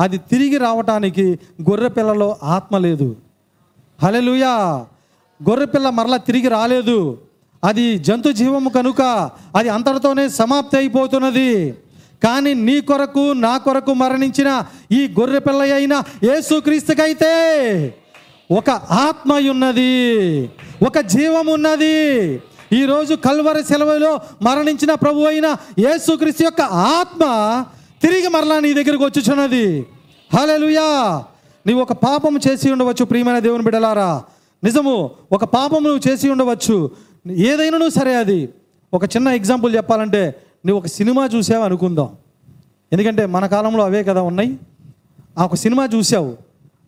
అది 0.01 0.19
తిరిగి 0.31 0.59
రావటానికి 0.59 1.27
గొర్రెపిల్లలో 1.69 2.29
ఆత్మ 2.57 2.79
లేదు. 2.79 3.09
హలలుయా 4.03 4.55
గొర్రెపిల్ల 5.49 5.91
మరలా 5.91 6.17
తిరిగి 6.17 6.49
రాలేదు. 6.49 7.19
అది 7.65 7.99
జంతు 7.99 8.31
జీవము 8.33 8.71
కనుక 8.71 9.31
అది 9.57 9.69
అంతటితోనే 9.69 10.29
సమాప్తి 10.29 10.77
అయిపోతున్నది. 10.77 11.75
కానీ 12.25 12.55
నీ 12.55 12.81
కొరకు 12.81 13.33
నా 13.33 13.59
కొరకు 13.59 13.93
మరణించిన 13.93 14.65
ఈ 14.93 15.15
గొర్రెపిల్ల 15.21 15.61
అయిన 15.63 16.03
యేసుక్రీస్తుకైతే 16.25 17.33
ఒక 18.51 18.71
ఆత్మ 18.71 19.33
ఉన్నది 19.51 19.93
ఒక 20.87 20.99
జీవం 20.99 21.47
ఉన్నది 21.47 21.97
ఈరోజు 22.73 23.15
కల్వరి 23.15 23.63
సెలవులో 23.63 24.21
మరణించిన 24.43 24.95
ప్రభు 24.95 25.21
అయిన 25.21 25.57
యేసుక్రీస్తు 25.79 26.43
యొక్క 26.43 26.61
ఆత్మ 26.61 27.25
తిరిగి 28.03 28.29
మరలా 28.29 28.61
నీ 28.61 28.73
దగ్గరకు 28.73 29.05
వచ్చుచున్నది. 29.05 29.87
హల్లెలూయా. 30.37 30.89
నీవు 31.67 31.81
ఒక 31.81 31.93
పాపము 31.93 32.39
చేసి 32.49 32.73
ఉండవచ్చు 32.73 33.05
ప్రియమైన 33.05 33.39
దేవుని 33.39 33.63
బిడలారా 33.63 34.25
నిజము 34.65 35.11
ఒక 35.33 35.45
పాపము 35.45 35.89
నువ్వు 35.89 36.11
చేసి 36.11 36.31
ఉండవచ్చు. 36.31 36.91
ఏదైనాను 37.31 37.89
సరే 37.89 38.15
అది. 38.15 38.49
ఒక 38.95 39.05
చిన్న 39.05 39.29
ఎగ్జాంపుల్ 39.29 39.77
చెప్పాలంటే 39.77 40.35
నువ్వు 40.67 40.81
ఒక 40.81 40.87
సినిమా 40.87 41.27
చూసావు 41.27 41.65
అనుకుందాం. 41.65 42.09
ఎందుకంటే 42.93 43.27
మన 43.27 43.47
కాలంలో 43.47 43.85
అవే 43.85 44.05
కదా 44.05 44.23
ఉన్నాయి. 44.23 44.59
ఆ 45.39 45.45
ఒక 45.45 45.55
సినిమా 45.55 45.89
చూసావు. 45.95 46.37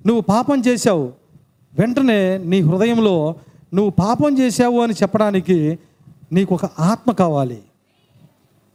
నువ్వు 0.07 0.20
పాపం 0.20 0.61
చేశావు. 0.61 1.12
వెంటనే 1.79 2.39
నీ 2.39 2.61
హృదయంలో 2.61 3.35
నువ్వు 3.75 3.91
పాపం 3.91 4.39
చేశావు 4.39 4.81
అని 4.81 4.93
చెప్పడానికి 4.93 5.79
నీకు 6.33 6.55
ఒక 6.55 6.64
ఆత్మ 6.64 7.12
కావాలి. 7.12 7.62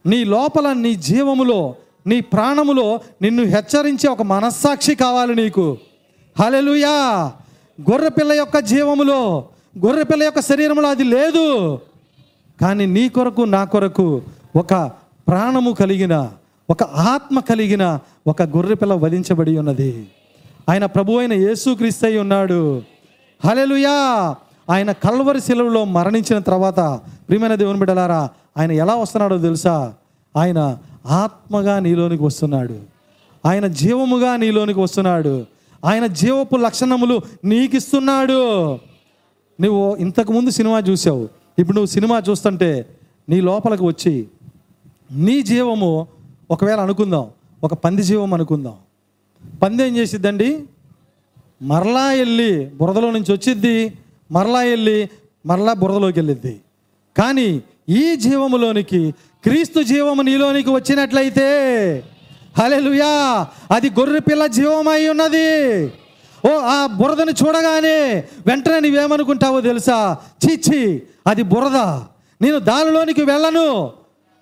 నీ 0.06 0.24
లోపల 0.24 0.74
నీ 0.74 0.96
జీవములో 0.96 1.76
నీ 2.08 2.22
ప్రాణములో 2.22 3.00
నిన్ను 3.22 3.44
హెచ్చరించే 3.44 4.10
ఒక 4.10 4.22
మనస్సాక్షి 4.22 4.96
కావాలి 4.96 5.36
నీకు. 5.36 5.78
హలెలుయా 6.40 7.32
గొర్రెపిల్ల 7.82 8.32
యొక్క 8.32 8.60
జీవములో 8.60 9.46
గొర్రెపిల్ల 9.86 10.24
యొక్క 10.24 10.40
శరీరంలో 10.40 10.90
అది 10.90 11.04
లేదు. 11.04 11.80
కానీ 12.62 12.86
నీ 12.86 13.10
కొరకు 13.10 13.42
నా 13.42 13.64
కొరకు 13.64 14.22
ఒక 14.56 14.74
ప్రాణము 15.28 15.72
కలిగిన 15.72 16.30
ఒక 16.70 16.84
ఆత్మ 16.84 17.40
కలిగిన 17.40 18.00
ఒక 18.28 18.42
గొర్రెపిల్ల 18.42 18.94
వధించబడి 18.94 19.58
ఉన్నది. 19.58 20.08
ఆయన 20.70 20.86
ప్రభు 20.86 21.14
అయిన 21.14 21.34
యేసుక్రీస్తై 21.34 22.18
ఉన్నాడు. 22.18 22.82
హలెలుయా 23.46 24.36
ఆయన 24.70 24.92
కల్వరి 24.92 25.42
శిలవులో 25.42 25.86
మరణించిన 25.86 26.40
తర్వాత 26.40 26.80
ప్రియమైన 27.30 27.56
దేవుని 27.56 27.80
బిడ్డలారా 27.80 28.30
ఆయన 28.58 28.72
ఎలా 28.72 28.96
వస్తున్నాడో 28.96 29.38
తెలుసా? 29.38 29.94
ఆయన 30.38 30.78
ఆత్మగా 31.06 31.80
నీలోనికి 31.80 32.24
వస్తున్నాడు. 32.24 32.80
ఆయన 33.46 33.68
జీవముగా 33.68 34.36
నీలోనికి 34.36 34.80
వస్తున్నాడు. 34.80 35.46
ఆయన 35.86 36.06
జీవపు 36.06 36.56
లక్షణములు 36.56 37.22
నీకిస్తున్నాడు. 37.46 38.74
నువ్వు 39.62 39.96
ఇంతకుముందు 39.96 40.50
సినిమా 40.50 40.80
చూసావు 40.80 41.30
ఇప్పుడు 41.60 41.76
నువ్వు 41.76 41.92
సినిమా 41.92 42.22
చూస్తుంటే 42.30 42.88
నీ 43.30 43.42
లోపలికి 43.42 43.84
వచ్చి 43.84 44.28
నీ 45.12 45.42
జీవము 45.42 46.08
ఒకవేళ 46.52 46.80
అనుకుందాం 46.80 47.28
ఒక 47.64 47.74
పంది 47.74 48.04
జీవం 48.04 48.34
అనుకుందాం. 48.34 48.76
పంది 49.64 49.84
ఏం 49.84 49.98
చేసిద్దండి? 49.98 50.64
మరలా 51.62 52.08
వెళ్ళి 52.08 52.66
బురదలో 52.66 53.12
నుంచి 53.12 53.34
వచ్చిద్ది 53.34 53.94
మరలా 54.32 54.60
వెళ్ళి 54.60 55.10
మరలా 55.46 55.74
బురదలోకి 55.74 56.20
వెళ్ళిద్ది. 56.20 56.62
కానీ 57.18 57.62
ఈ 57.90 58.16
జీవములోనికి 58.16 59.14
క్రీస్తు 59.44 59.82
జీవము 59.82 60.22
నీలోనికి 60.22 60.70
వచ్చినట్లయితే 60.70 61.48
హలెలుయా 62.58 63.48
అది 63.76 63.90
గొర్రె 63.90 64.20
పిల్ల 64.20 64.48
జీవమై 64.48 65.08
ఉన్నది. 65.08 65.86
ఓ 66.48 66.60
ఆ 66.60 66.86
బురదను 66.86 67.32
చూడగానే 67.32 68.24
వెంటనే 68.48 68.80
నువ్వేమనుకుంటావో 68.80 69.62
తెలుసా? 69.62 70.18
చీచి 70.46 71.02
అది 71.28 71.44
బురద. 71.44 71.76
నేను 72.42 72.60
దానిలోనికి 72.60 73.22
వెళ్ళను 73.22 73.90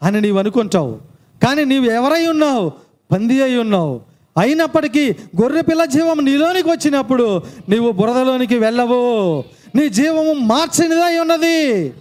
అని 0.04 0.22
నీవు 0.22 0.40
అనుకుంటావు. 0.40 0.98
కానీ 1.46 1.66
నీవు 1.66 1.86
ఎవరై 1.86 2.28
ఉన్నావు? 2.28 2.72
పంది 3.12 3.44
అయి 3.44 3.58
ఉన్నావు. 3.58 4.02
అయినప్పటికీ 4.38 5.16
గొర్రె 5.42 5.62
పిల్ల 5.62 5.86
జీవం 5.86 6.26
నీలోనికి 6.26 6.70
వచ్చినప్పుడు 6.70 7.42
నీవు 7.70 7.92
బురదలోనికి 7.92 8.58
వెళ్ళవు. 8.58 9.44
నీ 9.76 9.90
జీవము 9.90 10.34
మార్చినదై 10.34 11.20
ఉన్నది. 11.20 11.94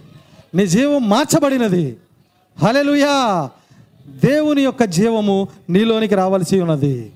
నీ 0.55 0.67
జీవం 0.67 1.09
మార్చబడినది. 1.09 1.97
హలెలుయా 2.63 3.49
దేవుని 4.07 4.61
యొక్క 4.61 4.83
జీవము 4.83 5.47
నీలోనికి 5.69 6.15
రావాల్సి 6.15 6.61
ఉన్నది. 6.61 7.11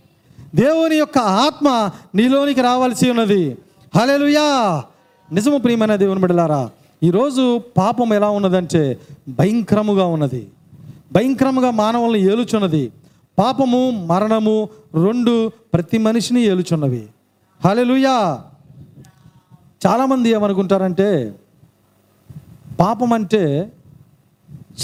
దేవుని 0.56 0.96
యొక్క 0.96 1.18
ఆత్మ 1.18 1.90
నీలోనికి 2.16 2.62
రావాల్సి 2.62 3.10
ఉన్నది. 3.10 3.58
హలెలుయా 3.96 4.84
నిజము 5.32 5.58
ప్రియమైన 5.58 5.96
దేవుని 5.96 6.20
బిడ్డలారా 6.20 6.70
ఈరోజు 7.04 7.62
పాపం 7.78 8.14
ఎలా 8.14 8.30
ఉన్నదంటే 8.30 8.98
భయంకరముగా 9.30 10.06
ఉన్నది. 10.06 10.48
భయంకరముగా 11.12 11.72
మానవులను 11.72 12.18
ఏలుచున్నది. 12.18 12.92
పాపము 13.40 14.06
మరణము 14.06 14.70
రెండు 15.04 15.52
ప్రతి 15.74 15.98
మనిషిని 15.98 16.42
ఏలుచున్నవి. 16.44 17.08
హలెలుయా 17.66 18.42
చాలామంది 19.88 20.30
ఏమనుకుంటారంటే 20.30 21.36
పాపం 22.80 23.14
అంటే 23.14 23.72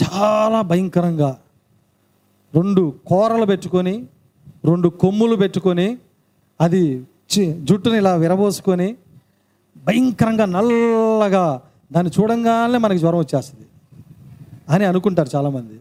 చాలా 0.03 0.61
భయంకరంగా. 0.61 1.37
రెండు 2.55 2.93
కూరలు 3.07 3.45
పెట్టుకొని 3.45 4.05
రెండు 4.65 4.89
కొమ్ములు 4.89 5.35
పెట్టుకొని 5.35 5.97
అది 6.61 7.01
చి- 7.01 7.65
జుట్టుని 7.65 7.97
ఇలా 7.97 8.15
విరబోసుకొని 8.15 8.95
భయంకరంగా 9.77 10.45
నల్లగా 10.45 11.61
దాన్ని 11.91 12.21
చూడంగానే 12.21 12.77
మనకి 12.77 12.99
జ్వరం 12.99 13.19
వచ్చేస్తుంది 13.19 13.65
అని 14.69 14.85
అనుకుంటారు 14.85 15.29
చాలామంది. 15.35 15.79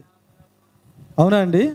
అవునా 1.19 1.37
అండి? 1.37 1.73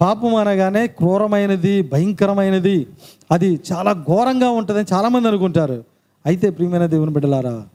పాపం 0.00 0.34
అనగానే 0.34 0.86
క్రూరమైనది 0.86 1.82
భయంకరమైనది 1.82 2.86
అది 3.30 3.60
చాలా 3.72 3.92
ఘోరంగా 3.92 4.50
ఉంటుందని 4.50 4.86
చాలామంది 4.92 5.28
అనుకుంటారు. 5.28 5.84
అయితే 6.26 6.50
ప్రియమైన 6.50 6.86
దేవుని 6.86 7.10
బిడ్డలారా 7.10 7.66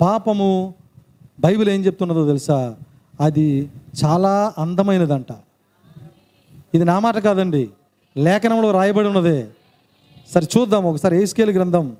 పాపము 0.00 0.74
బైబిల్ 1.40 1.68
ఏం 1.68 1.84
చెప్తున్నదో 1.84 2.26
తెలుసా? 2.26 2.76
అది 3.20 3.70
చాలా 4.04 4.54
అందమైనదంట. 4.58 5.32
ఇది 6.74 6.84
నా 6.84 6.98
మాట 6.98 7.18
కాదండి. 7.18 7.70
లేఖనంలో 8.16 8.70
రాయబడి 8.70 9.06
ఉన్నదే. 9.06 9.48
సరే 10.30 10.48
చూద్దాం 10.58 10.84
ఒకసారి 10.84 11.22
ఏస్కేల్ 11.22 11.50
గ్రంథం 11.50 11.96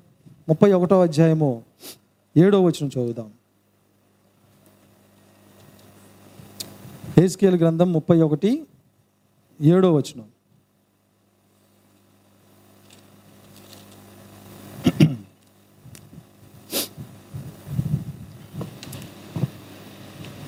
ముప్పై 0.49 0.73
ఒకటో 0.73 1.01
అధ్యాయము 1.01 1.63
ఏడో 2.37 2.61
వచ్చిన 2.61 2.87
చదువుదాం. 2.87 3.31
ఏస్కేల్ 7.23 7.55
గ్రంథం 7.55 7.93
ముప్పై 7.93 8.21
ఒకటి 8.21 8.65
ఏడో 9.61 9.93
వచనం. 9.93 10.32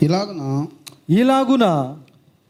ఇలాగున 0.05 0.41
ఇలాగున 1.09 1.65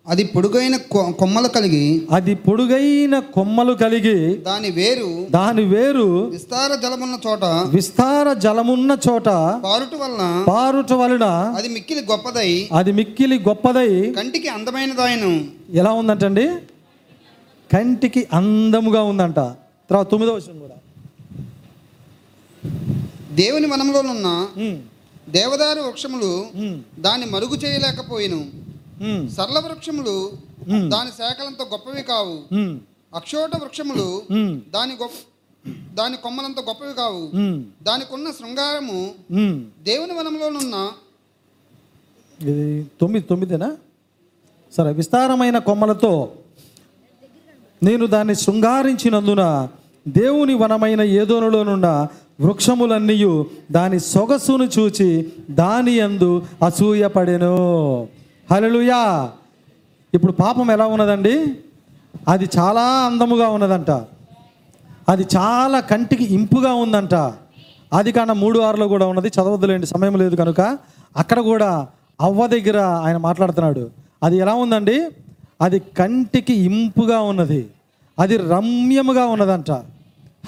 అది 0.07 0.23
పొడుగైన 0.23 0.75
కొమ్మలు 1.19 1.47
కలిగి 1.47 1.85
అది 2.11 2.33
పొడుగైన 2.35 3.15
కొమ్మలు 3.35 3.73
కలిగి 3.73 4.17
దాని 4.47 4.69
వేరు 4.69 5.09
దాని 5.29 5.63
వేరు 5.63 6.07
విస్తార 6.27 6.71
జలమున్న 6.75 7.15
చోట 7.27 7.45
విస్తార 7.75 8.33
జలమున్న 8.33 8.97
చోట 9.07 9.29
పారుట 9.65 9.95
వలన 10.01 10.23
పారుట 10.47 10.93
వలన 10.93 11.27
అది 11.57 11.69
మిక్కిలి 11.69 12.03
గొప్పదై 12.11 12.51
అది 12.73 12.91
మిక్కిలి 12.91 13.37
గొప్పదై 13.47 13.89
కంటికి 14.11 14.47
అందమైనదాయను. 14.47 15.31
ఎలా 15.73 15.91
ఉందంటండి? 15.91 16.45
కంటికి 17.73 18.27
అందముగా 18.33 19.01
ఉందంట. 19.03 19.39
తర్వాత 19.89 20.07
తొమ్మిదో 20.11 20.33
వచనం 20.33 20.59
కూడా. 20.59 20.77
దేవుని 23.35 23.67
వనంలోనున్న 23.67 24.29
దేవదారు 25.35 25.81
వృక్షములు 25.81 26.31
దాన్ని 27.01 27.25
మరుగు 27.33 27.55
చేయలేకపోయిను. 27.55 28.41
సరళ 29.29 29.57
వృక్షములు 29.65 30.15
దాని 30.93 31.11
శాఖలంత 31.17 31.61
గొప్పవి 31.71 32.03
కావు. 32.11 32.35
అక్షోట 33.15 33.53
వృక్షములు 33.61 34.07
దాని 34.75 34.93
గొప్ప 35.01 35.17
దాని 35.93 36.17
కొమ్మలంత 36.23 36.59
గొప్పవి 36.59 36.93
కావు. 36.93 37.23
దానికున్న 37.83 38.27
శృంగారము. 38.31 38.99
దేవుని 39.83 40.13
వనంలోనున్న 40.17 40.75
ఇది 42.41 42.67
తొమ్మిది 43.01 43.25
తొమ్మిదేనా? 43.29 43.69
సరే 44.77 44.91
విస్తారమైన 44.93 45.57
కొమ్మలతో 45.67 46.11
నేను 47.83 48.05
దాన్ని 48.05 48.35
శృంగారించినందున 48.35 49.43
దేవుని 50.07 50.55
వనమైన 50.61 51.01
ఏదోనులోనున్న 51.19 51.89
వృక్షములన్నీ 52.41 53.43
దాని 53.71 53.99
సొగసును 53.99 54.63
చూచి 54.63 55.33
దాని 55.51 55.91
యందు 55.91 56.43
అసూయపడెను. 56.65 58.07
హలలుయా 58.51 59.29
ఇప్పుడు 60.13 60.31
పాపం 60.31 60.71
ఎలా 60.71 60.85
ఉన్నదండి? 60.85 61.55
అది 62.27 62.49
చాలా 62.57 62.81
అందముగా 62.81 63.47
ఉన్నదంట. 63.47 63.91
అది 65.09 65.25
చాలా 65.37 65.79
కంటికి 65.79 66.23
ఇంపుగా 66.23 66.73
ఉందంట. 66.73 67.15
అది 67.93 68.11
కాన 68.11 68.31
మూడు 68.31 68.59
ఆరులో 68.59 68.87
కూడా 68.87 69.07
ఉన్నది. 69.07 69.27
చదవద్దులేండి 69.27 69.87
సమయం 69.87 70.17
లేదు 70.17 70.35
కనుక. 70.35 70.61
అక్కడ 71.17 71.39
కూడా 71.39 71.87
అవ్వ 72.21 72.47
దగ్గర 72.47 72.79
ఆయన 72.79 73.17
మాట్లాడుతున్నాడు. 73.17 73.89
అది 74.23 74.37
ఎలా 74.37 74.53
ఉందండి? 74.53 75.09
అది 75.61 75.79
కంటికి 75.79 76.53
ఇంపుగా 76.53 77.19
ఉన్నది. 77.19 77.67
అది 78.19 78.37
రమ్యముగా 78.37 79.25
ఉన్నదంట. 79.25 79.71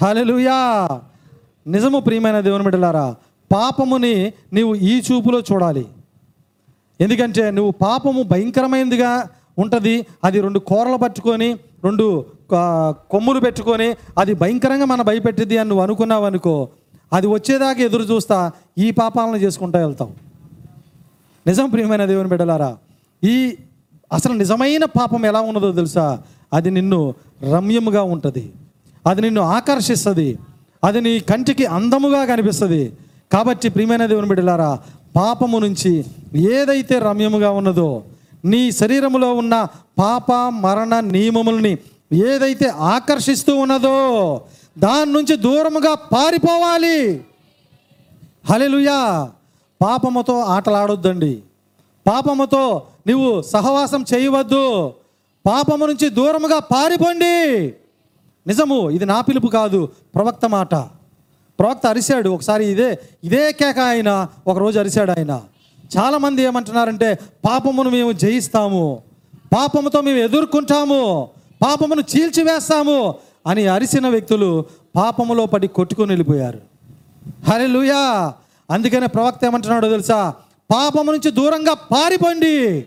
హలలుయా 0.04 0.88
నిజము 1.68 1.98
ప్రియమైన 2.00 2.40
దేవుని 2.40 2.64
బిడ్డలారా 2.64 3.16
పాపముని 3.52 4.32
నీవు 4.52 4.74
ఈ 4.74 5.02
చూపులో 5.08 5.40
చూడాలి. 5.40 5.86
ఎందుకంటే 7.00 7.50
నువ్వు 7.50 7.72
పాపము 7.72 8.22
భయంకరమైనదిగా 8.22 9.28
ఉంటుంది 9.58 10.06
అది 10.24 10.40
రెండు 10.40 10.58
కూరలు 10.58 10.96
పట్టుకొని 10.96 11.48
రెండు 11.84 12.24
కొమ్ములు 13.10 13.40
పెట్టుకొని 13.40 13.88
అది 14.18 14.34
భయంకరంగా 14.34 14.84
మన 14.84 15.02
భయపెట్టింది 15.02 15.58
అని 15.58 15.68
నువ్వు 15.68 15.82
అనుకున్నావు 15.82 16.24
అనుకో 16.24 16.68
అది 17.12 17.26
వచ్చేదాకా 17.26 17.80
ఎదురు 17.80 18.02
చూస్తా 18.02 18.52
ఈ 18.78 18.90
పాపాలను 18.90 19.36
చేసుకుంటా 19.36 19.78
వెళ్తావు. 19.86 20.10
నిజం 21.46 21.70
ప్రియమైన 21.70 22.04
దేవుని 22.04 22.28
బిడ్డలారా 22.28 22.76
ఈ 23.24 23.56
అసలు 24.12 24.32
నిజమైన 24.32 24.84
పాపం 24.84 25.26
ఎలా 25.26 25.40
ఉన్నదో 25.40 25.72
తెలుసా? 25.72 26.20
అది 26.52 26.70
నిన్ను 26.70 27.14
రమ్యముగా 27.54 28.02
ఉంటుంది. 28.02 28.52
అది 29.06 29.20
నిన్ను 29.20 29.42
ఆకర్షిస్తుంది. 29.42 30.38
అది 30.84 31.00
నీ 31.00 31.20
కంటికి 31.20 31.66
అందముగా 31.66 32.24
కనిపిస్తుంది. 32.24 32.92
కాబట్టి 33.32 33.68
ప్రియమైన 33.68 34.06
దేవుని 34.06 34.28
బిడ్డలారా 34.28 34.78
పాపము 35.16 35.58
నుంచి 35.58 36.04
ఏదైతే 36.36 36.98
రమ్యముగా 36.98 37.50
ఉన్నదో 37.50 38.02
నీ 38.44 38.72
శరీరములో 38.72 39.34
ఉన్న 39.34 39.66
పాప 39.98 40.32
మరణ 40.32 41.00
నియమములని 41.00 41.78
ఏదైతే 42.12 42.66
ఆకర్షిస్తూ 42.66 43.56
ఉన్నదో 43.56 44.40
దాని 44.78 45.12
నుంచి 45.12 45.36
దూరముగా 45.36 45.94
పారిపోవాలి. 45.94 47.24
హలెలుయా 48.50 49.30
పాపముతో 49.82 50.38
ఆటలాడొద్దండి. 50.40 51.38
పాపముతో 52.08 52.82
నువ్వు 53.08 53.42
సహవాసం 53.42 54.04
చేయవద్దు. 54.14 54.92
పాపము 55.46 55.86
నుంచి 55.86 56.08
దూరముగా 56.08 56.58
పారిపోండి. 56.58 57.74
నిజము 58.48 58.90
ఇది 58.90 59.04
నా 59.04 59.20
పిలుపు 59.20 59.46
కాదు 59.46 59.88
ప్రవక్త 60.14 60.46
మాట. 60.46 60.74
ప్రవక్త 61.58 61.86
అరిశాడు 61.86 62.28
ఒకసారి 62.28 62.70
ఇదే 62.70 62.98
ఇదే 63.24 63.52
కేక 63.52 63.78
ఆయన 63.78 64.28
ఒకరోజు 64.46 64.78
అరిశాడు 64.78 65.10
ఆయన. 65.10 65.40
చాలామంది 65.96 66.42
ఏమంటున్నారంటే 66.42 67.18
పాపమును 67.48 67.90
మేము 67.90 68.12
జయిస్తాము 68.12 69.02
పాపముతో 69.54 70.00
మేము 70.00 70.18
ఎదుర్కొంటాము 70.18 71.28
పాపమును 71.62 72.00
చీల్చివేస్తాము 72.00 73.14
అని 73.46 73.66
అరిసిన 73.66 74.08
వ్యక్తులు 74.08 74.64
పాపములో 74.96 75.46
పడి 75.46 75.68
కొట్టుకుని 75.68 76.08
వెళ్ళిపోయారు. 76.08 76.58
హల్లెలూయా! 77.48 78.32
అందుకనే 78.70 79.06
ప్రవక్త 79.06 79.44
ఏమంటున్నాడో 79.44 79.88
తెలుసా? 79.88 80.34
పాపము 80.70 81.12
నుంచి 81.12 81.30
దూరంగా 81.30 81.74
పారిపోండి. 81.74 82.86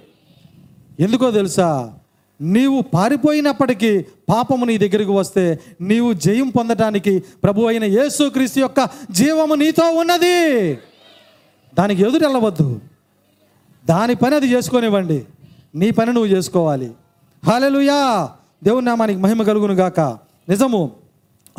ఎందుకో 1.00 1.32
తెలుసా? 1.32 1.94
నీవు 2.42 2.82
పారిపోయినప్పటికీ 2.82 4.02
పాపము 4.02 4.66
నీ 4.66 4.78
దగ్గరికి 4.78 5.12
వస్తే 5.12 5.60
నీవు 5.82 6.14
జయం 6.14 6.50
పొందటానికి 6.50 7.20
ప్రభు 7.20 7.62
అయిన 7.62 7.84
యేసుక్రీస్తు 7.84 8.60
యొక్క 8.60 8.90
జీవము 9.12 9.56
నీతో 9.56 9.92
ఉన్నది. 9.92 10.74
దానికి 11.78 12.02
ఎదురు 12.02 12.26
వెళ్ళవద్దు 12.26 12.82
దాని 13.90 14.16
పని 14.16 14.36
అది 14.36 14.46
చేసుకొనివ్వండి. 14.46 15.26
నీ 15.76 15.92
పని 15.92 16.14
నువ్వు 16.14 16.30
చేసుకోవాలి. 16.30 16.92
హాలెలుయా 17.46 18.30
దేవుని 18.64 18.86
నామానికి 18.86 19.20
మహిమ 19.20 19.44
కలుగును 19.44 19.74
గాక. 19.74 20.00
నిజము 20.50 20.92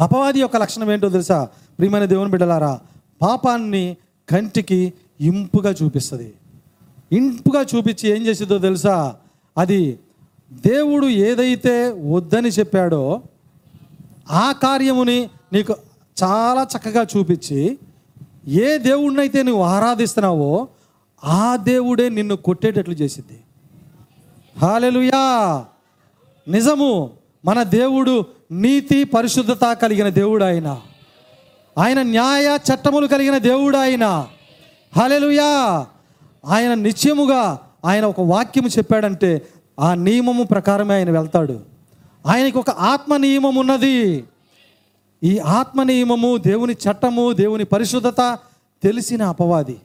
అపవాది 0.01 0.41
యొక్క 0.41 0.57
లక్షణం 0.57 0.93
ఏంటో 0.93 1.09
తెలుసా? 1.09 1.49
ప్రియమైన 1.79 2.05
దేవుని 2.05 2.31
బిడ్డలారా 2.31 2.81
పాపాన్ని 3.23 3.97
కంటికి 4.29 4.93
ఇంపుగా 5.21 5.75
చూపిస్తుంది. 5.83 6.33
ఇంపుగా 7.13 7.65
చూపించి 7.77 8.11
ఏం 8.11 8.27
చేసేదో 8.27 8.59
తెలుసా? 8.59 9.15
అది 9.59 9.99
దేవుడు 10.53 11.07
ఏదైతే 11.07 11.95
వద్దని 12.11 12.49
చెప్పాడో 12.49 13.23
ఆ 14.31 14.53
కార్యముని 14.53 15.29
నీకు 15.53 15.77
చాలా 16.24 16.62
చక్కగా 16.62 17.07
చూపించి 17.16 17.79
ఏ 18.49 18.79
దేవుడినైతే 18.79 19.43
నువ్వు 19.43 19.62
ఆరాధిస్తున్నావో 19.62 20.69
ఆ 21.24 21.57
దేవుడే 21.57 22.09
నిన్ను 22.09 22.37
కొట్టేటట్లు 22.37 22.95
చేసింది. 22.95 23.45
హాలెలుయా 24.59 25.65
నిజము 26.49 27.11
మన 27.45 27.62
దేవుడు 27.62 28.27
నీతి 28.53 29.05
పరిశుద్ధత 29.05 29.73
కలిగిన 29.73 30.09
దేవుడు 30.09 30.45
ఆయన 30.45 30.81
ఆయన 31.79 32.03
న్యాయ 32.03 32.59
చట్టములు 32.73 33.07
కలిగిన 33.07 33.39
దేవుడు 33.39 33.77
ఆయన 33.77 34.27
హలెలుయా 34.97 35.87
ఆయన 36.47 36.74
నిత్యముగా 36.74 37.59
ఆయన 37.85 38.05
ఒక 38.05 38.20
వాక్యము 38.20 38.69
చెప్పాడంటే 38.69 39.49
ఆ 39.78 39.94
నియమము 39.94 40.43
ప్రకారమే 40.43 40.94
ఆయన 40.94 41.11
వెళ్తాడు. 41.11 41.61
ఆయనకు 42.27 42.59
ఒక 42.59 42.70
ఆత్మ 42.70 43.16
నియమం 43.16 43.55
ఉన్నది. 43.55 44.24
ఈ 45.23 45.39
ఆత్మ 45.39 45.82
నియమము 45.82 46.36
దేవుని 46.36 46.73
చట్టము 46.73 47.32
దేవుని 47.32 47.65
పరిశుద్ధత 47.65 48.39
తెలిసిన 48.82 49.23
అపవాది. 49.23 49.81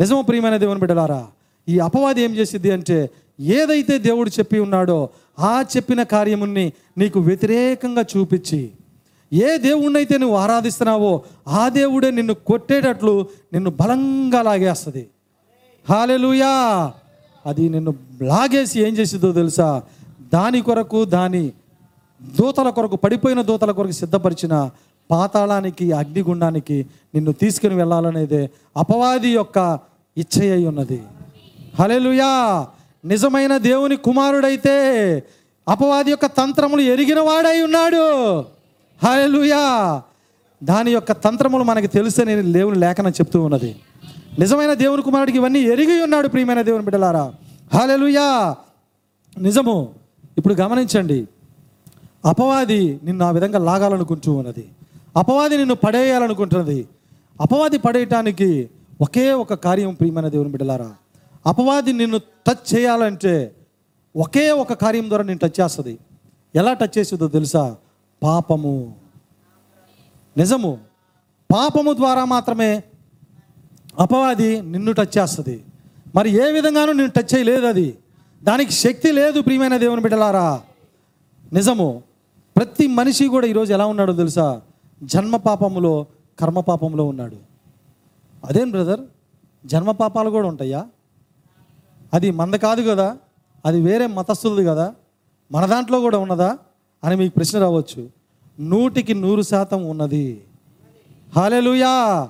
నిజము 0.00 0.22
ప్రియమైన 0.22 0.56
దేవుని 0.56 0.80
బిడ్డలారా? 0.80 1.26
ఈ 1.68 1.78
అపవాది 1.78 2.22
ఏం 2.22 2.34
చేసిద్ది 2.34 2.70
అంటే 2.70 3.10
ఏదైతే 3.40 3.98
దేవుడు 3.98 4.30
చెప్పి 4.30 4.58
ఉన్నాడో 4.58 5.08
ఆ 5.38 5.64
చెప్పిన 5.76 6.02
కార్యముని 6.02 6.72
నీకు 6.98 7.20
వ్యతిరేకంగా 7.20 8.04
చూపించి 8.16 8.70
ఏ 9.32 9.56
దేవుణ్ణైతే 9.56 10.18
నువ్వు 10.18 10.36
ఆరాధిస్తున్నావో 10.36 11.22
ఆ 11.48 11.68
దేవుడే 11.68 12.10
నిన్ను 12.10 12.34
కొట్టేటట్లు 12.34 13.28
నిన్ను 13.52 13.70
బలంగా 13.70 14.42
లాగేస్తుంది. 14.42 15.08
హాలెలుయా! 15.90 16.92
అది 17.46 17.68
నిన్ను 17.68 17.94
లాగేసి 18.22 18.80
ఏం 18.80 18.94
చేసిందో 18.94 19.32
తెలుసా? 19.32 19.82
దాని 20.32 20.60
కొరకు 20.60 21.04
దాని 21.04 21.52
దూతల 22.36 22.68
కొరకు 22.70 22.96
పడిపోయిన 22.96 23.42
దూతల 23.42 23.70
కొరకు 23.70 23.92
సిద్ధపరిచిన 23.92 24.70
పాతాళానికి 25.10 25.92
అగ్నిగుండానికి 25.92 26.86
నిన్ను 27.14 27.32
తీసుకుని 27.32 27.74
వెళ్ళాలనేదే 27.74 28.50
అపవాది 28.76 29.28
యొక్క 29.28 29.78
ఇచ్చ 30.16 30.52
అయి 30.52 30.66
ఉన్నది. 30.66 31.02
హలెలుయా 31.80 32.66
నిజమైన 33.04 33.56
దేవుని 33.56 33.96
కుమారుడైతే 33.96 34.76
అపవాది 35.68 36.10
యొక్క 36.10 36.26
తంత్రములు 36.26 36.80
ఎరిగిన 36.80 37.20
వాడై 37.20 37.62
ఉన్నాడు. 37.62 38.40
హలెలుయా 39.04 40.02
దాని 40.62 40.90
యొక్క 40.90 41.12
తంత్రములు 41.12 41.64
మనకి 41.64 41.86
తెలుసని 41.86 42.52
దేవుని 42.52 42.78
లేఖనం 42.78 43.10
చెప్తూ 43.10 43.42
ఉన్నది. 43.42 43.76
నిజమైన 44.38 44.74
దేవుని 44.74 45.02
కుమారుడికి 45.02 45.38
ఇవన్నీ 45.38 45.58
ఎరిగి 45.58 46.02
ఉన్నాడు 46.02 46.28
ప్రియమైన 46.28 46.62
దేవుని 46.62 46.84
బిడ్డలారా. 46.84 47.34
హాలెలుయా 47.74 48.56
నిజము. 49.38 49.94
ఇప్పుడు 50.38 50.54
గమనించండి. 50.54 51.28
అపవాది 52.24 53.00
నిన్ను 53.04 53.24
ఆ 53.24 53.30
విధంగా 53.30 53.58
లాగాలనుకుంటూ 53.58 54.32
ఉన్నది. 54.32 54.68
అపవాది 55.16 55.56
నిన్ను 55.56 55.74
పడేయాలనుకుంటున్నది. 55.74 56.88
అపవాది 57.40 57.78
పడేయటానికి 57.78 58.70
ఒకే 59.00 59.32
ఒక 59.32 59.54
కార్యం 59.54 59.94
ప్రియమైన 59.94 60.28
దేవుని 60.28 60.50
బిడ్డలారా. 60.50 60.94
అపవాది 61.46 61.92
నిన్ను 61.92 62.18
టచ్ 62.18 62.74
చేయాలంటే 62.74 63.54
ఒకే 64.16 64.50
ఒక 64.50 64.72
కార్యం 64.72 65.08
ద్వారా 65.08 65.24
నేను 65.24 65.38
టచ్ 65.38 65.60
చేస్తుంది. 65.60 65.98
ఎలా 66.54 66.72
టచ్ 66.72 66.98
చేస్తుందో 66.98 67.28
తెలుసా? 67.28 67.76
పాపము. 68.22 68.94
నిజము. 70.36 70.78
పాపము 71.54 71.92
ద్వారా 71.92 72.24
మాత్రమే 72.24 72.82
అపవాది 73.98 74.60
నిన్ను 74.60 74.92
టచ్ 74.92 75.18
చేస్తుంది. 75.18 75.64
మరి 76.14 76.30
ఏ 76.30 76.52
విధంగానూ 76.52 76.92
నిన్ను 76.92 77.12
టచ్ 77.16 77.36
చేయలేదు 77.36 77.66
అది. 77.66 77.98
దానికి 78.42 78.72
శక్తి 78.72 79.12
లేదు 79.12 79.40
ప్రియమైన 79.40 79.76
దేవుని 79.76 80.00
బిడ్డలారా. 80.00 80.60
నిజము 81.52 82.02
ప్రతి 82.56 82.86
మనిషి 82.86 83.26
కూడా 83.26 83.46
ఈరోజు 83.46 83.72
ఎలా 83.72 83.86
ఉన్నాడో 83.86 84.12
తెలుసా? 84.12 84.60
జన్మ 85.02 85.36
పాపములో 85.36 86.06
కర్మ 86.38 86.60
పాపంలో 86.60 87.04
ఉన్నాడు. 87.04 87.36
అదేం 88.44 88.70
బ్రదర్? 88.70 89.00
జన్మ 89.66 89.90
పాపాలు 89.90 90.30
కూడా 90.30 90.48
ఉంటాయా? 90.48 90.86
అది 92.14 92.30
మంద 92.30 92.54
కాదు 92.54 92.90
కదా? 92.90 93.16
అది 93.66 93.80
వేరే 93.80 94.06
మతస్థులది 94.06 94.66
కదా? 94.66 94.94
మన 95.52 95.66
దాంట్లో 95.66 96.00
కూడా 96.00 96.18
ఉన్నదా? 96.18 96.58
అని 97.04 97.16
మీకు 97.16 97.34
ప్రశ్న 97.34 97.58
రావచ్చు. 97.58 98.08
నూటికి 98.60 99.14
నూరు 99.14 99.42
శాతం 99.42 99.86
ఉన్నది. 99.86 100.44
హాలెలుయా 101.36 102.28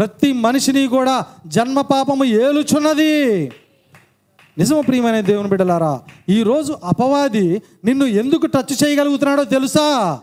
ప్రతి 0.00 0.32
మనిషిని 0.32 0.86
కూడా 0.86 1.24
జన్మ 1.46 1.80
పాపము 1.80 2.24
ఏలుచున్నది. 2.24 3.44
నిజము 4.58 4.82
ప్రియమైన 4.82 5.20
దేవుని 5.20 5.48
బిడ్డలారా? 5.48 6.00
ఈరోజు 6.28 6.76
అపవాది 6.84 7.62
నిన్ను 7.84 8.04
ఎందుకు 8.04 8.46
టచ్ 8.46 8.84
చేయగలుగుతున్నాడో 8.84 9.44
తెలుసా? 9.44 10.20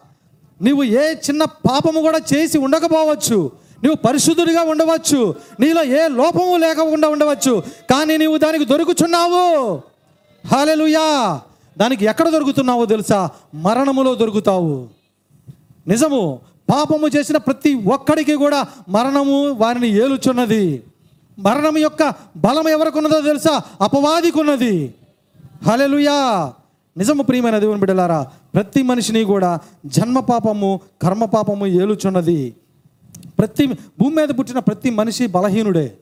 నీవు 0.61 0.83
ఏ 0.83 1.13
చిన్న 1.13 1.43
పాపము 1.43 2.01
కూడా 2.01 2.19
చేసి 2.35 2.57
ఉండకపోవచ్చు. 2.57 3.51
నువ్వు 3.83 3.95
పరిశుద్ధుడిగా 3.95 4.61
ఉండవచ్చు. 4.61 5.35
నీలో 5.59 5.83
ఏ 5.83 6.07
లోపము 6.07 6.57
లేకుండా 6.57 7.07
ఉండవచ్చు. 7.07 7.63
కానీ 7.89 8.17
నీవు 8.17 8.37
దానికి 8.37 8.65
దొరుకుచున్నావు. 8.65 9.81
హాలెలుయా 10.47 11.41
దానికి 11.77 12.05
ఎక్కడ 12.05 12.29
దొరుకుతున్నావో 12.29 12.85
తెలుసా? 12.85 13.29
మరణములో 13.55 14.15
దొరుకుతావు. 14.15 14.87
నిజము 15.87 16.39
పాపము 16.69 17.07
చేసిన 17.07 17.37
ప్రతి 17.37 17.73
ఒక్కడికి 17.73 18.35
కూడా 18.35 18.65
మరణము 18.89 19.49
వారిని 19.49 19.87
ఏలుచున్నది. 19.87 20.83
మరణం 21.39 21.77
యొక్క 21.77 22.13
బలం 22.37 22.69
ఎవరికున్నదో 22.69 23.21
తెలుసా? 23.21 23.61
అపవాదికి 23.81 24.39
ఉన్నది. 24.39 24.93
హలెలుయా 25.63 26.53
నిజము 26.97 27.23
ప్రియమైన 27.23 27.59
దేవుని 27.59 27.79
బిడ్డలారా 27.79 28.27
ప్రతి 28.53 28.81
మనిషిని 28.81 29.23
కూడా 29.23 29.59
జన్మ 29.85 30.19
పాపము 30.19 30.79
కర్మ 31.01 31.25
పాపము 31.25 31.67
ఏలుచున్నది. 31.67 32.55
ప్రతి 33.39 33.67
భూమి 33.67 34.15
మీద 34.15 34.29
పుట్టిన 34.39 34.59
ప్రతి 34.59 34.89
మనిషి 34.89 35.27
బలహీనుడే. 35.27 35.97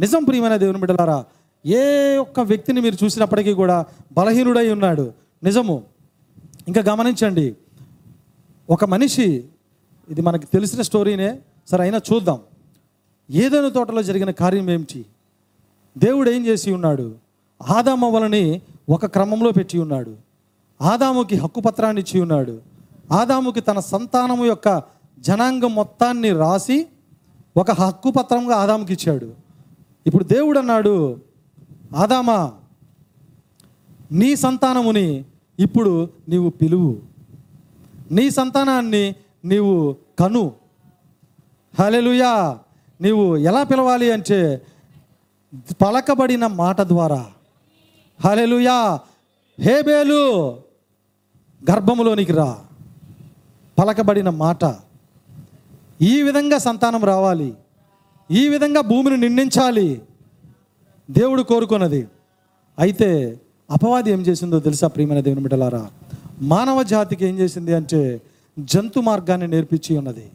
నిజం 0.00 0.24
ప్రియమైన 0.24 0.56
దేవుని 0.56 0.78
బిడ్డలారా 0.78 1.24
ఏ 1.66 2.16
ఒక్క 2.16 2.40
వ్యక్తిని 2.40 2.80
మీరు 2.80 3.04
చూసినప్పటికీ 3.04 3.52
కూడా 3.52 3.84
బలహీనుడై 4.12 4.72
ఉన్నాడు. 4.72 5.12
నిజము. 5.42 5.82
ఇంకా 6.68 6.80
గమనించండి 6.80 7.56
ఒక 8.70 8.84
మనిషి 8.84 9.44
ఇది 10.10 10.20
మనకి 10.20 10.46
తెలిసిన 10.46 10.82
స్టోరీనే. 10.82 11.38
సరే 11.70 11.82
అయినా 11.82 12.00
చూద్దాం. 12.12 12.38
ఏదైనా 13.30 13.68
తోటలో 13.68 14.02
జరిగిన 14.02 14.30
కార్యం 14.30 14.70
ఏమిటి? 14.70 15.06
దేవుడు 15.98 16.30
ఏం 16.30 16.46
చేసి 16.46 16.72
ఉన్నాడు? 16.72 17.14
ఆదామ 17.68 18.04
వలని 18.04 18.60
ఒక 18.88 19.06
క్రమంలో 19.06 19.52
పెట్టి 19.52 19.78
ఉన్నాడు. 19.78 20.16
ఆదాముకి 20.82 21.36
హక్కు 21.36 21.60
పత్రాన్ని 21.60 22.02
ఇచ్చి 22.02 22.20
ఉన్నాడు. 22.20 22.60
ఆదాముకి 23.12 23.60
తన 23.60 23.80
సంతానము 23.80 24.44
యొక్క 24.44 24.82
జనాంగం 25.18 25.74
మొత్తాన్ని 25.74 26.30
రాసి 26.32 26.86
ఒక 27.56 27.70
హక్కు 27.70 28.10
పత్రంగా 28.10 28.56
ఆదాముకి 28.56 28.92
ఇచ్చాడు. 28.92 29.34
ఇప్పుడు 30.06 30.24
దేవుడు 30.24 30.58
అన్నాడు 30.58 31.20
ఆదామా 31.96 32.52
నీ 34.12 34.36
సంతానముని 34.36 35.24
ఇప్పుడు 35.58 36.08
నీవు 36.28 36.50
పిలువు. 36.50 36.98
నీ 38.10 38.30
సంతానాన్ని 38.30 39.14
నీవు 39.44 39.96
కను. 40.18 40.52
హలెలుయా 41.78 42.58
నీవు 43.00 43.36
ఎలా 43.36 43.62
పిలవాలి 43.62 44.12
అంటే 44.12 44.62
పలకబడిన 45.82 46.46
మాట 46.46 46.80
ద్వారా. 46.80 47.26
హలెలుయా 48.24 49.00
హేబేలు 49.60 50.52
గర్భములోనికి 51.70 52.32
రా. 52.32 52.58
పలకబడిన 53.78 54.30
మాట. 54.30 54.76
ఈ 56.02 56.22
విధంగా 56.22 56.58
సంతానం 56.58 57.04
రావాలి. 57.04 57.54
ఈ 58.30 58.48
విధంగా 58.48 58.80
భూమిని 58.80 59.16
నిండించాలి. 59.16 60.02
దేవుడు 61.10 61.42
కోరుకున్నది. 61.42 62.08
అయితే 62.78 63.40
అపవాది 63.70 64.10
ఏం 64.10 64.20
చేసిందో 64.20 64.60
తెలుసా 64.60 64.88
ప్రియమైన 64.88 65.20
దేవుని 65.20 65.42
బిడ్డలారా? 65.42 65.90
మానవ 66.40 66.82
జాతికి 66.82 67.26
ఏం 67.26 67.38
చేసింది 67.38 67.74
అంటే 67.74 68.20
జంతు 68.58 69.00
మార్గాన్ని 69.00 69.48
నేర్పించి 69.48 69.98
ఉన్నది. 69.98 70.30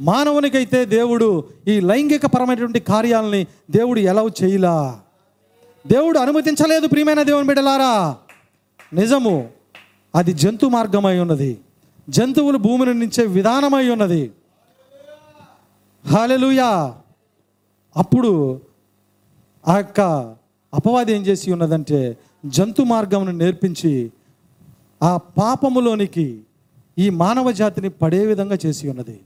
మానవునికైతే 0.00 0.84
దేవుడు 0.84 1.44
ఈ 1.68 1.80
లైంగిక 1.80 2.26
పరమైనటువంటి 2.26 2.80
కార్యాలని 2.80 3.46
దేవుడు 3.70 4.00
ఎలా 4.00 4.26
చేయలా? 4.42 5.00
దేవుడు 5.86 6.18
అనుమతించలేదు 6.18 6.86
ప్రియమైన 6.86 7.22
దేవుని 7.22 7.46
బిడ్డలారా. 7.46 8.16
నిజము 8.92 9.48
అది 10.14 10.32
జంతు 10.32 10.66
మార్గమై 10.66 11.18
ఉన్నది. 11.18 11.58
జంతువులు 12.08 12.58
భూమిని 12.58 12.94
నుంచే 12.94 13.26
విధానమై 13.26 13.88
ఉన్నది. 13.88 14.32
హాలెలుయా 16.06 16.94
అప్పుడు 17.96 18.60
ఆ 19.68 19.76
యొక్క 19.76 20.00
అపవాది 20.74 21.12
ఏం 21.12 21.22
చేసి 21.22 21.52
ఉన్నదంటే 21.52 22.16
జంతు 22.46 22.82
మార్గమును 22.82 23.32
నేర్పించి 23.32 24.12
ఆ 25.02 25.16
పాపములోనికి 25.16 26.40
ఈ 26.98 27.10
మానవ 27.10 27.52
జాతిని 27.52 27.88
పడే 27.88 28.26
విధంగా 28.26 28.56
చేసి 28.66 28.88
ఉన్నది. 28.88 29.20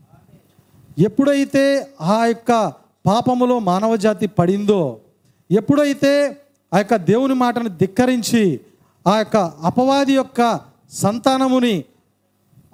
ఎప్పుడైతే 0.99 1.87
ఆ 2.01 2.25
యొక్క 2.25 2.73
పాపములో 3.07 3.59
మానవ 3.59 3.97
జాతి 3.97 4.27
పడిందో 4.27 4.99
ఎప్పుడైతే 5.51 6.13
ఆ 6.75 6.79
యొక్క 6.79 6.97
దేవుని 6.97 7.35
మాటను 7.35 7.69
ధిక్కరించి 7.69 8.61
ఆ 9.07 9.19
యొక్క 9.19 9.37
అపవాది 9.37 10.15
యొక్క 10.15 10.61
సంతానముని 10.93 11.85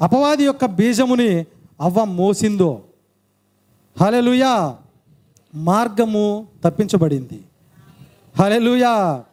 అపవాది 0.00 0.44
యొక్క 0.44 0.64
బీజముని 0.64 1.46
అవ్వ 1.80 2.04
మోసిందో 2.04 2.82
హలెలుయా 4.00 4.78
మార్గము 5.54 6.46
తప్పించబడింది. 6.64 7.38
హలెలుయా 8.40 9.24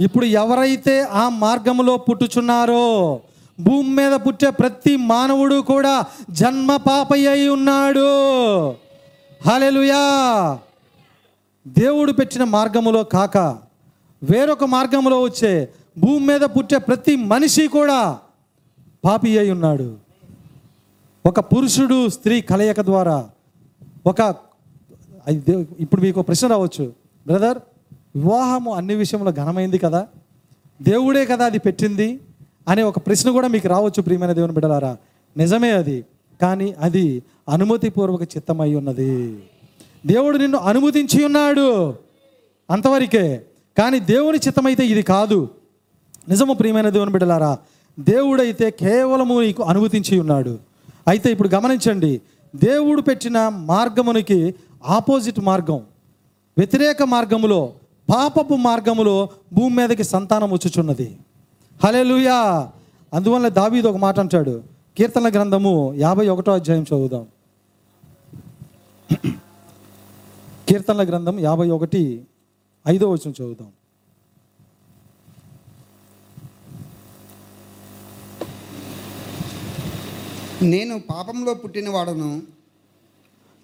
ఇప్పుడు 0.00 0.26
ఎవరైతే 0.26 1.00
ఆ 1.00 1.28
మార్గములో 1.28 1.96
పుట్టుచున్నారో 1.96 3.20
భూమి 3.60 3.88
మీద 3.88 4.12
పుట్టే 4.12 4.50
ప్రతి 4.50 4.96
మానవుడు 4.96 5.60
కూడా 5.60 6.04
జన్మ 6.30 6.76
పాపయ్య 6.76 7.28
అయి 7.28 7.48
ఉన్నాడు. 7.48 8.70
హలెలుయా 9.46 10.58
దేవుడు 11.68 12.12
పెట్టిన 12.12 12.44
మార్గములో 12.44 13.04
కాక 13.04 13.38
వేరొక 14.22 14.64
మార్గములో 14.64 15.22
వచ్చే 15.22 15.68
భూమి 15.98 16.26
మీద 16.26 16.40
పుట్టే 16.40 16.78
ప్రతి 16.78 17.16
మనిషి 17.16 17.68
కూడా 17.68 18.18
పాపి 19.04 19.38
అయి 19.38 19.50
ఉన్నాడు. 19.50 19.96
ఒక 21.26 21.40
పురుషుడు 21.40 22.08
స్త్రీ 22.08 22.40
కలయిక 22.40 22.80
ద్వారా 22.80 23.30
ఒక 24.06 24.34
ఇప్పుడు 25.80 26.00
మీకు 26.00 26.22
ప్రశ్న 26.22 26.48
రావచ్చు. 26.48 26.92
బ్రదర్ 27.26 27.58
వివాహము 28.16 28.74
అన్ని 28.74 28.94
విషయంలో 28.94 29.32
ఘనమైంది 29.32 29.78
కదా? 29.78 30.06
దేవుడే 30.82 31.26
కదా 31.26 31.44
అది 31.44 31.58
పెట్టింది? 31.58 32.20
అనే 32.68 32.82
ఒక 32.82 32.98
ప్రశ్న 32.98 33.30
కూడా 33.30 33.48
మీకు 33.48 33.68
రావచ్చు 33.68 34.02
ప్రియమైన 34.02 34.32
దేవుని 34.32 34.52
బిడ్డలారా. 34.52 34.96
నిజమే 35.36 35.70
అది 35.70 36.04
కానీ 36.42 36.74
అది 36.78 37.22
అనుమతిపూర్వక 37.48 38.22
చిత్తమై 38.22 38.74
ఉన్నది. 38.74 39.42
దేవుడు 40.06 40.36
నిన్ను 40.38 40.58
అనుమతించి 40.58 41.24
ఉన్నాడు 41.24 41.94
అంతవరకే 42.70 43.42
కానీ 43.78 43.98
దేవుని 44.00 44.38
చిత్తమైతే 44.38 44.86
ఇది 44.86 45.02
కాదు. 45.02 45.48
నిజము 46.28 46.54
ప్రియమైన 46.54 46.88
దేవుని 46.88 47.12
బిడ్డలారా 47.12 47.58
దేవుడైతే 48.00 48.70
కేవలము 48.70 49.40
నీకు 49.40 49.62
అనుమతించి 49.62 50.20
ఉన్నాడు. 50.20 50.58
అయితే 51.08 51.32
ఇప్పుడు 51.32 51.50
గమనించండి 51.54 52.20
దేవుడు 52.56 53.00
పెట్టిన 53.00 53.48
మార్గమునికి 53.48 54.54
ఆపోజిట్ 54.86 55.40
మార్గం 55.40 55.80
వ్యతిరేక 56.58 57.02
మార్గములో 57.02 57.72
పాపపు 58.14 58.54
మార్గములో 58.54 59.28
భూమి 59.52 59.76
మీదకి 59.76 60.04
సంతానం 60.04 60.50
వచ్చుచున్నది. 60.52 61.16
హలెలుయా 61.84 62.70
అందువల్ల 63.14 63.48
దావీదు 63.48 63.88
ఒక 63.88 63.96
మాట 63.96 64.20
అంటాడు. 64.20 64.64
కీర్తన 64.96 65.28
గ్రంథము 65.28 65.94
యాభై 65.94 66.28
ఒకటో 66.28 66.52
అధ్యాయం 66.52 66.82
చదువుదాం. 66.82 67.26
కీర్తనల 70.68 71.08
గ్రంథం 71.08 71.40
యాభై 71.40 71.70
ఒకటి 71.70 72.24
ఐదో 72.88 73.10
వచనం 73.10 73.34
చదువుదాం. 73.40 73.72
నేను 80.62 80.98
పాపంలో 81.10 81.54
పుట్టిన 81.54 81.88
వాడను 81.90 82.42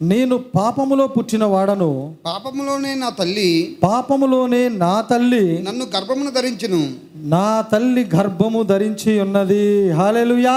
నేను 0.03 0.39
పాపములో 0.39 1.07
పుట్టిన 1.07 1.45
వాడను. 1.45 2.17
పాపములోనే 2.27 2.95
నా 2.95 3.09
తల్లి 3.09 3.79
పాపములోనే 3.83 4.69
నా 4.69 5.01
తల్లి 5.01 5.63
నన్ను 5.63 5.85
గర్భమును 5.97 6.31
ధరించును. 6.31 6.95
నా 7.17 7.61
తల్లి 7.61 8.11
గర్భము 8.17 8.63
ధరించి 8.63 9.21
ఉన్నది. 9.21 9.91
హాలెలుయా 9.91 10.57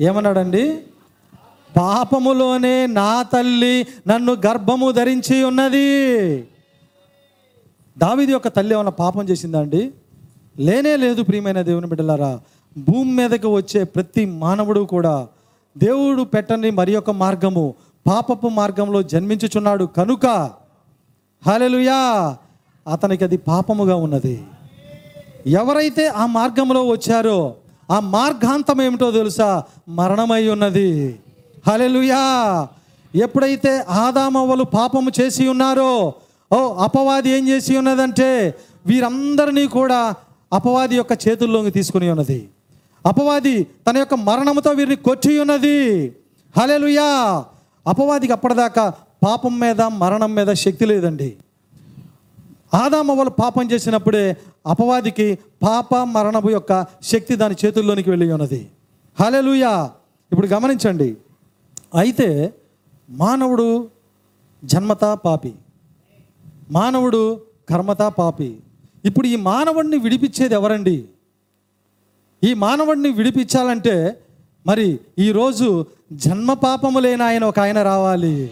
ఏమన్నాడండి? 0.00 0.78
పాపములోనే 1.76 2.86
నా 2.86 3.22
తల్లి 3.22 3.86
నన్ను 4.08 4.36
గర్భము 4.46 4.90
ధరించి 4.90 5.44
ఉన్నది. 5.44 6.38
దావిది 7.98 8.32
యొక్క 8.32 8.48
తల్లి 8.48 8.74
ఏమైనా 8.74 8.90
పాపం 8.90 9.28
చేసిందా 9.28 9.60
అండి? 9.60 9.90
లేనే 10.58 10.96
లేదు 10.96 11.22
ప్రియమైన 11.22 11.62
దేవుని 11.62 11.86
బిడ్డలారా. 11.86 12.40
భూమి 12.78 13.12
మీదకి 13.12 13.46
వచ్చే 13.46 13.84
ప్రతి 13.84 14.26
మానవుడు 14.26 14.80
కూడా 14.80 15.28
దేవుడు 15.78 16.22
పెట్టని 16.22 16.70
మరి 16.70 16.92
యొక్క 16.92 17.10
మార్గము 17.10 17.74
పాపపు 18.06 18.48
మార్గంలో 18.48 19.02
జన్మించుచున్నాడు. 19.02 19.84
కనుక 19.84 20.26
హలెలుయా 21.46 22.00
అతనికి 22.88 23.24
అది 23.24 23.36
పాపముగా 23.36 23.96
ఉన్నది. 23.96 24.44
ఎవరైతే 25.46 26.06
ఆ 26.06 26.26
మార్గంలో 26.26 26.86
వచ్చారో 26.86 27.54
ఆ 27.90 28.00
మార్గాంతం 28.00 28.82
ఏమిటో 28.82 29.10
తెలుసా? 29.10 29.62
మరణమై 29.88 30.48
ఉన్నది. 30.48 31.18
హలెలుయా 31.68 32.22
ఎప్పుడైతే 33.14 33.78
ఆదామవ్వలు 33.78 34.64
పాపము 34.64 35.10
చేసి 35.20 35.48
ఉన్నారో 35.48 36.14
ఓ 36.52 36.74
అపవాది 36.74 37.30
ఏం 37.30 37.48
చేసి 37.48 37.76
ఉన్నదంటే 37.76 38.54
వీరందరినీ 38.86 39.66
కూడా 39.66 40.14
అపవాది 40.52 40.96
యొక్క 40.96 41.12
చేతుల్లోకి 41.28 41.70
తీసుకుని 41.70 42.10
ఉన్నది. 42.10 42.48
అపవాది 43.08 43.64
తన 43.64 43.96
యొక్క 43.98 44.14
మరణముతో 44.14 44.70
వీరిని 44.70 44.96
కొట్టి 44.96 45.38
ఉన్నది 45.38 46.08
హలెలుయా 46.56 47.08
అపవాదికి 47.86 48.32
అప్పటిదాకా 48.32 48.84
పాపం 49.24 49.58
మీద 49.60 49.80
మరణం 49.80 50.34
మీద 50.34 50.50
శక్తి 50.52 50.86
లేదండి. 50.86 51.36
ఆదామ 52.74 53.12
వాళ్ళు 53.12 53.30
పాపం 53.30 53.70
చేసినప్పుడే 53.70 54.36
అపవాదికి 54.66 55.38
పాప 55.62 55.96
మరణము 55.96 56.50
యొక్క 56.50 56.86
శక్తి 57.02 57.36
దాని 57.36 57.56
చేతుల్లోనికి 57.64 58.10
వెళ్ళి 58.10 58.32
ఉన్నది 58.32 58.68
హలెలుయా 59.20 59.90
ఇప్పుడు 60.32 60.46
గమనించండి. 60.46 61.16
అయితే 61.94 62.54
మానవుడు 63.10 63.68
జన్మతా 64.64 65.14
పాపి. 65.14 65.52
మానవుడు 66.70 67.40
కర్మతా 67.70 68.08
పాపి. 68.08 68.56
ఇప్పుడు 69.04 69.26
ఈ 69.26 69.36
మానవుడిని 69.36 69.96
విడిపించేది 69.96 70.54
ఎవరండి? 70.54 71.04
ఈ 72.44 72.54
మానవుడిని 72.54 73.08
విడిపించాలంటే 73.08 74.16
మరి 74.66 74.98
ఈరోజు 75.18 75.86
జన్మ 76.12 76.52
పాపము 76.52 76.98
లేని 76.98 77.22
ఆయన 77.22 77.44
ఒక 77.44 77.58
ఆయన 77.58 77.82
రావాలి. 77.82 78.50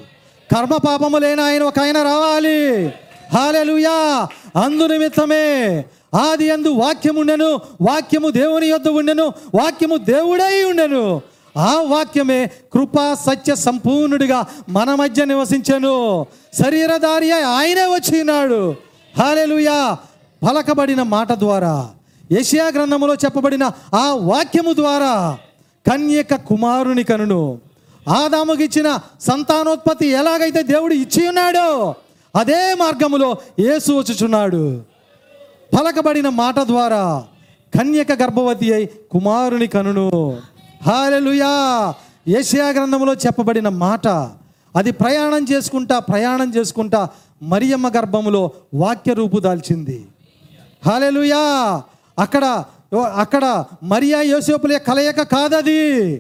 కర్మ 0.55 0.77
పాపము 0.77 1.19
లేని 1.19 1.43
ఆయన 1.43 1.63
ఒక 1.63 1.79
ఆయన 1.79 2.03
రావాలి. 2.03 2.87
హాలెలుయా 3.35 4.29
అందు 4.65 4.87
నిమిత్తమే 4.87 5.85
ఆది 6.15 6.51
అందు 6.51 6.69
వాక్యం 6.69 7.17
ఉండెను 7.17 7.61
వాక్యము 7.81 8.31
దేవుని 8.31 8.67
యొద్ద 8.67 8.89
ఉండెను 8.89 9.27
వాక్యము 9.55 9.97
దేవుడై 9.97 10.65
ఉండెను. 10.65 11.23
ఆ 11.57 11.83
వాక్యమే 11.83 12.51
కృపా 12.73 13.15
సత్య 13.15 13.57
సంపూర్ణుడిగా 13.57 14.47
మన 14.69 14.95
మధ్య 14.95 15.25
నివసించెను. 15.25 16.27
శరీరధారి 16.65 17.33
అయి 17.33 17.45
ఆయనే 17.45 17.87
వచ్చినాడు. 17.87 18.75
హాలెలుయా 19.19 19.99
పలకబడిన 20.49 21.03
మాట 21.03 21.33
ద్వారా 21.33 21.91
యషియా 22.33 22.67
గ్రంథములో 22.67 23.15
చెప్పబడిన 23.15 23.71
ఆ 23.95 24.13
వాక్యము 24.13 24.73
ద్వారా 24.73 25.39
కన్యక 25.87 26.35
కుమారుని 26.35 27.03
కనును. 27.03 27.59
ఆదాముకిచ్చిన 28.09 28.99
సంతానోత్పత్తి 29.21 30.07
ఎలాగైతే 30.07 30.63
దేవుడు 30.63 30.95
ఇచ్చి 30.95 31.29
ఉన్నాడో 31.29 31.95
అదే 32.37 32.75
మార్గములో 32.75 33.37
యేసు 33.61 33.93
వచ్చుచున్నాడు. 33.93 34.81
పలకబడిన 35.73 36.29
మాట 36.29 36.59
ద్వారా 36.61 37.25
కన్యక 37.75 38.13
గర్భవతి 38.13 38.75
అయి 38.75 38.87
కుమారుని 39.11 39.67
కనును. 39.67 40.11
హాలెలుయా! 40.87 41.95
ఏషియా 42.29 42.69
గ్రంథంలో 42.69 43.15
చెప్పబడిన 43.15 43.69
మాట 43.69 44.09
అది 44.77 44.93
ప్రయాణం 44.93 45.47
చేసుకుంటా 45.53 45.99
ప్రయాణం 45.99 46.55
చేసుకుంటా 46.55 47.09
మరియమ్మ 47.43 47.89
గర్భములో 47.89 48.51
వాక్య 48.75 49.15
రూపు 49.15 49.39
దాల్చింది. 49.39 50.07
హాలెలుయా! 50.87 51.43
అక్కడ 52.19 52.65
అక్కడ 53.15 53.65
మరియా 53.83 54.21
యోసేపుల 54.21 54.77
కలయిక 54.77 55.23
కాదది. 55.23 56.17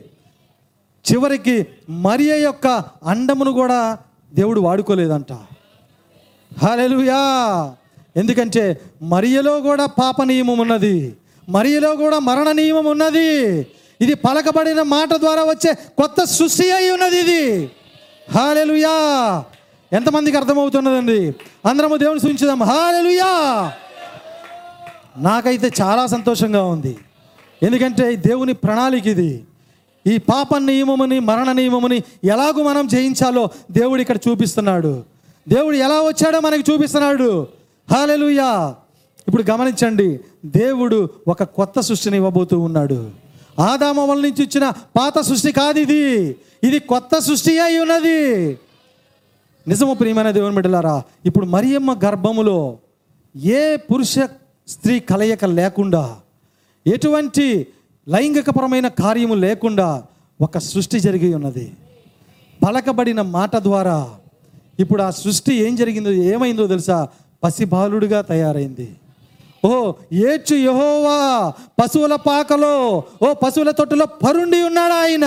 చివరికి 1.06 1.66
మరియ 1.88 2.32
యొక్క 2.34 2.66
అండమును 3.04 3.52
కూడా 3.52 3.98
దేవుడు 4.34 4.60
వాడుకోలేదంట. 4.60 5.32
హలెలుయా 6.62 7.20
ఎందుకంటే 8.16 8.80
మరియలో 9.02 9.60
కూడా 9.60 9.86
పాప 9.86 10.22
నియమం 10.22 10.58
ఉన్నది. 10.58 11.16
మరియలో 11.48 11.96
కూడా 11.96 12.18
మరణ 12.18 12.52
నియమం 12.52 12.84
ఉన్నది. 12.84 13.30
ఇది 14.00 14.14
పలకబడిన 14.14 14.82
మాట 14.82 15.12
ద్వారా 15.14 15.42
వచ్చే 15.42 15.72
కొత్త 15.98 16.24
సృష్టి 16.24 16.70
అయి 16.70 16.90
ఉన్నది 16.90 17.18
ఇది. 17.18 17.70
హాలెలుయా 18.34 18.94
ఎంతమందికి 19.92 20.36
అర్థమవుతున్నదండి? 20.36 21.20
అందరము 21.68 21.96
దేవుని 21.96 22.20
సూచించుదాం 22.20 22.62
హాలెలుయా 22.62 23.32
నాకైతే 25.18 25.70
చాలా 25.80 26.06
సంతోషంగా 26.06 26.64
ఉంది. 26.64 26.98
ఎందుకంటే 27.62 28.16
దేవుని 28.16 28.52
ప్రణాళిక 28.52 29.06
ఇది. 29.06 29.44
ఈ 30.06 30.18
పాప 30.18 30.56
నియమముని 30.56 31.20
మరణ 31.20 31.52
నియమముని 31.52 31.96
ఎలాగూ 32.24 32.62
మనం 32.62 32.86
జయించాలో 32.86 33.48
దేవుడు 33.70 34.00
ఇక్కడ 34.00 34.18
చూపిస్తున్నాడు. 34.28 35.04
దేవుడు 35.48 35.76
ఎలా 35.76 35.94
వచ్చాడో 35.94 36.40
మనకి 36.40 36.72
చూపిస్తున్నాడు. 36.72 37.46
హాలెలుయా 37.92 38.74
ఇప్పుడు 39.28 39.44
గమనించండి 39.50 40.20
దేవుడు 40.44 41.08
ఒక 41.28 41.42
కొత్త 41.42 41.80
సృష్టిని 41.80 42.16
ఇవ్వబోతూ 42.16 42.60
ఉన్నాడు. 42.60 43.10
ఆదామవల 43.60 44.16
నుంచి 44.16 44.42
ఇచ్చిన 44.42 44.70
పాత 44.70 45.20
సృష్టి 45.20 45.52
కాదు 45.52 45.78
ఇది. 45.78 46.36
ఇది 46.64 46.78
కొత్త 46.78 47.18
సృష్టి 47.18 47.58
అయి 47.58 47.78
ఉన్నది. 47.78 48.58
నిజము 49.68 49.94
ప్రియమైన 49.94 50.30
దేవుని 50.30 50.54
బిడ్డలారా 50.54 51.02
ఇప్పుడు 51.26 51.46
మరియమ్మ 51.46 52.00
గర్భములో 52.04 52.78
ఏ 53.44 53.76
పురుష 53.76 54.18
స్త్రీ 54.68 55.00
కలయిక 55.00 55.44
లేకుండా 55.44 56.16
ఎటువంటి 56.86 57.66
లైంగికపరమైన 58.08 58.88
కార్యము 58.88 59.34
లేకుండా 59.34 60.04
ఒక 60.40 60.58
సృష్టి 60.58 61.00
జరిగి 61.00 61.34
ఉన్నది. 61.34 61.72
పలకబడిన 62.68 63.20
మాట 63.22 63.56
ద్వారా 63.56 64.10
ఇప్పుడు 64.78 65.02
ఆ 65.02 65.10
సృష్టి 65.10 65.54
ఏం 65.54 65.76
జరిగిందో 65.76 66.12
ఏమైందో 66.12 66.66
తెలుసా? 66.66 67.08
పసిబాలుడుగా 67.44 68.20
తయారైంది. 68.20 68.88
ఓ 69.64 69.92
ఏడ్చు 70.12 70.56
యహోవా 70.56 71.50
పశువుల 71.50 72.14
పాకలో 72.14 73.04
ఓ 73.22 73.34
పశువుల 73.34 73.70
తొట్టులో 73.70 74.06
పరుండి 74.06 74.62
ఉన్నాడు 74.62 74.92
ఆయన. 74.92 75.26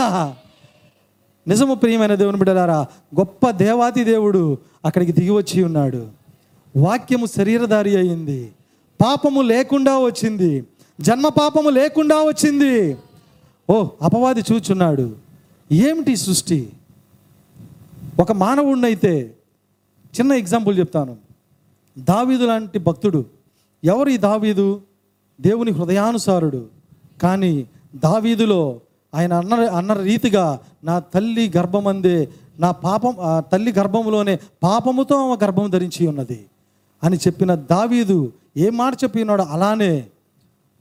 నిజము 1.48 1.76
ప్రియమైన 1.76 2.16
దేవుని 2.16 2.38
బిడ్డలారా 2.38 2.88
గొప్ప 3.20 3.50
దేవాతి 3.50 4.04
దేవుడు 4.04 4.58
అక్కడికి 4.86 5.12
దిగి 5.12 5.30
వచ్చి 5.30 5.64
ఉన్నాడు. 5.64 6.08
వాక్యము 6.78 7.26
శరీరధారి 7.26 7.98
అయింది. 7.98 8.52
పాపము 9.02 9.42
లేకుండా 9.42 9.98
వచ్చింది. 9.98 10.66
జన్మ 11.02 11.28
పాపము 11.28 11.70
లేకుండా 11.70 12.16
వచ్చింది. 12.16 12.98
ఓ 13.70 13.88
అపవాది 14.02 14.42
చూచున్నాడు. 14.52 15.16
ఏమిటి 15.72 16.16
సృష్టి? 16.16 16.70
ఒక 18.20 18.32
మానవుడినైతే 18.32 19.36
చిన్న 20.20 20.34
ఎగ్జాంపుల్ 20.34 20.80
చెప్తాను. 20.80 21.18
దావీదు 21.98 22.46
లాంటి 22.46 22.80
భక్తుడు. 22.80 23.26
ఎవరు 23.84 24.10
ఈ 24.10 24.18
దావీదు? 24.18 24.82
దేవుని 25.42 25.72
హృదయానుసారుడు. 25.72 26.68
కానీ 27.22 27.66
దావీదులో 27.96 28.82
ఆయన 29.16 29.34
అన్న 29.34 29.54
అన్న 29.54 29.94
రీతిగా 29.94 30.60
నా 30.84 31.00
తల్లి 31.00 31.52
గర్భమందే 31.58 32.30
నా 32.60 32.72
పాపం 32.72 33.16
ఆ 33.20 33.40
తల్లి 33.40 33.74
గర్భంలోనే 33.74 34.40
పాపముతో 34.64 35.16
ఆమె 35.16 35.46
గర్భం 35.46 35.70
ధరించి 35.70 36.08
ఉన్నది. 36.08 36.46
అని 37.04 37.18
చెప్పిన 37.18 37.56
దావీదు 37.56 38.34
ఏ 38.58 38.70
మాట 38.70 38.94
చెప్పి 39.04 39.24
అలానే 39.24 40.06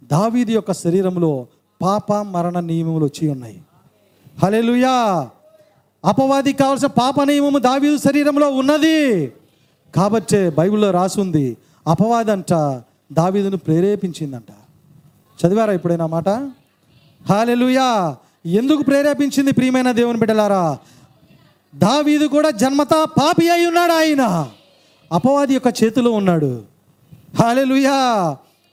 దావీది 0.04 0.52
యొక్క 0.52 0.72
శరీరంలో 0.72 1.46
పాప 1.82 2.12
మరణ 2.12 2.60
నియమములు 2.60 3.04
వచ్చి 3.04 3.28
ఉన్నాయి. 3.28 3.62
హలెలుయా 4.42 5.28
అపవాది 6.04 6.52
కావాల్సిన 6.52 6.88
పాప 6.88 7.22
నియమము 7.22 7.58
దావీదు 7.58 7.96
శరీరంలో 7.96 8.50
ఉన్నది. 8.50 9.26
కాబట్టే 9.94 10.50
బైబిల్లో 10.50 10.90
రాసుంది 10.90 11.56
అపవాది 11.86 12.30
అంట 12.30 12.52
దావీదును 13.12 13.56
ప్రేరేపించిందంట. 13.56 14.52
చదివారా 15.46 15.72
ఇప్పుడైనా 15.72 16.06
మాట? 16.06 16.28
హాలెలుయా 17.28 18.16
ఎందుకు 18.46 18.82
ప్రేరేపించింది 18.82 19.52
ప్రియమైన 19.52 19.92
దేవుని 19.92 20.18
బిడ్డలారా? 20.18 20.78
దావీదు 21.74 22.26
కూడా 22.26 22.50
జన్మతా 22.50 23.04
పాపి 23.04 23.50
అయి 23.50 23.66
ఉన్నాడు 23.66 23.92
ఆయన. 23.92 24.50
అపవాది 25.12 25.54
యొక్క 25.54 25.74
చేతిలో 25.84 26.10
ఉన్నాడు. 26.10 26.62
హాలెలుయా 27.40 27.96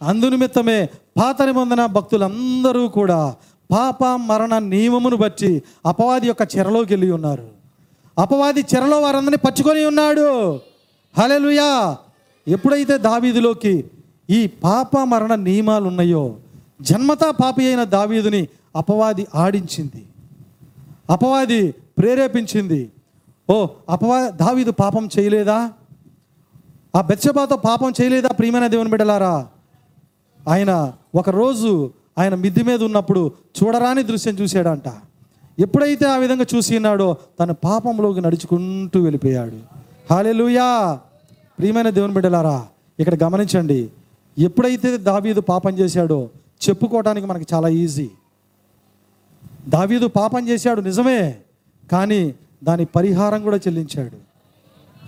అందునిమిత్తమే 0.01 0.89
పాత 1.17 1.41
నిబంధన 1.41 1.85
భక్తులందరూ 1.85 2.87
కూడా 2.87 3.35
పాప 3.71 4.03
మరణ 4.03 4.57
నియమమును 4.57 5.17
బట్టి 5.17 5.63
అపవాది 5.85 6.27
యొక్క 6.27 6.57
చెరలోకి 6.57 6.93
వెళ్ళి 6.93 7.11
ఉన్నారు. 7.11 7.47
అపవాది 8.19 8.65
చెరలో 8.75 9.01
వారందరినీ 9.01 9.37
పట్టుకొని 9.37 9.85
ఉన్నాడు. 9.85 10.59
హలెలుయా 11.17 11.97
ఎప్పుడైతే 12.47 12.97
దావీదులోకి 12.97 13.83
ఈ 14.29 14.47
పాప 14.47 14.97
మరణ 14.97 15.35
నియమాలు 15.35 15.87
ఉన్నాయో 15.87 16.35
జన్మతా 16.81 17.31
పాపి 17.31 17.65
అయిన 17.65 17.83
దావీదుని 17.83 18.47
అపవాది 18.75 19.27
ఆడించింది. 19.35 20.05
అపవాది 21.09 21.71
ప్రేరేపించింది. 21.71 22.91
ఓ 23.49 23.67
అపవా 23.89 24.29
దావీదు 24.29 24.71
పాపం 24.71 25.09
చేయలేదా? 25.19 25.71
ఆ 26.95 27.01
బెత్సబాతో 27.01 27.57
పాపం 27.57 27.93
చేయలేదా 28.01 28.29
ప్రియమైన 28.29 28.67
దేవుని 28.67 28.89
బిడ్డలారా? 28.89 29.47
ఆయన 30.49 30.93
ఒకరోజు 31.15 31.91
ఆయన 32.17 32.35
మిద్ది 32.35 32.63
మీద 32.63 32.83
ఉన్నప్పుడు 32.83 33.31
చూడరాని 33.63 34.03
దృశ్యం 34.03 34.33
చూశాడంట. 34.33 34.83
ఎప్పుడైతే 35.59 36.05
ఆ 36.05 36.15
విధంగా 36.17 36.45
చూసి 36.55 36.75
ఉన్నాడో 36.75 37.17
తన 37.39 37.51
పాపంలోకి 37.51 38.21
నడుచుకుంటూ 38.21 39.01
వెళ్ళిపోయాడు. 39.01 39.57
హాలెలుయా 40.11 40.99
ప్రియమైన 41.59 41.89
దేవుని 41.89 42.13
బిడ్డలారా 42.13 42.67
ఇక్కడ 42.99 43.23
గమనించండి. 43.23 43.89
ఎప్పుడైతే 44.39 44.97
దావీదు 44.97 45.41
పాపం 45.41 45.79
చేశాడో 45.79 46.29
చెప్పుకోవడానికి 46.69 47.27
మనకి 47.27 47.55
చాలా 47.55 47.67
ఈజీ. 47.67 48.09
దావీదు 49.67 50.07
పాపం 50.07 50.47
చేశాడు 50.47 50.81
నిజమే 50.81 51.35
కానీ 51.91 52.35
దాని 52.63 52.85
పరిహారం 52.85 53.43
కూడా 53.43 53.57
చెల్లించాడు. 53.57 54.17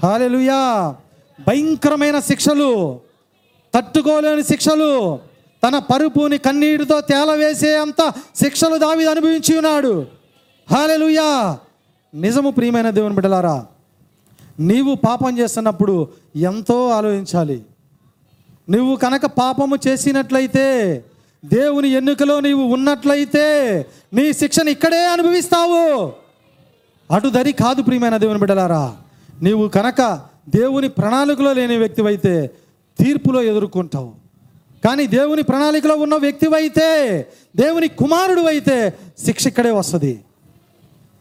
హాలెలుయా 0.04 0.96
భయంకరమైన 1.40 2.20
శిక్షలు 2.20 3.00
తట్టుకోలేని 3.76 4.44
శిక్షలు 4.44 5.20
తన 5.68 5.80
పరుపుని 5.80 6.38
కన్నీటితో 6.38 7.02
తేలవేసే 7.02 7.78
అంత 7.78 8.14
శిక్షలు 8.36 8.78
దావి 8.78 9.06
అనుభవించి 9.06 9.58
ఉన్నాడు. 9.58 10.06
హాలెలుయా 10.72 11.58
నిజము 12.16 12.50
ప్రియమైన 12.50 12.90
దేవుని 12.90 13.16
బిడ్డలారా 13.16 13.66
నీవు 14.60 14.96
పాపం 14.96 15.38
చేస్తున్నప్పుడు 15.38 16.08
ఎంతో 16.36 16.90
ఆలోచించాలి. 16.90 17.66
నువ్వు 18.70 18.96
కనుక 18.96 19.26
పాపము 19.26 19.78
చేసినట్లయితే 19.88 21.06
దేవుని 21.46 21.90
ఎన్నికలో 21.90 22.40
నీవు 22.40 22.64
ఉన్నట్లయితే 22.64 23.46
నీ 24.14 24.34
శిక్షను 24.34 24.70
ఇక్కడే 24.70 25.08
అనుభవిస్తావు. 25.08 26.14
అటు 27.14 27.28
దరి 27.28 27.52
కాదు 27.52 27.82
ప్రియమైన 27.82 28.18
దేవుని 28.18 28.40
బిడ్డలారా 28.40 28.98
నీవు 29.42 29.68
కనుక 29.68 30.02
దేవుని 30.50 30.90
ప్రణాళికలో 30.90 31.54
లేని 31.54 31.78
వ్యక్తివైతే 31.78 32.52
తీర్పులో 33.00 33.42
ఎదుర్కొంటావు. 33.42 34.12
కానీ 34.86 35.08
దేవుని 35.08 35.44
ప్రణాళికలో 35.44 35.96
ఉన్న 35.96 36.16
వ్యక్తివైతే 36.16 37.22
దేవుని 37.56 37.88
కుమారుడు 37.88 38.42
అయితే 38.42 38.94
శిక్ష 39.26 39.48
ఇక్కడే 39.48 39.72
వస్తుంది. 39.72 40.24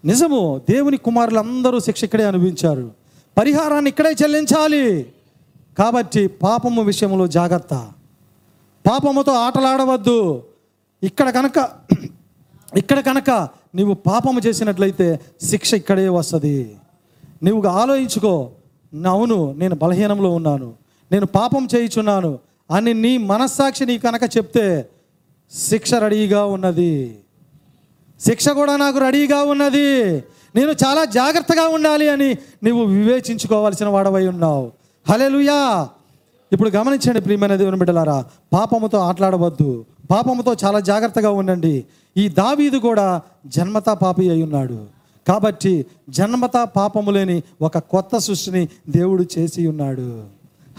నిజము 0.05 0.61
దేవుని 0.71 0.97
కుమారులందరూ 0.97 1.81
శిక్ష 1.81 2.05
ఇక్కడే 2.05 2.25
అనుభవించారు. 2.25 2.91
పరిహారాన్ని 3.39 3.91
ఇక్కడే 3.91 4.11
చెల్లించాలి. 4.11 5.07
కాబట్టి 5.79 6.27
పాపము 6.27 6.83
విషయంలో 6.83 7.27
జాగ్రత్త. 7.27 7.75
పాపముతో 8.91 9.33
ఆటలాడవద్దు. 9.33 10.43
ఇక్కడ 11.03 11.31
కనుక 11.31 11.71
ఇక్కడ 12.77 13.01
కనుక 13.01 13.49
నీవు 13.75 13.95
పాపము 13.95 14.41
చేసినట్లయితే 14.47 15.21
శిక్ష 15.43 15.75
ఇక్కడే 15.75 16.09
వస్తుంది. 16.09 16.77
నువ్వు 17.45 17.67
ఆలోచించుకో 17.67 18.51
అవును 19.09 19.53
నేను 19.53 19.75
బలహీనంలో 19.75 20.31
ఉన్నాను. 20.31 20.73
నేను 21.13 21.27
పాపం 21.27 21.69
చేయుచున్నాను. 21.77 22.39
అని 22.71 22.95
నీ 22.95 23.19
మనస్సాక్షి 23.19 23.87
నీ 23.87 23.99
కనుక 23.99 24.37
చెప్తే 24.37 24.89
శిక్ష 25.53 25.95
రెడీగా 25.95 26.45
ఉన్నది. 26.45 27.19
శిక్ష 28.21 28.49
కూడా 28.49 28.77
నాకు 28.77 28.99
రెడీగా 28.99 29.43
ఉన్నది. 29.43 30.17
నేను 30.57 30.71
చాలా 30.71 31.05
జాగ్రత్తగా 31.05 31.69
ఉండాలి 31.69 32.09
అని 32.09 32.37
నీవు 32.63 32.85
వివేచించుకోవాల్సిన 32.85 33.87
వాడవై 33.87 34.27
ఉన్నావు. 34.27 34.73
హలెలుయా 35.11 35.89
ఇప్పుడు 36.53 36.71
గమనించండి 36.71 37.21
ప్రియమైన 37.21 37.57
దేవుని 37.57 37.77
బిడ్డలారా 37.77 38.25
పాపముతో 38.53 38.99
ఆటలాడవద్దు. 38.99 39.85
పాపముతో 40.11 40.57
చాలా 40.65 40.81
జాగ్రత్తగా 40.81 41.31
ఉండండి. 41.31 41.85
ఈ 42.17 42.29
దావీదు 42.29 42.79
కూడా 42.79 43.21
జన్మతా 43.47 43.95
పాపి 43.95 44.31
అయి 44.31 44.43
ఉన్నాడు. 44.43 44.96
కాబట్టి 45.29 45.87
జన్మత 46.09 46.69
పాపము 46.77 47.11
లేని 47.11 47.43
ఒక 47.63 47.79
కొత్త 47.79 48.19
సృష్టిని 48.19 48.69
దేవుడు 48.89 49.25
చేసి 49.39 49.67
ఉన్నాడు. 49.67 50.27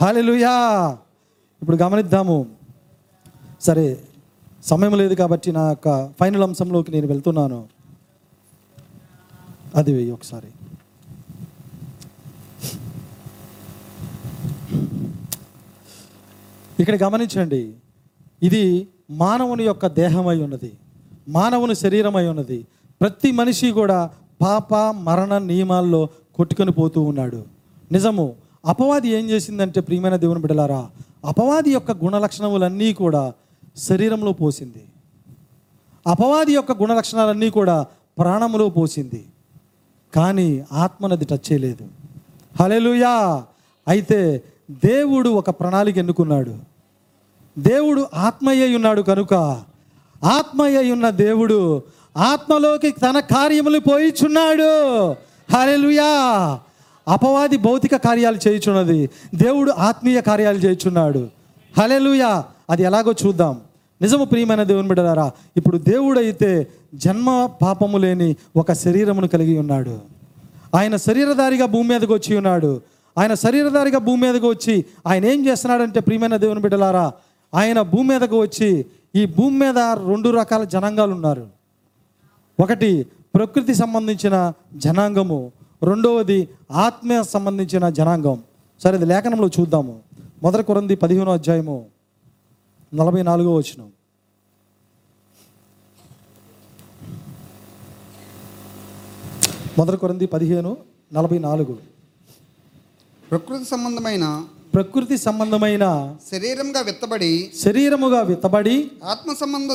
హలెలుయా 0.02 0.98
ఇప్పుడు 1.62 1.78
గమనిద్దాము. 1.78 2.46
సరే 3.62 4.04
సమయం 4.66 4.98
లేదు 4.98 5.14
కాబట్టి 5.14 5.52
నా 5.52 5.70
యొక్క 5.70 6.14
ఫైనల్ 6.20 6.44
అంశంలోకి 6.44 6.92
నేను 6.92 7.08
వెళ్తున్నాను. 7.08 7.68
అది 9.76 9.94
వెయ్యి 9.94 10.12
ఒకసారి. 10.12 10.48
ఇక్కడ 16.80 17.04
గమనించండి 17.04 17.74
ఇది 18.44 18.88
మానవుని 19.10 19.64
యొక్క 19.64 19.88
దేహమై 19.88 20.42
ఉన్నది 20.42 20.72
మానవుని 21.30 21.76
శరీరమై 21.76 22.28
ఉన్నది. 22.28 22.68
ప్రతి 23.02 23.32
మనిషి 23.32 23.72
కూడా 23.72 24.10
పాప 24.42 24.76
మరణ 24.76 25.38
నియమాల్లో 25.38 26.10
కొట్టుకొని 26.36 26.72
పోతూ 26.72 27.02
ఉన్నాడు. 27.02 27.46
నిజము 27.92 28.36
అపవాది 28.66 29.08
ఏం 29.08 29.30
చేసిందంటే 29.30 29.82
ప్రియమైన 29.82 30.16
దేవుని 30.16 30.42
బిడలారా 30.42 30.90
అపవాది 31.26 31.72
యొక్క 31.72 31.92
గుణలక్షణములన్నీ 31.92 32.94
కూడా 32.94 33.34
శరీరంలో 33.78 34.34
పోసింది. 34.34 34.84
అపవాది 36.08 36.54
యొక్క 36.54 36.72
గుణలక్షణాలన్నీ 36.72 37.50
కూడా 37.50 37.86
ప్రాణములో 38.18 38.70
పోసింది. 38.70 39.26
కానీ 40.16 40.66
ఆత్మనది 40.74 41.26
టచ్ 41.26 41.52
చేయలేదు. 41.52 41.88
హలెలుయా 42.62 43.44
అయితే 43.88 44.44
దేవుడు 44.72 45.30
ఒక 45.30 45.50
ప్రణాళిక 45.50 45.98
ఎన్నుకున్నాడు. 45.98 46.58
దేవుడు 47.60 48.08
ఆత్మయ్య 48.14 48.76
ఉన్నాడు 48.76 49.02
కనుక 49.02 49.34
ఆత్మయ్య 50.24 50.92
ఉన్న 50.92 51.10
దేవుడు 51.10 51.84
ఆత్మలోకి 52.18 52.92
తన 52.92 53.20
కార్యములు 53.20 53.80
పోయిచున్నాడు. 53.80 55.12
హరెలుయా 55.56 56.60
అపవాది 57.08 57.58
భౌతిక 57.58 57.96
కార్యాలు 57.96 58.38
చేయుచున్నది. 58.48 59.10
దేవుడు 59.36 59.72
ఆత్మీయ 59.72 60.22
కార్యాలు 60.22 60.58
చేయుచున్నాడు. 60.58 61.28
హలెలుయా 61.78 62.44
అది 62.70 62.84
ఎలాగో 62.84 63.14
చూద్దాం. 63.26 63.62
నిజము 64.02 64.26
ప్రియమైన 64.26 64.64
దేవుని 64.64 64.88
బిడ్డలారా 64.88 65.32
ఇప్పుడు 65.58 65.78
దేవుడైతే 65.78 66.68
జన్మ 66.96 67.50
పాపము 67.62 67.98
లేని 67.98 68.36
ఒక 68.56 68.74
శరీరమును 68.74 69.28
కలిగి 69.28 69.60
ఉన్నాడు. 69.60 70.00
ఆయన 70.76 70.96
శరీరధారిగా 70.96 71.66
భూమి 71.66 71.90
మీదకి 71.90 72.14
వచ్చి 72.14 72.38
ఉన్నాడు. 72.38 72.82
ఆయన 73.18 73.34
శరీరధారిగా 73.34 73.98
భూమి 73.98 74.32
మీదకి 74.32 74.46
వచ్చి 74.46 74.86
ఆయన 75.08 75.26
ఏం 75.26 75.48
చేస్తున్నాడంటే 75.48 76.00
ప్రియమైన 76.00 76.36
దేవుని 76.36 76.60
బిడ్డలారా 76.60 77.12
ఆయన 77.56 77.82
భూమి 77.82 78.10
మీదకు 78.10 78.42
వచ్చి 78.42 78.86
ఈ 79.16 79.26
భూమి 79.26 79.60
మీద 79.60 79.78
రెండు 79.78 80.30
రకాల 80.30 80.64
జనాంగాలు 80.64 81.12
ఉన్నారు. 81.12 81.57
ఒకటి 82.60 83.06
ప్రకృతి 83.36 83.74
సంబంధించిన 83.76 84.36
జనాంగము 84.76 85.52
రెండవది 85.84 86.38
ఆత్మ 86.72 87.22
సంబంధించిన 87.22 87.90
జనాంగం. 87.90 88.38
సరే 88.84 88.96
ఇది 88.98 89.06
లేఖనంలో 89.06 89.50
చూద్దాము. 89.60 89.94
మొదటి 90.44 90.64
కొరంది 90.64 90.96
పదిహేనో 90.96 91.32
అధ్యాయము 91.32 91.86
నలభై 92.94 93.24
నాలుగో 93.24 93.52
వచనం. 93.56 93.88
మొదటి 99.78 99.98
కొరంది 99.98 100.26
పదిహేను 100.26 100.78
నలభై 101.14 101.40
నాలుగు. 101.40 101.78
ప్రకృతి 103.32 103.66
సంబంధమైన 103.66 104.26
ప్రకృతి 104.76 105.18
సంబంధమైన 105.18 105.86
శరీరంగా 106.32 106.82
విత్తబడి 106.82 107.52
శరీరముగా 107.64 108.22
విత్తబడి 108.22 108.92
ఆత్మ 109.04 109.34
సంబంధ 109.34 109.72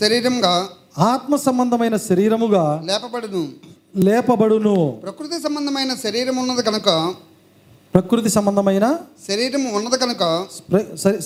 శరీరంగా 0.00 0.68
ఆత్మ 0.98 1.36
సంబంధమైన 1.36 1.96
శరీరముగా 1.96 2.82
లేపబడును. 2.86 3.48
లేపబడును. 3.96 5.00
ప్రకృతి 5.02 5.42
సంబంధమైన 5.42 5.94
శరీరం 5.94 6.36
ఉన్నది 6.36 6.62
కనుక 6.62 7.14
ప్రకృతి 7.94 8.28
సంబంధమైన 8.28 8.98
శరీరం 9.28 9.64
ఉన్నది 9.64 9.98
కనుక 9.98 10.46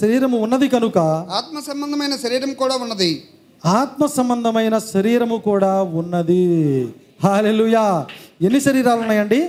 శరీరము 0.00 0.38
ఉన్నది 0.38 0.68
కనుక 0.68 0.98
ఆత్మ 0.98 1.60
సంబంధమైన 1.72 2.16
శరీరం 2.16 2.54
కూడా 2.54 2.76
ఉన్నది. 2.76 3.22
ఆత్మ 3.64 4.06
సంబంధమైన 4.06 4.78
శరీరము 4.78 5.36
కూడా 5.36 5.82
ఉన్నది. 5.82 6.44
హాలెలుయా 7.24 8.06
ఎన్ని 8.42 8.60
శరీరాలు 8.60 9.00
ఉన్నాయండి? 9.00 9.48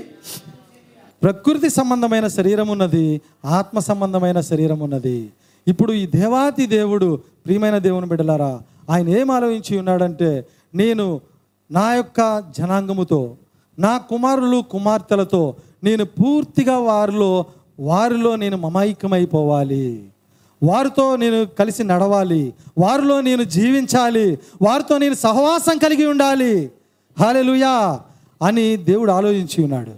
ప్రకృతి 1.23 1.69
సంబంధమైన 1.69 2.27
శరీరం 2.27 2.67
ఉన్నది 2.67 3.21
ఆత్మ 3.45 3.79
సంబంధమైన 3.79 4.39
శరీరం 4.41 4.79
ఉన్నది. 4.79 5.29
ఇప్పుడు 5.67 5.91
ఈ 5.93 6.05
దేవాతి 6.07 6.65
దేవుడు 6.65 7.19
ప్రియమైన 7.45 7.77
దేవుని 7.77 8.05
బిడ్డలారా 8.05 8.61
ఆయన 8.89 9.09
ఏం 9.09 9.31
ఆలోచించి 9.31 9.77
ఉన్నాడంటే 9.77 10.47
నేను 10.75 11.21
నా 11.71 11.93
యొక్క 11.93 12.43
జనాంగముతో 12.57 13.37
నా 13.79 13.97
కుమారులు 13.97 14.61
కుమార్తెలతో 14.61 15.55
నేను 15.83 16.05
పూర్తిగా 16.05 16.77
వారిలో 16.77 17.45
వారిలో 17.79 18.35
నేను 18.35 18.57
మమైకమైపోవాలి. 18.57 20.09
వారితో 20.63 21.15
నేను 21.15 21.45
కలిసి 21.45 21.83
నడవాలి. 21.83 22.53
వారిలో 22.77 23.21
నేను 23.21 23.43
జీవించాలి. 23.43 24.39
వారితో 24.61 24.97
నేను 24.97 25.13
సహవాసం 25.13 25.77
కలిగి 25.77 26.05
ఉండాలి. 26.05 26.71
హాలెలుయా 27.19 28.01
అని 28.41 28.77
దేవుడు 28.77 29.11
ఆలోచించి 29.11 29.63
ఉన్నాడు. 29.63 29.91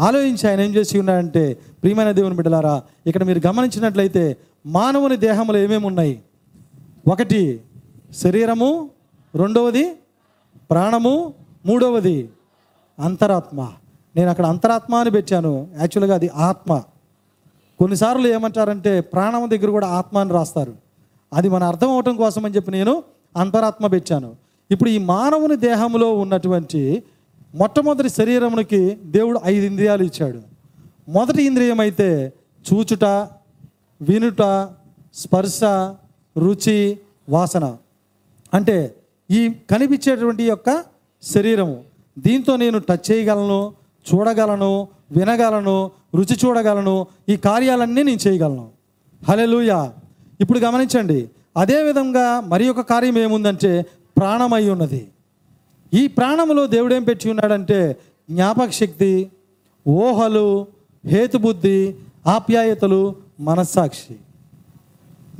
ఆలోచించి 0.00 0.50
ఆయన 0.50 0.60
ఏం 0.60 0.74
చేసి 0.74 0.98
ఉన్నాడంటే 0.98 1.54
ప్రియమైన 1.54 2.10
దేవుని 2.10 2.34
బిడ్డలారా 2.34 2.82
ఇక్కడ 3.06 3.24
మీరు 3.24 3.40
గమనించినట్లయితే 3.46 4.36
మానవుని 4.66 5.16
దేహంలో 5.16 5.58
ఏమేమి 5.58 5.86
ఉన్నాయి 5.86 6.22
ఒకటి 7.08 7.60
శరీరము 8.14 8.90
రెండవది 9.34 9.92
ప్రాణము 10.70 11.34
మూడవది 11.66 12.30
అంతరాత్మ. 12.98 13.68
నేను 14.16 14.30
అక్కడ 14.30 14.46
అంతరాత్మ 14.46 14.94
అని 14.94 15.10
పెట్టాను. 15.10 15.68
యాక్చువల్గా 15.78 16.14
అది 16.14 16.28
ఆత్మ. 16.28 16.82
కొన్నిసార్లు 17.78 18.28
ఏమంటారంటే 18.28 19.00
ప్రాణం 19.00 19.50
దగ్గర 19.50 19.70
కూడా 19.70 19.86
ఆత్మ 19.86 20.18
అని 20.18 20.30
రాస్తారు. 20.30 20.74
అది 21.32 21.48
మన 21.48 21.64
అర్థం 21.64 21.90
అవటం 21.90 22.16
కోసం 22.16 22.44
అని 22.44 22.56
చెప్పి 22.56 22.70
నేను 22.70 23.02
అంతరాత్మ 23.36 23.86
పెట్టాను. 23.86 24.36
ఇప్పుడు 24.70 24.90
ఈ 24.90 24.98
మానవుని 24.98 25.56
దేహంలో 25.56 26.14
ఉన్నటువంటి 26.18 27.02
మొట్టమొదటి 27.54 28.08
శరీరమునికి 28.08 28.98
దేవుడు 29.04 29.40
ఐదు 29.44 29.66
ఇంద్రియాలు 29.66 30.02
ఇచ్చాడు. 30.02 30.40
మొదటి 31.08 31.42
ఇంద్రియం 31.42 31.80
అయితే 31.80 32.32
చూచుట 32.72 33.04
వినుట 34.00 34.68
స్పర్శ 35.14 35.64
రుచి 36.38 36.98
వాసన. 37.28 37.76
అంటే 38.54 38.94
ఈ 39.30 39.54
కనిపించేటువంటి 39.70 40.42
యొక్క 40.42 40.84
శరీరము 41.22 41.84
దీంతో 42.18 42.56
నేను 42.56 42.78
టచ్ 42.78 43.12
చేయగలను 43.12 43.74
చూడగలను 44.06 44.88
వినగలను 45.10 45.90
రుచి 46.14 46.36
చూడగలను 46.44 47.06
ఈ 47.28 47.36
కార్యాలన్నీ 47.36 48.02
నేను 48.02 48.28
చేయగలను. 48.28 48.68
హలెలుయా 49.28 49.92
ఇప్పుడు 50.40 50.58
గమనించండి 50.58 51.30
అదేవిధంగా 51.56 52.40
మరి 52.40 52.68
ఒక 52.68 52.80
కార్యం 52.80 53.18
ఏముందంటే 53.18 53.82
ప్రాణమై 54.16 54.68
ఉన్నది. 54.68 55.08
ఈ 55.94 56.06
ప్రాణములో 56.06 56.66
దేవుడేం 56.66 57.04
పెట్టి 57.04 57.30
ఉన్నాడంటే 57.30 57.96
జ్ఞాపక 58.30 58.70
శక్తి 58.70 59.30
ఊహలు 59.88 60.66
హేతుబుద్ధి 61.06 61.94
ఆప్యాయతలు 62.26 63.16
మనస్సాక్షి. 63.40 64.16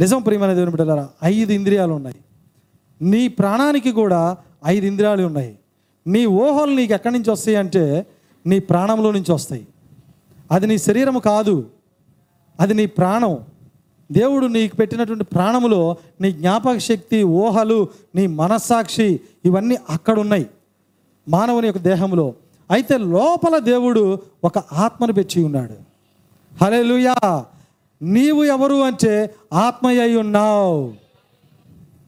నిజం 0.01 0.23
ప్రియమైన 0.23 0.53
దేవుని 0.53 0.71
బిడ్డలారా 0.71 1.09
ఐదు 1.25 1.53
ఇంద్రియాలు 1.53 1.93
ఉన్నాయి. 1.95 2.17
నీ 3.03 3.29
ప్రాణానికి 3.29 3.93
కూడా 3.93 4.37
ఐదు 4.67 4.87
ఇంద్రియాలు 4.87 5.27
ఉన్నాయి. 5.27 5.59
నీ 6.07 6.27
ఊహలు 6.27 6.71
నీకు 6.71 6.95
ఎక్కడి 6.95 7.15
నుంచి 7.15 7.31
వస్తాయి 7.31 7.57
అంటే 7.57 8.07
నీ 8.47 8.59
ప్రాణంలో 8.59 9.11
నుంచి 9.11 9.33
వస్తాయి. 9.33 9.67
అది 10.51 10.67
నీ 10.67 10.79
శరీరము 10.79 11.19
కాదు. 11.19 11.67
అది 12.61 12.75
నీ 12.75 12.87
ప్రాణం. 12.87 13.39
దేవుడు 14.13 14.47
నీకు 14.47 14.77
పెట్టినటువంటి 14.77 15.25
ప్రాణములో 15.25 15.97
నీ 16.21 16.33
జ్ఞాపక 16.33 16.79
శక్తి 16.79 17.23
ఊహలు 17.23 17.89
నీ 18.15 18.27
మనస్సాక్షి 18.27 19.21
ఇవన్నీ 19.45 19.79
అక్కడ 19.91 20.19
ఉన్నాయి 20.19 20.47
మానవుని 21.29 21.67
యొక్క 21.67 21.81
దేహంలో 21.81 22.35
అయితే 22.71 22.99
లోపల 22.99 23.59
దేవుడు 23.59 24.19
ఒక 24.45 24.59
ఆత్మను 24.59 25.13
పెంచి 25.13 25.45
ఉన్నాడు. 25.45 25.75
హలేలుయా 26.65 27.45
నీవు 28.03 28.45
ఎవరు 28.45 28.75
అంటే 28.75 29.35
ఆత్మయ్య 29.53 30.17
ఉన్నావు. 30.17 31.06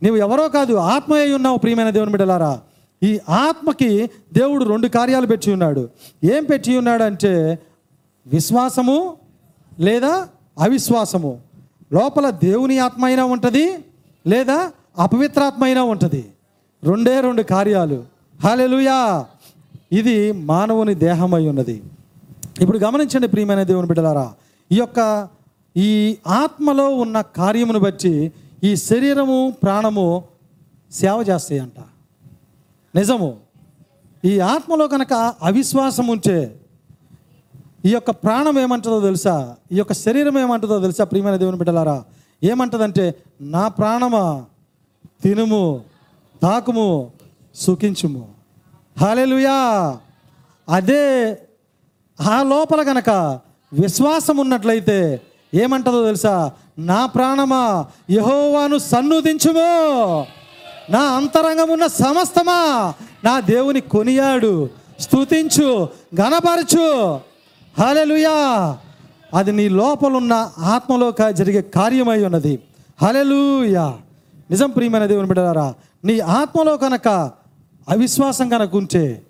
నీవు 0.03 0.17
ఎవరో 0.17 0.49
కాదు 0.49 0.75
ఆత్మ 0.75 1.15
అయి 1.15 1.35
ఉన్నావు 1.35 1.59
ప్రియమైన 1.59 1.91
దేవుని 1.91 2.11
బిడ్డలారా. 2.11 2.61
ఈ 3.03 3.21
ఆత్మకి 3.29 4.11
దేవుడు 4.33 4.65
రెండు 4.65 4.89
కార్యాలు 4.89 5.27
పెట్టి 5.27 5.53
ఉన్నాడు. 5.53 5.89
ఏం 6.25 6.45
పెట్టి 6.45 6.79
ఉన్నాడంటే 6.79 7.59
విశ్వాసము 8.27 9.17
లేదా 9.81 10.29
అవిశ్వాసము. 10.59 11.41
లోపల 11.93 12.31
దేవుని 12.31 12.79
ఆత్మ 12.79 13.05
అయినా 13.05 13.25
ఉంటుంది 13.25 13.79
లేదా 14.27 14.73
అపవిత్రాత్మ 14.99 15.65
అయినా 15.65 15.83
ఉంటుంది. 15.83 16.25
రెండే 16.85 17.21
రెండు 17.21 17.43
కార్యాలు. 17.43 18.05
హాలెలుయా 18.45 19.27
ఇది 19.93 20.33
మానవుని 20.33 20.95
దేహమై 20.95 21.47
ఉన్నది. 21.47 21.83
ఇప్పుడు 22.61 22.79
గమనించండి 22.79 23.29
ప్రియమైన 23.29 23.63
దేవుని 23.63 23.87
బిడ్డలారా. 23.87 24.33
ఈ 24.73 24.77
యొక్క 24.77 25.29
ఈ 25.77 26.17
ఆత్మలో 26.27 26.89
ఉన్న 26.89 27.21
కార్యమును 27.21 27.79
బట్టి 27.79 28.33
ఈ 28.65 28.77
శరీరము 28.77 29.55
ప్రాణము 29.63 30.25
సేవ 30.93 31.25
చేస్తాయంట. 31.29 31.81
నిజము. 32.97 33.37
ఈ 34.25 34.41
ఆత్మలో 34.41 34.89
కనుక 34.89 35.35
అవిశ్వాసం 35.43 36.07
ఉంటే 36.07 36.61
ఈ 37.87 37.91
యొక్క 37.91 38.11
ప్రాణం 38.11 38.59
ఏమంటుందో 38.59 39.01
తెలుసా? 39.01 39.57
ఈ 39.73 39.77
యొక్క 39.77 39.93
శరీరం 39.93 40.39
ఏమంటుందో 40.39 40.81
తెలుసా 40.81 41.05
ప్రియమైన 41.05 41.37
దేవుని 41.37 41.57
బిడ్డలారా? 41.57 42.05
ఏమంటదంటే 42.45 43.15
నా 43.41 43.69
ప్రాణమా 43.69 44.45
తినుము 45.23 45.81
తాకుము 46.43 47.11
సుఖించుము. 47.55 48.29
హాలేలుయా 49.01 49.99
అదే 50.69 51.39
ఆ 52.21 52.43
లోపల 52.43 52.83
కనుక 52.83 53.41
విశ్వాసం 53.73 54.37
ఉన్నట్లయితే 54.37 55.21
ఏమంటుందో 55.55 56.05
తెలుసా? 56.05 56.53
నా 56.79 57.07
ప్రాణమా? 57.07 57.87
యహోవాను 58.11 58.79
సన్నుదించుము. 58.79 60.27
నా 60.91 61.01
అంతరంగమున్న 61.01 61.87
సమస్తమా? 61.87 62.93
నా 63.25 63.41
దేవుని 63.41 63.81
కొనియాడు. 63.81 64.71
స్తుతించు 65.01 65.89
గణపరచు 66.21 67.21
హలెలుయా 67.79 68.79
అది 69.35 69.53
నీ 69.53 69.69
లోపలున్న 69.69 70.51
ఆత్మలో 70.59 71.33
జరిగే 71.33 71.63
కార్యమై 71.63 72.25
ఉన్నది. 72.25 72.63
హలెలుయా 73.03 73.95
నిజం 74.51 74.71
ప్రియమైన 74.71 75.07
దేవుని 75.07 75.27
బిడ్డారా 75.27 75.75
నీ 76.05 76.19
ఆత్మలో 76.19 76.77
కనుక 76.77 77.09
అవిశ్వాసం 77.89 78.49
కనుక 78.49 78.77
ఉంటే 78.77 79.23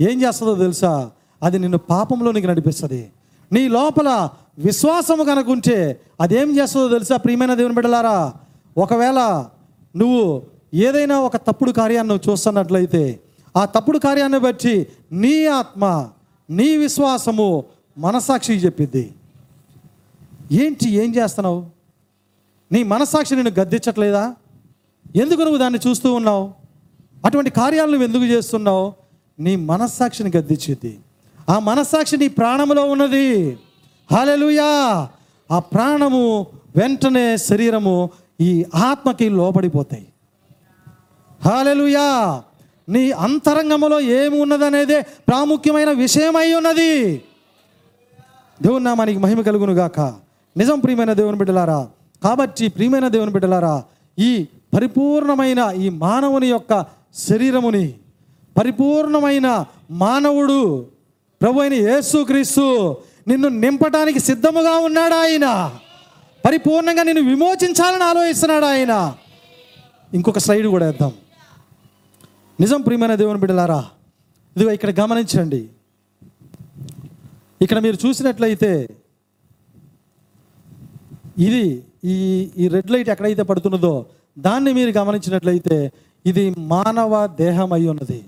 ఏం 0.00 0.22
చేస్తుందో 0.22 0.54
తెలుసా? 0.54 1.10
అది 1.42 1.58
నిన్ను 1.58 1.78
పాపంలోనికి 1.78 2.46
నడిపిస్తుంది. 2.46 3.10
నీ 3.52 3.68
లోపల 3.68 4.28
విశ్వాసము 4.58 5.24
కనుక 5.24 5.48
ఉంటే 5.48 6.00
అదేం 6.20 6.58
చేస్తుందో 6.58 6.88
తెలుసా? 6.88 7.16
ప్రియమైన 7.16 7.54
దేవుని 7.54 7.74
బిడ్డలారా 7.74 8.32
ఒకవేళ 8.78 9.46
నువ్వు 9.96 10.42
ఏదైనా 10.74 11.20
ఒక 11.20 11.36
తప్పుడు 11.36 11.70
కార్యాన్ని 11.70 12.14
నువ్వు 12.14 12.32
చూస్తున్నట్లయితే 12.32 13.20
ఆ 13.56 13.64
తప్పుడు 13.64 13.98
కార్యాన్ని 13.98 14.38
బట్టి 14.38 14.86
నీ 15.12 15.46
ఆత్మ 15.46 16.08
నీ 16.50 16.76
విశ్వాసము 16.76 17.64
మనసాక్షికి 17.98 18.64
చెప్పిద్ది. 18.64 19.14
ఏంటి 20.52 20.90
ఏం 20.90 21.14
చేస్తున్నావు? 21.14 21.66
నీ 22.72 22.82
మనస్సాక్షి 22.82 23.36
నేను 23.36 23.50
గద్దించట్లేదా? 23.50 24.34
ఎందుకు 25.16 25.40
నువ్వు 25.40 25.58
దాన్ని 25.58 25.78
చూస్తూ 25.86 26.14
ఉన్నావు? 26.14 26.54
అటువంటి 27.24 27.50
కార్యాలు 27.50 27.90
నువ్వు 27.90 28.06
ఎందుకు 28.06 28.24
చేస్తున్నావు? 28.24 28.92
నీ 29.38 29.56
మనస్సాక్షిని 29.56 30.32
గద్దించింది 30.36 30.98
ఆ 31.48 31.58
మనస్సాక్షి 31.58 32.16
నీ 32.16 32.28
ప్రాణములో 32.28 32.84
ఉన్నది. 32.84 33.58
హాలెలుయా 34.12 35.08
ఆ 35.50 35.58
ప్రాణము 35.58 36.46
వెంటనే 36.76 37.36
శరీరము 37.36 38.10
ఈ 38.40 38.64
ఆత్మకి 38.74 39.28
లోబడిపోతాయి. 39.28 40.06
హాలెలుయా 41.44 42.42
నీ 42.88 43.10
అంతరంగములో 43.10 44.00
ఏమి 44.00 44.40
ఉన్నదనేదే 44.40 45.02
ప్రాముఖ్యమైన 45.02 45.90
విషయమై 45.90 46.54
ఉన్నది. 46.54 47.22
దేవుని 48.62 48.84
నామానికి 48.84 49.18
మహిమ 49.18 49.40
కలుగును 49.40 49.72
గాక. 49.72 50.00
నిజం 50.56 50.78
ప్రియమైన 50.78 51.12
దేవుని 51.12 51.36
బిడ్డలారా 51.36 51.88
కాబట్టి 52.24 52.68
ప్రియమైన 52.68 53.08
దేవుని 53.08 53.32
బిడ్డలారా 53.32 53.84
ఈ 54.18 54.46
పరిపూర్ణమైన 54.76 55.72
ఈ 55.76 55.88
మానవుని 55.88 56.46
యొక్క 56.46 56.84
శరీరముని 57.14 57.94
పరిపూర్ణమైన 58.56 59.66
మానవుడు 59.90 60.86
ప్రభు 61.42 61.60
అయిన 61.60 61.74
యేసుక్రీస్తు 61.74 62.96
నిన్ను 63.28 63.48
నింపటానికి 63.48 64.18
సిద్ధముగా 64.18 64.76
ఉన్నాడు 64.78 65.14
ఆయన. 65.14 65.78
పరిపూర్ణంగా 66.44 67.02
నిన్ను 67.02 67.28
విమోచించాలని 67.28 68.04
ఆలోచిస్తున్నాడు 68.04 68.64
ఆయన. 68.64 69.16
ఇంకొక 70.14 70.38
స్లైడ్ 70.38 70.66
కూడా 70.66 70.86
వేద్దాం. 70.86 71.12
నిజం 72.60 72.80
ప్రియమైన 72.80 73.14
దేవుని 73.14 73.40
బిడ్డలారా 73.40 73.84
ఇదిగో 74.56 74.70
ఇక్కడ 74.70 75.00
గమనించండి. 75.00 75.68
ఇక్కడ 77.62 77.78
మీరు 77.78 78.06
చూసినట్లయితే 78.06 78.88
ఇది 81.38 81.84
ఈ 82.04 82.16
ఈ 82.56 82.68
రెడ్ 82.68 82.90
లైట్ 82.90 83.08
ఎక్కడైతే 83.08 83.42
పడుతున్నదో 83.42 84.06
దాన్ని 84.38 84.72
మీరు 84.72 84.90
గమనించినట్లయితే 84.90 85.92
ఇది 86.26 86.54
మానవ 86.58 87.26
దేహమై 87.26 87.86
ఉన్నది. 87.86 88.24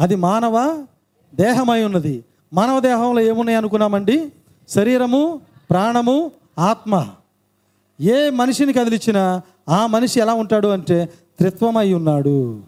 అది 0.00 0.14
మానవ 0.14 0.86
దేహమై 1.34 1.82
ఉన్నది. 1.82 2.24
మానవ 2.52 2.80
దేహంలో 2.80 3.20
ఏమున్నాయి 3.20 3.58
అనుకున్నామండి? 3.58 4.32
శరీరము 4.68 5.40
ప్రాణము 5.70 6.30
ఆత్మ. 6.58 7.08
ఏ 8.00 8.30
మనిషిని 8.30 8.72
కదిలిచ్చినా 8.72 9.42
ఆ 9.68 9.86
మనిషి 9.86 10.20
ఎలా 10.20 10.34
ఉంటాడు 10.34 10.68
అంటే 10.68 11.08
త్రిత్వమై 11.38 11.92
ఉన్నాడు. 11.92 12.62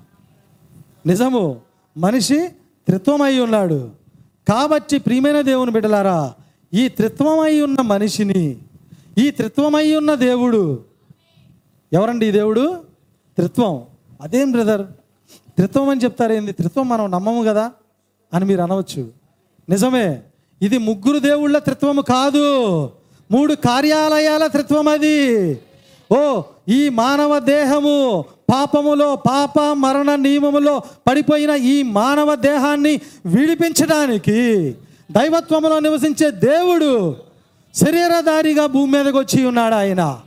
నిజము 1.07 1.61
మనిషి 1.97 2.49
త్రిత్వమై 2.87 3.39
ఉన్నాడు. 3.39 3.91
కాబట్టి 4.49 4.99
ప్రియమైన 4.99 5.41
దేవుని 5.41 5.71
బిడ్డలారా 5.71 6.35
ఈ 6.75 6.89
త్రిత్వమై 6.89 7.61
ఉన్న 7.61 7.81
మనిషిని 7.81 8.59
ఈ 9.19 9.31
త్రిత్వమై 9.31 9.95
ఉన్న 9.95 10.15
దేవుడు 10.15 10.85
ఎవరండి 11.93 12.27
ఈ 12.27 12.31
దేవుడు? 12.31 12.81
త్రిత్వం. 13.37 13.83
అదేం 14.21 14.51
బ్రదర్? 14.51 14.87
త్రిత్వం 15.57 15.89
అని 15.89 16.05
చెప్తారేంది? 16.05 16.53
త్రిత్వం 16.53 16.89
మనం 16.89 17.11
నమ్మము 17.11 17.45
కదా 17.45 17.73
అని 18.35 18.45
మీరు 18.45 18.63
అనవచ్చు. 18.63 19.24
నిజమే. 19.69 20.19
ఇది 20.63 20.79
ముగ్గురు 20.79 21.19
దేవుళ్ళ 21.19 21.59
త్రిత్వము 21.59 22.03
కాదు. 22.03 22.91
మూడు 23.31 23.55
కార్యాలయాల 23.55 24.47
త్రిత్వం 24.47 24.89
అది. 24.89 25.59
ఓ 26.13 26.43
ఈ 26.69 26.89
మానవ 26.89 27.39
దేహము 27.39 28.25
పాపములో 28.55 29.17
పాప 29.17 29.61
మరణ 29.61 30.15
నియమములో 30.15 30.83
పడిపోయిన 31.09 31.51
ఈ 31.51 31.83
మానవ 31.83 32.35
దేహాన్ని 32.35 33.01
విడిపించడానికి 33.27 34.75
దైవత్వములో 35.11 35.81
నివసించే 35.81 36.31
దేవుడు 36.31 37.17
శరీరధారిగా 37.75 38.67
భూమి 38.67 38.99
మీదకి 38.99 39.19
వచ్చి 39.19 39.45
ఉన్నాడు 39.45 39.75
ఆయన. 39.75 40.21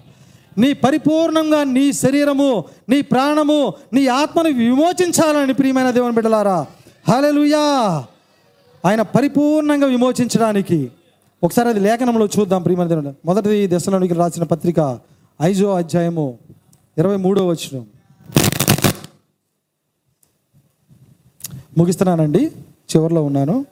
నీ 0.58 0.74
పరిపూర్ణంగా 0.74 1.64
నీ 1.64 1.94
శరీరము 1.94 2.66
నీ 2.90 3.02
ప్రాణము 3.02 3.74
నీ 3.94 4.08
ఆత్మను 4.08 4.50
విమోచించాలని 4.50 5.54
ప్రియమైన 5.54 5.92
దేవుని 5.92 6.14
బిడ్డలారా. 6.14 6.66
హల్లెలూయా. 7.10 8.06
ఆయన 8.88 9.02
పరిపూర్ణంగా 9.02 9.88
విమోచించడానికి. 9.88 10.92
ఒకసారి 11.44 11.70
అది 11.70 11.80
లేఖనంలో 11.80 12.26
చూద్దాం 12.26 12.64
ప్రియమైన 12.64 13.14
మొదటి 13.26 13.68
దశలోనికి 13.68 14.14
రాసిన 14.14 14.44
పత్రిక 14.44 15.00
ఐదో 15.42 15.74
అధ్యాయము 15.74 16.38
ఇరవై 16.98 17.16
మూడో 17.16 17.48
వచ్చిన 17.48 17.84
ముగిస్తున్నానండి. 21.78 22.52
చివరిలో 22.96 23.24
ఉన్నాను. 23.24 23.66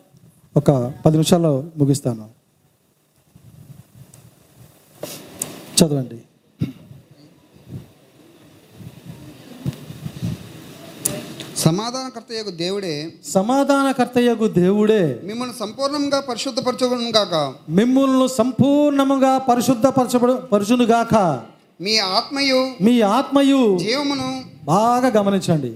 ఒక 0.58 0.72
పది 1.06 1.12
నిమిషాల్లో 1.12 1.64
ముగిస్తాను. 1.78 2.30
చదవండి. 5.84 6.22
సమాధానకర్త 11.66 12.32
యొక్క 12.38 12.52
దేవుడే 12.52 13.14
సమాధానకర్తయ్యకు 13.26 14.48
దేవుడే 14.48 15.20
మిమ్మల్ని 15.24 15.56
సంపూర్ణంగా 15.60 16.20
పరిశుద్ధపరచుకును 16.20 17.12
గాక 17.16 17.54
మిమ్ములను 17.70 18.28
సంపూర్ణముగా 18.28 19.38
పరిశుద్ధపరచబడు 19.38 20.34
పరుచునుగాక. 20.34 21.16
మీ 21.82 21.98
ఆత్మయు 21.98 22.60
మీ 22.82 23.02
ఆత్మయు 23.02 23.78
జీవమును 23.78 24.30
బాగా 24.66 25.08
గమనించండి. 25.08 25.72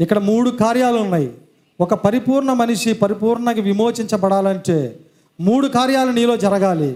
ఇక్కడ 0.00 0.18
మూడు 0.18 0.50
కార్యాలు 0.50 0.98
ఉన్నాయి. 0.98 1.30
ఒక 1.80 1.94
పరిపూర్ణ 1.94 2.52
మనిషి 2.52 2.92
పరిపూర్ణంగా 2.92 3.62
విమోచించబడాలంటే 3.62 4.78
మూడు 5.40 5.68
కార్యాలు 5.68 6.10
నీలో 6.10 6.36
జరగాలి. 6.36 6.90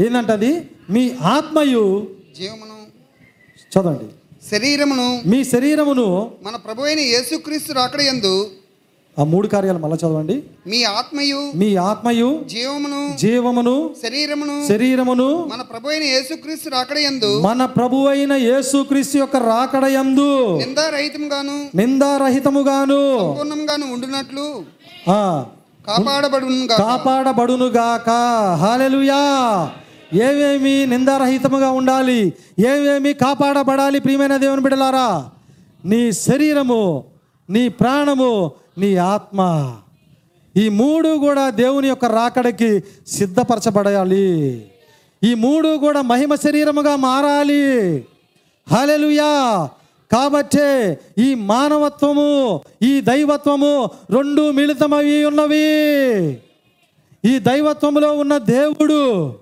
ఏంటంటది 0.00 0.70
మీ 0.90 1.04
ఆత్మయు 1.22 1.84
జీవమును 2.40 2.78
చదవండి. 3.72 4.08
శరీరమును 4.42 5.06
మీ 5.26 5.38
శరీరమును 5.46 6.06
మన 6.42 6.56
ప్రభు 6.64 6.82
అయిన 6.82 7.00
యేసుక్రీస్తు 7.08 7.72
రాకడ 7.72 8.02
యందు 8.02 8.34
ఆ 9.16 9.24
మూడు 9.24 9.46
కార్యాలు 9.48 9.80
మళ్ళీ 9.82 9.96
చదవండి. 9.98 10.34
మీ 10.66 10.80
ఆత్మయు 10.92 11.40
మీ 11.60 11.68
ఆత్మయు 11.84 12.28
జీవమును 12.52 13.00
జీవమును 13.22 13.74
శరీరమును 14.02 14.54
శరీరమును 14.68 15.26
మన 15.50 15.62
ప్రభు 15.70 15.88
అయిన 15.88 16.04
యేసుక్రీస్తు 16.12 16.68
రాకడయందు 16.70 17.30
మన 17.46 17.64
ప్రభు 17.76 18.02
అయిన 18.06 18.32
యేసుక్రీస్తు 18.44 19.16
యొక్క 19.18 19.36
రాకడయందు 19.48 20.28
నిందారహితంగాను 20.62 21.56
నిందారహితముగాను 21.80 23.00
పూర్ణంగాను 23.32 23.86
ఉండునట్లు 23.94 24.46
ఆ, 25.10 25.20
కాపాడబడును 25.84 26.64
కాపాడబడునుగాక. 26.80 28.08
హాలెలుయా 28.62 29.20
ఏమేమి 30.14 30.86
నిందారహితముగా 30.86 31.70
ఉండాలి 31.70 32.32
ఏమేమి 32.58 33.12
కాపాడబడాలి 33.12 34.00
ప్రియమైన 34.00 34.36
దేవుని 34.36 34.62
బిడలారా 34.62 35.30
నీ 35.84 36.12
శరీరము 36.12 37.04
నీ 37.50 37.68
ప్రాణము 37.68 38.52
నీ 38.78 38.96
ఆత్మ 38.96 39.74
ఈ 40.56 40.68
మూడు 40.68 41.08
కూడా 41.08 41.50
దేవుని 41.50 41.88
యొక్క 41.88 42.04
రాకడకి 42.04 42.84
సిద్ధపరచబడాలి. 43.08 44.66
ఈ 45.24 45.34
మూడు 45.34 45.76
కూడా 45.76 46.02
మహిమ 46.02 46.34
శరీరముగా 46.34 46.96
మారాలి. 46.96 48.04
హలెలుయా 48.72 49.68
కాబట్టే 50.12 51.00
ఈ 51.18 51.34
మానవత్వము 51.34 52.60
ఈ 52.82 53.00
దైవత్వము 53.00 53.90
రెండు 54.10 54.50
మిళితమవి 54.50 55.24
ఉన్నవి. 55.24 56.38
ఈ 57.24 57.38
దైవత్వములో 57.38 58.12
ఉన్న 58.12 58.38
దేవుడు 58.38 59.34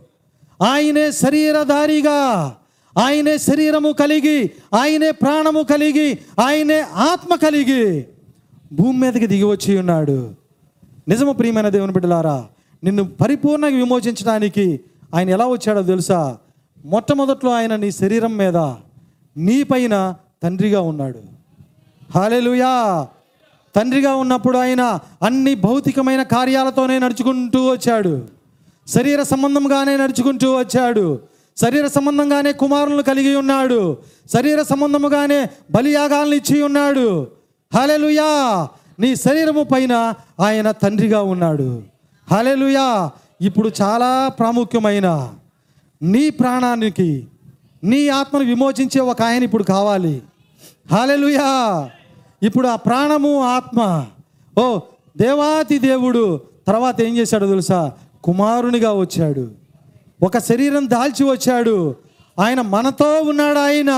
ఆయనే 0.62 1.12
శరీరధారిగా 1.12 2.56
ఆయనే 2.98 3.38
శరీరము 3.38 3.92
కలిగి 3.92 4.50
ఆయనే 4.74 5.10
ప్రాణము 5.10 5.62
కలిగి 5.62 6.18
ఆయనే 6.40 6.80
ఆత్మ 6.80 7.34
కలిగి 7.34 8.06
భూమి 8.72 8.98
మీదకి 8.98 9.26
దిగి 9.26 9.44
వచ్చి 9.44 9.78
ఉన్నాడు. 9.78 10.34
నిజము 11.08 11.32
ప్రియమైన 11.32 11.68
దేవుని 11.68 11.92
బిడ్డలారా 11.92 12.46
నిన్ను 12.84 13.04
పరిపూర్ణంగా 13.04 13.76
విమోచించడానికి 13.76 14.80
ఆయన 15.14 15.30
ఎలా 15.30 15.46
వచ్చాడో 15.46 15.82
తెలుసా? 15.82 16.36
మొట్టమొదట్లో 16.84 17.52
ఆయన 17.52 17.76
నీ 17.76 17.90
శరీరం 17.90 18.36
మీద 18.36 18.56
నీ 19.36 19.62
పైన 19.62 20.14
తండ్రిగా 20.42 20.80
ఉన్నాడు. 20.80 21.20
హాలెలుయా 22.14 23.06
తండ్రిగా 23.76 24.14
ఉన్నప్పుడు 24.14 24.58
ఆయన 24.58 24.98
అన్ని 25.22 25.54
భౌతికమైన 25.54 26.22
కార్యాలతోనే 26.22 26.98
నడుచుకుంటూ 26.98 27.70
వచ్చాడు. 27.70 28.35
శరీర 28.88 29.22
సంబంధంగానే 29.22 29.96
నడుచుకుంటూ 29.96 30.58
వచ్చాడు. 30.58 31.20
శరీర 31.56 31.86
సంబంధంగానే 31.86 32.52
కుమారులను 32.52 33.02
కలిగి 33.02 33.36
ఉన్నాడు. 33.36 33.96
శరీర 34.34 34.62
సంబంధముగానే 34.62 35.50
బలియాగాలను 35.70 36.34
ఇచ్చి 36.34 36.62
ఉన్నాడు. 36.62 37.26
హలెలుయా 37.74 38.68
నీ 39.00 39.16
శరీరము 39.16 39.62
పైన 39.62 40.14
ఆయన 40.40 40.70
తండ్రిగా 40.70 41.22
ఉన్నాడు. 41.22 41.82
హలెలుయా 42.32 43.10
ఇప్పుడు 43.40 43.70
చాలా 43.82 44.28
ప్రాముఖ్యమైన 44.28 45.32
నీ 46.02 46.30
ప్రాణానికి 46.30 47.26
నీ 47.84 48.08
ఆత్మను 48.08 48.44
విమోచించే 48.44 49.00
ఒక 49.00 49.22
ఆయన 49.22 49.42
ఇప్పుడు 49.42 49.62
కావాలి. 49.62 50.22
హాలెలుయా 50.92 51.90
ఇప్పుడు 52.42 52.68
ఆ 52.68 52.76
ప్రాణము 52.76 53.42
ఆత్మ. 53.42 54.06
ఓ 54.58 54.78
దేవాతి 55.16 55.78
దేవుడు 55.78 56.40
తర్వాత 56.66 57.00
ఏం 57.00 57.16
చేశాడో 57.16 57.46
తెలుసా? 57.46 57.92
కుమారునిగా 58.26 58.92
వచ్చాడు. 58.92 59.50
ఒక 60.22 60.38
శరీరం 60.38 60.90
దాల్చి 60.90 61.30
వచ్చాడు. 61.30 61.96
ఆయన 62.38 62.60
మనతో 62.60 63.20
ఉన్నాడు 63.20 63.58
ఆయన. 63.58 63.90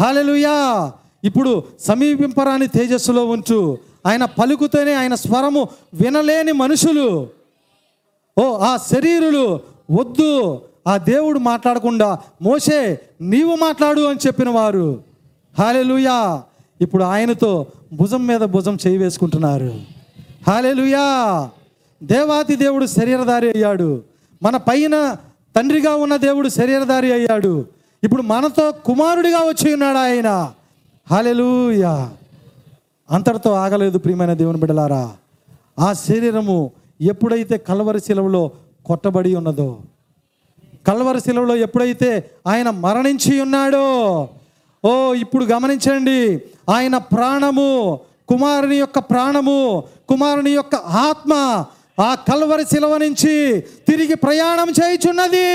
హాలెలుయా 0.00 0.92
ఇప్పుడు 1.24 1.62
సమీపింపరాని 1.80 2.66
తేజస్సులో 2.66 3.26
ఉంచు. 3.26 3.78
ఆయన 4.06 4.24
పలుకుతూనే 4.24 4.94
ఆయన 4.94 5.14
స్వరము 5.14 5.68
వినలేని 5.94 6.52
మనుషులు. 6.52 7.28
ఓ 8.38 8.58
ఆ 8.58 8.76
శరీరులు 8.76 9.60
వద్దు. 9.90 10.62
ఆ 10.86 10.96
దేవుడు 10.96 11.38
మాట్లాడకుండా 11.38 12.18
మోసే 12.42 12.98
నీవు 13.20 13.56
మాట్లాడు 13.56 14.00
అని 14.00 14.18
చెప్పిన 14.26 14.48
వారు. 14.48 15.02
హాలెలుయా 15.58 16.42
ఇప్పుడు 16.80 17.04
ఆయనతో 17.04 17.66
భుజం 17.92 18.26
మీద 18.26 18.40
భుజం 18.40 18.78
చేయి 18.86 18.98
వేసుకుంటున్నారు. 18.98 19.80
హాలెలుయా 20.46 21.50
దేవాతి 22.02 22.56
దేవుడు 22.56 22.86
శరీరధారి 22.86 23.48
అయ్యాడు. 23.50 24.02
మన 24.42 24.56
పైన 24.56 25.16
తండ్రిగా 25.56 25.94
ఉన్న 25.94 26.16
దేవుడు 26.16 26.48
శరీరధారి 26.48 27.12
అయ్యాడు. 27.12 27.64
ఇప్పుడు 28.04 28.22
మనతో 28.22 28.72
కుమారుడిగా 28.72 29.38
వచ్చి 29.38 29.74
ఉన్నాడు 29.74 29.98
ఆయన. 29.98 30.52
హాలెలుయా 31.10 32.10
అంతటితో 33.10 33.52
ఆగలేదు 33.52 33.98
ప్రియమైన 33.98 34.32
దేవుని 34.32 34.58
బిడ్డలారా. 34.58 35.10
ఆ 35.78 35.92
శరీరము 35.92 36.70
ఎప్పుడైతే 37.00 37.58
కలవరి 37.58 38.00
శిలవలో 38.00 38.50
కొట్టబడి 38.84 39.36
ఉన్నదో 39.36 39.78
కలవరి 40.88 41.20
శిలవలో 41.20 41.56
ఎప్పుడైతే 41.56 42.30
ఆయన 42.46 42.70
మరణించి 42.70 43.40
ఉన్నాడో 43.40 43.86
ఓ 44.84 45.14
ఇప్పుడు 45.14 45.44
గమనించండి 45.44 46.42
ఆయన 46.68 46.98
ప్రాణము 46.98 48.00
కుమారుని 48.28 48.76
యొక్క 48.76 48.98
ప్రాణము 48.98 49.82
కుమారుని 50.08 50.50
యొక్క 50.50 50.74
ఆత్మ 50.74 51.64
ఆ 52.02 52.14
కల్వరి 52.14 52.64
శిలవ 52.64 52.96
నుంచి 52.96 53.60
తిరిగి 53.88 54.14
ప్రయాణం 54.14 54.68
చేయుచున్నది. 54.70 55.48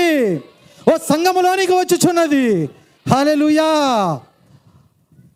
ఓ 0.92 0.96
సంఘములోనికి 0.96 1.72
వచ్చుచున్నది. 1.72 2.70
హలెలుయా 3.12 3.70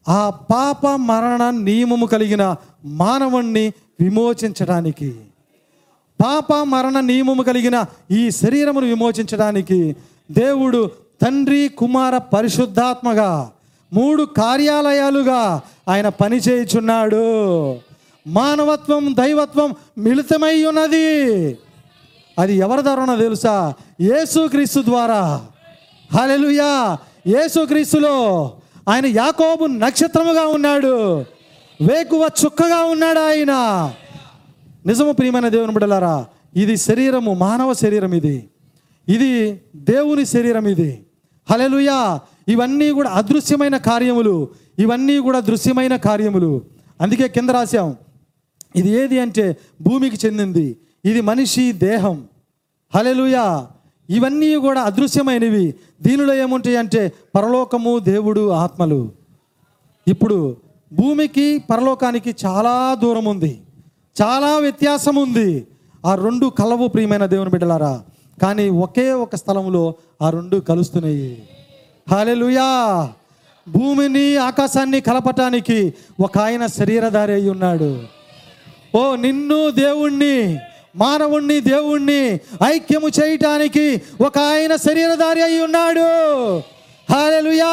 ఆ 0.08 0.30
పాప 0.30 0.86
మరణ 0.86 1.50
నియమము 1.50 2.06
కలిగిన 2.06 2.56
మానవుణ్ణి 2.84 3.72
విమోచించడానికి 4.00 5.10
పాప 6.24 6.52
మరణ 6.54 7.00
నియమము 7.00 7.42
కలిగిన 7.42 7.84
ఈ 8.10 8.30
శరీరమును 8.30 8.86
విమోచించడానికి 8.86 9.96
దేవుడు 10.30 10.90
తండ్రి 11.22 11.68
కుమార 11.68 12.18
పరిశుద్ధాత్మగా 12.18 13.50
మూడు 13.92 14.22
కార్యాలయాలుగా 14.22 15.60
ఆయన 15.88 16.08
పనిచేయుచున్నాడు. 16.08 17.24
మానవత్వం 18.26 19.14
దైవత్వం 19.18 19.74
మిళితమై 19.98 20.64
ఉన్నది. 20.64 21.22
అది 22.38 22.56
ఎవరి 22.56 22.82
ధరణ 22.82 23.14
తెలుసా? 23.14 23.74
యేసుక్రీస్తు 24.00 24.80
ద్వారా. 24.80 25.46
హలెలుయా 26.12 26.98
యేసుక్రీస్తులో 27.26 28.50
ఆయన 28.88 29.06
యాకోబు 29.06 29.66
నక్షత్రముగా 29.66 30.46
ఉన్నాడు. 30.46 31.18
వేకువ 31.82 32.28
చుక్కగా 32.44 32.84
ఉన్నాడు 32.84 33.18
ఆయన. 33.18 33.52
నిజము 34.86 35.12
ప్రియమైన 35.12 35.48
దేవుని 35.48 35.72
బిడ్డలారా 35.72 36.26
ఇది 36.56 36.76
శరీరము 36.76 37.34
మానవ 37.34 37.72
శరీరం 37.72 38.14
ఇది. 38.14 38.48
ఇది 39.08 39.60
దేవుని 39.76 40.26
శరీరం 40.26 40.68
ఇది. 40.68 41.06
హలెలుయా 41.50 42.20
ఇవన్నీ 42.48 42.90
కూడా 42.90 43.10
అదృశ్యమైన 43.10 43.76
కార్యములు. 43.76 44.48
ఇవన్నీ 44.78 45.18
కూడా 45.18 45.40
దృశ్యమైన 45.40 45.96
కార్యములు. 45.96 46.62
అందుకే 47.00 47.28
కింద 47.28 47.50
రాశాం 47.50 47.96
ఇది 48.76 48.90
ఏది 48.90 49.18
అంటే 49.18 49.56
భూమికి 49.80 50.26
చెందింది. 50.26 50.76
ఇది 51.04 51.20
మనిషి 51.20 51.72
దేహం. 51.72 52.24
హలెలుయా 52.94 53.66
ఇవన్నీ 54.10 54.54
కూడా 54.54 54.80
అదృశ్యమైనవి. 54.80 55.74
దీనిలో 56.02 56.34
ఏముంటాయి 56.34 56.76
అంటే 56.76 57.12
పరలోకము 57.36 57.98
దేవుడు 57.98 58.48
ఆత్మలు. 58.48 59.12
ఇప్పుడు 60.08 60.56
భూమికి 60.92 61.58
పరలోకానికి 61.58 62.34
చాలా 62.46 62.94
దూరం 62.94 63.24
ఉంది. 63.24 63.60
చాలా 64.22 64.58
వ్యత్యాసం 64.58 65.16
ఉంది. 65.16 65.66
ఆ 66.06 66.14
రెండు 66.14 66.46
కలవు 66.46 66.88
ప్రియమైన 66.88 67.26
దేవుని 67.26 67.50
బిడ్డలారా. 67.50 68.02
కానీ 68.42 68.68
ఒకే 68.68 69.12
ఒక 69.12 69.36
స్థలంలో 69.36 69.94
ఆ 70.22 70.30
రెండు 70.30 70.56
కలుస్తున్నాయి. 70.56 71.48
హాలెలుయా 72.10 73.08
భూమిని 73.68 74.36
ఆకాశాన్ని 74.36 75.00
కలపటానికి 75.00 75.94
ఒక 76.20 76.38
ఆయన 76.38 76.66
శరీరధారి 76.66 77.32
అయి 77.32 77.50
ఉన్నాడు. 77.50 78.21
ఓ 79.00 79.02
నిన్ను 79.24 79.58
దేవుణ్ణి 79.70 80.36
మానవుణ్ణి 81.02 81.56
దేవుణ్ణి 81.72 82.22
ఐక్యము 82.72 83.08
చేయటానికి 83.18 83.84
ఒక 84.26 84.36
ఆయన 84.52 84.72
శరీరధారి 84.86 85.42
అయి 85.46 85.58
ఉన్నాడు. 85.66 86.08
హాలెలుయా 87.08 87.70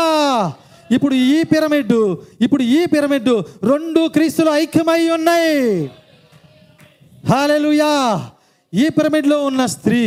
ఇప్పుడు 0.95 1.15
ఈ 1.15 1.37
పిరమిడ్ 1.51 1.97
ఇప్పుడు 2.45 2.63
ఈ 2.77 2.79
పిరమిడ్ 2.93 3.31
రెండు 3.71 4.01
క్రీస్తులు 4.15 4.51
ఐక్యమై 4.61 5.01
ఉన్నాయి. 5.17 5.57
హాలెలుయా 7.31 7.91
ఈ 8.73 8.85
పిరమిడ్లో 8.97 9.37
ఉన్న 9.49 9.61
స్త్రీ 9.75 10.03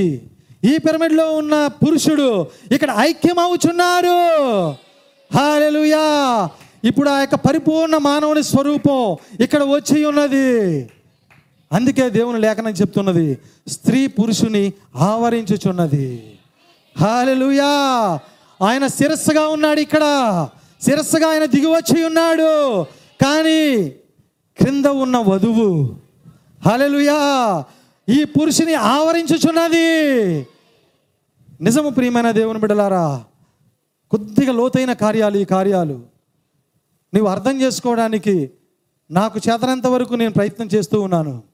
ఈ 0.70 0.74
పిరమిడ్లో 0.78 1.26
ఉన్న 1.40 1.54
పురుషుడు 1.82 2.30
ఇక్కడ 2.74 2.90
ఐక్యమవుచున్నారు 3.08 4.18
హాలెలుయా 5.30 6.04
ఇప్పుడు 6.90 7.08
ఆ 7.10 7.16
యొక్క 7.20 7.36
పరిపూర్ణ 7.46 7.96
మానవుని 8.08 8.42
స్వరూపం 8.42 9.02
ఇక్కడ 9.44 9.62
వచ్చి 9.74 9.98
ఉన్నది. 10.04 10.48
అందుకే 11.72 12.10
దేవుని 12.10 12.38
లేఖనం 12.38 12.70
చెప్తున్నది 12.70 13.38
స్త్రీ 13.68 14.06
పురుషుని 14.06 14.72
ఆవరించుచున్నది. 14.96 16.38
హాలెలుయా 17.00 17.70
ఆయన 18.62 18.86
శిరస్సుగా 18.86 19.48
ఉన్నాడు 19.48 19.80
ఇక్కడ. 19.80 20.04
శిరస్సుగా 20.82 21.28
ఆయన 21.28 21.44
దిగివచ్చి 21.44 22.04
ఉన్నాడు. 22.04 22.82
కానీ 23.24 23.88
క్రింద 24.56 24.86
ఉన్న 24.86 25.18
వధువు 25.18 25.96
హల్లెలూయా! 26.66 27.64
ఈ 28.08 28.24
పురుషుని 28.24 28.74
ఆవరించుచున్నది. 28.74 30.46
నిజము 31.60 31.90
ప్రియమైన 31.90 32.30
దేవుని 32.30 32.58
బిడ్డలారా 32.58 33.24
కొద్దిగా 34.10 34.52
లోతైన 34.52 34.92
కార్యాలు 34.92 35.38
ఈ 35.38 35.44
కార్యాలు. 35.44 36.00
నీవు 37.14 37.26
అర్థం 37.26 37.60
చేసుకోవడానికి 37.60 38.50
నాకు 39.10 39.40
చేతనంత 39.48 39.86
వరకు 39.86 40.14
నేను 40.14 40.32
ప్రయత్నం 40.32 40.68
చేస్తూ 40.74 41.00
ఉన్నాను. 41.00 41.51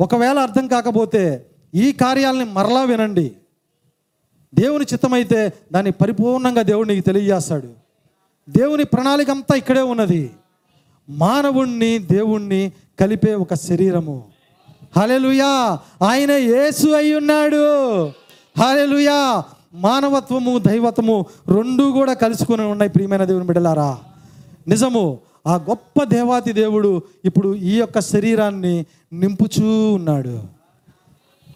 ఒకవేళ 0.00 0.38
అర్థం 0.38 0.66
కాకపోతే 0.66 1.46
ఈ 1.74 1.92
కార్యాలని 1.92 2.44
మరలా 2.44 2.82
వినండి. 2.82 3.32
దేవుని 4.54 4.86
చిత్తమైతే 4.92 5.52
దాన్ని 5.72 5.92
పరిపూర్ణంగా 5.92 6.62
దేవుడు 6.62 6.88
నీకు 6.88 7.06
తెలియజేస్తాడు. 7.06 7.68
దేవుని 8.50 8.84
ప్రణాళిక 8.84 9.30
అంతా 9.30 9.54
ఇక్కడే 9.56 9.80
ఉన్నది. 9.80 10.30
మానవుణ్ణి 11.08 11.98
దేవుణ్ణి 11.98 12.72
కలిపే 13.00 13.34
ఒక 13.34 13.54
శరీరము. 13.54 14.24
హలెలుయా 14.96 15.78
ఆయన 16.02 16.30
యేసు 16.30 16.88
అయి 16.88 17.14
ఉన్నాడు. 17.14 18.06
హలెలుయా 18.58 19.44
మానవత్వము 19.74 20.58
దైవత్వము 20.58 21.26
రెండూ 21.48 21.92
కూడా 21.92 22.12
కలుసుకొని 22.12 22.62
ఉన్నాయి 22.62 22.90
ప్రియమైన 22.90 23.24
దేవుని 23.24 23.46
బిడ్డలారా. 23.46 23.98
నిజము 24.68 25.18
ఆ 25.46 25.56
గొప్ప 25.56 26.02
దేవాతి 26.02 26.52
దేవుడు 26.52 27.02
ఇప్పుడు 27.24 27.54
ఈ 27.54 27.76
యొక్క 27.76 28.00
శరీరాన్ని 28.00 28.86
నింపుచూ 29.12 29.92
ఉన్నాడు. 29.92 30.42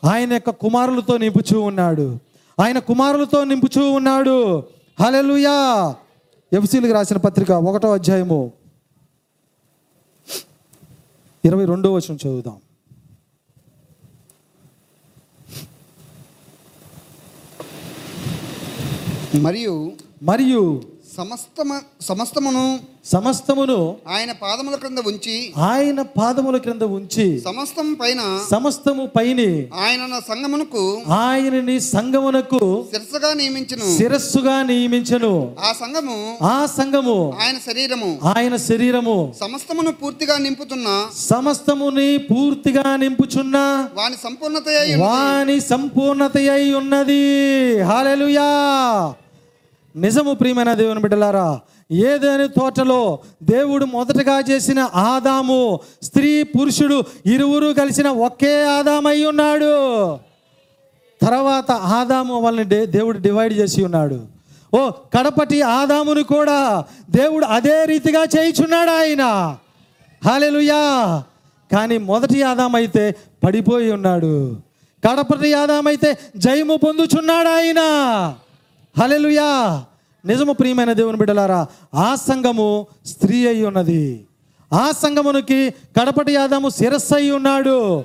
ఆయన 0.05 0.33
యొక్క 0.33 0.51
కుమారులతో 0.51 1.17
నింపుచూ 1.17 1.61
ఉన్నాడు. 1.61 2.19
ఆయన 2.61 2.79
కుమారులతో 2.79 3.45
నింపుచూ 3.45 3.91
ఉన్నాడు. 3.93 4.59
హలెలుయా 5.01 5.95
ఎఫ్సీలకు 6.53 6.93
రాసిన 6.93 7.17
పత్రిక 7.17 7.51
ఒకటో 7.51 7.93
అధ్యాయము 7.93 8.53
ఇరవై 11.45 11.65
రెండో 11.65 11.93
వచనం 11.93 12.17
చదువుదాం. 12.17 12.57
మరియు 19.43 19.93
మరియు 20.23 20.83
సమస్తమ 21.17 21.81
సమస్తమును 22.01 22.81
సమస్తమును 23.05 23.97
ఆయన 24.09 24.33
పాదముల 24.33 24.75
క్రింద 24.75 24.99
ఉంచి 24.99 25.53
ఆయన 25.59 26.03
పాదముల 26.03 26.57
క్రింద 26.57 26.83
ఉంచి 26.83 27.41
సమస్తం 27.41 27.95
పైన 27.95 28.21
సమస్తము 28.51 29.07
పైని 29.07 29.67
ఆయన 29.83 30.07
నా 30.07 30.21
సంగమునకు 30.21 31.03
ఆయనని 31.09 31.81
సంగమునకు 31.81 32.87
శిరసగా 32.93 33.35
నియమించును. 33.35 33.99
శిరస్సుగా 33.99 34.63
నియమించను. 34.63 35.57
ఆ 35.65 35.73
సంఘము 35.73 36.39
ఆ 36.43 36.67
సంఘము 36.67 37.33
ఆయన 37.43 37.59
శరీరము. 37.59 38.19
ఆయన 38.37 38.57
శరీరము 38.57 39.35
సమస్తమును 39.41 39.93
పూర్తిగా 39.93 40.39
నింపుతున్న 40.39 41.07
సమస్తముని 41.19 42.19
పూర్తిగా 42.19 42.97
నింపుచున్న 42.97 43.57
వాని 43.95 44.17
సంపూర్ణత. 44.25 44.69
వాని 45.01 45.61
సంపూర్ణత 45.61 46.37
అయి 46.37 46.75
ఉన్నది. 46.75 47.25
హాలెలుయా 47.81 48.49
నిజము 49.97 50.35
ప్రియమైన 50.35 50.75
దేవుని 50.75 51.01
బిడ్డలారా 51.01 51.61
ఏదేని 51.91 52.49
తోటలో 52.49 53.19
దేవుడు 53.43 53.85
మొదటగా 53.85 54.41
చేసిన 54.41 54.89
ఆదాము 54.95 55.81
స్త్రీ 56.03 56.43
పురుషుడు 56.43 57.03
ఇరువురు 57.27 57.73
కలిసిన 57.73 58.09
ఒకే 58.09 58.65
ఆదామై 58.65 59.25
ఉన్నాడు. 59.25 60.17
తర్వాత 61.23 61.71
ఆదాము 61.71 62.41
వాళ్ళని 62.41 62.69
డే- 62.69 62.85
దేవుడు 62.85 63.19
డివైడ్ 63.19 63.55
చేసి 63.55 63.85
ఉన్నాడు. 63.85 64.21
ఓ 64.75 64.91
కడపటి 64.91 65.63
ఆదామును 65.63 66.23
కూడా 66.23 66.85
దేవుడు 67.11 67.45
అదే 67.45 67.85
రీతిగా 67.85 68.23
చేయించున్నాడు 68.23 68.91
ఆయన. 68.91 69.57
హాలెలుయా 70.25 71.23
కానీ 71.73 71.99
మొదటి 71.99 72.43
ఆదాం 72.43 72.75
అయితే 72.75 73.17
పడిపోయి 73.45 73.93
ఉన్నాడు. 73.93 74.57
కడపటి 75.09 75.55
ఆదాం 75.55 75.87
అయితే 75.87 76.19
జయము 76.37 76.77
పొందుచున్నాడు 76.77 77.49
ఆయన. 77.49 77.81
హలెలుయా 78.99 79.85
నిజము 80.25 80.53
ప్రియమైన 80.53 80.93
దేవుని 80.93 81.17
బిడ్డలారా 81.17 81.67
ఆ 81.95 82.15
సంఘము 82.15 82.87
స్త్రీ 83.07 83.47
అయి 83.47 83.67
ఉన్నది. 83.67 84.25
ఆ 84.73 84.91
సంఘమునికి 84.91 85.71
కడపటి 85.71 86.33
యాదము 86.33 86.69
శిరస్సు 86.69 87.15
అయి 87.15 87.31
ఉన్నాడు. 87.31 88.05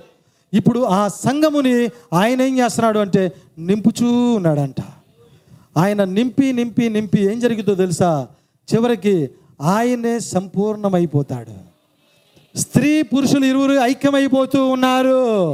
ఇప్పుడు 0.53 0.79
ఆ 0.79 1.07
సంఘముని 1.07 1.89
ఆయన 2.13 2.41
ఏం 2.41 2.59
చేస్తున్నాడు 2.59 2.99
అంటే 2.99 3.31
నింపుచూ 3.59 4.33
ఉన్నాడంట. 4.33 4.75
ఆయన 5.77 6.03
నింపి 6.03 6.53
నింపి 6.53 6.89
నింపి 6.89 7.31
ఏం 7.31 7.39
జరిగిందో 7.39 7.75
తెలుసా? 7.75 8.27
చివరికి 8.73 9.29
ఆయనే 9.61 10.19
సంపూర్ణమైపోతాడు. 10.19 11.77
స్త్రీ 12.57 13.01
పురుషులు 13.01 13.45
ఇరువురు 13.45 13.71
ఐక్యమైపోతూ 13.71 14.67
ఉన్నారు. 14.67 15.53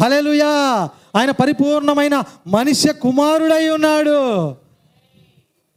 హలెలుయా 0.00 0.88
ఆయన 1.16 1.30
పరిపూర్ణమైన 1.30 2.22
మనిషి 2.46 2.88
కుమారుడై 2.88 3.68
ఉన్నాడు. 3.68 4.54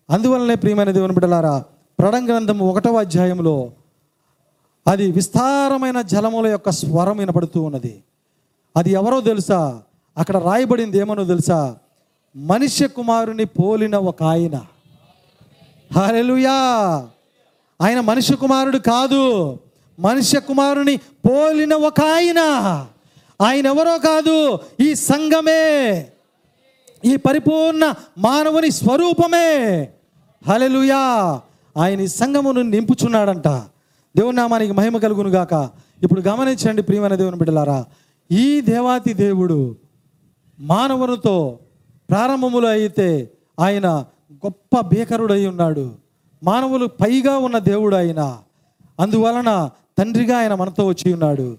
అందువలనే 0.09 0.55
ప్రియమైన 0.55 0.91
దేవుని 0.91 1.13
బిడ్డలారా 1.13 1.63
ప్రడం 1.99 2.25
గ్రంథం 2.25 2.59
ఒకటవ 2.59 2.99
అధ్యాయంలో 2.99 3.71
అది 4.87 5.11
విస్తారమైన 5.11 6.01
జలముల 6.01 6.47
యొక్క 6.47 6.69
స్వరం 6.69 7.17
వినపడుతూ 7.17 7.61
ఉన్నది. 7.61 8.03
అది 8.77 8.91
ఎవరో 8.91 9.21
తెలుసా? 9.21 9.81
అక్కడ 10.17 10.37
రాయబడింది 10.37 10.97
ఏమనో 10.97 11.23
తెలుసా? 11.23 11.75
మనిషి 12.35 12.87
కుమారుని 12.87 13.45
పోలిన 13.45 13.95
ఒక 13.95 14.23
ఆయన. 14.23 14.65
హలెలుయా 15.99 16.53
ఆయన 17.81 17.99
మనిషి 17.99 18.35
కుమారుడు 18.35 18.77
కాదు. 18.77 19.57
మనిషి 19.99 20.39
కుమారుని 20.39 20.97
పోలిన 20.97 21.73
ఒక 21.73 22.01
ఆయన. 22.01 22.39
ఆయన 23.41 23.65
ఎవరో 23.67 23.97
కాదు? 23.97 24.59
ఈ 24.79 24.95
సంఘమే. 24.95 26.07
ఈ 27.05 27.15
పరిపూర్ణ 27.15 27.93
మానవుని 28.17 28.71
స్వరూపమే. 28.71 29.89
హలెలుయా 30.47 31.41
ఆయన 31.77 31.99
ఈ 31.99 32.07
సంఘమును 32.07 32.61
నింపుచున్నాడంట. 32.61 33.47
దేవుని 34.17 34.37
నామానికి 34.37 34.73
మహిమ 34.73 34.97
కలుగును 34.97 35.29
గాక. 35.29 35.69
ఇప్పుడు 36.03 36.21
గమనించండి 36.21 36.81
ప్రియమైన 36.81 37.15
దేవుని 37.15 37.37
బిడ్డలారా. 37.37 37.85
ఈ 38.31 38.61
దేవాతి 38.61 39.13
దేవుడు 39.13 39.75
మానవునితో 40.59 41.59
ప్రారంభములు 42.09 42.67
అయితే 42.67 43.29
ఆయన 43.59 44.05
గొప్ప 44.33 44.79
భీకరుడై 44.79 45.47
ఉన్నాడు. 45.47 45.91
మానవులు 46.43 46.85
పైగా 46.85 47.37
ఉన్న 47.37 47.57
దేవుడు 47.57 47.95
ఆయన. 47.95 48.37
అందువలన 48.99 49.69
తండ్రిగా 49.97 50.37
ఆయన 50.37 50.55
మనతో 50.55 50.87
వచ్చి 50.87 51.13
ఉన్నాడు. 51.13 51.57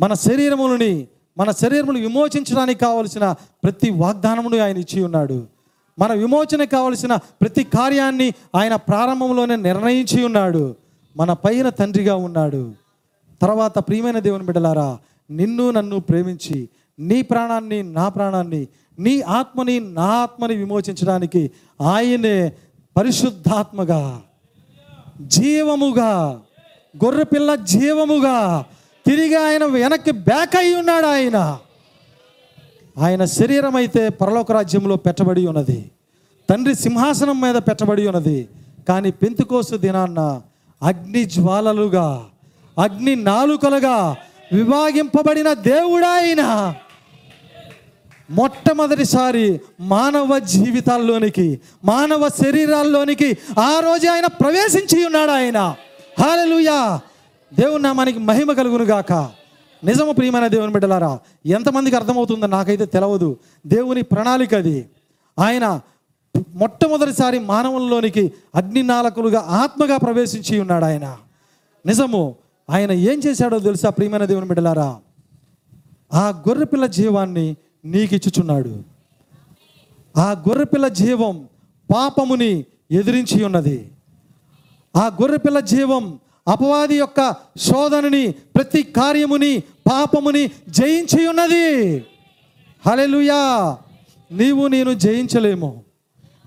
మన 0.00 0.14
శరీరములని 0.14 1.06
మన 1.38 1.50
శరీరమును 1.50 1.98
విమోచించడానికి 1.98 2.80
కావలసిన 2.80 3.32
ప్రతి 3.64 3.90
వాగ్దానమును 3.90 4.58
ఆయన 4.58 4.76
ఇచ్చి 4.76 5.04
ఉన్నాడు. 5.04 5.46
మన 6.02 6.12
విమోచన 6.12 6.64
కావలసిన 6.64 7.16
ప్రతి 7.16 7.64
కార్యాన్ని 7.64 8.32
ఆయన 8.54 8.76
ప్రారంభంలోనే 8.76 9.56
నిర్ణయించి 9.56 10.24
ఉన్నాడు. 10.24 10.76
మన 11.16 11.32
పైన 11.32 11.68
తండ్రిగా 11.68 12.14
ఉన్నాడు. 12.16 12.72
తర్వాత 13.42 13.78
ప్రియమైన 13.78 14.18
దేవుని 14.18 14.44
బిడ్డలారా 14.44 14.98
నిన్ను 15.30 15.70
నన్ను 15.70 16.00
ప్రేమించి 16.00 16.68
నీ 16.98 17.22
ప్రాణాన్ని 17.22 17.82
నా 17.82 18.08
ప్రాణాన్ని 18.08 18.66
నీ 18.98 19.20
ఆత్మని 19.20 19.80
నా 19.80 20.02
ఆత్మని 20.02 20.56
విమోచించడానికి 20.56 21.50
ఆయనే 21.80 22.52
పరిశుద్ధాత్మగా 22.96 24.22
జీవముగా 25.20 26.40
గొర్రెపిల్ల 27.04 27.54
జీవముగా 27.54 28.64
తిరిగి 29.06 29.34
ఆయన 29.34 29.64
వెనక్కి 29.64 30.10
బ్యాక్ 30.10 30.56
అయి 30.56 30.74
ఉన్నాడు 30.74 31.06
ఆయన. 31.06 31.58
ఆయన 32.98 33.24
శరీరం 33.24 33.76
అయితే 33.76 34.08
పరలోక 34.08 34.52
రాజ్యంలో 34.52 34.96
పెట్టబడి 34.96 35.46
ఉన్నది. 35.46 35.90
తండ్రి 36.50 36.74
సింహాసనం 36.74 37.40
మీద 37.40 37.54
పెట్టబడి 37.54 38.08
ఉన్నది. 38.08 38.48
కానీ 38.88 39.10
పెంతుకోసు 39.10 39.76
దినాన్న 39.76 40.42
అగ్ని 40.82 41.24
జ్వాలలుగా 41.24 42.24
అగ్ని 42.78 43.16
నాలుకలుగా 43.16 44.16
విభాగింపబడిన 44.52 45.52
దేవుడా 45.52 46.08
ఆయన 46.08 46.74
మొట్టమొదటిసారి 48.30 49.60
మానవ 49.80 50.38
జీవితాల్లోనికి 50.38 51.60
మానవ 51.84 52.28
శరీరాల్లోనికి 52.28 53.38
ఆ 53.58 53.80
రోజు 53.80 54.08
ఆయన 54.08 54.26
ప్రవేశించి 54.26 55.04
ఉన్నాడు 55.04 55.30
ఆయన 55.30 55.74
హాలలుయా. 56.20 57.00
దేవుని 57.54 57.82
నామానికి 57.82 58.18
మహిమ 58.18 58.52
కలుగునుగాక. 58.52 59.12
గాక 59.12 59.41
నిజము 59.84 60.12
ప్రియమైన 60.12 60.46
దేవుని 60.46 60.72
బిడ్డలారా 60.72 61.18
ఎంతమందికి 61.46 61.96
అర్థమవుతుందో 61.96 62.46
నాకైతే 62.46 62.86
తెలవదు. 62.86 63.36
దేవుని 63.66 64.02
ప్రణాళిక 64.02 64.54
అది. 64.54 64.88
ఆయన 65.38 65.80
మొట్టమొదటిసారి 66.54 67.38
మానవుల్లోనికి 67.38 68.32
అగ్ని 68.54 68.82
నాలకులుగా 68.82 69.40
ఆత్మగా 69.40 69.96
ప్రవేశించి 69.96 70.60
ఉన్నాడు 70.60 70.84
ఆయన. 70.84 71.16
నిజము 71.86 72.34
ఆయన 72.70 72.92
ఏం 72.92 73.20
చేశాడో 73.26 73.58
తెలుసా 73.58 73.90
ప్రియమైన 73.90 74.24
దేవుని 74.24 74.46
బిడ్డలారా? 74.46 74.96
ఆ 76.14 76.28
గొర్రెపిల్ల 76.28 76.86
జీవాన్ని 76.86 77.56
నీకిచ్చుచున్నాడు. 77.84 78.82
ఆ 80.16 80.30
గొర్రెపిల్ల 80.32 80.88
జీవం 80.88 81.48
పాపముని 81.94 82.64
ఎదిరించి 82.90 83.44
ఉన్నది. 83.44 83.92
ఆ 84.96 85.06
గొర్రెపిల్ల 85.06 85.60
జీవం 85.60 86.18
అపవాది 86.48 86.96
యొక్క 86.96 87.34
శోధనని 87.58 88.32
ప్రతి 88.32 88.82
కార్యముని 88.82 89.60
పాపముని 89.60 90.50
జయించి 90.68 91.26
ఉన్నది 91.26 91.98
హలెలుయా 92.86 93.76
నీవు 94.32 94.66
నేను 94.66 94.92
జయించలేము. 94.92 95.84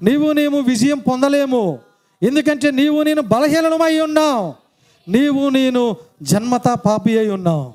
నీవు 0.04 0.32
నేను 0.32 0.60
విజయం 0.60 1.00
పొందలేము. 1.00 1.80
ఎందుకంటే 2.24 2.72
నీవు 2.72 3.04
నేను 3.04 3.22
బలహీనమై 3.22 4.00
ఉన్నావు. 4.00 4.54
నీవు 5.12 5.50
నేను 5.50 5.96
జన్మత 6.24 6.68
పాపి 6.68 7.20
అయి 7.20 7.30
ఉన్నావు. 7.30 7.74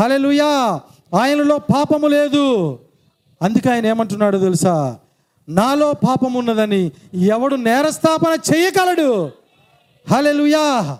హలెలుయా 0.00 0.80
ఆయనలో 1.20 1.58
పాపము 1.58 2.06
లేదు. 2.06 2.78
అందుకే 3.42 3.70
ఆయన 3.70 3.86
ఏమంటున్నాడు 3.86 4.38
తెలుసా? 4.38 4.98
నాలో 5.48 5.92
పాపం 5.92 6.34
ఉన్నదని 6.34 6.92
ఎవడు 7.14 7.54
నేరస్థాపన 7.54 8.38
చేయగలడు? 8.54 9.30
హలెలుయా 10.10 10.98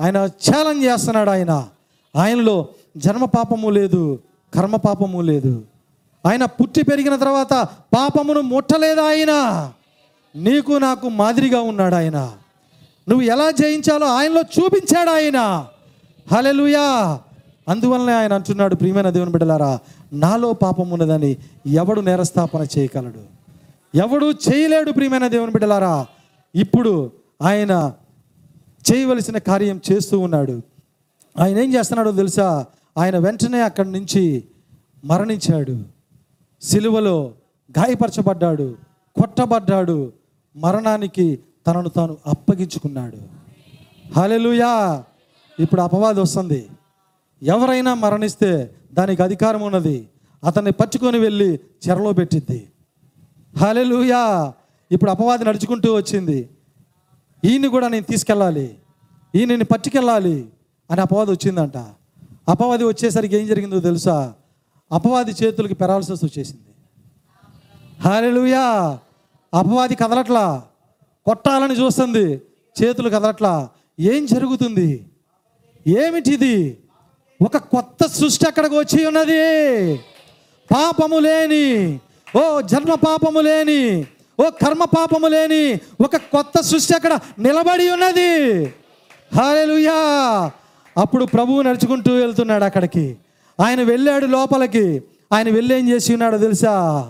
ఆయన 0.00 0.16
ఛాలెంజ్ 0.16 0.84
చేస్తున్నాడు 0.84 1.30
ఆయన. 1.30 1.68
ఆయనలో 2.16 2.68
జన్మ 2.96 3.24
పాపము 3.24 3.70
లేదు 3.70 4.18
కర్మ 4.54 4.76
పాపము 4.76 5.20
లేదు. 5.20 5.62
ఆయన 6.26 6.44
పుట్టి 6.44 6.82
పెరిగిన 6.82 7.16
తర్వాత 7.16 7.52
పాపమును 7.96 8.40
ముట్టలేదు 8.40 9.00
ఆయన? 9.00 9.32
నీకు 10.36 10.72
నాకు 10.72 11.08
మాదిరిగా 11.08 11.60
ఉన్నాడు 11.60 11.94
ఆయన. 11.94 12.32
నువ్వు 13.08 13.22
ఎలా 13.22 13.50
జయించాలో 13.50 14.06
ఆయనలో 14.06 14.40
చూపించాడు 14.40 15.10
ఆయన. 15.10 15.66
హలెలుయా 16.32 17.20
అందువల్లనే 17.68 18.12
ఆయన 18.12 18.32
అంటున్నాడు 18.32 18.74
ప్రియమైన 18.74 19.10
దేవుని 19.10 19.30
బిడ్డలారా 19.30 19.78
నాలో 20.12 20.52
పాపం 20.52 20.90
ఉన్నదని 20.90 21.36
ఎవడు 21.66 22.00
నేరస్థాపన 22.00 22.66
చేయగలడు? 22.78 23.22
ఎవడు 23.94 24.26
చేయలేడు 24.26 24.92
ప్రియమైన 24.92 25.28
దేవుని 25.28 25.52
బిడ్డలారా? 25.52 26.06
ఇప్పుడు 26.54 27.10
ఆయన 27.42 27.92
చేయవలసిన 28.92 29.38
కార్యం 29.38 29.80
చేస్తూ 29.92 30.18
ఉన్నాడు. 30.18 30.62
ఆయన 31.38 31.58
ఏం 31.58 31.74
చేస్తున్నాడో 31.74 32.12
తెలుసా? 32.12 32.66
ఆయన 32.98 33.18
వెంటనే 33.18 33.60
అక్కడి 33.60 33.90
నుంచి 33.92 34.44
మరణించాడు. 35.04 35.82
సిలువలో 36.62 37.32
గాయపరచబడ్డాడు. 37.78 38.76
కొట్టబడ్డాడు. 39.20 40.12
మరణానికి 40.56 41.38
తనను 41.66 41.88
తాను 41.88 42.16
అప్పగించుకున్నాడు. 42.26 43.16
హలెలుయా 44.16 45.04
ఇప్పుడు 45.60 45.80
అపవాది 45.80 46.20
వస్తుంది. 46.20 46.68
ఎవరైనా 47.42 47.94
మరణిస్తే 47.94 48.74
దానికి 48.92 49.22
అధికారం 49.22 49.62
ఉన్నది. 49.62 50.08
అతన్ని 50.44 50.72
పట్టుకొని 50.72 51.18
వెళ్ళి 51.18 51.60
చెరలో 51.88 52.12
పెట్టిద్ది 52.12 52.68
హలెలుయా 53.56 54.54
ఇప్పుడు 54.92 55.10
అపవాది 55.10 55.44
నడుచుకుంటూ 55.44 55.94
వచ్చింది. 55.94 56.50
ఈయన్ని 57.44 57.68
కూడా 57.68 57.88
నేను 57.88 58.04
తీసుకెళ్ళాలి. 58.10 58.78
ఈయనని 59.34 59.64
పట్టుకెళ్ళాలి 59.64 60.46
అని 60.90 61.00
అపవాది 61.00 61.30
వచ్చిందంట. 61.30 61.76
అపవాది 62.48 62.84
వచ్చేసరికి 62.84 63.36
ఏం 63.36 63.46
జరిగిందో 63.46 63.80
తెలుసా? 63.80 64.32
అపవాది 64.92 65.34
చేతులకి 65.42 65.74
పెరాల్సిస్ 65.74 66.24
వచ్చేసింది. 66.24 66.60
హారెలుయా 68.00 68.98
అపవాది 69.54 69.94
కదలట్లా? 69.94 70.62
కొట్టాలని 71.26 71.74
చూస్తుంది. 71.74 72.42
చేతులు 72.82 73.08
కదలట్లా? 73.08 73.68
ఏం 74.00 74.26
జరుగుతుంది? 74.26 75.06
ఏమిటిది? 75.86 76.78
ఒక 77.42 77.56
కొత్త 77.56 78.06
సృష్టి 78.06 78.46
అక్కడికి 78.46 78.74
వచ్చి 78.74 79.06
ఉన్నది. 79.06 79.96
పాపము 80.74 81.18
లేని 81.18 82.00
ఓ 82.38 82.60
జన్మ 82.60 82.94
పాపము 82.94 83.40
లేని 83.40 84.06
ఓ 84.40 84.50
కర్మ 84.50 84.84
పాపము 84.84 85.26
లేని 85.26 85.80
ఒక 86.04 86.16
కొత్త 86.16 86.60
సృష్టి 86.60 86.94
అక్కడ 86.94 87.18
నిలబడి 87.38 87.90
ఉన్నది. 87.90 88.74
హాలెలుయా. 89.36 90.50
అప్పుడు 90.98 91.24
ప్రభువు 91.24 91.62
నడుచుకుంటూ 91.62 92.12
వెళ్తున్నాడు 92.12 92.64
అక్కడికి. 92.64 93.16
ఆయన 93.60 93.82
వెళ్ళాడు 93.82 94.26
లోపలికి. 94.26 95.02
ఆయన 95.32 95.50
వెళ్ళి 95.50 95.78
ఏం 95.78 95.88
చేసి 95.88 96.12
ఉన్నాడో 96.12 96.38
తెలుసా? 96.38 97.08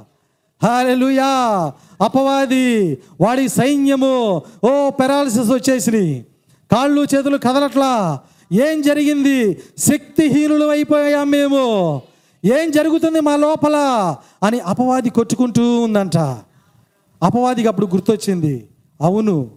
హాలెలుయా. 0.62 1.72
అపవాది 2.04 2.98
వాడి 3.20 3.48
సైన్యము 3.48 4.42
ఓ 4.64 4.90
పెరాలసిస్ 4.90 5.50
వచ్చేసినాయి. 5.50 6.26
కాళ్ళు 6.72 7.02
చేతులు 7.02 7.36
కదలట్లా. 7.36 8.20
ఏం 8.52 8.82
జరిగింది? 8.82 9.62
శక్తిహీనులు 9.78 10.64
అయిపోయాం 10.64 11.30
మేము. 11.30 12.02
ఏం 12.44 12.70
జరుగుతుంది 12.70 13.20
మా 13.20 13.36
లోపల? 13.36 13.76
అని 14.42 14.60
అపవాది 14.60 15.10
కొట్టుకుంటూ 15.10 15.80
ఉందంట. 15.80 16.16
అపవాదికి 17.22 17.68
అప్పుడు 17.68 17.86
గుర్తొచ్చింది. 17.86 18.68
అవును 19.00 19.50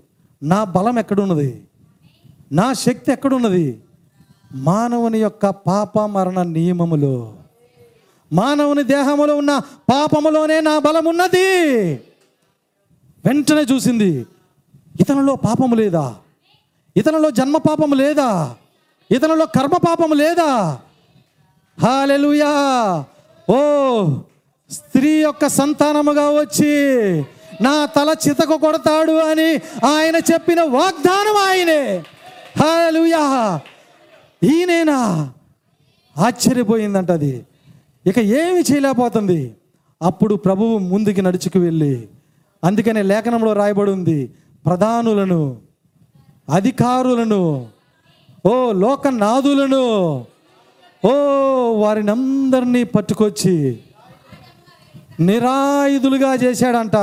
నా 0.43 0.63
బలం 0.63 0.99
ఎక్కడున్నది? 0.99 1.61
నా 2.53 2.73
శక్తి 2.73 3.11
ఎక్కడున్నది? 3.11 3.81
మానవుని 4.55 5.19
యొక్క 5.19 5.49
పాప 5.49 5.99
మరణ 5.99 6.41
నియమములో. 6.41 7.33
మానవుని 8.33 8.83
దేహములో 8.83 9.35
ఉన్న 9.35 9.61
పాపములోనే 9.91 10.61
నా 10.61 10.79
బలం 10.79 11.05
ఉన్నది. 11.05 11.93
వెంటనే 13.25 13.61
చూసింది 13.61 14.25
ఇతనిలో 15.01 15.35
పాపము 15.35 15.75
లేదా? 15.75 16.15
ఇతనిలో 16.97 17.31
జన్మ 17.31 17.57
పాపము 17.57 17.95
లేదా? 17.95 18.55
ఇతనిలో 19.11 19.45
కర్మ 19.45 19.77
పాపము 19.77 20.13
లేదా? 20.13 20.79
హాలెలుయా! 21.81 22.51
ఓ 23.49 23.59
స్త్రీ 24.71 25.21
యొక్క 25.21 25.47
సంతానముగా 25.47 26.29
వచ్చి 26.29 26.73
నా 27.61 27.85
తల 27.85 28.15
చితక 28.27 28.53
కొడతాడు 28.53 29.11
అని 29.11 29.55
ఆయన 29.87 30.15
చెప్పిన 30.15 30.61
వాగ్దానం 30.61 31.37
ఆయనే. 31.37 32.03
హాయలుయా 32.59 33.59
ఈయనేనా? 34.43 35.33
ఆశ్చర్యపోయిందంట 36.17 37.11
అది. 37.11 37.45
ఇక 38.05 38.19
ఏమి 38.19 38.59
చేయలేకపోతుంది. 38.59 39.55
అప్పుడు 40.01 40.35
ప్రభువు 40.35 40.77
ముందుకి 40.77 41.21
నడుచుకు 41.21 41.59
వెళ్ళి 41.59 42.07
అందుకనే 42.63 43.01
లేఖనంలో 43.01 43.53
రాయబడి 43.53 43.91
ఉంది 43.91 44.31
ప్రధానులను 44.65 45.57
అధికారులను 46.49 47.67
ఓ 48.45 48.71
లోకనాథులను 48.71 49.83
ఓ 51.05 51.11
వారిని 51.81 52.11
అందరినీ 52.11 52.83
పట్టుకొచ్చి 52.83 53.79
నిరాయుధులుగా 55.19 56.33
చేశాడంట. 56.33 56.95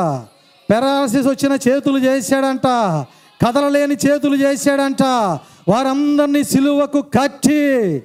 పెరాలసిస్ 0.70 1.26
వచ్చిన 1.26 1.52
చేతులు 1.68 1.98
చేశాడంట. 1.98 2.66
కదలలేని 3.46 3.96
చేతులు 4.06 4.36
చేశాడంట. 4.36 5.02
వారందరినీ 5.68 6.44
సిలువకు 6.44 7.00
కట్టి 7.00 8.02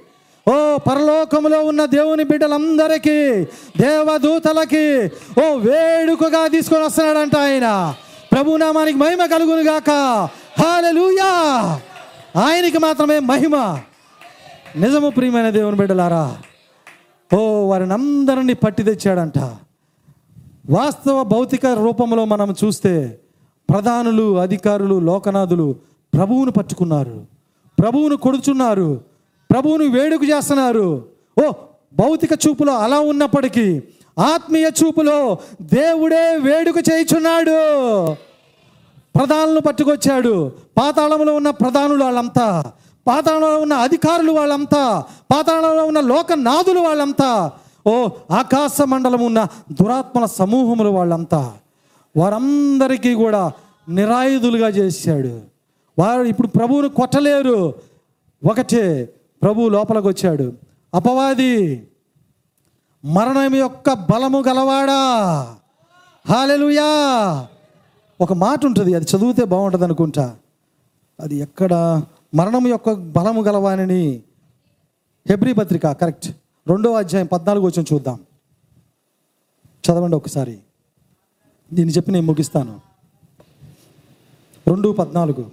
ఓ 0.48 0.76
పరలోకములో 0.76 1.64
ఉన్న 1.64 1.84
దేవుని 1.84 2.24
బిడ్డలందరికీ 2.24 3.44
దేవదూతలకి 3.80 5.10
ఓ 5.40 5.54
వేడుకగా 5.54 6.46
తీసుకొని 6.46 6.84
వస్తున్నాడంట 6.84 7.36
ఆయన. 7.36 7.94
ప్రభునామానికి 8.32 8.98
మహిమ 8.98 9.26
కలుగును 9.26 9.62
గాక. 9.62 9.90
హాలూయా 10.60 11.32
ఆయనకి 12.36 12.78
మాత్రమే 12.78 13.18
మహిమ. 13.18 13.56
నిజము 14.76 15.10
ప్రియమైన 15.10 15.50
దేవుని 15.50 15.76
బిడ్డలారా 15.76 16.36
ఓ 17.34 17.38
వారిని 17.68 17.92
అందరినీ 17.92 18.54
పట్టి 18.54 18.82
తెచ్చాడంట. 18.82 19.38
వాస్తవ 20.70 21.22
భౌతిక 21.22 21.66
రూపంలో 21.66 22.24
మనం 22.24 22.54
చూస్తే 22.64 23.18
ప్రధానులు 23.70 24.38
అధికారులు 24.38 25.00
లోకనాథులు 25.00 25.76
ప్రభువును 26.14 26.50
పట్టుకున్నారు. 26.50 27.24
ప్రభువును 27.82 28.16
కొడుచున్నారు. 28.16 29.00
ప్రభువును 29.50 29.84
వేడుక 29.84 30.20
చేస్తున్నారు. 30.24 31.04
ఓ 31.46 31.50
భౌతిక 31.96 32.30
చూపులో 32.32 32.74
అలా 32.76 33.00
ఉన్నప్పటికీ 33.00 33.82
ఆత్మీయ 34.18 34.70
చూపులో 34.84 35.38
దేవుడే 35.62 36.36
వేడుక 36.36 36.74
చేయుచున్నాడు. 36.92 37.56
ప్రధానులను 39.18 39.60
పట్టుకొచ్చాడు. 39.60 40.52
పాతాళంలో 40.78 41.34
ఉన్న 41.34 41.50
ప్రధానులు 41.50 42.04
వాళ్ళంతా 42.04 42.72
పాతాళంలో 43.06 43.58
ఉన్న 43.58 43.72
అధికారులు 43.74 44.32
వాళ్ళంతా 44.32 45.04
పాతాళంలో 45.34 45.84
ఉన్న 45.84 46.00
లోకనాథులు 46.00 46.80
వాళ్ళంతా 46.80 47.52
ఓ 47.86 48.06
ఆకాశ 48.30 48.82
మండలం 48.82 49.24
ఉన్న 49.24 49.46
దురాత్మల 49.72 50.24
సమూహములు 50.24 50.88
వాళ్ళంతా 50.88 51.52
వారందరికీ 52.16 53.14
కూడా 53.14 53.52
నిరాయుధులుగా 53.88 54.68
చేశాడు. 54.68 55.40
వారు 55.98 56.22
ఇప్పుడు 56.22 56.48
ప్రభువును 56.48 56.88
కొట్టలేరు. 56.88 57.74
ఒకటే 58.50 59.14
ప్రభు 59.42 59.68
లోపలికి 59.68 60.08
వచ్చాడు 60.08 60.52
అపవాది 60.94 61.88
మరణం 63.04 63.54
యొక్క 63.54 63.92
బలము 63.92 64.44
గలవాడా? 64.48 64.98
హాలెలుయా 66.28 66.86
ఒక 68.20 68.32
మాట 68.32 68.66
ఉంటుంది 68.66 68.94
అది 68.94 69.06
చదివితే 69.16 69.44
బాగుంటుంది 69.44 69.84
అనుకుంటా 69.84 70.36
అది 71.20 71.36
ఎక్కడ? 71.36 72.02
మరణం 72.34 72.66
యొక్క 72.66 72.92
బలము 72.92 73.42
గలవాని 73.42 74.22
హెబ్రి 75.28 75.52
పత్రిక 75.52 75.92
కరెక్ట్. 75.92 76.30
రెండో 76.68 76.92
అధ్యాయం 76.92 77.26
పద్నాలుగు 77.26 77.66
వచ్చిన 77.66 77.84
చూద్దాం. 77.94 78.18
చదవండి 79.86 80.16
ఒకసారి. 80.16 80.58
దీన్ని 81.70 81.92
చెప్పి 81.92 82.10
నేను 82.12 82.26
ముగిస్తాను. 82.26 82.74
రెండు 84.66 84.88
పద్నాలుగు. 84.98 85.44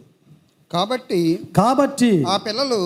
కాబట్టి 0.72 1.18
కాబట్టి 1.56 2.10
ఆ 2.28 2.36
పిల్లలు 2.46 2.80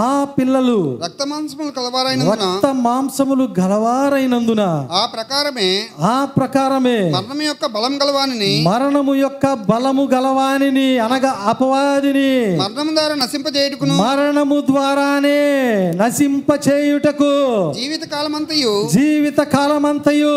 ఆ 0.00 0.08
పిల్లలు 0.34 0.74
రక్త 1.04 1.22
మాంసములు 1.30 1.70
కలవారైనందున 1.70 2.32
రక్త 2.42 2.66
మాంసములు 2.80 3.44
గలవారైనందున 3.58 4.64
ఆ 4.92 5.02
ప్రకారమే 5.14 5.68
ఆ 6.08 6.16
ప్రకారమే 6.36 6.98
మరణం 7.12 7.40
యొక్క 7.46 7.66
బలం 7.76 7.94
గలవానిని 8.02 8.52
మరణము 8.68 9.14
యొక్క 9.20 9.54
బలము 9.70 10.04
గలవానిని 10.12 10.86
అనగా 11.06 11.32
అపవాదిని 11.46 12.28
మరణం 12.60 12.90
ద్వారా 12.92 13.16
నశింపజేయుటకును 13.22 13.96
మరణము 14.02 14.60
ద్వారానే 14.68 15.40
నశింప 16.02 16.50
చేయుటకు 16.68 17.32
జీవిత 17.80 18.04
కాలమంతయు 18.12 18.74
జీవిత 18.92 19.40
కాలమంతయు 19.56 20.36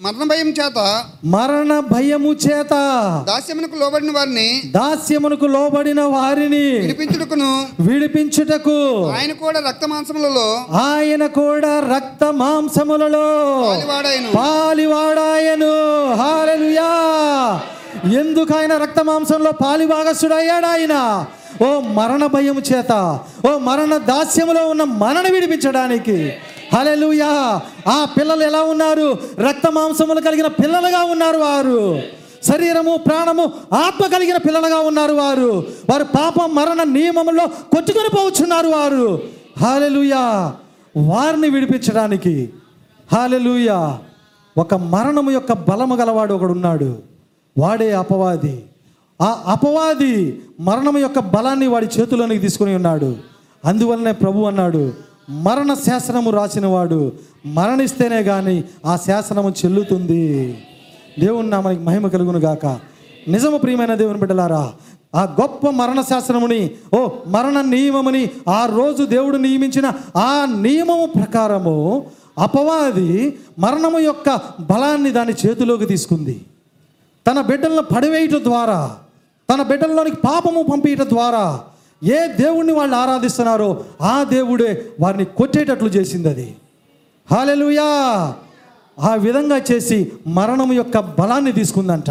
మరణ 0.00 0.24
భయం 0.30 0.48
చేత 0.48 0.78
మరణ 1.24 1.72
భయము 1.88 2.32
చేత 2.34 2.74
దాస్యమునకు 3.28 3.76
లోబడిన 3.76 4.10
వారిని 4.10 4.48
దాస్యమునకు 4.70 5.46
లోబడిన 5.46 6.00
వారిని 6.12 6.66
విడిపించుటకును 6.76 7.48
విడిపించుటకు 7.80 8.76
ఆయన 9.10 9.32
కూడా 9.32 9.60
రక్త 9.60 9.84
మాంసములలో 9.84 10.46
ఆయన 10.82 11.26
కూడా 11.38 11.72
రక్త 11.94 12.24
మాంసములలో 12.34 13.26
పాలివాడాయను. 14.36 15.72
హాలెలుయా 16.20 16.90
ఎందుకు 18.20 18.54
ఆయన 18.56 18.76
రక్త 18.76 19.00
మాంసంలో 19.00 19.52
పాలిభాగస్తుడయ్యాడు 19.62 20.66
ఆయన? 20.66 20.94
ఓ 21.62 21.68
మరణ 21.80 22.26
భయం 22.26 22.58
చేత 22.68 22.92
ఓ 23.46 23.52
మరణ 23.58 23.96
దాస్యములో 24.10 24.62
ఉన్న 24.68 24.84
మనని 25.02 25.30
విడిపించడానికి. 25.32 26.18
హలలుయా 26.74 27.60
ఆ 27.88 28.04
పిల్లలు 28.04 28.42
ఎలా 28.42 28.62
ఉన్నారు? 28.62 29.18
రక్త 29.48 29.70
మాంసములు 29.70 30.20
కలిగిన 30.20 30.46
పిల్లలుగా 30.46 31.02
ఉన్నారు 31.02 31.38
వారు. 31.38 32.00
శరీరము 32.42 32.96
ప్రాణము 32.96 33.44
ఆత్మ 33.74 34.06
కలిగిన 34.06 34.36
పిల్లలుగా 34.36 34.78
ఉన్నారు 34.78 35.12
వారు. 35.12 35.66
వారు 35.90 36.04
పాప 36.04 36.34
మరణ 36.46 36.82
నియమంలో 36.82 37.46
కొట్టుకొని 37.46 38.08
పోవచ్చున్నారు 38.16 38.68
వారు. 38.68 39.20
హాలెలుయా 39.60 40.54
వారిని 40.96 41.48
విడిపించడానికి. 41.48 42.50
హాలెలుయా 43.12 43.98
ఒక 44.58 44.74
మరణము 44.74 45.30
యొక్క 45.30 45.52
బలము 45.52 45.96
గలవాడు 45.96 46.34
ఒకడు 46.34 46.52
ఉన్నాడు 46.52 46.98
వాడే 47.58 47.92
అపవాది. 47.92 48.64
ఆ 49.22 49.42
అపవాది 49.46 50.42
మరణము 50.60 50.98
యొక్క 50.98 51.18
బలాన్ని 51.18 51.66
వాడి 51.66 51.86
చేతిలోనికి 52.00 52.40
తీసుకుని 52.40 52.74
ఉన్నాడు. 52.74 53.16
అందువల్లనే 53.64 54.12
ప్రభు 54.12 54.42
అన్నాడు 54.42 55.07
మరణ 55.30 55.74
శాసనము 55.74 56.30
రాసినవాడు 56.30 57.12
మరణిస్తేనే 57.46 58.22
కానీ 58.22 58.64
ఆ 58.86 58.96
శాసనము 58.96 59.50
చెల్లుతుంది. 59.50 60.58
దేవుని 61.18 61.50
నామానికి 61.50 61.82
మహిమ 61.82 62.08
కలుగును 62.08 62.38
గాక. 62.38 62.66
నిజము 63.28 63.58
ప్రియమైన 63.58 63.94
దేవుని 63.94 64.18
బిడ్డలారా 64.18 64.72
ఆ 65.14 65.22
గొప్ప 65.22 65.70
మరణ 65.70 66.00
శాసనముని 66.00 66.70
ఓ 66.94 67.08
మరణ 67.26 67.60
నియమముని 67.60 68.30
ఆ 68.48 68.66
రోజు 68.66 69.04
దేవుడు 69.04 69.36
నియమించిన 69.36 69.92
ఆ 70.16 70.46
నియమము 70.60 71.06
ప్రకారము 71.06 72.06
అపవాది 72.38 73.38
మరణము 73.58 73.98
యొక్క 73.98 74.40
బలాన్ని 74.60 75.10
దాని 75.10 75.32
చేతిలోకి 75.32 75.86
తీసుకుంది. 75.86 76.40
తన 77.26 77.40
బిడ్డలను 77.40 77.82
పడివేయటం 77.82 78.44
ద్వారా 78.44 78.96
తన 79.54 79.62
బిడ్డల్లోనికి 79.62 80.16
పాపము 80.16 80.62
పంపించటం 80.62 81.08
ద్వారా 81.08 81.60
ఏ 82.04 82.26
దేవుణ్ణి 82.26 82.72
వాళ్ళు 82.72 82.96
ఆరాధిస్తున్నారో 82.96 83.84
ఆ 84.00 84.24
దేవుడే 84.24 84.86
వారిని 85.00 85.24
కొట్టేటట్లు 85.24 85.88
చేసింది 85.88 86.28
అది. 86.28 86.56
హాలెలుయా 87.30 88.34
ఆ 89.00 89.14
విధంగా 89.14 89.60
చేసి 89.72 90.12
మరణం 90.26 90.72
యొక్క 90.72 90.98
బలాన్ని 90.98 91.52
తీసుకుందంట. 91.52 92.10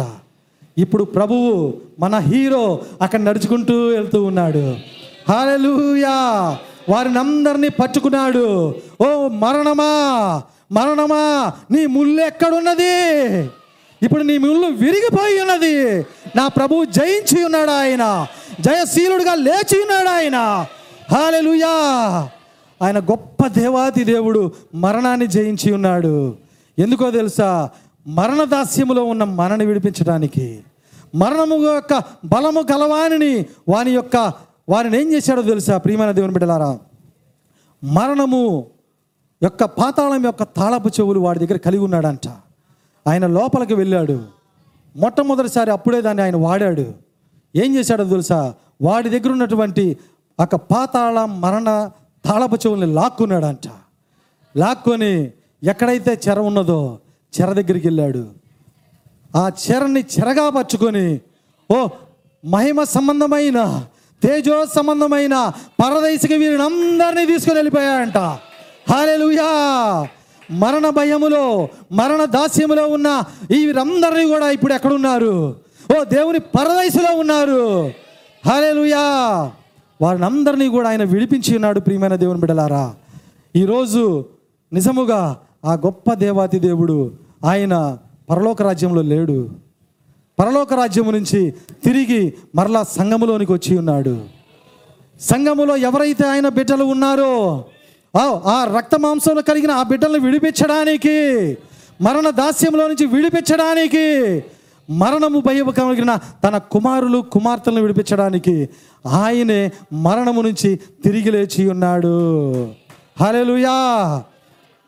ఇప్పుడు 0.78 1.04
ప్రభువు 1.04 1.74
మన 1.98 2.18
హీరో 2.18 2.80
అక్కడ 3.02 3.20
నడుచుకుంటూ 3.20 3.86
వెళ్తూ 3.86 4.24
ఉన్నాడు. 4.24 4.76
హాలెలుయా 5.28 6.58
వారిని 6.88 7.18
అందరినీ 7.18 7.68
పట్టుకున్నాడు. 7.68 8.74
ఓ 9.00 9.28
మరణమా! 9.28 10.42
మరణమా! 10.72 11.52
నీ 11.70 11.86
ముళ్ళు 11.86 12.22
ఎక్కడున్నది? 12.22 13.50
ఇప్పుడు 14.02 14.22
నీ 14.22 14.38
ముళ్ళు 14.38 14.66
విరిగిపోయి 14.66 15.40
ఉన్నది. 15.40 16.06
నా 16.36 16.48
ప్రభువు 16.48 16.84
జయించి 16.84 17.44
ఉన్నాడు 17.44 17.70
ఆయన. 17.70 18.26
జయశీలుడుగా 18.60 19.34
లేచి 19.34 19.80
ఉన్నాడు 19.80 20.08
ఆయన. 20.08 20.36
హాలెలుయా 21.14 21.68
ఆయన 22.82 22.98
గొప్ప 22.98 23.46
దేవాది 23.46 24.04
దేవుడు 24.04 24.52
మరణాన్ని 24.74 25.26
జయించి 25.26 25.72
ఉన్నాడు. 25.72 26.36
ఎందుకో 26.78 27.10
తెలుసా? 27.10 27.70
మరణ 28.06 28.44
దాస్యములో 28.44 29.04
ఉన్న 29.04 29.24
మనని 29.24 29.66
విడిపించడానికి. 29.66 30.62
మరణము 31.14 31.54
యొక్క 31.54 32.02
బలము 32.24 32.64
గలవానిని 32.72 33.46
వాని 33.68 33.90
యొక్క 33.90 34.32
వారిని 34.68 35.00
ఏం 35.00 35.12
చేశాడో 35.12 35.42
తెలుసా? 35.42 35.78
ప్రియమైన 35.78 36.10
దేవుని 36.10 36.32
బిడ్డలారా? 36.32 36.78
మరణము 37.84 38.66
యొక్క 39.42 39.64
పాతాళం 39.64 40.24
యొక్క 40.24 40.42
తాళపు 40.42 40.88
చెవులు 40.88 41.20
వాడి 41.20 41.38
దగ్గర 41.38 41.58
కలిగి 41.58 41.82
ఉన్నాడంట. 41.82 42.28
ఆయన 43.08 43.26
లోపలికి 43.26 43.74
వెళ్ళాడు. 43.74 44.24
మొట్టమొదటిసారి 44.96 45.70
అప్పుడే 45.70 46.00
దాన్ని 46.00 46.22
ఆయన 46.22 46.36
వాడాడు. 46.36 47.07
ఏం 47.54 47.76
చేశాడో 47.76 48.04
తెలుసా? 48.04 48.54
వాడి 48.82 49.08
దగ్గర 49.08 49.30
ఉన్నటువంటి 49.30 49.96
ఒక 50.38 50.54
పాతాళ 50.54 51.18
మరణ 51.24 51.68
తాళపు 52.24 52.56
చెవుల్ని 52.56 52.94
లాక్కున్నాడంట. 52.94 53.66
లాక్కొని 54.56 55.12
ఎక్కడైతే 55.62 56.12
చెర 56.28 56.38
ఉన్నదో 56.40 56.98
చెర 57.32 57.52
దగ్గరికి 57.52 57.86
వెళ్ళాడు. 57.86 58.24
ఆ 59.36 59.50
చెరని 59.62 60.02
చెరగా 60.14 60.50
పట్టుకొని 60.50 61.20
ఓ 61.70 61.78
మహిమ 62.44 62.84
సంబంధమైన 62.84 63.58
తేజో 64.22 64.66
సంబంధమైన 64.76 65.34
పరదేశికి 65.82 66.34
వీరిని 66.34 66.62
అందరినీ 66.62 67.26
తీసుకుని 67.26 67.56
వెళ్ళిపోయాడంట. 67.56 68.18
హాలెలుయా 68.90 69.48
మరణ 70.50 70.88
భయములో 70.88 71.68
మరణ 71.92 72.24
దాస్యములో 72.24 72.84
ఉన్న 72.88 73.08
ఈ 73.50 73.66
వీరందరినీ 73.66 74.24
కూడా 74.28 74.50
ఇప్పుడు 74.50 74.72
ఎక్కడున్నారు? 74.72 75.56
ఓ 75.96 76.04
దేవుని 76.04 76.38
పరదేశిలో 76.38 77.10
ఉన్నారు. 77.18 77.62
హాలెలుయా 78.46 79.04
వారిని 80.00 80.24
అందరినీ 80.24 80.68
కూడా 80.68 80.88
ఆయన 80.88 81.04
విడిపించి 81.04 81.54
ఉన్నాడు 81.54 81.80
ప్రియమైన 81.80 82.14
దేవుని 82.14 82.40
బిడలారా 82.40 82.94
ఈరోజు 83.56 84.24
నిజముగా 84.72 85.36
ఆ 85.64 85.72
గొప్ప 85.74 86.12
దేవాతి 86.14 86.58
దేవుడు 86.58 87.10
ఆయన 87.44 87.98
పరలోక 88.30 88.62
రాజ్యంలో 88.62 89.02
లేడు. 89.02 89.50
పరలోక 90.38 90.74
రాజ్యము 90.74 91.10
నుంచి 91.10 91.54
తిరిగి 91.84 92.34
మరలా 92.54 92.82
సంఘములోనికి 92.82 93.52
వచ్చి 93.52 93.78
ఉన్నాడు. 93.78 94.16
సంఘములో 95.20 95.76
ఎవరైతే 95.76 96.24
ఆయన 96.28 96.48
బిడ్డలు 96.48 96.84
ఉన్నారో 96.84 97.64
ఆ 98.46 98.76
రక్త 98.76 98.94
మాంసంలో 98.96 99.42
కలిగిన 99.42 99.70
ఆ 99.70 99.82
బిడ్డలను 99.82 100.20
విడిపించడానికి 100.24 101.16
మరణ 102.02 102.30
దాస్యంలో 102.30 102.88
నుంచి 102.88 103.06
విడిపించడానికి 103.06 104.06
మరణము 104.90 105.40
భయము 105.40 105.70
కలిగిన 105.70 106.18
తన 106.44 106.58
కుమారులు 106.58 107.18
కుమార్తెలను 107.18 107.80
విడిపించడానికి 107.80 108.68
ఆయనే 109.06 109.72
మరణము 109.92 110.42
నుంచి 110.42 110.76
తిరిగి 111.04 111.30
లేచి 111.30 111.68
ఉన్నాడు. 111.68 112.14
హలెలుయా 113.20 114.22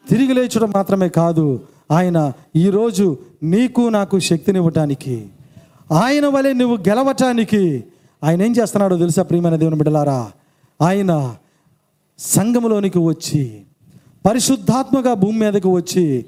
తిరిగి 0.08 0.32
లేచడం 0.32 0.72
మాత్రమే 0.76 1.08
కాదు 1.08 1.60
ఆయన 1.90 2.32
ఈరోజు 2.56 3.18
నీకు 3.42 3.80
నాకు 3.88 4.18
శక్తినివ్వటానికి 4.18 5.26
ఆయన 5.92 6.26
వలె 6.26 6.52
నువ్వు 6.52 6.76
గెలవటానికి 6.76 7.84
ఆయన 8.24 8.42
ఏం 8.42 8.56
చేస్తున్నాడో 8.56 8.96
తెలుసా 8.96 9.22
ప్రియమైన 9.22 9.56
దేవుని 9.56 9.76
బిడ్డలారా? 9.76 10.30
ఆయన 10.82 11.36
సంఘములోనికి 12.18 12.98
వచ్చి 12.98 13.60
పరిశుద్ధాత్మగా 14.26 15.14
భూమి 15.14 15.38
మీదకి 15.38 15.68
వచ్చి 15.68 16.24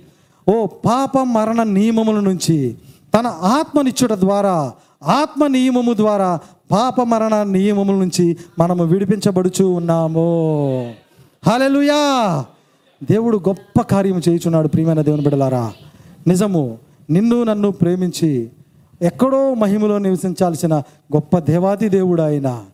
ఓ 0.49 0.67
పాప 0.67 1.19
మరణ 1.19 1.63
నియమముల 1.63 2.21
నుంచి 2.21 2.77
తన 3.15 3.27
ఆత్మనిచ్చుట 3.27 4.13
ద్వారా 4.13 4.73
ఆత్మ 5.03 5.47
నియమము 5.47 5.93
ద్వారా 5.93 6.39
పాప 6.71 7.01
మరణ 7.01 7.43
నియమముల 7.43 7.95
నుంచి 7.95 8.37
మనము 8.59 8.85
విడిపించబడుచు 8.85 9.65
ఉన్నాము. 9.65 10.95
హలెలుయా 11.47 12.45
దేవుడు 13.11 13.37
గొప్ప 13.37 13.81
కార్యం 13.81 14.21
చేయుచున్నాడు 14.29 14.69
ప్రియమైన 14.69 15.01
దేవుని 15.01 15.23
బిడ్డలారా. 15.23 15.73
నిజము 16.27 16.79
నిన్ను 17.11 17.43
నన్ను 17.43 17.71
ప్రేమించి 17.71 18.51
ఎక్కడో 19.03 19.55
మహిమలో 19.55 19.99
నివసించాల్సిన 19.99 20.75
గొప్ప 21.15 21.39
దేవాది 21.39 21.89
దేవుడు 21.89 22.23
ఆయన. 22.23 22.65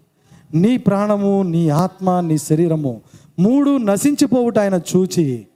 నీ 0.55 0.77
ప్రాణము 0.77 1.43
నీ 1.43 1.69
ఆత్మ 1.69 2.21
నీ 2.21 2.39
శరీరము 2.39 3.01
మూడు 3.39 3.77
నశించిపోవుట 3.77 4.59
ఆయన 4.59 4.75
చూచి 4.75 5.47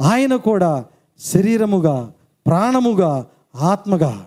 ఆయన 0.00 0.36
కూడా 0.36 0.84
శరీరముగా 1.20 2.12
ప్రాణముగా 2.46 3.26
ఆత్మగా 3.56 4.26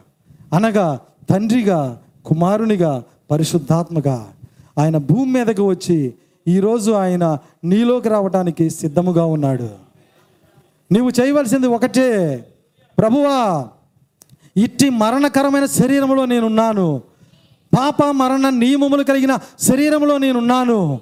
అనగా 0.54 1.00
తండ్రిగా 1.30 2.02
కుమారునిగా 2.26 3.04
పరిశుద్ధాత్మగా. 3.32 4.28
ఆయన 4.78 4.98
భూమి 4.98 5.32
మీదకు 5.32 5.64
వచ్చి 5.64 6.14
ఈరోజు 6.48 6.92
ఆయన 6.92 7.38
నీలోకి 7.64 8.10
రావడానికి 8.10 8.70
సిద్ధముగా 8.70 9.26
ఉన్నాడు. 9.26 9.70
నీవు 10.92 11.10
చేయవలసింది 11.10 11.68
ఒకటే. 11.68 12.46
ప్రభువా 12.98 13.68
ఇట్టి 14.58 14.90
మరణకరమైన 14.90 15.66
శరీరంలో 15.66 16.26
నేనున్నాను. 16.26 17.02
పాప 17.78 18.04
మరణ 18.04 18.50
నియమములు 18.50 19.04
కలిగిన 19.04 19.38
శరీరంలో 19.62 20.18
నేనున్నాను. 20.18 21.02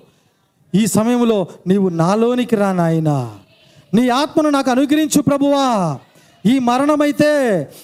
ఈ 0.75 0.85
సమయంలో 0.85 1.47
నీవు 1.67 1.89
నాలోనికి 1.89 2.55
రా 2.55 2.73
నాయనా 2.73 3.35
నీ 3.93 4.09
ఆత్మను 4.09 4.49
నాకు 4.49 4.71
అనుగ్రహించు 4.71 5.21
ప్రభువా. 5.21 5.99
ఈ 6.45 6.59
మరణమైతే 6.59 7.31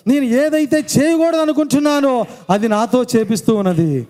నేను 0.07 0.25
ఏదైతే 0.25 0.77
చేయకూడదు 0.77 1.41
అనుకుంటున్నానో 1.41 2.25
అది 2.49 2.67
నాతో 2.67 3.03
చేపిస్తూ 3.03 3.55
ఉన్నది. 3.55 4.07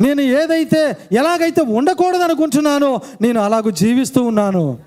నేను 0.00 0.20
ఏదైతే 0.20 0.96
ఎలాగైతే 1.12 1.62
ఉండకూడదు 1.62 2.22
అనుకుంటున్నానో 2.22 3.00
నేను 3.20 3.40
అలాగూ 3.40 3.70
జీవిస్తూ 3.70 4.22
ఉన్నాను. 4.24 4.78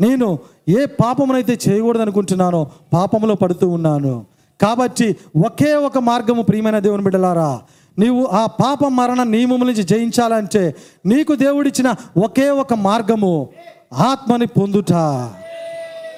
నేను 0.00 0.38
ఏ 0.68 0.84
పాపమునైతే 0.84 1.58
చేయకూడదు 1.68 2.02
అనుకుంటున్నానో 2.02 2.70
పాపములో 2.92 3.34
పడుతూ 3.34 3.68
ఉన్నాను. 3.68 4.26
కాబట్టి 4.60 5.16
ఒకే 5.46 5.74
ఒక 5.74 5.98
మార్గము 5.98 6.42
ప్రియమైన 6.42 6.78
దేవుని 6.78 7.02
బిడ్డలారా 7.02 7.60
నీవు 7.98 8.24
ఆ 8.24 8.46
పాప 8.46 8.84
మరణ 8.84 9.22
నియమం 9.22 9.60
నుంచి 9.60 9.82
జయించాలంటే 9.82 10.74
నీకు 11.06 11.34
దేవుడిచ్చిన 11.34 11.94
ఒకే 12.24 12.50
ఒక 12.50 12.74
మార్గము 12.74 13.48
ఆత్మని 13.92 14.46
పొందుట. 14.46 14.92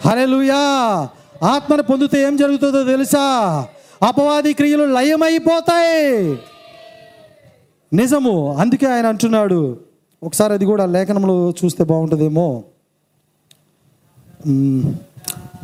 హరెలుయా 0.05 0.63
ఆత్మను 1.43 1.83
పొందితే 1.83 2.23
ఏం 2.23 2.37
జరుగుతుందో 2.37 2.85
తెలుసా? 2.85 3.69
అపవాది 4.09 4.53
క్రియలు 4.53 4.85
లయమైపోతాయి. 4.85 6.39
నిజము 7.93 8.57
అందుకే 8.57 8.87
ఆయన 8.87 9.07
అంటున్నాడు. 9.07 9.81
ఒకసారి 10.23 10.53
అది 10.53 10.65
కూడా 10.65 10.87
లేఖనంలో 10.87 11.55
చూస్తే 11.65 11.85
బాగుంటుందేమో. 11.85 12.65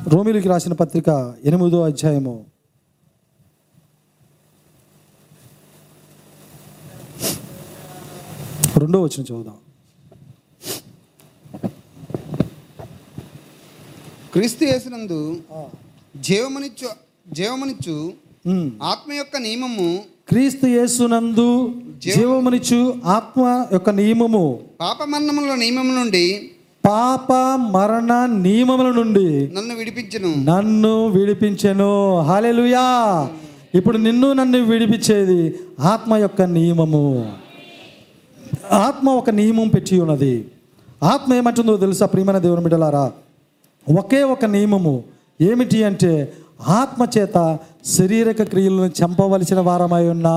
రోమిలికి 0.09 0.49
రాసిన 0.49 0.73
పత్రిక 0.73 1.35
ఎనిమిదో 1.45 1.83
అధ్యాయము. 1.83 2.45
రెండో 8.77 9.01
వచ్చిన 9.01 9.23
చదువుదాం. 9.23 9.55
క్రీస్తు 14.37 14.65
యేసునందు 14.65 15.37
జీవమనిచ్చు 16.21 16.89
జీవమనిచ్చు. 17.33 17.95
ఆత్మ 18.83 19.13
యొక్క 19.13 19.37
నియమము 19.37 20.01
క్రీస్తు 20.29 20.67
యేసునందు 20.67 21.75
జీవమునిచ్చు 21.99 22.81
ఆత్మ 23.05 23.67
యొక్క 23.73 23.91
నియమము. 23.91 24.61
పాప 24.81 25.03
మరణముల 25.03 25.55
నియమము 25.55 25.93
నుండి 25.99 26.51
పాప 26.87 27.33
మరణ 27.77 28.13
నియమముల 28.27 28.91
నుండి 28.91 29.29
నన్ను 29.57 29.75
విడిపించను. 29.75 30.35
నన్ను 30.53 31.09
విడిపించెను. 31.09 32.21
హాలెలుయా 32.21 32.87
ఇప్పుడు 33.75 33.97
నిన్ను 33.97 34.33
నన్ను 34.33 34.65
విడిపించేది 34.65 35.55
ఆత్మ 35.81 36.17
యొక్క 36.17 36.43
నియమము. 36.43 37.33
ఆత్మ 38.73 39.11
ఒక 39.11 39.31
నియమం 39.31 39.69
పెట్టి 39.69 40.01
ఉన్నది. 40.01 40.35
ఆత్మ 41.03 41.35
ఏమంటుందో 41.35 41.77
తెలుసా 41.77 42.07
ప్రియమైన 42.07 42.39
దేవుని 42.39 42.63
బిడ్డలారా? 42.63 43.13
ఒకే 43.91 44.23
ఒక 44.23 44.45
నియమము 44.45 45.05
ఏమిటి 45.41 45.85
అంటే 45.85 46.33
ఆత్మచేత 46.69 47.59
శరీరక 47.87 48.43
క్రియలను 48.43 48.91
చంపవలసిన 49.03 49.61
వారమై 49.61 50.09
ఉన్నా. 50.09 50.31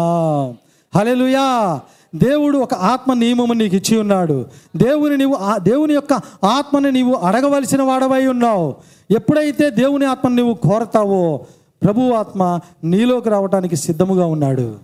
హలెలుయా 0.95 1.79
దేవుడు 2.15 2.57
ఒక 2.57 2.73
ఆత్మ 2.73 3.13
నియమము 3.13 3.53
నీకు 3.53 3.75
ఇచ్చి 3.75 3.97
ఉన్నాడు. 3.97 4.45
దేవుని 4.75 5.17
నీవు 5.17 5.33
ఆ 5.33 5.57
దేవుని 5.57 5.93
యొక్క 5.93 6.13
ఆత్మని 6.45 6.91
నీవు 6.91 7.13
అడగవలసిన 7.13 7.81
వాడవై 7.81 8.27
ఉన్నావు. 8.27 8.75
ఎప్పుడైతే 9.11 9.69
దేవుని 9.69 10.05
ఆత్మను 10.05 10.35
నీవు 10.35 10.53
కోరతావో 10.53 11.45
ప్రభు 11.83 12.01
ఆత్మ 12.01 12.59
నీలోకి 12.83 13.29
రావడానికి 13.29 13.75
సిద్ధముగా 13.75 14.25
ఉన్నాడు. 14.25 14.75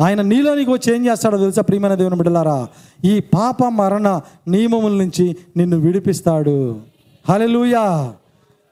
ఆయన 0.00 0.22
నీలోనికి 0.22 0.70
వచ్చి 0.70 0.94
ఏం 0.94 1.06
చేస్తాడో 1.06 1.38
తెలుసా? 1.38 1.62
ప్రియమైన 1.62 1.94
దేవుని 1.94 2.16
బిడ్డలారా 2.16 2.68
ఈ 3.04 3.20
పాప 3.20 3.64
మరణ 3.64 4.20
నియమముల 4.48 4.92
నుంచి 4.92 5.36
నిన్ను 5.56 5.76
విడిపిస్తాడు. 5.76 6.89
హలెలూయా 7.30 8.14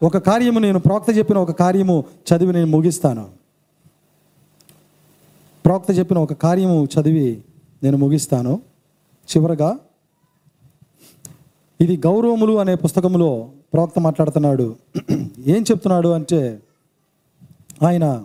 ఒక 0.02 0.18
కార్యము 0.18 0.58
నేను 0.58 0.78
ప్రవక్త 0.78 1.18
చెప్పిన 1.18 1.38
ఒక 1.38 1.50
కార్యము 1.50 2.04
చదివి 2.28 2.52
నేను 2.52 2.66
ముగిస్తాను. 2.66 3.28
ప్రవక్త 5.64 5.90
చెప్పిన 5.98 6.18
ఒక 6.18 6.32
కార్యము 6.32 6.88
చదివి 6.94 7.42
నేను 7.82 7.96
ముగిస్తాను. 7.96 8.62
చివరగా 9.30 9.78
ఇది 11.80 11.96
గౌరవములు 11.96 12.58
అనే 12.58 12.74
పుస్తకంలో 12.74 13.50
ప్రవక్త 13.72 13.98
మాట్లాడుతున్నాడు. 13.98 14.76
ఏం 15.38 15.62
చెప్తున్నాడు 15.62 16.08
అంటే 16.08 16.62
ఆయన 17.86 18.24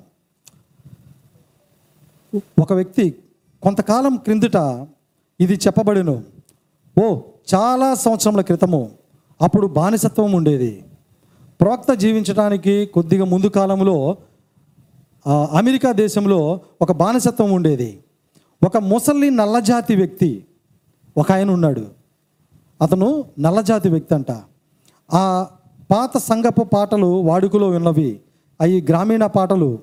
ఒక 2.60 2.74
వ్యక్తి 2.74 3.16
కొంతకాలం 3.64 4.16
క్రిందట 4.16 4.88
ఇది 5.40 5.54
చెప్పబడిను. 5.54 6.24
ఓ 7.04 7.20
చాలా 7.56 7.94
సంవత్సరముల 7.94 8.42
క్రితము 8.42 9.03
అప్పుడు 9.42 9.68
బానిసత్వం 9.68 10.32
ఉండేది. 10.32 10.84
ప్రవక్త 11.62 11.94
జీవించడానికి 11.94 12.86
కొద్దిగా 12.86 13.26
ముందు 13.26 13.48
కాలంలో 13.48 14.18
అమెరికా 15.52 15.92
దేశంలో 15.92 16.60
ఒక 16.82 16.92
బానిసత్వం 16.92 17.52
ఉండేది. 17.52 18.00
ఒక 18.66 18.78
ముసలి 18.78 19.30
నల్లజాతి 19.30 19.96
వ్యక్తి 19.96 20.46
ఒక 21.18 21.32
ఆయన 21.32 21.52
ఉన్నాడు. 21.52 21.86
అతను 22.82 23.24
నల్లజాతి 23.40 23.90
వ్యక్తి 23.90 24.16
అంట. 24.16 24.32
ఆ 25.14 25.48
పాత 25.92 26.18
సంగపు 26.18 26.64
పాటలు 26.64 27.06
వాడుకలో 27.06 27.70
ఉన్నవి. 27.70 28.20
అవి 28.62 28.86
గ్రామీణ 28.90 29.26
పాటలు. 29.26 29.80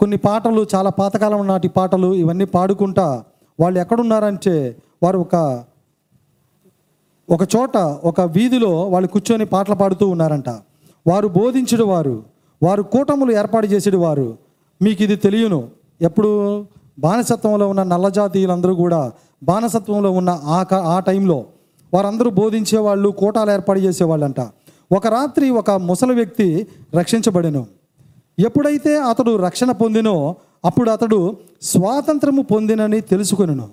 కొన్ని 0.00 0.16
పాటలు 0.16 0.66
చాలా 0.74 0.90
పాతకాలం 0.90 1.46
నాటి 1.46 1.68
పాటలు 1.68 2.14
ఇవన్నీ 2.14 2.44
పాడుకుంటా 2.44 3.24
వాళ్ళు 3.60 3.80
ఎక్కడున్నారంటే 3.80 4.76
వారు 5.02 5.18
ఒక 5.18 5.64
ఒక 7.30 7.42
చోట 7.42 7.76
ఒక 7.76 8.20
వీధిలో 8.20 8.88
వాళ్ళు 8.88 9.08
కూర్చొని 9.08 9.46
పాటలు 9.46 9.74
పాడుతూ 9.74 10.08
ఉన్నారంట. 10.08 10.48
వారు 11.06 11.28
బోధించుడు 11.28 11.84
వారు 11.84 12.22
వారు 12.62 12.82
కూటములు 12.82 13.32
ఏర్పాటు 13.32 13.66
చేసేడు 13.66 13.98
వారు. 13.98 14.38
మీకు 14.82 15.02
ఇది 15.02 15.16
తెలియను. 15.16 15.68
ఎప్పుడు? 16.00 16.64
బానిసత్వంలో 16.98 17.68
ఉన్న 17.68 17.82
నల్లజాతీయులందరూ 17.82 18.74
కూడా 18.74 19.12
బానిసత్వంలో 19.42 20.10
ఉన్న 20.10 20.40
ఆ 20.44 20.62
క- 20.62 20.74
ఆ 20.74 21.00
టైంలో 21.00 21.44
వారందరూ 21.94 22.30
బోధించేవాళ్ళు 22.30 23.08
కూటాలు 23.08 23.50
ఏర్పాటు 23.50 23.78
చేసేవాళ్ళంట 23.78 24.40
ఒక 24.92 25.06
రాత్రి 25.06 25.50
ఒక 25.50 25.70
ముసలి 25.70 26.14
వ్యక్తి 26.14 26.66
రక్షించబడెను. 26.94 27.66
ఎప్పుడైతే 28.38 28.98
అతడు 28.98 29.36
రక్షణ 29.36 29.72
పొందినో 29.72 30.34
అప్పుడు 30.64 30.90
అతడు 30.90 31.36
స్వాతంత్రము 31.62 32.42
పొందినని 32.42 33.00
తెలుసుకొనెను. 33.00 33.68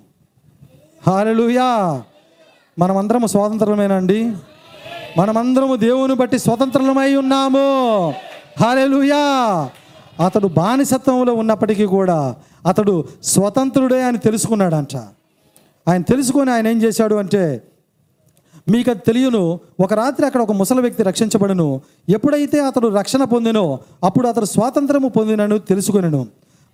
హాలెలూయా! 1.06 2.02
మనమందరము 2.78 3.26
స్వాతంత్రమేనండి 3.26 4.32
మనమందరము 5.18 5.76
దేవుని 5.76 6.14
బట్టి 6.14 6.38
స్వతంత్రమై 6.38 7.14
ఉన్నాము. 7.14 8.14
హాలెలూయా 8.60 9.22
అతడు 10.24 10.48
బానిసత్వంలో 10.48 11.34
ఉన్నప్పటికీ 11.34 11.84
కూడా 11.84 12.36
అతడు 12.66 13.04
స్వతంత్రుడే 13.22 14.02
అని 14.02 14.18
తెలుసుకున్నాడంట. 14.18 14.96
ఆయన 15.88 16.02
తెలుసుకొని 16.02 16.50
ఆయన 16.50 16.68
ఏం 16.68 16.82
చేశాడు 16.82 17.14
అంటే 17.14 17.62
మీకు 18.70 18.90
అది 18.90 19.00
తెలియను 19.06 19.60
ఒక 19.80 19.94
రాత్రి 19.94 20.26
అక్కడ 20.26 20.40
ఒక 20.40 20.52
ముసలి 20.52 20.80
వ్యక్తి 20.80 21.02
రక్షించబడును. 21.02 21.80
ఎప్పుడైతే 22.08 22.60
అతడు 22.60 22.88
రక్షణ 22.88 23.24
పొందినో 23.24 23.78
అప్పుడు 24.04 24.28
అతడు 24.28 24.44
స్వాతంత్రము 24.44 25.08
పొందినను 25.08 25.58
తెలుసుకొనను. 25.58 26.26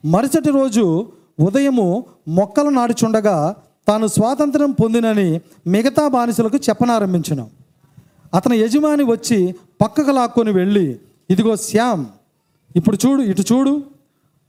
మరుసటి 0.04 0.50
రోజు 0.50 1.06
ఉదయము 1.40 2.04
మొక్కలు 2.28 2.68
నాడుచుండగా 2.70 3.54
తాను 3.88 4.06
స్వాతంత్రం 4.06 4.70
పొందినని 4.70 5.40
మిగతా 5.66 6.08
బానిసలకు 6.08 6.56
చెప్పనారంభించను. 6.56 7.50
అతని 8.34 8.56
యజమాని 8.58 9.04
వచ్చి 9.04 9.54
పక్కకు 9.80 10.10
లాక్కొని 10.10 10.52
వెళ్ళి 10.52 10.98
ఇదిగో 11.30 11.56
శ్యామ్ 11.56 12.06
ఇప్పుడు 12.76 12.98
చూడు 13.06 13.22
ఇటు 13.22 13.44
చూడు 13.52 13.82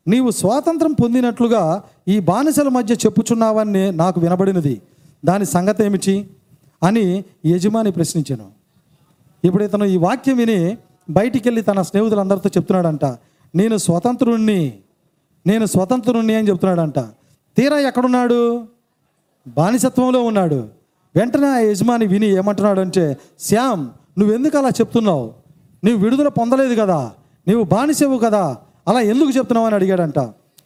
నీవు 0.08 0.32
స్వాతంత్రం 0.32 0.94
పొందినట్లుగా 0.94 1.84
ఈ 2.08 2.20
బానిసల 2.20 2.70
మధ్య 2.70 2.94
చెప్పుచున్నావని 2.94 3.92
నాకు 3.92 4.20
వినబడినది. 4.20 4.82
దాని 5.26 5.46
సంగతి 5.46 5.84
ఏమిటి 5.84 6.30
అని 6.84 7.24
యజమాని 7.46 7.92
ప్రశ్నించాను. 7.92 8.48
ఇప్పుడు 9.44 9.64
ఇతను 9.64 9.86
ఈ 9.86 9.98
వాక్యం 9.98 10.38
విని 10.38 10.78
బయటికి 11.10 11.50
వెళ్ళి 11.50 11.62
తన 11.62 11.82
స్నేహితులందరితో 11.82 12.50
చెప్తున్నాడంట 12.58 13.06
నేను 13.56 13.78
స్వతంత్రుణ్ణి 13.78 14.74
నేను 15.48 15.66
స్వతంత్రుణ్ణి 15.66 16.36
అని 16.36 16.48
చెప్తున్నాడంట. 16.50 17.00
తీరా 17.58 17.80
ఎక్కడున్నాడు? 17.80 18.68
బానిసత్వంలో 19.48 20.24
ఉన్నాడు. 20.24 20.68
వెంటనే 21.16 21.48
ఆ 21.48 21.58
యజమాని 21.58 22.08
విని 22.08 22.30
ఏమంటున్నాడు 22.36 22.80
అంటే 22.80 23.18
శ్యామ్ 23.40 23.90
నువ్వెందుకు 24.20 24.58
అలా 24.58 24.70
చెప్తున్నావు? 24.70 25.34
నీవు 25.84 25.98
విడుదల 25.98 26.28
పొందలేదు 26.28 26.82
కదా. 26.82 27.12
నీవు 27.48 27.64
బానిసవు 27.64 28.18
కదా. 28.18 28.58
అలా 28.88 29.00
ఎందుకు 29.00 29.30
చెప్తున్నావు? 29.30 29.66
అని 29.66 29.76
అడిగాడంట. 29.76 30.20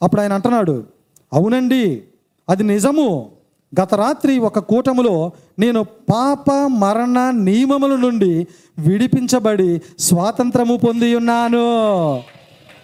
అప్పుడు 0.04 0.22
ఆయన 0.22 0.34
అంటున్నాడు 0.34 0.84
అవునండి 1.34 2.04
అది 2.50 2.64
నిజము. 2.64 3.30
గత 3.82 3.94
రాత్రి 3.94 4.40
ఒక 4.40 4.60
కూటములో 4.60 5.32
నేను 5.60 5.84
పాప 5.84 6.52
మరణ 6.68 7.32
నియమముల 7.32 7.96
నుండి 7.96 8.48
విడిపించబడి 8.80 9.82
స్వాతంత్రము 10.00 10.78
పొంది 10.78 11.16
ఉన్నాను 11.16 11.66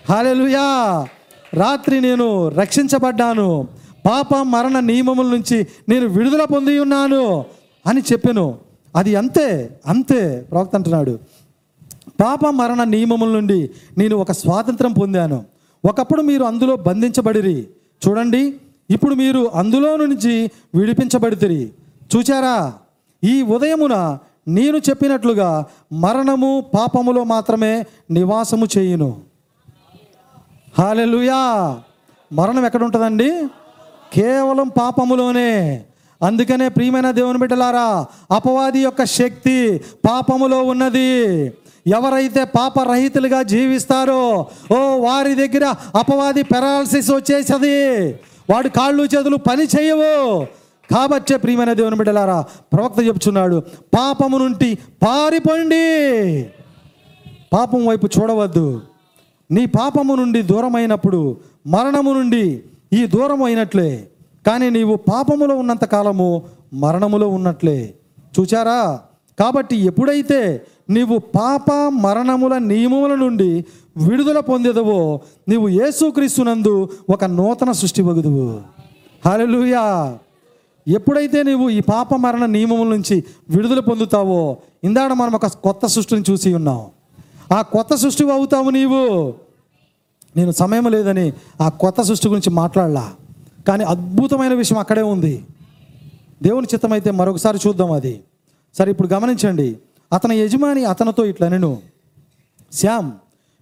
హాలెలుయా! 0.10 0.66
రాత్రి 1.54 2.02
నేను 2.02 2.48
రక్షించబడ్డాను. 2.48 3.68
పాప 4.06 4.36
మరణ 4.36 4.80
నియమముల 4.80 5.26
నుంచి 5.26 5.68
నేను 5.90 6.06
విడుదల 6.08 6.46
పొంది 6.46 6.80
ఉన్నాను 6.80 7.46
అని 7.88 8.02
చెప్పాను. 8.02 8.58
అది 8.96 9.16
అంతే 9.16 9.80
అంతే 9.88 10.48
ప్రవక్త 10.52 10.76
అంటున్నాడు. 10.76 11.20
పాప 12.22 12.48
మరణ 12.48 12.84
నియమముల 12.84 13.30
నుండి 13.30 13.70
నేను 13.98 14.16
ఒక 14.16 14.32
స్వాతంత్రం 14.32 14.94
పొందాను. 14.94 15.46
ఒకప్పుడు 15.86 16.22
మీరు 16.22 16.44
అందులో 16.44 16.76
బంధించబడిరి. 16.76 17.68
చూడండి 18.08 18.56
ఇప్పుడు 18.90 19.16
మీరు 19.16 19.52
అందులో 19.56 19.96
నుంచి 19.96 20.52
విడిపించబడితిరి. 20.76 21.72
చూచారా? 22.16 22.74
ఈ 23.24 23.42
ఉదయమున 23.42 24.18
నేను 24.48 24.78
చెప్పినట్లుగా 24.78 25.66
మరణము 25.94 26.66
పాపములో 26.74 27.24
మాత్రమే 27.24 27.86
నివాసము 28.12 28.68
చేయును. 28.78 29.22
హాలెలుయా! 30.80 31.82
మరణం 32.34 32.66
ఎక్కడ 32.66 32.84
ఉంటుందండి? 32.84 33.48
కేవలం 34.14 34.68
పాపములోనే. 34.68 35.84
అందుకనే 36.24 36.70
ప్రియమైన 36.70 37.12
దేవుని 37.12 37.38
బిడ్డలారా 37.38 38.06
అపవాది 38.32 38.80
యొక్క 38.80 39.04
శక్తి 39.04 39.78
పాపములో 39.78 40.64
ఉన్నది. 40.64 41.46
ఎవరైతే 41.88 42.44
పాపరహితులుగా 42.44 43.44
జీవిస్తారో 43.44 44.46
ఓ 44.72 44.98
వారి 44.98 45.48
దగ్గర 45.48 45.74
అపవాది 45.96 46.44
పెరాలసిస్ 46.44 47.12
వచ్చేసది. 47.12 48.12
వాడి 48.54 48.70
కాళ్ళు 48.70 49.04
చేతులు 49.04 49.38
పని 49.38 49.64
చేయవు. 49.64 50.46
కాబట్టే 50.94 51.38
ప్రియమైన 51.38 51.74
దేవుని 51.74 51.96
బిడ్డలారా 51.96 52.42
ప్రవక్త 52.74 53.00
చెప్తున్నాడు 53.00 53.60
పాపము 53.96 54.38
నుండి 54.38 54.76
పారిపోండి. 54.76 56.44
పాపం 57.54 57.86
వైపు 57.86 58.10
చూడవద్దు. 58.20 58.82
నీ 59.52 59.66
పాపము 59.66 60.16
నుండి 60.16 60.42
దూరమైనప్పుడు 60.42 61.38
మరణము 61.68 62.14
నుండి 62.14 62.64
ఈ 62.94 63.06
దూరం 63.06 63.44
అయినట్లే. 63.44 64.08
కానీ 64.48 64.70
నీవు 64.70 64.96
పాపములో 64.96 65.56
ఉన్నంత 65.56 65.86
కాలము 65.86 66.44
మరణములో 66.74 67.28
ఉన్నట్లే. 67.28 67.94
చూచారా? 68.40 69.00
కాబట్టి 69.40 69.76
ఎప్పుడైతే 69.76 70.66
నీవు 70.90 71.18
పాప 71.18 71.72
మరణముల 71.90 72.58
నియమముల 72.58 73.16
నుండి 73.16 73.66
విడుదల 73.98 74.40
పొందేదవో 74.40 75.20
నీవు 75.48 75.68
యేసుక్రీస్తునందు 75.70 76.90
ఒక 77.10 77.26
నూతన 77.26 77.72
సృష్టి 77.72 78.02
వగుదువు 78.02 78.62
హలలుయా 79.26 80.18
ఎప్పుడైతే 80.88 81.44
నీవు 81.44 81.70
ఈ 81.70 81.80
పాప 81.80 82.16
మరణ 82.16 82.46
నియమముల 82.46 82.88
నుంచి 82.88 83.24
విడుదల 83.50 83.80
పొందుతావో 83.80 84.58
ఇందాడ 84.84 85.14
మనం 85.14 85.34
ఒక 85.34 85.48
కొత్త 85.48 85.86
సృష్టిని 85.86 86.24
చూసి 86.30 86.54
ఉన్నాం. 86.54 86.86
ఆ 87.58 87.62
కొత్త 87.62 87.96
సృష్టి 87.96 88.32
అవుతావు 88.32 88.70
నీవు. 88.70 89.34
నేను 90.36 90.52
సమయం 90.52 90.88
లేదని 90.88 91.34
ఆ 91.62 91.70
కొత్త 91.70 92.02
సృష్టి 92.02 92.28
గురించి 92.28 92.50
మాట్లాడలా. 92.50 93.14
కానీ 93.68 93.84
అద్భుతమైన 93.84 94.54
విషయం 94.54 94.78
అక్కడే 94.78 95.02
ఉంది. 95.02 95.46
దేవుని 96.44 96.68
చిత్తమైతే 96.74 97.12
మరొకసారి 97.12 97.60
చూద్దాం 97.68 97.92
అది. 97.92 98.24
సరే 98.78 98.92
ఇప్పుడు 98.92 99.08
గమనించండి. 99.08 99.78
అతని 100.14 100.38
యజమాని 100.38 100.86
అతనితో 100.86 101.26
ఇట్లా 101.26 101.50
నేను 101.50 101.78
శ్యామ్ 102.74 103.12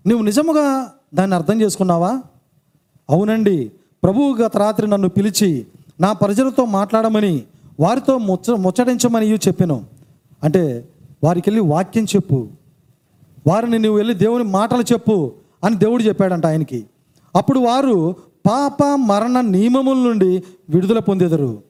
నువ్వు 0.08 0.26
నిజముగా 0.26 0.92
దాన్ని 1.14 1.36
అర్థం 1.36 1.62
చేసుకున్నావా? 1.62 2.22
అవునండి. 3.10 3.72
ప్రభువు 4.04 4.34
గత 4.34 4.58
రాత్రి 4.58 4.88
నన్ను 4.88 5.10
పిలిచి 5.10 5.66
నా 6.02 6.12
ప్రజలతో 6.12 6.66
మాట్లాడమని 6.66 7.44
వారితో 7.80 8.18
ముచ్చ 8.18 8.56
ముచ్చటించమని 8.56 9.34
చెప్పాను. 9.34 9.86
అంటే 10.44 10.88
వారికి 11.24 11.50
వెళ్ళి 11.50 11.62
వాక్యం 11.62 12.04
చెప్పు. 12.04 12.48
వారిని 13.48 13.80
నువ్వు 13.80 13.98
వెళ్ళి 13.98 14.14
దేవుని 14.14 14.44
మాటలు 14.44 14.82
చెప్పు. 14.82 15.32
అని 15.64 15.76
దేవుడు 15.76 16.04
చెప్పాడంట 16.04 16.46
ఆయనకి. 16.46 16.86
అప్పుడు 17.36 17.60
వారు 17.60 18.16
పాప 18.46 18.84
మరణ 18.84 19.42
నియమముల 19.42 19.98
నుండి 19.98 20.44
విడుదల 20.70 21.00
పొందెదరు. 21.00 21.64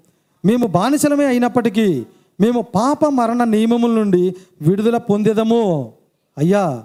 మేము 0.46 0.68
బానిసలమే 0.68 1.26
అయినప్పటికీ 1.26 2.06
మేము 2.40 2.62
పాప 2.62 3.06
మరణ 3.06 3.44
నియమముల 3.44 3.92
నుండి 3.92 4.36
విడుదల 4.62 4.98
పొందేదము. 4.98 5.94
అయ్యా 6.38 6.84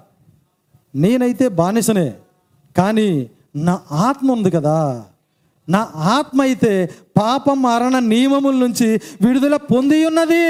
నేనైతే 0.95 1.49
బానిసనే 1.49 2.15
కానీ 2.77 3.31
నా 3.57 3.81
ఆత్మ 3.93 4.33
ఉంది 4.33 4.51
కదా. 4.51 5.05
నా 5.69 5.89
ఆత్మ 5.95 6.43
అయితే 6.43 6.91
పాప 7.19 7.51
మరణ 7.51 7.99
నియమముల 7.99 8.55
నుంచి 8.55 9.01
విడుదల 9.27 9.57
పొంది 9.57 10.05
ఉన్నది 10.05 10.45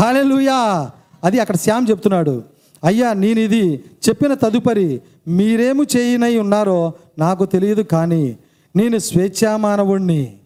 హాలెలుయా 0.00 0.90
అది 1.24 1.40
అక్కడ 1.40 1.56
శ్యామ్ 1.56 1.90
చెప్తున్నాడు. 1.90 2.42
అయ్యా 2.84 3.12
నేను 3.12 3.40
ఇది 3.40 3.84
చెప్పిన 4.08 4.34
తదుపరి 4.34 5.02
మీరేము 5.28 5.84
చేయనై 5.96 6.38
ఉన్నారో 6.38 6.92
నాకు 7.18 7.44
తెలియదు 7.44 7.82
కానీ 7.82 8.38
నేను 8.76 8.98
స్వేచ్ఛామానవుణ్ణి. 8.98 10.36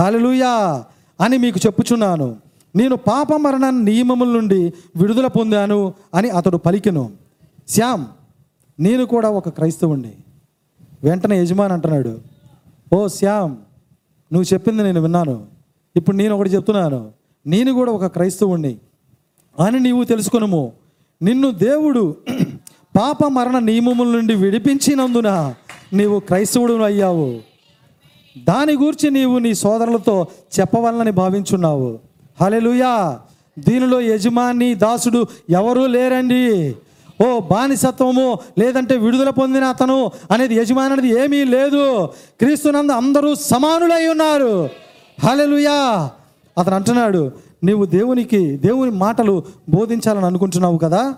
హలలుయా 0.00 0.84
అని 1.20 1.38
మీకు 1.38 1.60
చెప్పుచున్నాను. 1.66 2.36
నేను 2.76 2.96
పాప 2.96 3.34
మరణ 3.34 3.70
నియమముల 3.70 4.28
నుండి 4.28 4.72
విడుదల 4.96 5.26
పొందాను 5.26 5.94
అని 6.14 6.30
అతడు 6.30 6.56
పలికెను. 6.56 7.12
శ్యామ్ 7.68 8.04
నేను 8.80 9.04
కూడా 9.04 9.30
ఒక 9.30 9.48
క్రైస్తవుణ్ణి. 9.48 10.12
వెంటనే 11.02 11.42
యజమాని 11.42 11.72
అంటున్నాడు 11.72 12.20
ఓ 12.92 13.08
శ్యామ్ 13.08 13.56
నువ్వు 14.32 14.54
చెప్పింది 14.54 14.82
నేను 14.82 15.00
విన్నాను. 15.00 15.46
ఇప్పుడు 15.96 16.16
నేను 16.16 16.36
ఒకటి 16.36 16.50
చెప్తున్నాను. 16.50 17.10
నేను 17.46 17.72
కూడా 17.72 17.92
ఒక 17.92 18.06
క్రైస్తవుణ్ణి. 18.06 18.76
అని 19.66 19.80
నీవు 19.80 20.04
తెలుసుకొనుము. 20.04 20.72
నిన్ను 21.22 21.50
దేవుడు 21.50 22.16
పాప 22.96 23.24
మరణ 23.26 23.58
నియమముల 23.58 24.08
నుండి 24.08 24.34
విడిపించినందున 24.34 25.54
నీవు 25.92 26.18
క్రైస్తవుడు 26.18 26.72
అయ్యావు. 26.72 27.40
దాని 28.38 28.72
గురించి 28.72 29.10
నీవు 29.10 29.38
నీ 29.38 29.54
సోదరులతో 29.54 30.26
చెప్పవాలని 30.60 31.10
భావించున్నావు. 31.10 31.98
హలెలుయా 32.40 33.20
దీనిలో 33.58 34.00
యజమాని 34.00 34.74
దాసుడు 34.74 35.26
ఎవరూ 35.50 35.86
లేరండి. 35.86 36.74
ఓ 37.24 37.40
బానిసత్వము 37.40 38.38
లేదంటే 38.58 38.96
విడుదల 38.96 39.30
పొందిన 39.30 39.64
అతను 39.64 40.10
అనేది 40.30 40.54
యజమాని 40.54 40.92
అనేది 40.92 41.20
ఏమీ 41.20 41.44
లేదు. 41.44 42.06
క్రీస్తునందు 42.40 42.92
అందరూ 42.92 43.34
సమానులై 43.34 44.08
ఉన్నారు. 44.08 44.70
హలెలుయా 45.24 46.10
అతను 46.58 46.74
అంటున్నాడు 46.74 47.32
నీవు 47.64 47.84
దేవునికి 47.84 48.56
దేవుని 48.56 48.90
మాటలు 48.90 49.44
బోధించాలని 49.68 50.26
అనుకుంటున్నావు 50.26 50.78
కదా? 50.78 51.14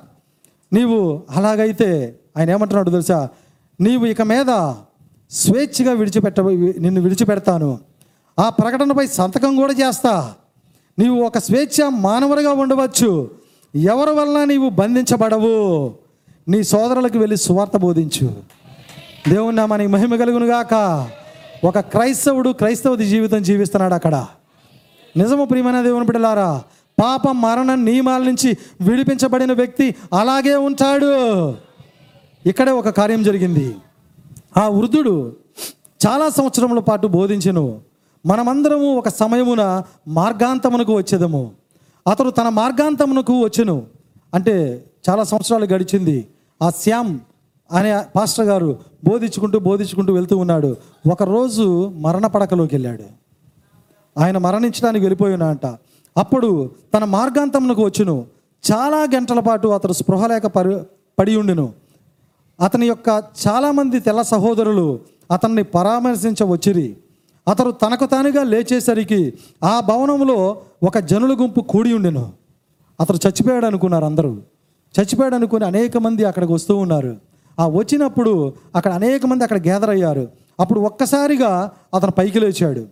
నీవు 0.73 1.23
అలాగైతే 1.31 2.19
ఆయన 2.39 2.51
ఏమంటున్నాడు 2.51 2.91
తెలుసా? 2.91 3.29
నీవు 3.81 4.07
ఇక 4.07 4.23
మీద 4.23 4.75
స్వేచ్ఛగా 5.31 5.93
విడిచిపెట్ట 5.93 6.41
నిన్ను 6.41 7.01
విడిచిపెడతాను. 7.01 7.79
ఆ 8.39 8.49
ప్రకటనపై 8.49 9.07
సంతకం 9.07 9.57
కూడా 9.57 9.73
చేస్తా. 9.73 10.33
నీవు 10.99 11.23
ఒక 11.23 11.39
స్వేచ్ఛ 11.39 11.89
మానవుడిగా 11.89 12.53
ఉండవచ్చు. 12.53 13.31
ఎవరి 13.77 14.11
వల్ల 14.11 14.45
నీవు 14.45 14.69
బంధించబడవు? 14.69 15.95
నీ 16.49 16.65
సోదరులకు 16.65 17.19
వెళ్ళి 17.19 17.37
సువార్త 17.37 17.77
బోధించు. 17.77 18.35
దేవుని 19.29 19.67
మనకి 19.67 19.89
మహిమ 19.89 20.17
కలుగునుగాక. 20.17 21.09
ఒక 21.65 21.79
క్రైస్తవుడు 21.79 22.51
క్రైస్తవ 22.51 22.97
జీవితం 22.97 23.43
జీవిస్తున్నాడు 23.43 23.95
అక్కడ. 23.95 24.27
నిజము 25.17 25.45
ప్రియమైన 25.45 25.83
దేవుని 25.83 26.07
బిడ్డలారా 26.07 26.63
పాప 27.03 27.29
మరణ 27.29 27.75
నియమాల 27.75 28.23
నుంచి 28.23 28.59
విడిపించబడిన 28.81 29.53
వ్యక్తి 29.53 29.95
అలాగే 30.21 30.55
ఉంటాడు. 30.55 31.51
ఇక్కడే 32.49 32.71
ఒక 32.71 32.89
కార్యం 32.89 33.23
జరిగింది. 33.23 33.77
ఆ 34.57 34.69
వృద్ధుడు 34.69 35.37
చాలా 36.07 36.29
సంవత్సరముల 36.29 36.79
పాటు 36.79 37.07
బోధించను. 37.07 37.81
మనమందరము 38.27 38.97
ఒక 38.97 39.09
సమయమున 39.09 39.83
మార్గాంతమునకు 40.09 40.95
వచ్చేదము. 40.95 41.51
అతడు 42.11 42.31
తన 42.31 42.49
మార్గాంతమునకు 42.49 43.41
వచ్చెను. 43.41 43.87
అంటే 44.35 44.85
చాలా 45.11 45.25
సంవత్సరాలు 45.25 45.65
గడిచింది. 45.65 46.27
ఆ 46.63 46.71
శ్యామ్ 46.71 47.19
అనే 47.73 48.03
పాస్టర్ 48.17 48.47
గారు 48.47 48.79
బోధించుకుంటూ 49.05 49.59
బోధించుకుంటూ 49.59 50.13
వెళ్తూ 50.13 50.37
ఉన్నాడు. 50.37 50.77
ఒకరోజు 51.13 51.89
మరణ 51.89 52.27
పడకలోకి 52.27 52.75
వెళ్ళాడు. 52.75 53.21
ఆయన 54.19 54.39
మరణించడానికి 54.39 55.05
వెళ్ళిపోయినంట 55.05 55.67
అప్పుడు 56.19 56.71
తన 56.95 57.05
మార్గాంతమునకు 57.05 57.85
వచ్చును. 57.85 58.27
చాలా 58.73 59.07
గంటల 59.15 59.41
పాటు 59.41 59.69
అతడు 59.69 59.93
స్పృహ 59.93 60.27
లేక 60.27 60.47
పరి 60.47 60.81
పడి 61.19 61.37
ఉండును. 61.37 61.73
అతని 62.61 62.87
యొక్క 62.87 63.23
చాలామంది 63.49 64.01
తెల్ల 64.01 64.23
సహోదరులు 64.23 65.01
అతన్ని 65.31 65.63
పరామర్శించ 65.63 66.45
వచ్చిరి 66.45 66.97
అతడు 67.49 67.71
తనకు 67.71 68.07
తానుగా 68.07 68.43
లేచేసరికి 68.43 69.33
ఆ 69.65 69.81
భవనంలో 69.81 70.61
ఒక 70.83 70.99
జనుల 70.99 71.37
గుంపు 71.41 71.61
కూడి 71.61 71.95
ఉండెను. 71.95 72.33
అతడు 73.01 73.17
చచ్చిపోయాడు 73.17 73.67
అనుకున్నారు 73.67 74.05
అందరూ. 74.05 74.39
చచ్చిపోయాడు 75.01 75.35
అనుకుని 75.35 75.65
అనేక 75.65 75.97
మంది 75.97 76.25
అక్కడికి 76.25 76.53
వస్తూ 76.53 76.77
ఉన్నారు. 76.77 77.17
ఆ 77.61 77.69
వచ్చినప్పుడు 77.69 78.53
అక్కడ 78.75 78.93
అనేక 78.93 79.27
మంది 79.27 79.45
అక్కడ 79.45 79.59
గ్యాదర్ 79.59 79.91
అయ్యారు. 79.91 80.29
అప్పుడు 80.61 80.81
ఒక్కసారిగా 80.81 81.71
అతను 81.95 82.11
పైకి 82.11 82.41
లేచాడు. 82.41 82.87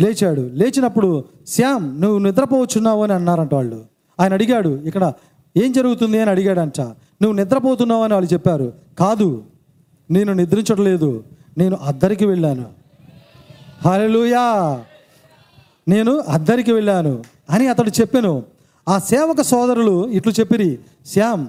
లేచాడు. 0.00 0.40
లేచినప్పుడు 0.40 1.24
శ్యామ్ 1.46 2.00
నువ్వు 2.00 2.18
నిద్రపోవచ్చున్నావు 2.18 3.02
అని 3.02 3.12
అన్నారంట 3.12 3.54
వాళ్ళు. 3.54 3.84
ఆయన 4.20 4.32
అడిగాడు 4.32 4.68
ఇక్కడ 4.68 5.12
ఏం 5.56 5.72
జరుగుతుంది? 5.72 6.20
అని 6.20 6.30
అడిగాడంట. 6.30 6.80
నువ్వు 6.80 7.32
నిద్రపోతున్నావు 7.32 8.02
అని 8.04 8.12
వాళ్ళు 8.12 8.32
చెప్పారు. 8.32 8.72
కాదు 8.98 9.44
నేను 10.10 10.32
నిద్రించట్లేదు. 10.32 11.24
నేను 11.58 11.76
అద్దరికి 11.76 12.26
వెళ్ళాను. 12.26 12.64
హల్లెలూయా 13.84 14.80
నేను 15.88 16.18
అద్దరికి 16.18 16.72
వెళ్ళాను. 16.72 17.22
అని 17.50 17.68
అతడు 17.68 17.90
చెప్పాను. 18.00 18.42
ఆ 18.88 18.98
సేవక 18.98 19.40
సోదరులు 19.40 20.08
ఇట్లు 20.08 20.32
చెప్పిరి 20.32 20.78
శ్యామ్ 21.06 21.46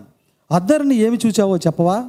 అద్దరిని 0.52 0.95
ఏమి 0.95 1.19
చూచావో 1.26 1.57
చెప్పవా? 1.57 2.06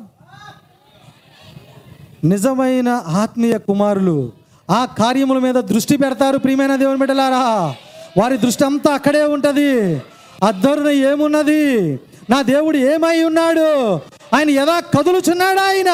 నిజమైన 2.24 2.88
ఆత్మీయ 2.88 3.58
కుమారులు 3.58 4.32
ఆ 4.72 4.84
కార్యముల 4.84 5.38
మీద 5.38 5.54
దృష్టి 5.54 5.96
పెడతారు 5.96 6.38
ప్రియమైన 6.38 6.76
దేవుని 6.76 6.98
బిడ్డలారా. 6.98 7.74
వారి 8.22 8.36
దృష్టి 8.38 8.64
అంతా 8.64 8.94
అక్కడే 8.94 9.22
ఉంటుంది. 9.22 10.02
అద్దరున 10.42 10.88
ఏమున్నది? 10.88 11.92
నా 12.30 12.42
దేవుడు 12.42 12.76
ఏమై 12.76 13.22
ఉన్నాడు? 13.22 13.94
ఆయన 14.36 14.50
ఎలా 14.50 14.80
కదులుచున్నాడు 14.80 15.60
ఆయన? 15.60 15.90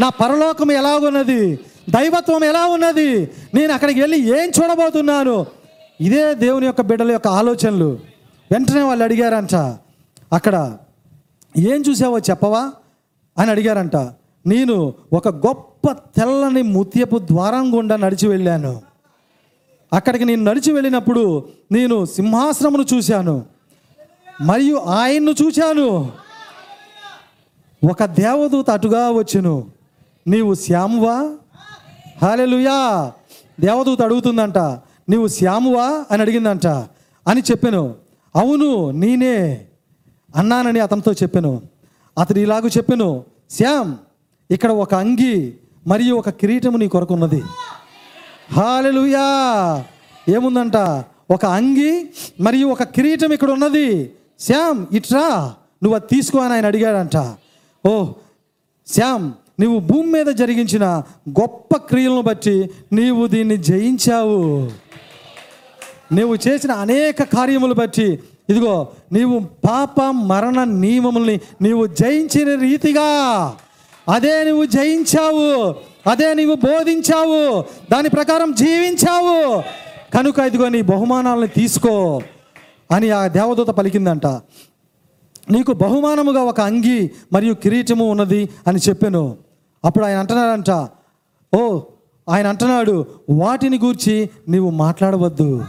నా 0.00 0.08
పరలోకం 0.08 0.72
ఎలాగున్నది? 0.72 1.56
దైవత్వం 1.90 2.44
ఎలా 2.44 2.66
ఉన్నది? 2.66 3.30
నేను 3.54 3.72
అక్కడికి 3.72 4.00
వెళ్ళి 4.00 4.20
ఏం 4.20 4.48
చూడబోతున్నాను? 4.48 5.46
ఇదే 6.00 6.34
దేవుని 6.34 6.66
యొక్క 6.66 6.80
బిడ్డల 6.80 7.10
యొక్క 7.10 7.28
ఆలోచనలు. 7.28 7.98
వెంటనే 8.52 8.82
వాళ్ళు 8.82 9.04
అడిగారంట 9.04 9.54
అక్కడ 10.32 10.76
ఏం 11.58 11.84
చూసావో 11.90 12.18
చెప్పవా? 12.18 12.72
అని 13.38 13.50
అడిగారంట 13.50 13.96
నేను 14.46 14.94
ఒక 15.12 15.28
గొప్ప 15.28 15.75
తెల్లని 15.92 16.62
ముత్యపు 16.62 17.18
ద్వారం 17.18 17.76
గుండా 17.76 17.96
నడిచి 17.96 18.28
వెళ్ళాను. 18.28 18.82
అక్కడికి 19.92 20.24
నేను 20.24 20.44
నడిచి 20.44 20.72
వెళ్ళినప్పుడు 20.72 21.48
నేను 21.72 22.04
సింహాసనమును 22.04 22.84
చూశాను. 22.94 23.44
మరియు 24.40 24.76
ఆయన్ను 24.76 25.30
చూశాను. 25.30 26.12
ఒక 27.90 28.04
దేవదూత 28.04 28.70
అటుగా 28.70 29.10
వచ్చును. 29.10 29.66
నీవు 30.26 30.54
శ్యామువా? 30.54 31.36
హాలెలుయా 32.22 33.12
దేవదూత 33.60 34.02
అడుగుతుందంట 34.02 34.58
నీవు 35.08 35.26
శ్యామువా? 35.26 36.04
అని 36.10 36.22
అడిగిందంట. 36.22 36.66
అని 37.28 37.40
చెప్పాను. 37.40 37.94
అవును 38.36 38.90
నేనే. 38.90 39.66
అన్నానని 40.36 40.80
అతనితో 40.80 41.12
చెప్పాను. 41.12 41.62
అతడు 42.20 42.38
ఇలాగూ 42.38 42.68
చెప్పాను 42.68 43.24
శ్యామ్ 43.50 43.96
ఇక్కడ 44.50 44.70
ఒక 44.70 44.94
అంగి 44.94 45.54
మరియు 45.88 46.14
ఒక 46.14 46.30
కిరీటము 46.30 46.76
నీ 46.76 46.88
కొరకు 46.88 47.14
ఉన్నది 47.14 47.42
హాలెలుయా 48.52 49.26
ఏముందంట? 50.28 50.76
ఒక 51.30 51.44
అంగి 51.46 51.92
మరియు 52.40 52.66
ఒక 52.66 52.82
కిరీటం 52.82 53.32
ఇక్కడ 53.32 53.50
ఉన్నది 53.50 53.88
శ్యామ్ 54.40 54.86
ఇట్రా 54.92 55.26
నువ్వు 55.82 55.94
అది 55.96 56.06
తీసుకో 56.14 56.38
అని 56.38 56.54
ఆయన 56.54 56.66
అడిగాడంట. 56.66 57.16
ఓ 57.84 57.92
శ్యామ్ 58.86 59.26
నీవు 59.60 59.78
భూమి 59.78 60.08
మీద 60.12 60.26
జరిగించిన 60.26 60.84
గొప్ప 61.30 61.76
క్రియలను 61.76 62.22
బట్టి 62.22 62.70
నీవు 62.92 63.26
దీన్ని 63.26 63.56
జయించావు. 63.56 64.40
నీవు 66.12 66.34
చేసిన 66.48 66.72
అనేక 66.84 67.22
కార్యములు 67.22 67.74
బట్టి 67.74 68.08
ఇదిగో 68.50 68.74
నీవు 69.12 69.36
పాప 69.68 70.00
మరణ 70.02 70.64
నియమముల్ని 70.64 71.40
నీవు 71.62 71.86
జయించిన 71.86 72.54
రీతిగా 72.60 73.08
అదే 74.08 74.44
నువ్వు 74.44 74.64
జయించావు 74.64 75.74
అదే 76.10 76.34
నువ్వు 76.34 76.54
బోధించావు 76.54 77.62
దాని 77.92 78.08
ప్రకారం 78.08 78.54
జీవించావు. 78.54 79.62
కనుక 80.14 80.38
ఇదిగో 80.38 80.68
నీ 80.68 80.82
బహుమానాలను 80.82 81.46
తీసుకో 81.46 82.20
అని 82.90 83.10
ఆ 83.10 83.26
దేవదూత 83.26 83.66
పలికిందంట. 83.66 84.26
నీకు 85.50 85.72
బహుమానముగా 85.72 86.42
ఒక 86.42 86.60
అంగి 86.60 87.10
మరియు 87.32 87.54
కిరీటము 87.54 88.10
ఉన్నది 88.10 88.48
అని 88.66 88.78
చెప్పాను. 88.78 89.36
అప్పుడు 89.84 90.04
ఆయన 90.04 90.18
అంటున్నాడంట 90.18 90.70
ఓ 91.56 91.80
ఆయన 92.28 92.46
అంటున్నాడు 92.46 93.06
వాటిని 93.30 93.78
గూర్చి 93.78 94.30
నీవు 94.48 94.70
మాట్లాడవద్దు. 94.70 95.64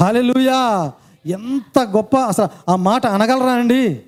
హాలెలుయా 0.00 0.92
ఎంత 1.26 1.78
గొప్ప 1.78 2.16
అసలు 2.16 2.48
ఆ 2.68 2.76
మాట 2.76 3.06
అనగలరా 3.06 3.52
అండి? 3.52 4.00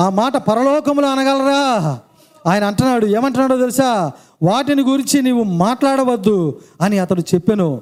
ఆ 0.00 0.08
మాట 0.08 0.36
పరలోకములో 0.36 1.08
అనగలరా? 1.08 2.00
ఆయన 2.46 2.64
అంటున్నాడు 2.64 3.06
ఏమంటున్నాడో 3.06 3.56
తెలుసా? 3.56 4.12
వాటిని 4.42 4.82
గురించి 4.82 5.22
నీవు 5.22 5.42
మాట్లాడవద్దు 5.42 6.60
అని 6.80 6.98
అతడు 6.98 7.20
చెప్పాను. 7.20 7.80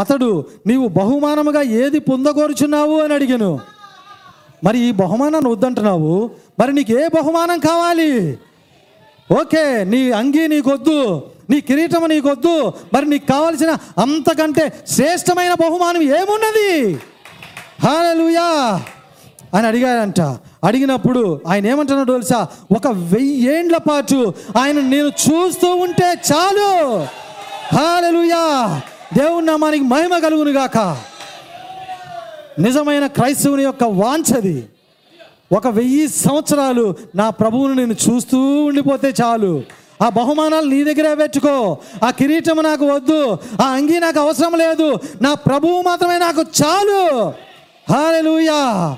అతడు 0.00 0.46
నీవు 0.66 0.88
బహుమానముగా 0.88 1.62
ఏది 1.62 1.98
పొందగోరుచున్నావు 1.98 3.00
అని 3.00 3.14
అడిగాను. 3.14 3.60
మరి 4.64 4.78
ఈ 4.78 4.92
బహుమానాన్ని 4.92 5.50
వద్దంటున్నావు? 5.50 6.30
మరి 6.60 6.72
నీకు 6.72 6.92
ఏ 6.92 7.08
బహుమానం 7.08 7.58
కావాలి? 7.58 8.38
ఓకే 9.40 9.84
నీ 9.84 10.10
అంగీ 10.10 10.46
నీకొద్దు 10.46 11.22
నీ 11.50 11.60
కిరీటం 11.60 12.08
నీకొద్దు 12.08 12.72
మరి 12.94 13.06
నీకు 13.06 13.26
కావలసిన 13.26 13.70
అంతకంటే 13.98 14.84
శ్రేష్టమైన 14.88 15.54
బహుమానం 15.54 16.02
ఏమున్నది? 16.02 16.94
హాలూయా 17.82 18.80
అని 19.54 19.66
అడిగాడంట. 19.66 20.20
అడిగినప్పుడు 20.64 21.40
ఆయన 21.46 21.66
ఏమంటున్నాడు 21.66 22.12
తెలుసా? 22.12 22.46
ఒక 22.76 22.86
వెయ్యేండ్ల 22.86 23.76
పాటు 23.76 24.34
ఆయన 24.58 24.80
నేను 24.80 25.08
చూస్తూ 25.08 25.74
ఉంటే 25.74 26.14
చాలు. 26.32 26.98
హాలూయా 27.76 28.80
దేవుని 29.16 29.46
నామానికి 29.46 29.84
మహిమ 29.84 30.18
కలుగును 30.18 30.50
గాక 30.50 30.78
నిజమైన 32.58 33.06
క్రైస్తవుని 33.06 33.62
యొక్క 33.62 33.84
వాంఛది. 33.84 34.64
ఒక 35.52 35.66
వెయ్యి 35.66 36.08
సంవత్సరాలు 36.08 36.94
నా 37.14 37.30
ప్రభువును 37.30 37.74
నేను 37.74 37.92
చూస్తూ 37.92 38.64
ఉండిపోతే 38.64 39.14
చాలు. 39.22 39.62
ఆ 40.02 40.08
బహుమానాలు 40.08 40.66
నీ 40.66 40.84
దగ్గరే 40.84 41.14
పెట్టుకో. 41.14 41.78
ఆ 42.04 42.10
కిరీటం 42.10 42.56
నాకు 42.62 42.86
వద్దు. 42.86 43.38
ఆ 43.62 43.68
అంగీ 43.68 43.98
నాకు 43.98 44.20
అవసరం 44.20 44.54
లేదు. 44.54 44.98
నా 45.22 45.34
ప్రభువు 45.34 45.82
మాత్రమే 45.82 46.18
నాకు 46.18 46.42
చాలు. 46.42 47.32
హాలూయా 47.92 48.96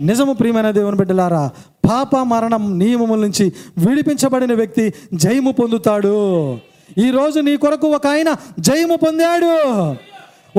నిజము 0.00 0.32
ప్రియమైన 0.32 0.70
దేవుని 0.70 0.96
బిడ్డలారా 0.96 1.50
పాప 1.90 2.16
మరణం 2.16 2.78
నియమముల 2.78 3.18
నుంచి 3.18 3.52
విడిపించబడిన 3.78 4.54
వ్యక్తి 4.54 4.94
జయము 5.14 5.52
పొందుతాడు. 5.52 6.52
ఈరోజు 6.98 7.40
నీ 7.40 7.56
కొరకు 7.56 7.88
ఒక 7.88 8.06
ఆయన 8.06 8.34
జయము 8.60 8.96
పొందాడు. 8.96 9.46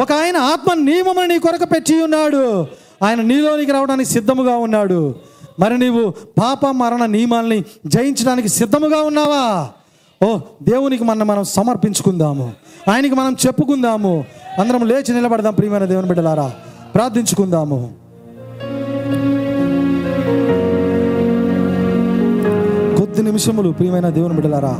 ఒక 0.01 0.11
ఆయన 0.11 0.37
ఆత్మ 0.37 0.73
నియమమును 0.73 1.27
నీ 1.27 1.39
కొరకు 1.39 1.65
పెట్టి 1.65 2.03
ఉన్నాడు. 2.03 2.67
ఆయన 3.03 3.21
నీలోనికి 3.21 3.71
రావడానికి 3.71 4.09
సిద్ధముగా 4.09 4.57
ఉన్నాడు. 4.57 5.15
మరి 5.59 5.77
నీవు 5.77 6.09
పాప 6.09 6.65
మరణ 6.65 7.05
నియమాల్ని 7.05 7.63
జయించడానికి 7.87 8.47
సిద్ధముగా 8.47 9.01
ఉన్నావా? 9.01 9.69
ఓ 10.25 10.39
దేవునికి 10.63 11.03
మనం 11.03 11.27
మనం 11.27 11.43
సమర్పించుకుందాము. 11.43 12.53
ఆయనకి 12.91 13.15
మనం 13.15 13.35
చెప్పుకుందాము. 13.47 14.25
అందరం 14.59 14.87
లేచి 14.87 15.13
నిలబడదాం 15.13 15.53
ప్రియమైన 15.53 15.85
దేవుని 15.85 16.07
బిడ్డలారా. 16.07 16.51
ప్రార్థించుకుందాము. 16.95 18.04
కొద్ది 23.15 23.27
నిమిషములు 23.31 23.69
ప్రియమైన 23.69 24.07
దేవుని 24.09 24.33
బిడ్డలారా 24.33 24.71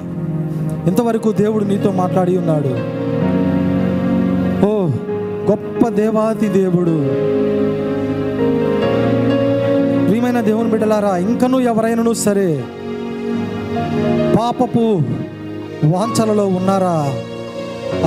ఇంతవరకు 0.87 1.31
దేవుడు 1.31 1.63
నీతో 1.63 1.91
మాట్లాడి 1.91 2.37
ఉన్నాడు. 2.37 2.71
ఓ 4.65 4.71
గొప్ప 5.49 5.87
దేవాతి 5.89 6.47
దేవుడు. 6.47 6.95
ప్రియమైన 10.07 10.41
దేవుని 10.41 10.69
బిడ్డలారా 10.69 11.13
ఇంకనూ 11.17 11.59
ఎవరైనాను 11.59 12.13
సరే 12.13 12.49
పాపపు 14.37 14.85
వాంఛలలో 15.93 16.47
ఉన్నారా? 16.47 16.97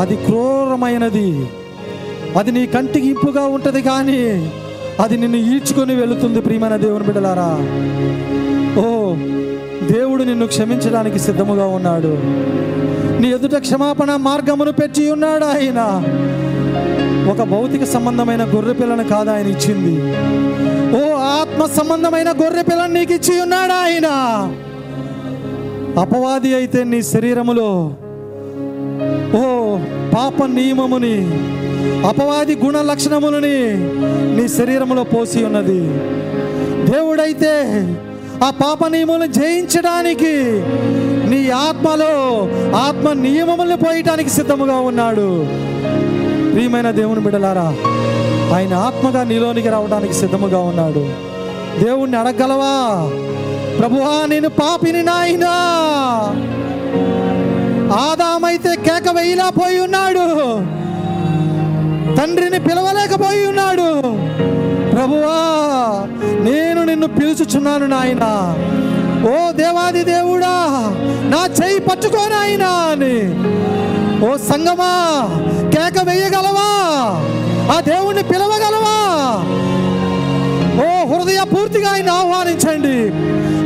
అది 0.00 0.16
క్రూరమైనది. 0.16 1.30
అది 2.38 2.52
నీ 2.52 2.66
కంటికి 2.66 3.08
ఇంపుగా 3.08 3.46
ఉంటుంది 3.46 3.82
కానీ 3.82 4.20
అది 5.00 5.16
నిన్ను 5.16 5.40
ఈడ్చుకొని 5.54 5.94
వెళుతుంది 5.94 6.40
ప్రియమైన 6.40 6.76
దేవుని 6.76 7.04
బిడ్డలారా. 7.04 7.50
ఓ 8.80 8.88
దేవుడు 9.90 10.22
నిన్ను 10.22 10.46
క్షమించడానికి 10.46 11.18
సిద్ధముగా 11.18 11.66
ఉన్నాడు. 11.66 12.12
నీ 13.20 13.28
ఎదుట 13.32 13.54
క్షమాపణ 13.54 14.16
మార్గమును 14.16 14.72
పెట్టి 14.72 15.10
ఉన్నాడు 15.10 15.44
ఆయన. 15.44 15.80
ఒక 17.30 17.42
భౌతిక 17.42 17.84
సంబంధమైన 17.84 18.44
గొర్రె 18.44 18.72
పిల్లను 18.72 19.04
కాదు 19.04 19.30
ఆయన 19.30 19.46
ఇచ్చింది. 19.46 19.94
ఓ 20.98 21.00
ఆత్మ 21.16 21.64
సంబంధమైన 21.66 22.30
గొర్రె 22.42 22.62
పిల్లని 22.62 22.94
నీకు 22.94 23.12
ఇచ్చి 23.12 23.40
ఉన్నాడు 23.40 23.72
ఆయన. 23.72 24.08
అపవాది 26.00 26.54
అయితే 26.54 26.84
నీ 26.84 27.02
శరీరములో 27.02 27.70
ఓ 29.38 29.44
పాప 30.16 30.44
నియమముని 30.44 31.16
అపవాది 32.08 32.54
గుణ 32.56 32.76
లక్షణములని 32.80 33.58
నీ 34.36 34.48
శరీరములో 34.48 35.04
పోసి 35.04 35.44
ఉన్నది. 35.44 35.80
దేవుడైతే 36.90 37.52
ఆ 38.44 38.50
పాప 38.50 38.86
నియమములను 38.86 39.32
జయించడానికి 39.32 40.34
నీ 41.30 41.50
ఆత్మలో 41.50 42.48
ఆత్మ 42.76 43.12
నియమములను 43.12 43.76
పోయటానికి 43.76 44.30
సిద్ధముగా 44.30 44.76
ఉన్నాడు. 44.80 45.46
ప్రియమైన 46.52 46.90
దేవుని 46.90 47.20
బిడలారా 47.20 47.74
ఆయన 48.56 48.74
ఆత్మగా 48.74 49.24
నీలోనికి 49.24 49.68
రావడానికి 49.68 50.14
సిద్ధముగా 50.14 50.58
ఉన్నాడు. 50.58 51.10
దేవుణ్ణి 51.84 52.16
అడగలవా 52.16 53.10
ప్రభువా 53.78 54.26
నేను 54.26 54.48
పాపిని 54.48 55.02
నాయనా. 55.02 55.54
ఆదామైతే 57.94 58.74
కేక 58.76 59.08
వేయిలా 59.16 59.50
పోయి 59.50 59.80
ఉన్నాడు. 59.80 60.28
తండ్రిని 62.16 62.58
పిలవలేకపోయి 62.60 63.46
ఉన్నాడు. 63.46 64.00
ప్రభువా 64.90 65.38
నే 66.44 66.67
నిన్ను 66.88 67.08
పిలుచుచున్నాను 67.16 67.86
నాయన. 67.86 68.24
ఓ 69.30 69.34
దేవాది 69.60 70.02
దేవుడా 70.04 70.54
నా 71.32 71.40
చేయి 71.58 71.80
పట్టుకోనాయనా 71.80 72.70
అని. 72.92 73.16
ఓ 74.26 74.30
సంగమా 74.50 74.92
కేక 75.74 75.98
వేయగలవా? 76.08 76.68
ఆ 77.74 77.76
దేవుణ్ణి 77.80 78.22
పిలవగలవా? 78.22 78.96
ఓ 80.84 80.88
హృదయ 81.10 81.40
పూర్తిగా 81.52 81.90
ఆయన 81.90 82.10
ఆహ్వానించండి. 82.20 82.98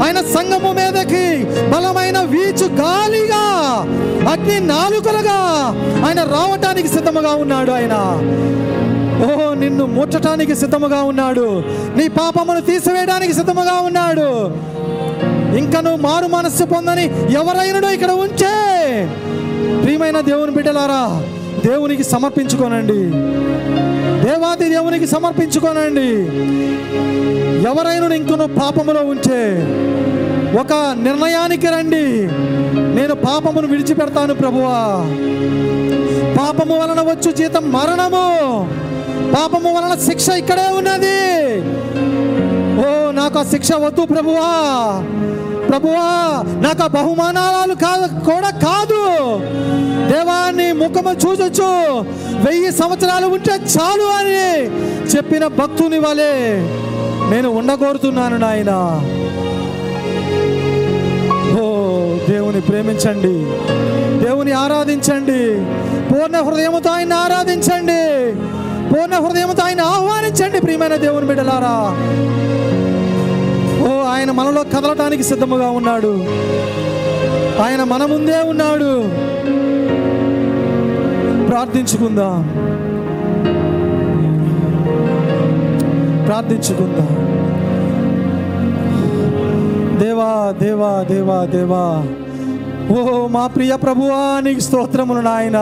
ఆయన 0.05 0.19
సంగము 0.35 0.71
మీదకి 0.79 1.25
బలమైన 1.73 2.19
వీచు 2.33 2.67
గాలిగా 2.81 3.45
అగ్ని 4.33 4.59
నాలుకలుగా 4.73 5.39
ఆయన 6.07 6.21
రావటానికి 6.35 6.89
సిద్ధముగా 6.89 7.33
ఉన్నాడు 7.45 7.73
ఆయన. 7.73 7.97
ఓ 9.21 9.55
నిన్ను 9.55 9.87
ముట్టడానికి 9.87 10.55
సిద్ధముగా 10.55 11.03
ఉన్నాడు. 11.03 11.63
నీ 11.97 12.09
పాపమును 12.09 12.61
తీసివేయడానికి 12.61 13.33
సిద్ధముగా 13.33 13.81
ఉన్నాడు. 13.81 14.51
ఇంకా 15.57 15.81
నువ్వు 15.81 16.01
మారు 16.01 16.27
మనస్సు 16.27 16.65
పొందని 16.65 17.33
ఎవరైనా 17.33 17.91
ఇక్కడ 17.91 18.11
ఉంచే? 18.11 18.57
ప్రియమైన 19.83 20.21
దేవుని 20.21 20.51
బిడ్డలారా 20.51 21.23
దేవునికి 21.65 22.05
సమర్పించుకోనండి. 22.05 23.11
దేవాది 24.25 24.69
దేవునికి 24.69 25.07
సమర్పించుకోనండి. 25.07 26.11
ఎవరైనా 27.69 28.15
ఇంకను 28.15 28.47
పాపములో 28.47 29.01
ఉంచే? 29.01 29.49
ఒక 30.61 30.97
నిర్ణయానికి 31.03 31.67
రండి. 31.67 32.29
నేను 32.95 33.15
పాపమును 33.15 33.67
విడిచిపెడతాను 33.67 34.35
ప్రభువా. 34.35 35.05
పాపము 36.39 36.79
వలన 36.79 37.01
వచ్చు 37.01 37.33
జీతం 37.33 37.73
మరణము. 37.73 38.69
పాపము 39.35 39.75
వలన 39.75 39.99
శిక్ష 39.99 40.29
ఇక్కడే 40.29 40.67
ఉన్నది. 40.69 41.19
ఓ 42.87 43.11
నాకు 43.11 43.39
ఆ 43.39 43.43
శిక్ష 43.43 43.73
వద్దు 43.73 44.05
ప్రభువా. 44.05 44.51
ప్రభువా 45.69 46.43
నాకు 46.63 46.83
ఆ 46.83 46.87
బహుమానాలు 46.87 47.75
కాదు 47.75 48.25
కూడా 48.25 48.51
కాదు. 48.51 49.39
దేవాన్ని 50.13 50.73
ముఖము 50.73 51.13
చూసొచ్చు 51.13 52.01
వెయ్యి 52.47 52.73
సంవత్సరాలు 52.73 53.27
ఉంటే 53.27 53.53
చాలు 53.53 54.03
అని 54.03 54.67
చెప్పిన 55.17 55.47
భక్తుని 55.47 55.99
వలె 55.99 56.33
నేను 57.31 57.49
ఉండగోరుతున్నాను 57.51 58.37
నాయన. 58.37 58.73
ఓ 61.61 61.65
దేవుని 62.29 62.61
ప్రేమించండి. 62.61 63.37
దేవుని 64.25 64.53
ఆరాధించండి. 64.53 65.43
పూర్ణ 66.09 66.37
హృదయముతో 66.37 66.91
ఆయన 66.91 67.13
ఆరాధించండి. 67.13 68.03
పూర్ణ 68.93 69.15
హృదయముతో 69.15 69.63
ఆయన 69.63 69.81
ఆహ్వానించండి 69.81 70.61
ప్రియమైన 70.61 70.97
దేవుని 70.97 71.27
బిడ్డలారా. 71.27 71.97
ఓ 73.89 74.03
ఆయన 74.03 74.31
మనలో 74.31 74.63
కదలటానికి 74.63 75.23
సిద్ధముగా 75.23 75.71
ఉన్నాడు. 75.71 76.25
ఆయన 77.63 77.85
మన 77.85 78.05
ముందే 78.05 78.39
ఉన్నాడు. 78.41 79.03
ప్రార్థించుకుందాం. 81.49 82.43
ప్రార్థించుకుందాం. 86.27 87.09
దేవా 89.99 90.55
దేవా 90.61 91.03
దేవా 91.03 91.45
దేవా. 91.45 92.05
ఓ 92.99 93.27
మా 93.27 93.47
ప్రియ 93.47 93.77
ప్రభువా 93.77 94.41
నీకు 94.41 94.61
స్తోత్రములు 94.61 95.21
నాయన. 95.21 95.59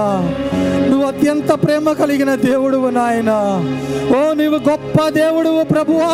నువ్వు 1.00 1.16
అత్యంత 1.16 1.52
ప్రేమ 1.52 1.92
కలిగిన 1.92 2.34
దేవుడువు 2.34 2.88
నాయన. 2.90 3.30
ఓ 4.16 4.32
నీవు 4.32 4.70
గొప్ప 4.70 5.08
దేవుడువు 5.08 5.62
ప్రభువా. 5.64 6.10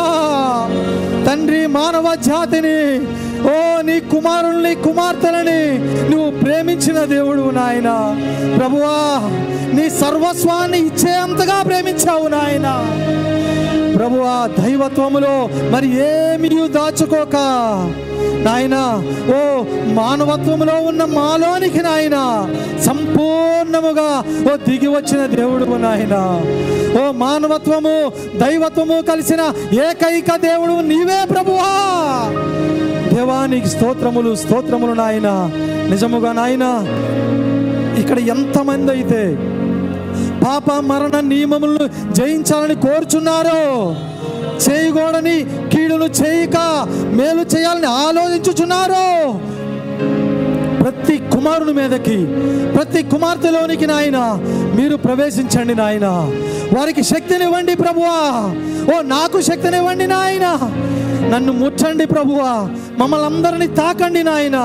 తండ్రి 1.27 1.67
మానవ 1.67 2.15
జాతిని 2.15 2.79
ఓ 3.47 3.81
నీ 3.81 3.99
కుమారుల్ని 3.99 4.75
కుమార్తెలని 4.75 5.61
నువ్వు 6.11 6.31
ప్రేమించిన 6.31 7.03
దేవుడు 7.03 7.41
నాయన. 7.41 7.89
ప్రభువా 8.57 8.95
నీ 9.73 9.89
సర్వస్వాన్ని 9.89 10.79
ఇచ్చేంతగా 10.79 11.63
ప్రేమించావు 11.63 12.27
నాయన. 12.27 12.67
ప్రభువా 13.97 14.49
దైవత్వములో 14.59 15.49
మరి 15.69 15.87
ఏమీ 15.87 16.49
దాచుకోక 16.67 17.35
నాయన 18.35 18.75
ఓ 19.35 19.39
మానవత్వములో 19.93 20.73
ఉన్న 20.73 21.05
మాలోనికి 21.05 21.81
నాయన 21.81 22.47
సంపూర్ణముగా 22.85 24.23
ఓ 24.51 24.55
దిగి 24.55 24.87
వచ్చిన 24.87 25.25
దేవుడు 25.25 25.65
నాయన. 25.65 26.15
ఓ 26.99 27.11
మానవత్వము 27.11 28.11
దైవత్వము 28.37 29.01
కలిసిన 29.01 29.53
ఏకైక 29.87 30.35
దేవుడు 30.35 30.73
నీవే 30.73 31.25
ప్రభువా. 31.25 31.71
దేవానికి 33.13 33.69
స్తోత్రములు 33.69 34.35
స్తోత్రములు 34.35 34.93
నాయన. 34.93 35.29
నిజముగా 35.89 36.31
నాయన 36.31 36.65
ఇక్కడ 37.99 38.19
ఎంతమంది 38.19 38.91
అయితే 38.91 39.21
పాప 40.45 40.71
మరణ 40.71 41.19
నియమములను 41.19 42.13
జయించాలని 42.13 42.75
కోరుచున్నారో 42.75 43.59
చేయకూడని 44.65 45.45
కీడును 45.71 46.05
చేయక 46.05 46.57
మేలు 47.13 47.57
చేయాలని 47.57 47.85
ఆలోచించుచున్నారో. 47.85 49.39
ప్రతి 50.83 51.17
కుమారుని 51.17 51.73
మీదకి 51.73 52.25
ప్రతి 52.73 53.03
కుమార్తెలోనికి 53.03 53.87
నాయన 53.87 54.17
మీరు 54.75 54.95
ప్రవేశించండి 54.95 55.75
నాయన. 55.75 56.07
వారికి 56.77 57.03
శక్తినివ్వండి 57.03 57.75
ప్రభువా. 57.75 58.19
ఓ 58.95 59.01
నాకు 59.01 59.41
శక్తినివ్వండి 59.41 60.07
నాయన. 60.07 60.47
నన్ను 61.29 61.53
ముట్టండి 61.53 62.05
ప్రభువా. 62.05 62.69
మమ్మల్ని 62.97 63.25
అందరినీ 63.25 63.67
తాకండి 63.67 64.23
నాయన. 64.23 64.57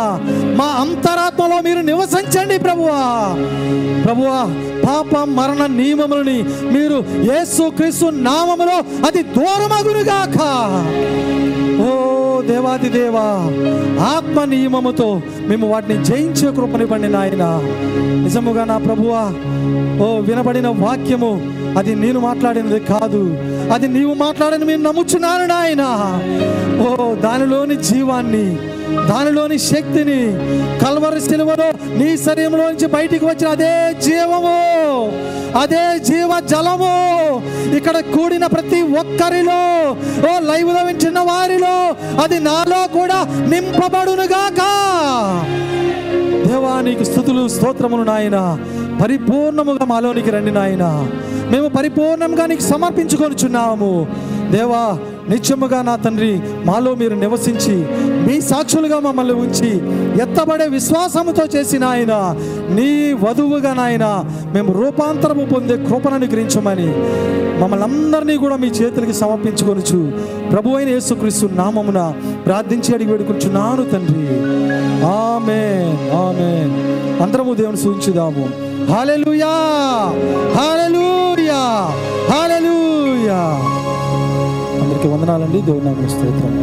మా 0.57 0.65
అంతరాత్మలో 0.65 1.61
మీరు 1.63 1.79
నివసించండి 1.79 2.59
ప్రభువా. 2.59 3.35
ప్రభువా 4.05 4.39
పాప 4.87 5.25
మరణ 5.25 5.67
నియమములని 5.67 6.45
మీరు 6.73 7.05
యేసు 7.17 7.71
క్రీస్తు 7.71 8.07
నామములో 8.07 9.07
అది 9.07 9.23
దూరమగునుగాక. 9.23 10.39
ఓ 11.83 11.93
దేవాది 12.41 12.89
దేవా 12.89 13.27
ఆత్మ 14.05 14.45
నియమముతో 14.45 15.23
మేము 15.41 15.69
వాటిని 15.69 16.05
జయించే 16.05 16.53
కృపనివ్వండి 16.53 17.09
నాయన. 17.09 17.45
నిజముగా 18.25 18.65
నా 18.65 18.79
ప్రభువా 18.79 19.23
ఓ 20.05 20.19
వినబడిన 20.19 20.69
వాక్యము 20.69 21.53
అది 21.79 21.95
నేను 21.95 22.21
మాట్లాడినది 22.21 22.81
కాదు. 22.81 23.39
అది 23.71 23.89
నీవు 23.89 24.15
మాట్లాడని 24.15 24.65
మేము 24.65 24.83
నమ్ముచున్నాను 24.83 25.47
నాయన. 25.47 25.85
ఓ 26.83 27.15
దానిలోని 27.15 27.77
జీవాన్ని 27.77 28.47
దానిలోని 29.09 29.59
శక్తిని 29.59 30.21
కల్వరి 30.85 31.21
సిలువలో 31.21 31.69
నీ 31.99 32.17
శరీరంలో 32.17 32.65
నుంచి 32.71 32.87
బయటికి 32.87 33.25
వచ్చిన 33.25 33.49
అదే 33.49 33.95
జీవము 34.03 34.59
అదే 35.59 35.99
జీవ 35.99 36.41
జలము 36.41 36.93
ఇక్కడ 37.77 38.01
కూడిన 38.01 38.47
ప్రతి 38.47 38.83
ఒక్కరిలో 38.83 39.61
ఓ 40.29 40.39
లైవ్లో 40.39 40.85
వింటున్న 40.85 41.19
వారిలో 41.19 41.75
అది 42.25 42.41
నాలో 42.41 42.89
కూడా 42.89 43.19
నింపబడునుగాక. 43.49 44.61
దేవానికి 46.47 47.05
స్థుతులు 47.05 47.49
స్తోత్రములు 47.49 48.03
నాయనా. 48.03 48.59
పరిపూర్ణముగా 49.03 49.85
మాలోనికి 49.85 50.31
రండి 50.31 50.51
నాయన. 50.51 50.85
మేము 51.53 51.69
పరిపూర్ణంగా 51.69 52.47
నీకు 52.47 52.63
సమర్పించుకొనిచున్నాము 52.63 54.07
దేవా 54.53 54.99
నిత్యముగా 55.31 55.83
నా 55.83 55.97
తండ్రి 55.97 56.41
మాలో 56.67 56.95
మీరు 56.95 57.15
నివసించి 57.15 57.75
మీ 58.27 58.41
సాక్షులుగా 58.41 59.01
మమ్మల్ని 59.01 59.35
ఉంచి 59.35 59.71
ఎత్తబడే 60.23 60.67
విశ్వాసముతో 60.67 61.45
చేసిన 61.55 61.85
ఆయన 61.85 62.15
నీ 62.71 63.13
వధువుగా 63.13 63.75
నాయన 63.75 64.07
మేము 64.55 64.73
రూపాంతరము 64.73 65.45
పొందే 65.47 65.77
కృపను 65.77 66.15
అనుగ్రహించమని 66.15 66.89
మమ్మల్ని 67.61 67.87
అందరినీ 67.87 68.37
కూడా 68.37 68.57
మీ 68.57 68.69
చేతులకి 68.69 69.13
సమర్పించుకొనుచు 69.13 70.01
ప్రభు 70.51 70.77
అయిన 70.77 70.89
యేసుక్రీస్తు 70.89 71.47
నామమున 71.53 72.15
ప్రార్థించి 72.47 72.95
అడిగి 72.95 73.11
వేడుకుంటున్నాను 73.11 73.85
తండ్రి. 73.85 74.27
ఆమె 75.07 75.63
ఆమె 76.25 76.51
అందరము 77.25 77.55
దేవుని 77.55 77.77
సూచించుదాము. 77.77 78.72
హాలెలూయా 78.91 79.53
హాలెలూయా 80.57 81.61
హాలెలూయా 82.31 83.41
అందరికీ 84.83 85.09
వందనాలండి. 85.09 85.61
దేవుని 85.61 85.85
నామమున 85.85 86.09
స్తోత్రం. 86.09 86.53